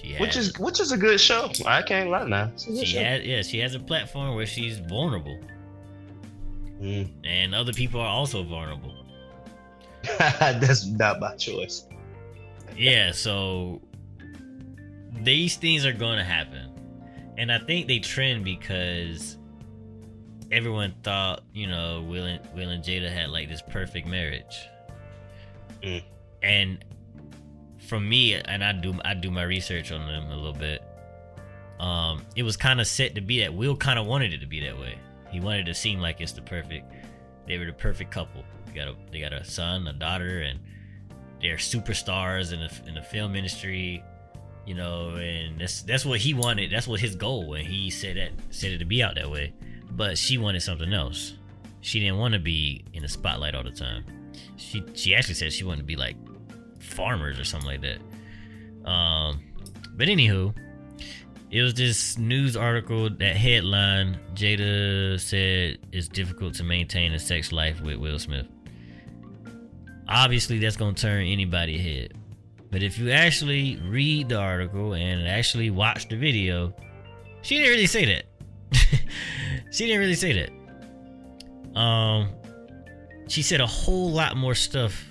She 0.00 0.12
has, 0.12 0.20
Which 0.20 0.36
is 0.36 0.58
which 0.58 0.80
is 0.80 0.90
a 0.92 0.96
good 0.96 1.20
show. 1.20 1.50
I 1.66 1.82
can't 1.82 2.08
lie 2.10 2.26
now. 2.26 2.50
It's 2.54 2.66
a 2.66 2.70
good 2.70 2.78
she 2.86 2.86
show. 2.94 3.02
has 3.04 3.22
yeah 3.24 3.42
she 3.42 3.58
has 3.58 3.74
a 3.74 3.80
platform 3.80 4.34
where 4.34 4.46
she's 4.46 4.78
vulnerable 4.78 5.38
Mm. 6.80 7.08
and 7.24 7.54
other 7.54 7.72
people 7.72 8.00
are 8.00 8.08
also 8.08 8.42
vulnerable. 8.42 9.03
That's 10.18 10.86
not 10.86 11.20
my 11.20 11.34
choice. 11.36 11.86
yeah, 12.76 13.12
so 13.12 13.80
these 15.22 15.56
things 15.56 15.86
are 15.86 15.92
going 15.92 16.18
to 16.18 16.24
happen. 16.24 16.70
And 17.36 17.50
I 17.50 17.58
think 17.58 17.88
they 17.88 17.98
trend 17.98 18.44
because 18.44 19.38
everyone 20.52 20.94
thought, 21.02 21.42
you 21.52 21.66
know, 21.66 22.04
Will 22.08 22.24
and, 22.24 22.40
Will 22.54 22.68
and 22.68 22.82
Jada 22.82 23.10
had 23.10 23.30
like 23.30 23.48
this 23.48 23.62
perfect 23.62 24.06
marriage. 24.06 24.68
Mm. 25.82 26.02
And 26.42 26.84
from 27.78 28.08
me, 28.08 28.34
and 28.34 28.62
I 28.62 28.72
do 28.72 28.94
I 29.04 29.14
do 29.14 29.30
my 29.30 29.42
research 29.42 29.92
on 29.92 30.06
them 30.06 30.30
a 30.30 30.36
little 30.36 30.52
bit. 30.52 30.82
Um, 31.80 32.22
it 32.36 32.44
was 32.44 32.56
kind 32.56 32.80
of 32.80 32.86
set 32.86 33.14
to 33.16 33.20
be 33.20 33.40
that. 33.40 33.52
Will 33.52 33.76
kind 33.76 33.98
of 33.98 34.06
wanted 34.06 34.32
it 34.32 34.38
to 34.38 34.46
be 34.46 34.60
that 34.60 34.78
way. 34.78 34.96
He 35.30 35.40
wanted 35.40 35.66
to 35.66 35.74
seem 35.74 36.00
like 36.00 36.20
it's 36.20 36.32
the 36.32 36.42
perfect. 36.42 36.92
They 37.46 37.58
were 37.58 37.66
the 37.66 37.72
perfect 37.72 38.10
couple. 38.10 38.44
They 38.74 38.80
got 38.80 38.88
a 38.88 38.96
they 39.12 39.20
got 39.20 39.32
a 39.32 39.44
son, 39.44 39.86
a 39.86 39.92
daughter, 39.92 40.40
and 40.40 40.58
they're 41.40 41.56
superstars 41.56 42.52
in 42.52 42.60
the 42.60 42.88
in 42.88 42.94
the 42.94 43.02
film 43.02 43.36
industry. 43.36 44.02
You 44.66 44.74
know, 44.74 45.10
and 45.10 45.60
that's 45.60 45.82
that's 45.82 46.04
what 46.04 46.20
he 46.20 46.34
wanted. 46.34 46.72
That's 46.72 46.88
what 46.88 47.00
his 47.00 47.14
goal 47.14 47.48
when 47.48 47.64
he 47.64 47.90
said 47.90 48.16
that 48.16 48.30
said 48.50 48.72
it 48.72 48.78
to 48.78 48.84
be 48.84 49.02
out 49.02 49.14
that 49.16 49.30
way. 49.30 49.52
But 49.90 50.18
she 50.18 50.38
wanted 50.38 50.60
something 50.60 50.92
else. 50.92 51.34
She 51.82 52.00
didn't 52.00 52.18
want 52.18 52.34
to 52.34 52.40
be 52.40 52.84
in 52.94 53.02
the 53.02 53.08
spotlight 53.08 53.54
all 53.54 53.62
the 53.62 53.70
time. 53.70 54.04
She 54.56 54.82
she 54.94 55.14
actually 55.14 55.34
said 55.34 55.52
she 55.52 55.64
wanted 55.64 55.82
to 55.82 55.86
be 55.86 55.96
like 55.96 56.16
farmers 56.80 57.38
or 57.38 57.44
something 57.44 57.68
like 57.68 57.82
that. 57.82 58.90
Um, 58.90 59.40
but 59.96 60.08
anywho, 60.08 60.54
it 61.50 61.62
was 61.62 61.74
this 61.74 62.18
news 62.18 62.56
article 62.56 63.08
that 63.10 63.36
headline 63.36 64.18
Jada 64.34 65.20
said 65.20 65.78
it's 65.92 66.08
difficult 66.08 66.54
to 66.54 66.64
maintain 66.64 67.12
a 67.12 67.18
sex 67.18 67.52
life 67.52 67.80
with 67.80 67.96
Will 67.96 68.18
Smith. 68.18 68.46
Obviously, 70.08 70.58
that's 70.58 70.76
gonna 70.76 70.94
turn 70.94 71.26
anybody 71.26 71.78
head. 71.78 72.14
But 72.70 72.82
if 72.82 72.98
you 72.98 73.10
actually 73.10 73.80
read 73.88 74.28
the 74.28 74.38
article 74.38 74.94
and 74.94 75.26
actually 75.28 75.70
watch 75.70 76.08
the 76.08 76.16
video, 76.16 76.74
she 77.42 77.56
didn't 77.56 77.70
really 77.70 77.86
say 77.86 78.04
that. 78.06 78.24
she 79.70 79.86
didn't 79.86 80.00
really 80.00 80.14
say 80.14 80.32
that. 80.32 81.78
Um, 81.78 82.28
she 83.28 83.42
said 83.42 83.60
a 83.60 83.66
whole 83.66 84.10
lot 84.10 84.36
more 84.36 84.54
stuff 84.54 85.04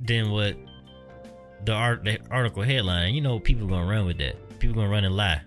than 0.00 0.30
what 0.30 0.56
the 1.64 1.72
art 1.72 2.04
the 2.04 2.18
article 2.30 2.62
headline. 2.62 3.14
You 3.14 3.20
know, 3.20 3.40
people 3.40 3.66
gonna 3.66 3.90
run 3.90 4.06
with 4.06 4.18
that. 4.18 4.58
People 4.58 4.76
gonna 4.76 4.90
run 4.90 5.04
and 5.04 5.16
lie. 5.16 5.40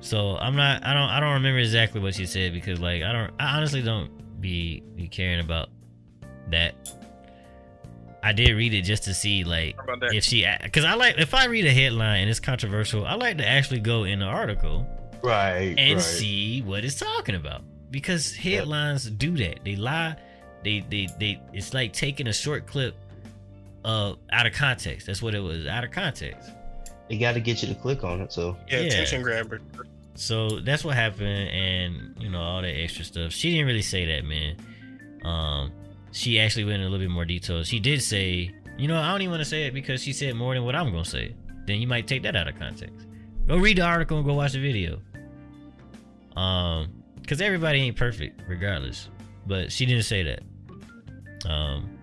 So 0.00 0.36
I'm 0.36 0.56
not. 0.56 0.84
I 0.84 0.94
don't. 0.94 1.08
I 1.08 1.20
don't 1.20 1.34
remember 1.34 1.58
exactly 1.58 2.00
what 2.00 2.14
she 2.14 2.26
said 2.26 2.52
because, 2.52 2.80
like, 2.80 3.02
I 3.02 3.12
don't. 3.12 3.32
I 3.38 3.56
honestly 3.56 3.82
don't 3.82 4.40
be 4.40 4.82
be 4.94 5.08
caring 5.08 5.40
about 5.40 5.70
that. 6.50 6.74
I 8.22 8.32
did 8.32 8.50
read 8.56 8.74
it 8.74 8.82
just 8.82 9.04
to 9.04 9.14
see, 9.14 9.44
like, 9.44 9.76
How 9.76 9.84
about 9.84 10.00
that? 10.00 10.14
if 10.14 10.24
she, 10.24 10.44
because 10.62 10.84
I 10.84 10.94
like 10.94 11.18
if 11.18 11.34
I 11.34 11.46
read 11.46 11.66
a 11.66 11.70
headline 11.72 12.22
and 12.22 12.30
it's 12.30 12.40
controversial, 12.40 13.06
I 13.06 13.14
like 13.14 13.38
to 13.38 13.46
actually 13.46 13.80
go 13.80 14.04
in 14.04 14.18
the 14.18 14.26
article 14.26 14.86
Right. 15.22 15.74
and 15.78 15.94
right. 15.96 16.02
see 16.02 16.62
what 16.62 16.84
it's 16.84 16.96
talking 16.98 17.34
about 17.36 17.62
because 17.90 18.34
headlines 18.36 19.08
do 19.10 19.36
that 19.38 19.60
they 19.64 19.74
lie 19.76 20.14
they 20.62 20.84
they 20.90 21.08
they 21.18 21.40
it's 21.52 21.72
like 21.74 21.92
taking 21.92 22.28
a 22.28 22.32
short 22.32 22.66
clip 22.66 22.94
uh 23.84 24.12
out 24.30 24.46
of 24.46 24.52
context 24.52 25.06
that's 25.06 25.20
what 25.22 25.34
it 25.34 25.40
was 25.40 25.66
out 25.66 25.82
of 25.82 25.90
context 25.90 26.50
They 27.08 27.16
got 27.18 27.32
to 27.32 27.40
get 27.40 27.62
you 27.62 27.68
to 27.68 27.74
click 27.74 28.04
on 28.04 28.20
it. 28.20 28.30
So 28.32 28.56
yeah, 28.70 28.80
yeah. 28.80 28.86
attention 28.88 29.22
grabber. 29.22 29.60
so 30.14 30.60
that's 30.60 30.84
what 30.84 30.94
happened 30.94 31.48
and 31.48 32.14
you 32.20 32.28
know 32.30 32.40
all 32.40 32.62
that 32.62 32.68
extra 32.78 33.04
stuff 33.04 33.32
she 33.32 33.50
didn't 33.52 33.66
really 33.66 33.82
say 33.82 34.04
that 34.04 34.24
man 34.24 34.56
um 35.24 35.72
she 36.12 36.40
actually 36.40 36.64
went 36.64 36.76
in 36.76 36.82
a 36.82 36.84
little 36.84 37.04
bit 37.06 37.10
more 37.10 37.24
detail. 37.24 37.62
She 37.64 37.78
did 37.80 38.02
say 38.02 38.54
you 38.78 38.86
know 38.86 39.00
i 39.00 39.10
don't 39.10 39.22
even 39.22 39.32
want 39.32 39.40
to 39.40 39.48
say 39.48 39.64
it 39.64 39.74
because 39.74 40.00
she 40.00 40.12
said 40.12 40.36
more 40.36 40.54
than 40.54 40.64
what 40.64 40.74
i'm 40.74 40.90
gonna 40.90 41.04
say. 41.04 41.34
Then 41.66 41.80
you 41.80 41.86
might 41.86 42.06
take 42.06 42.22
that 42.22 42.36
out 42.36 42.48
of 42.48 42.58
context. 42.58 43.06
Go 43.46 43.56
read 43.56 43.78
the 43.78 43.82
article 43.82 44.18
and 44.18 44.26
go 44.26 44.34
watch 44.34 44.52
the 44.52 44.60
video. 44.60 45.00
Um 46.36 47.02
because 47.20 47.40
everybody 47.40 47.80
ain't 47.80 47.96
perfect 47.96 48.42
regardless. 48.48 49.08
But 49.46 49.72
she 49.72 49.84
didn't 49.86 50.04
say 50.04 50.22
that. 50.22 51.50
Um 51.50 51.98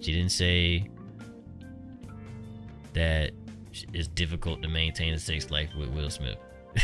she 0.00 0.12
didn't 0.12 0.32
say 0.32 0.88
that 2.92 3.32
it's 3.92 4.08
difficult 4.08 4.62
to 4.62 4.68
maintain 4.68 5.14
a 5.14 5.18
sex 5.18 5.50
life 5.50 5.70
with 5.76 5.88
will 5.90 6.10
smith. 6.10 6.36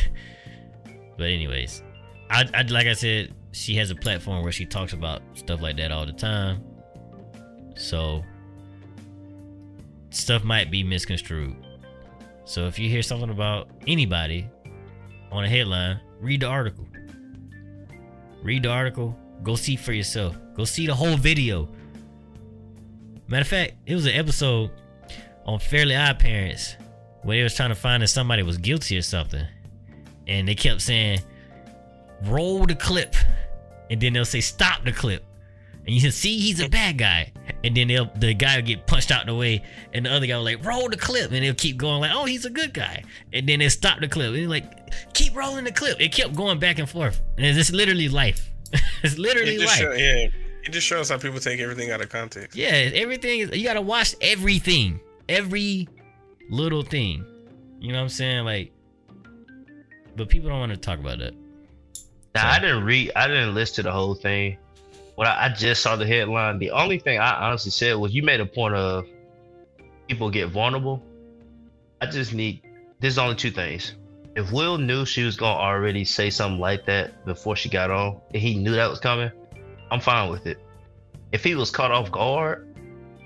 But 1.21 1.29
anyways, 1.29 1.83
I, 2.31 2.49
I 2.55 2.63
like 2.63 2.87
I 2.87 2.95
said, 2.95 3.35
she 3.53 3.75
has 3.77 3.91
a 3.91 3.95
platform 3.95 4.43
where 4.43 4.53
she 4.53 4.65
talks 4.65 4.93
about 4.93 5.23
stuff 5.35 5.61
like 5.61 5.77
that 5.77 5.91
all 5.93 6.07
the 6.07 6.13
time. 6.13 6.63
So 7.77 8.23
stuff 10.11 10.45
might 10.45 10.71
be 10.71 10.83
misconstrued. 10.83 11.57
So 12.45 12.67
if 12.67 12.79
you 12.79 12.89
hear 12.89 13.03
something 13.03 13.31
about 13.31 13.71
anybody 13.87 14.49
on 15.31 15.45
a 15.45 15.49
headline, 15.49 16.01
read 16.21 16.41
the 16.41 16.47
article. 16.47 16.87
Read 18.43 18.63
the 18.65 18.71
article. 18.71 19.17
Go 19.43 19.57
see 19.57 19.77
for 19.77 19.93
yourself. 19.93 20.37
Go 20.55 20.65
see 20.65 20.87
the 20.87 20.95
whole 20.95 21.17
video. 21.17 21.69
Matter 23.29 23.43
of 23.43 23.49
fact, 23.49 23.75
it 23.87 23.95
was 23.95 24.07
an 24.07 24.15
episode 24.15 24.71
on 25.47 25.59
Fairly 25.59 25.97
Odd 25.97 26.19
Parents 26.19 26.77
where 27.23 27.37
they 27.37 27.43
was 27.43 27.55
trying 27.55 27.69
to 27.69 27.75
find 27.75 28.03
that 28.03 28.09
somebody 28.09 28.43
was 28.43 28.59
guilty 28.59 28.97
or 28.97 29.03
something 29.03 29.47
and 30.27 30.49
they 30.49 30.55
kept 30.55 30.81
saying 30.81 31.21
roll 32.25 32.65
the 32.65 32.75
clip 32.75 33.15
and 33.91 34.01
then 34.01 34.13
they'll 34.13 34.25
say 34.25 34.41
stop 34.41 34.85
the 34.85 34.93
clip. 34.93 35.25
And 35.87 35.95
you 35.95 36.01
can 36.03 36.13
see 36.13 36.39
he's 36.39 36.61
a 36.61 36.69
bad 36.69 36.99
guy. 36.99 37.33
And 37.65 37.77
then 37.77 37.89
they'll 37.89 38.11
the 38.17 38.33
guy 38.35 38.57
will 38.57 38.67
get 38.67 38.87
punched 38.87 39.11
out 39.11 39.27
the 39.27 39.35
way. 39.35 39.65
And 39.93 40.07
the 40.07 40.13
other 40.13 40.27
guy 40.27 40.37
will 40.37 40.45
like 40.45 40.65
roll 40.65 40.89
the 40.89 40.97
clip. 40.97 41.33
And 41.33 41.43
they'll 41.43 41.55
keep 41.55 41.77
going 41.79 42.01
like 42.01 42.13
oh 42.15 42.27
he's 42.27 42.45
a 42.45 42.51
good 42.51 42.73
guy. 42.75 43.03
And 43.33 43.49
then 43.49 43.59
they 43.59 43.69
stop 43.71 43.99
the 44.01 44.07
clip. 44.09 44.35
And 44.35 44.49
like 44.49 45.13
keep 45.15 45.35
rolling 45.35 45.65
the 45.65 45.73
clip. 45.73 46.01
It 46.01 46.13
kept 46.13 46.35
going 46.35 46.59
back 46.59 46.79
and 46.79 46.89
forth. 46.89 47.21
And 47.37 47.47
it's 47.47 47.73
literally 47.73 48.09
life. 48.09 48.51
It's 49.03 49.17
literally 49.19 49.55
It 49.57 49.61
life. 49.61 49.71
show, 49.79 49.93
yeah, 49.93 50.29
it 50.63 50.71
just 50.71 50.87
shows 50.87 51.09
how 51.09 51.17
people 51.17 51.41
take 51.41 51.59
everything 51.59 51.91
out 51.91 52.03
of 52.03 52.11
context. 52.11 52.57
yeah, 52.57 52.69
everything 52.95 53.41
is 53.41 53.57
you 53.57 53.65
gotta 53.65 53.81
watch 53.81 54.15
everything. 54.21 55.01
Every 55.29 55.89
little 56.51 56.83
thing. 56.83 57.25
You 57.81 57.93
know 57.93 57.99
what 57.99 58.03
I'm 58.03 58.09
saying? 58.11 58.45
Like 58.45 58.73
but 60.17 60.29
people 60.29 60.51
don't 60.51 60.61
want 60.61 60.73
to 60.73 60.77
talk 60.79 60.99
about 60.99 61.19
that. 61.21 61.35
Now 62.35 62.43
So- 62.43 62.49
I 62.49 62.59
didn't 62.61 62.85
read. 62.85 63.13
I 63.17 63.27
didn't 63.29 63.55
listen 63.55 63.77
to 63.77 63.83
the 63.83 63.93
whole 63.93 64.15
thing. 64.15 64.57
What 65.17 65.27
I, 65.27 65.47
I 65.47 65.49
just 65.51 65.83
saw 65.83 65.97
the 65.97 66.07
headline. 66.07 66.59
The 66.59 66.71
only 66.71 66.99
thing 66.99 67.19
I 67.19 67.47
honestly 67.49 67.71
said 67.71 67.95
was 67.97 68.15
you 68.15 68.23
made 68.23 68.41
a 68.41 68.47
point 68.47 68.75
of 68.75 69.07
people 70.09 70.31
get 70.31 70.49
vulnerable. 70.49 71.03
I 72.01 72.07
just 72.07 72.33
need. 72.33 72.63
There's 73.01 73.19
only 73.19 73.35
two 73.37 73.51
things. 73.51 73.95
if 74.37 74.53
Will 74.53 74.79
knew 74.79 75.05
she 75.05 75.25
was 75.25 75.37
gonna 75.37 75.59
already 75.59 76.05
say 76.05 76.31
something 76.31 76.61
like 76.61 76.87
that 76.87 77.25
before 77.27 77.57
she 77.57 77.69
got 77.69 77.91
on, 77.91 78.21
and 78.33 78.41
he 78.43 78.55
knew 78.57 78.73
that 78.73 78.89
was 78.89 79.01
coming, 79.01 79.31
I'm 79.91 80.01
fine 80.01 80.31
with 80.31 80.47
it. 80.47 80.59
If 81.33 81.43
he 81.45 81.55
was 81.55 81.71
caught 81.71 81.91
off 81.91 82.11
guard 82.11 82.67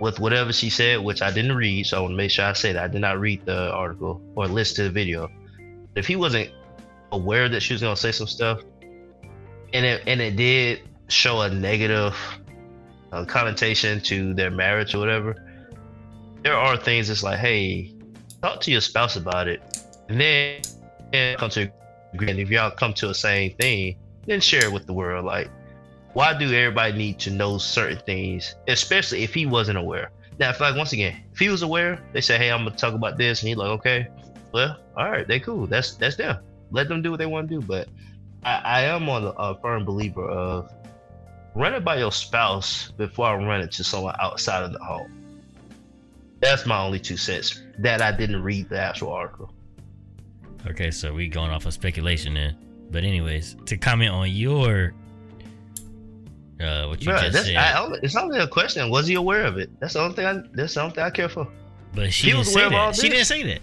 with 0.01 0.18
whatever 0.18 0.52
she 0.52 0.70
said, 0.70 1.01
which 1.01 1.22
I 1.22 1.31
didn't 1.31 1.55
read, 1.56 1.86
so 1.86 1.98
I 1.98 2.01
want 2.01 2.12
to 2.12 2.16
make 2.16 2.31
sure 2.31 2.44
I 2.47 2.52
say 2.55 2.72
that 2.72 2.82
I 2.82 2.89
did 2.89 3.01
not 3.01 3.20
read 3.20 3.44
the 3.44 3.70
article 3.72 4.20
or 4.35 4.47
listen 4.48 4.76
to 4.76 4.82
the 4.85 4.90
video. 4.90 5.31
If 5.94 6.06
he 6.06 6.16
wasn't 6.16 6.51
aware 7.12 7.48
that 7.48 7.60
she 7.60 7.74
was 7.74 7.82
gonna 7.82 7.97
say 7.97 8.10
some 8.12 8.26
stuff, 8.26 8.60
and 9.74 9.84
it 9.84 10.02
and 10.06 10.20
it 10.20 10.36
did 10.36 10.82
show 11.09 11.42
a 11.42 11.51
negative 11.51 12.16
uh, 13.12 13.24
connotation 13.24 14.01
to 14.01 14.32
their 14.32 14.51
marriage 14.51 14.94
or 14.94 15.01
whatever, 15.01 15.36
there 16.42 16.56
are 16.56 16.76
things 16.76 17.09
that's 17.09 17.22
like, 17.22 17.38
hey, 17.38 17.92
talk 18.40 18.60
to 18.62 18.70
your 18.70 18.80
spouse 18.80 19.16
about 19.16 19.48
it, 19.48 19.84
and 20.09 20.20
then 20.20 20.62
and 21.12 21.38
come 21.38 21.51
to 21.51 21.70
agreement. 22.14 22.38
If 22.38 22.51
y'all 22.51 22.70
come 22.70 22.94
to 22.94 23.10
a 23.10 23.14
same 23.14 23.55
thing, 23.56 23.96
then 24.26 24.40
share 24.40 24.64
it 24.64 24.72
with 24.72 24.86
the 24.86 24.92
world. 24.92 25.24
Like, 25.24 25.51
why 26.14 26.36
do 26.38 26.46
everybody 26.46 26.92
need 26.92 27.18
to 27.20 27.30
know 27.30 27.59
certain 27.59 27.98
things, 28.06 28.55
especially 28.68 29.24
if 29.24 29.34
he 29.34 29.44
wasn't 29.44 29.78
aware? 29.78 30.10
Now, 30.38 30.51
if 30.51 30.60
like 30.60 30.76
once 30.76 30.92
again, 30.92 31.20
if 31.32 31.38
he 31.38 31.48
was 31.48 31.62
aware, 31.62 32.01
they 32.12 32.20
say, 32.20 32.38
"Hey, 32.38 32.51
I'm 32.51 32.64
gonna 32.64 32.76
talk 32.76 32.94
about 32.94 33.18
this," 33.18 33.42
and 33.42 33.48
he's 33.48 33.56
like, 33.56 33.70
"Okay, 33.70 34.06
well, 34.52 34.78
all 34.96 35.10
right, 35.10 35.26
they 35.26 35.40
cool. 35.40 35.66
That's 35.66 35.96
that's 35.96 36.16
them. 36.16 36.38
Let 36.70 36.88
them 36.88 37.02
do 37.02 37.10
what 37.10 37.18
they 37.18 37.26
want 37.26 37.48
to 37.48 37.60
do." 37.60 37.66
But 37.66 37.88
I, 38.44 38.60
I 38.64 38.80
am 38.82 39.08
on 39.08 39.24
a, 39.24 39.28
a 39.30 39.60
firm 39.60 39.84
believer 39.84 40.28
of 40.28 40.70
run 41.54 41.74
it 41.74 41.84
by 41.84 41.96
your 41.98 42.12
spouse 42.12 42.90
before 42.92 43.26
I 43.26 43.34
run 43.36 43.60
it 43.60 43.70
to 43.72 43.84
someone 43.84 44.14
outside 44.18 44.62
of 44.62 44.72
the 44.72 44.78
home. 44.82 45.10
That's 46.40 46.66
my 46.66 46.78
only 46.78 47.00
two 47.00 47.16
cents. 47.16 47.62
That 47.78 48.02
I 48.02 48.12
didn't 48.12 48.42
read 48.42 48.68
the 48.68 48.78
actual 48.78 49.12
article. 49.12 49.52
Okay, 50.66 50.90
so 50.90 51.12
we 51.14 51.28
going 51.28 51.50
off 51.50 51.66
of 51.66 51.72
speculation 51.72 52.34
then. 52.34 52.56
But 52.90 53.04
anyways, 53.04 53.56
to 53.66 53.76
comment 53.76 54.12
on 54.12 54.30
your 54.30 54.94
uh 56.60 56.86
what 56.86 57.02
you 57.02 57.10
Bruh, 57.10 57.30
just 57.32 57.46
said. 57.46 57.56
I, 57.56 57.78
only- 57.82 57.98
it's 58.02 58.14
only 58.16 58.38
a 58.38 58.46
question. 58.46 58.88
Was 58.90 59.06
he 59.06 59.14
aware 59.14 59.44
of 59.44 59.58
it? 59.58 59.70
That's 59.80 59.94
the 59.94 60.00
only 60.00 60.14
thing. 60.16 60.26
I, 60.26 60.42
that's 60.52 60.74
the 60.74 60.82
only 60.82 60.94
thing 60.94 61.04
I 61.04 61.10
care 61.10 61.28
for. 61.28 61.48
but 61.94 62.12
she 62.12 62.26
he 62.26 62.32
didn't 62.32 62.38
was 62.40 62.52
say 62.52 62.60
aware 62.60 62.66
of 62.66 62.72
all 62.74 62.86
that. 62.92 62.96
She 63.00 63.08
didn't 63.08 63.24
say 63.24 63.42
that. 63.44 63.60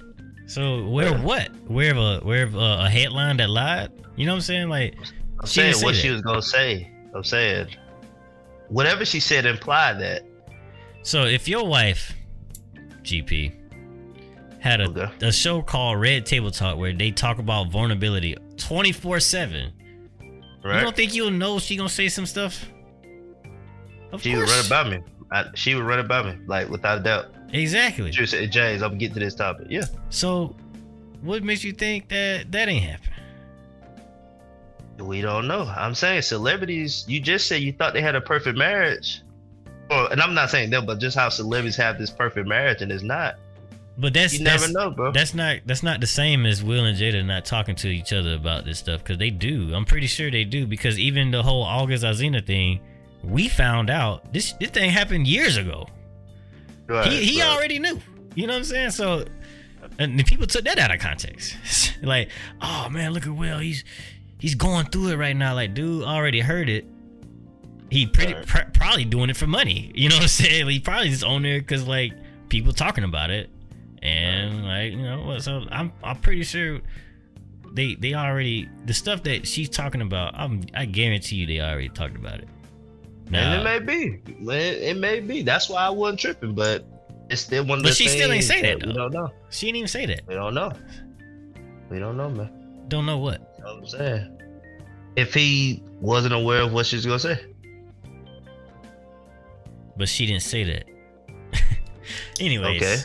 So 0.52 0.84
where 0.90 1.10
Yeah. 1.12 1.22
what? 1.24 1.50
Where 1.68 1.96
a 1.96 2.20
where 2.20 2.46
a, 2.48 2.86
a 2.86 2.90
headline 2.90 3.38
that 3.38 3.50
lied? 3.50 3.90
You 4.18 4.26
know 4.26 4.34
what 4.34 4.38
I'm 4.38 4.42
saying? 4.42 4.68
Like 4.70 4.96
I'm 5.40 5.46
She 5.48 5.54
saying 5.54 5.68
didn't 5.72 5.80
say 5.80 5.86
what 5.86 5.96
she 5.96 6.10
was 6.10 6.22
gonna 6.22 6.42
say. 6.42 6.92
I'm 7.16 7.24
saying 7.24 7.68
whatever 8.68 9.06
she 9.06 9.20
said 9.20 9.46
implied 9.46 10.00
that. 10.02 10.24
so 11.04 11.24
if 11.24 11.48
your 11.48 11.66
wife, 11.68 12.14
GP, 13.04 13.54
had 14.60 14.82
a, 14.82 14.90
Okay. 14.90 15.28
a 15.28 15.32
show 15.32 15.62
called 15.62 16.00
Red 16.02 16.26
Table 16.26 16.52
Talk 16.52 16.78
where 16.78 16.94
they 16.94 17.12
talk 17.12 17.40
about 17.40 17.72
vulnerability 17.72 18.36
24 18.58 19.20
7 19.20 19.72
Right. 20.64 20.76
you 20.76 20.82
don't 20.82 20.96
think 20.96 21.14
you'll 21.16 21.32
know 21.32 21.58
she 21.60 21.76
gonna 21.78 21.90
say 21.90 22.08
some 22.10 22.26
stuff 22.26 22.66
of 24.12 24.22
she 24.22 24.36
would 24.36 24.48
run 24.50 24.66
about 24.66 24.90
me. 24.90 25.00
I, 25.32 25.46
she 25.56 25.76
would 25.76 25.86
run 25.86 26.00
about 26.00 26.26
me, 26.26 26.36
like 26.46 26.68
without 26.70 26.98
a 27.00 27.02
doubt. 27.04 27.34
Exactly 27.54 28.12
say, 28.12 28.48
"James, 28.48 28.82
I'm 28.82 28.98
getting 28.98 29.14
to 29.16 29.20
this 29.20 29.36
topic." 29.36 29.68
Yeah. 29.70 29.86
so 30.10 30.56
what 31.22 31.44
makes 31.44 31.64
you 31.64 31.72
think 31.72 32.10
that 32.10 32.52
that 32.52 32.68
ain't 32.70 32.84
happen 32.84 33.10
We 34.98 35.22
don't 35.22 35.48
know. 35.48 35.64
I'm 35.64 35.96
saying 35.96 36.22
celebrities. 36.24 37.06
You 37.08 37.20
just 37.20 37.48
said 37.48 37.62
you 37.62 37.72
thought 37.74 37.94
they 37.94 38.02
had 38.02 38.16
a 38.16 38.22
perfect 38.22 38.58
marriage, 38.58 39.22
or, 39.90 40.12
and 40.12 40.22
I'm 40.22 40.34
not 40.34 40.50
saying 40.50 40.70
them, 40.70 40.86
but 40.86 41.00
just 41.00 41.18
how 41.18 41.30
celebrities 41.30 41.76
have 41.78 41.98
this 41.98 42.10
perfect 42.10 42.48
marriage 42.48 42.82
and 42.82 42.92
it's 42.92 43.04
not. 43.04 43.36
but 43.98 44.14
that's 44.14 44.34
You 44.38 44.46
that's, 44.46 44.62
never 44.62 44.74
know, 44.74 44.90
bro. 44.96 45.12
that's 45.12 45.34
not 45.34 45.58
that's 45.66 45.84
not 45.84 46.00
the 46.02 46.08
same 46.08 46.46
as 46.46 46.64
Will 46.64 46.86
and 46.86 46.98
Jada 46.98 47.26
not 47.26 47.46
talking 47.46 47.76
to 47.76 47.88
each 47.90 48.14
other 48.14 48.34
about 48.36 48.66
this 48.66 48.80
stuff 48.80 49.04
because 49.04 49.18
they 49.18 49.30
do. 49.30 49.74
I'm 49.76 49.86
pretty 49.86 50.08
sure 50.08 50.32
they 50.32 50.44
do 50.44 50.66
because 50.66 50.98
even 51.00 51.32
the 51.32 51.44
whole 51.44 51.64
August 51.64 52.04
Alsina 52.04 52.46
thing, 52.46 52.80
we 53.24 53.48
found 53.48 53.90
out 53.90 54.32
this 54.34 54.54
this 54.54 54.70
thing 54.72 54.90
happened 54.90 55.28
years 55.28 55.58
ago. 55.58 55.88
Right, 56.92 57.12
he 57.12 57.24
he 57.26 57.42
right. 57.42 57.50
already 57.50 57.80
knew. 57.80 58.00
You 58.36 58.48
know 58.48 58.54
what 58.54 58.60
I'm 58.60 58.64
saying? 58.66 58.92
So 58.92 59.26
and 60.00 60.20
the 60.20 60.24
people 60.24 60.48
took 60.48 60.64
that 60.66 60.80
out 60.80 60.94
of 60.94 61.00
context. 61.00 61.56
like, 62.02 62.30
oh 62.62 62.90
man, 62.90 63.14
look 63.14 63.26
at 63.28 63.34
Will. 63.36 63.60
He's 63.60 63.84
he's 64.40 64.56
going 64.56 64.86
through 64.88 65.10
it 65.10 65.18
right 65.18 65.36
now. 65.36 65.54
Like, 65.54 65.74
dude 65.74 66.04
already 66.04 66.40
heard 66.40 66.70
it. 66.70 66.86
He 67.90 68.06
pretty 68.06 68.34
Right. 68.34 68.46
pr- 68.48 68.70
probably 68.74 69.04
doing 69.06 69.30
it 69.30 69.36
for 69.38 69.48
money. 69.48 69.92
You 69.96 70.10
know 70.10 70.16
what 70.16 70.22
I'm 70.24 70.28
saying? 70.30 70.68
He 70.70 70.80
probably 70.80 71.10
just 71.10 71.24
on 71.24 71.42
there 71.44 71.60
because 71.60 71.88
like 71.88 72.14
people 72.50 72.72
talking 72.74 73.04
about 73.04 73.32
it, 73.32 73.50
and 74.02 74.64
like 74.66 74.92
you 74.94 75.02
know 75.04 75.24
what? 75.24 75.44
So 75.44 75.66
I'm 75.72 75.92
I'm 76.04 76.18
pretty 76.18 76.44
sure 76.44 76.80
they 77.74 77.96
they 77.96 78.14
already 78.14 78.70
the 78.86 78.94
stuff 78.94 79.24
that 79.24 79.48
she's 79.48 79.70
talking 79.70 80.02
about. 80.02 80.36
I'm 80.36 80.64
I 80.74 80.86
guarantee 80.86 81.38
you 81.38 81.46
they 81.48 81.60
already 81.60 81.90
talked 81.90 82.16
about 82.16 82.40
it. 82.40 82.48
And 83.34 83.62
it 83.62 83.64
may 83.64 83.80
be. 83.80 84.22
It, 84.52 84.82
it 84.84 84.98
may 84.98 85.20
be. 85.20 85.42
That's 85.42 85.70
why 85.70 85.84
I 85.86 85.90
wasn't 85.90 86.20
tripping, 86.20 86.54
but 86.54 86.86
it's 87.30 87.42
still 87.42 87.64
one 87.66 87.80
of 87.80 87.84
But 87.84 87.90
the 87.90 87.96
she 87.96 88.08
still 88.08 88.32
ain't 88.32 88.44
say 88.44 88.62
that, 88.62 88.86
We 88.86 88.94
don't 88.94 89.14
know. 89.14 89.30
she 89.50 89.68
didn't 89.68 89.78
even 89.78 89.88
say 89.88 90.06
that. 90.08 90.22
We 90.28 90.34
don't 90.36 90.54
know. 90.54 90.72
We 91.90 92.00
don't 92.00 92.18
know, 92.18 92.30
man. 92.30 92.86
Don't 92.90 93.06
know 93.06 93.18
what. 93.20 93.40
You 93.58 93.64
know 93.64 93.74
what 93.76 93.80
I'm 93.84 93.88
saying? 93.88 94.38
If 95.16 95.34
he 95.34 95.82
wasn't 96.00 96.34
aware 96.34 96.62
of 96.62 96.74
what 96.74 96.86
she 96.86 96.96
was 96.98 97.06
gonna 97.06 97.20
say, 97.20 97.40
but 99.98 100.10
she 100.10 100.26
didn't 100.26 100.42
say 100.42 100.64
that. 100.64 100.86
Anyways, 102.40 102.82
Okay. 102.82 102.98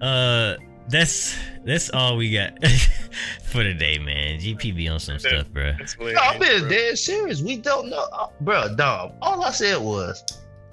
uh, 0.00 0.56
that's 0.88 1.36
that's 1.64 1.90
all 1.90 2.16
we 2.16 2.32
got 2.32 2.52
for 3.44 3.62
today, 3.62 3.98
man. 3.98 4.38
GP 4.38 4.74
be 4.76 4.88
on 4.88 5.00
some 5.00 5.14
Yeah. 5.14 5.42
stuff, 5.42 5.50
bro. 5.52 5.72
No, 6.00 6.20
I'm 6.22 6.40
being 6.40 6.68
dead 6.68 6.98
serious. 6.98 7.42
We 7.42 7.56
don't 7.56 7.88
know, 7.88 8.06
uh, 8.12 8.28
bro. 8.40 8.74
Dom. 8.76 9.12
All 9.22 9.42
I 9.44 9.50
said 9.50 9.78
was, 9.78 10.22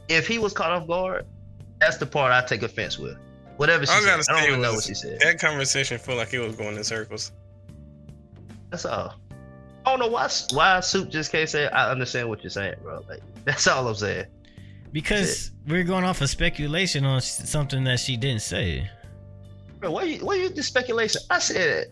if 0.09 0.27
he 0.27 0.37
was 0.39 0.53
caught 0.53 0.71
off 0.71 0.87
guard, 0.87 1.25
that's 1.79 1.97
the 1.97 2.05
part 2.05 2.31
I 2.31 2.45
take 2.45 2.61
offense 2.63 2.97
with. 2.99 3.17
Whatever 3.57 3.85
she 3.85 3.91
I 3.91 3.99
said, 3.99 4.05
gotta 4.05 4.23
I 4.29 4.33
don't 4.33 4.41
say 4.43 4.47
even 4.49 4.61
know 4.61 4.73
what 4.73 4.83
she 4.83 4.93
said. 4.93 5.19
That 5.21 5.39
conversation 5.39 5.97
felt 5.99 6.17
like 6.17 6.33
it 6.33 6.39
was 6.39 6.55
going 6.55 6.75
in 6.75 6.83
circles. 6.83 7.31
That's 8.69 8.85
all. 8.85 9.15
I 9.85 9.89
don't 9.91 9.99
know 9.99 10.07
why 10.07 10.29
why 10.53 10.79
Soup 10.79 11.09
just 11.09 11.31
can't 11.31 11.49
say 11.49 11.67
I 11.67 11.91
understand 11.91 12.29
what 12.29 12.41
you're 12.43 12.49
saying, 12.49 12.75
bro. 12.81 13.03
Like 13.09 13.21
that's 13.45 13.67
all 13.67 13.87
I'm 13.87 13.95
saying. 13.95 14.25
Because 14.91 15.51
we're 15.67 15.83
going 15.83 16.03
off 16.03 16.21
of 16.21 16.29
speculation 16.29 17.03
on 17.03 17.19
something 17.21 17.83
that 17.85 17.99
she 17.99 18.15
didn't 18.15 18.43
say. 18.43 18.89
Bro, 19.83 19.91
why 19.91 20.03
you 20.03 20.25
why 20.25 20.35
you 20.35 20.47
the 20.47 20.63
speculation? 20.63 21.19
I 21.29 21.39
said 21.39 21.87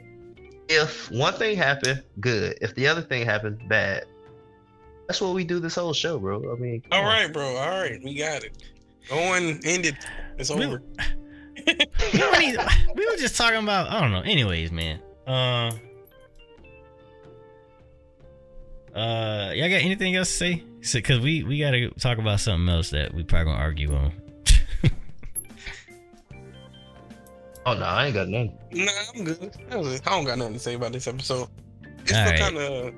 if 0.70 1.12
one 1.12 1.34
thing 1.34 1.58
happened, 1.58 2.02
good. 2.22 2.58
If 2.62 2.74
the 2.76 2.88
other 2.88 3.02
thing 3.02 3.26
happened, 3.26 3.68
bad. 3.68 4.06
That's 5.10 5.20
what 5.20 5.34
we 5.34 5.44
do 5.44 5.60
this 5.60 5.76
whole 5.76 5.92
show, 5.92 6.18
bro. 6.18 6.54
I 6.54 6.56
mean, 6.58 6.80
come 6.90 6.94
All 6.94 7.00
on. 7.00 7.06
right, 7.06 7.34
bro. 7.34 7.58
All 7.58 7.70
right, 7.82 8.02
we 8.02 8.14
got 8.16 8.46
it. 8.46 8.64
Going 9.10 9.60
ended. 9.66 9.98
It's 10.38 10.50
We- 10.50 10.66
over. 10.66 10.82
We, 11.68 12.18
don't 12.20 12.40
need- 12.40 12.58
we 12.96 13.06
were 13.06 13.18
just 13.18 13.36
talking 13.36 13.62
about 13.62 13.90
I 13.92 14.00
don't 14.00 14.12
know. 14.14 14.22
Anyways, 14.22 14.72
man. 14.72 15.02
Uh, 15.28 15.72
uh, 18.98 19.52
y'all 19.54 19.70
got 19.70 19.82
anything 19.82 20.16
else 20.16 20.30
to 20.30 20.36
say? 20.38 20.64
So, 20.82 21.02
Cause 21.02 21.20
we 21.20 21.44
we 21.44 21.60
gotta 21.60 21.90
talk 22.00 22.20
about 22.20 22.40
something 22.40 22.74
else 22.74 22.90
that 22.92 23.14
we 23.14 23.24
probably 23.24 23.52
gonna 23.52 23.62
argue 23.62 23.94
on. 23.94 24.14
Oh 27.66 27.74
no, 27.74 27.86
I 27.86 28.06
ain't 28.08 28.16
got 28.16 28.28
nothing. 28.28 28.58
Nah, 28.72 28.92
I'm 29.16 29.24
good. 29.24 29.56
That 29.70 29.80
was 29.80 29.94
it. 29.96 30.08
I 30.08 30.12
don't 30.12 30.26
got 30.26 30.38
nothing 30.38 30.54
to 30.54 30.60
say 30.60 30.74
about 30.74 30.94
this 30.94 31.08
episode. 31.08 31.48
It's 32.00 32.12
All 32.14 32.26
still 32.26 32.32
right. 32.32 32.40
kind 32.40 32.58
of 32.58 32.94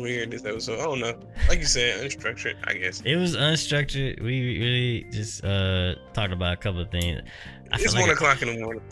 weird 0.00 0.30
this 0.30 0.44
episode. 0.44 0.80
I 0.80 0.84
don't 0.84 1.00
know. 1.00 1.14
Like 1.48 1.58
you 1.58 1.66
said, 1.66 2.00
unstructured. 2.04 2.54
I 2.64 2.74
guess. 2.74 3.02
It 3.04 3.16
was 3.16 3.36
unstructured. 3.36 4.22
We 4.22 4.58
really 4.58 5.06
just 5.10 5.44
uh 5.44 5.94
talked 6.14 6.32
about 6.32 6.54
a 6.54 6.56
couple 6.56 6.80
of 6.80 6.90
things. 6.90 7.20
I 7.72 7.76
It's 7.76 7.92
feel 7.92 8.00
one 8.00 8.08
like 8.08 8.16
o'clock 8.16 8.42
in 8.42 8.48
the 8.48 8.60
morning. 8.60 8.82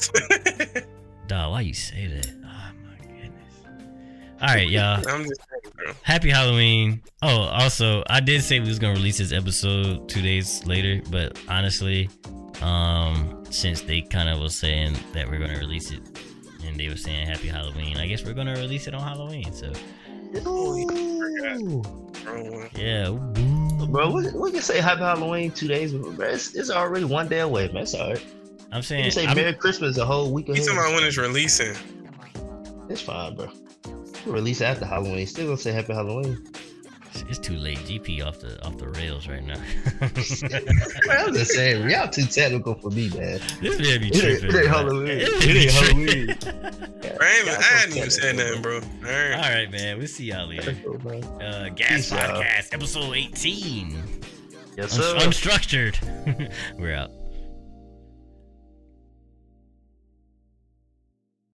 dog, 1.28 1.52
why 1.52 1.60
you 1.62 1.74
say 1.74 2.06
that? 2.08 2.26
Oh 2.44 2.72
my 2.86 3.06
goodness. 3.06 3.54
All 4.42 4.48
right, 4.48 4.68
y'all. 4.68 4.96
I'm 5.08 5.24
just 5.24 5.40
saying, 5.48 5.74
bro. 5.76 5.92
Happy 6.02 6.28
Halloween. 6.28 7.02
Oh, 7.22 7.42
also, 7.42 8.02
I 8.10 8.20
did 8.20 8.42
say 8.42 8.60
we 8.60 8.68
was 8.68 8.78
gonna 8.78 8.94
release 8.94 9.16
this 9.18 9.32
episode 9.32 10.08
two 10.10 10.20
days 10.20 10.66
later, 10.66 11.00
but 11.10 11.38
honestly, 11.48 12.10
um, 12.60 13.43
since 13.54 13.80
they 13.82 14.00
kind 14.00 14.28
of 14.28 14.40
was 14.40 14.54
saying 14.54 14.96
that 15.12 15.28
we're 15.28 15.38
gonna 15.38 15.58
release 15.58 15.90
it, 15.92 16.00
and 16.66 16.78
they 16.78 16.88
were 16.88 16.96
saying 16.96 17.26
Happy 17.26 17.48
Halloween, 17.48 17.96
I 17.98 18.06
guess 18.06 18.24
we're 18.24 18.34
gonna 18.34 18.54
release 18.54 18.86
it 18.86 18.94
on 18.94 19.00
Halloween. 19.02 19.52
So 19.52 19.72
Ooh. 20.46 21.82
Yeah, 22.74 23.08
ooh. 23.10 23.86
Bro, 23.86 24.10
we, 24.12 24.30
we 24.32 24.50
can 24.50 24.62
say 24.62 24.80
Happy 24.80 25.00
Halloween 25.02 25.50
two 25.52 25.68
days, 25.68 25.92
bro, 25.92 26.12
it's, 26.26 26.54
it's 26.54 26.70
already 26.70 27.04
one 27.04 27.28
day 27.28 27.40
away, 27.40 27.68
man. 27.68 27.82
It's 27.82 27.94
alright. 27.94 28.24
I'm 28.72 28.78
You 28.78 28.82
saying 28.82 29.02
can 29.04 29.12
say 29.12 29.26
I'm- 29.26 29.36
Merry 29.36 29.52
Christmas 29.54 29.98
a 29.98 30.04
whole 30.04 30.32
week 30.32 30.48
You 30.48 30.54
ahead. 30.54 30.66
talking 30.66 30.80
about 30.80 30.94
when 30.94 31.04
it's 31.04 31.16
releasing? 31.18 31.74
It's 32.88 33.00
fine, 33.00 33.36
bro. 33.36 33.48
Release 34.26 34.60
after 34.62 34.84
Halloween. 34.86 35.26
Still 35.26 35.46
gonna 35.46 35.58
say 35.58 35.70
Happy 35.72 35.92
Halloween. 35.92 36.44
It's 37.28 37.38
too 37.38 37.56
late. 37.56 37.78
GP 37.78 38.24
off 38.26 38.40
the 38.40 38.60
off 38.64 38.76
the 38.78 38.88
rails 38.88 39.28
right 39.28 39.42
now. 39.44 39.60
I'm 40.00 41.32
just 41.34 41.52
saying, 41.52 41.88
y'all 41.88 42.08
too 42.08 42.24
technical 42.26 42.74
for 42.74 42.90
me, 42.90 43.08
man. 43.10 43.40
this 43.60 43.78
man 43.78 44.00
be 44.00 44.08
It 44.08 44.24
ain't- 44.24 44.40
tripping. 44.40 44.50
it 44.56 44.60
ain't. 44.60 44.68
Halloween. 44.68 45.06
It 45.08 45.28
It 45.28 45.56
ain't 45.56 45.70
Halloween. 45.72 46.30
I, 47.20 47.36
ain't, 47.36 47.46
Y'all 47.46 47.54
I 47.54 47.60
so 47.60 47.62
hadn't 47.62 47.96
even 47.96 48.10
said 48.10 48.36
nothing, 48.36 48.62
bro. 48.62 48.74
All 48.76 48.80
right. 49.02 49.32
All 49.34 49.40
right, 49.54 49.70
man. 49.70 49.98
We'll 49.98 50.06
see 50.08 50.24
y'all 50.26 50.46
later. 50.48 50.76
Uh, 51.40 51.68
Gas 51.70 51.88
Peace 51.90 52.12
out. 52.12 52.36
Podcast, 52.42 52.74
episode 52.74 53.12
18. 53.14 53.96
Yes, 54.76 54.98
Un- 54.98 55.02
sir. 55.02 55.26
unstructured. 55.26 56.50
We're 56.78 56.94
out. 56.94 57.10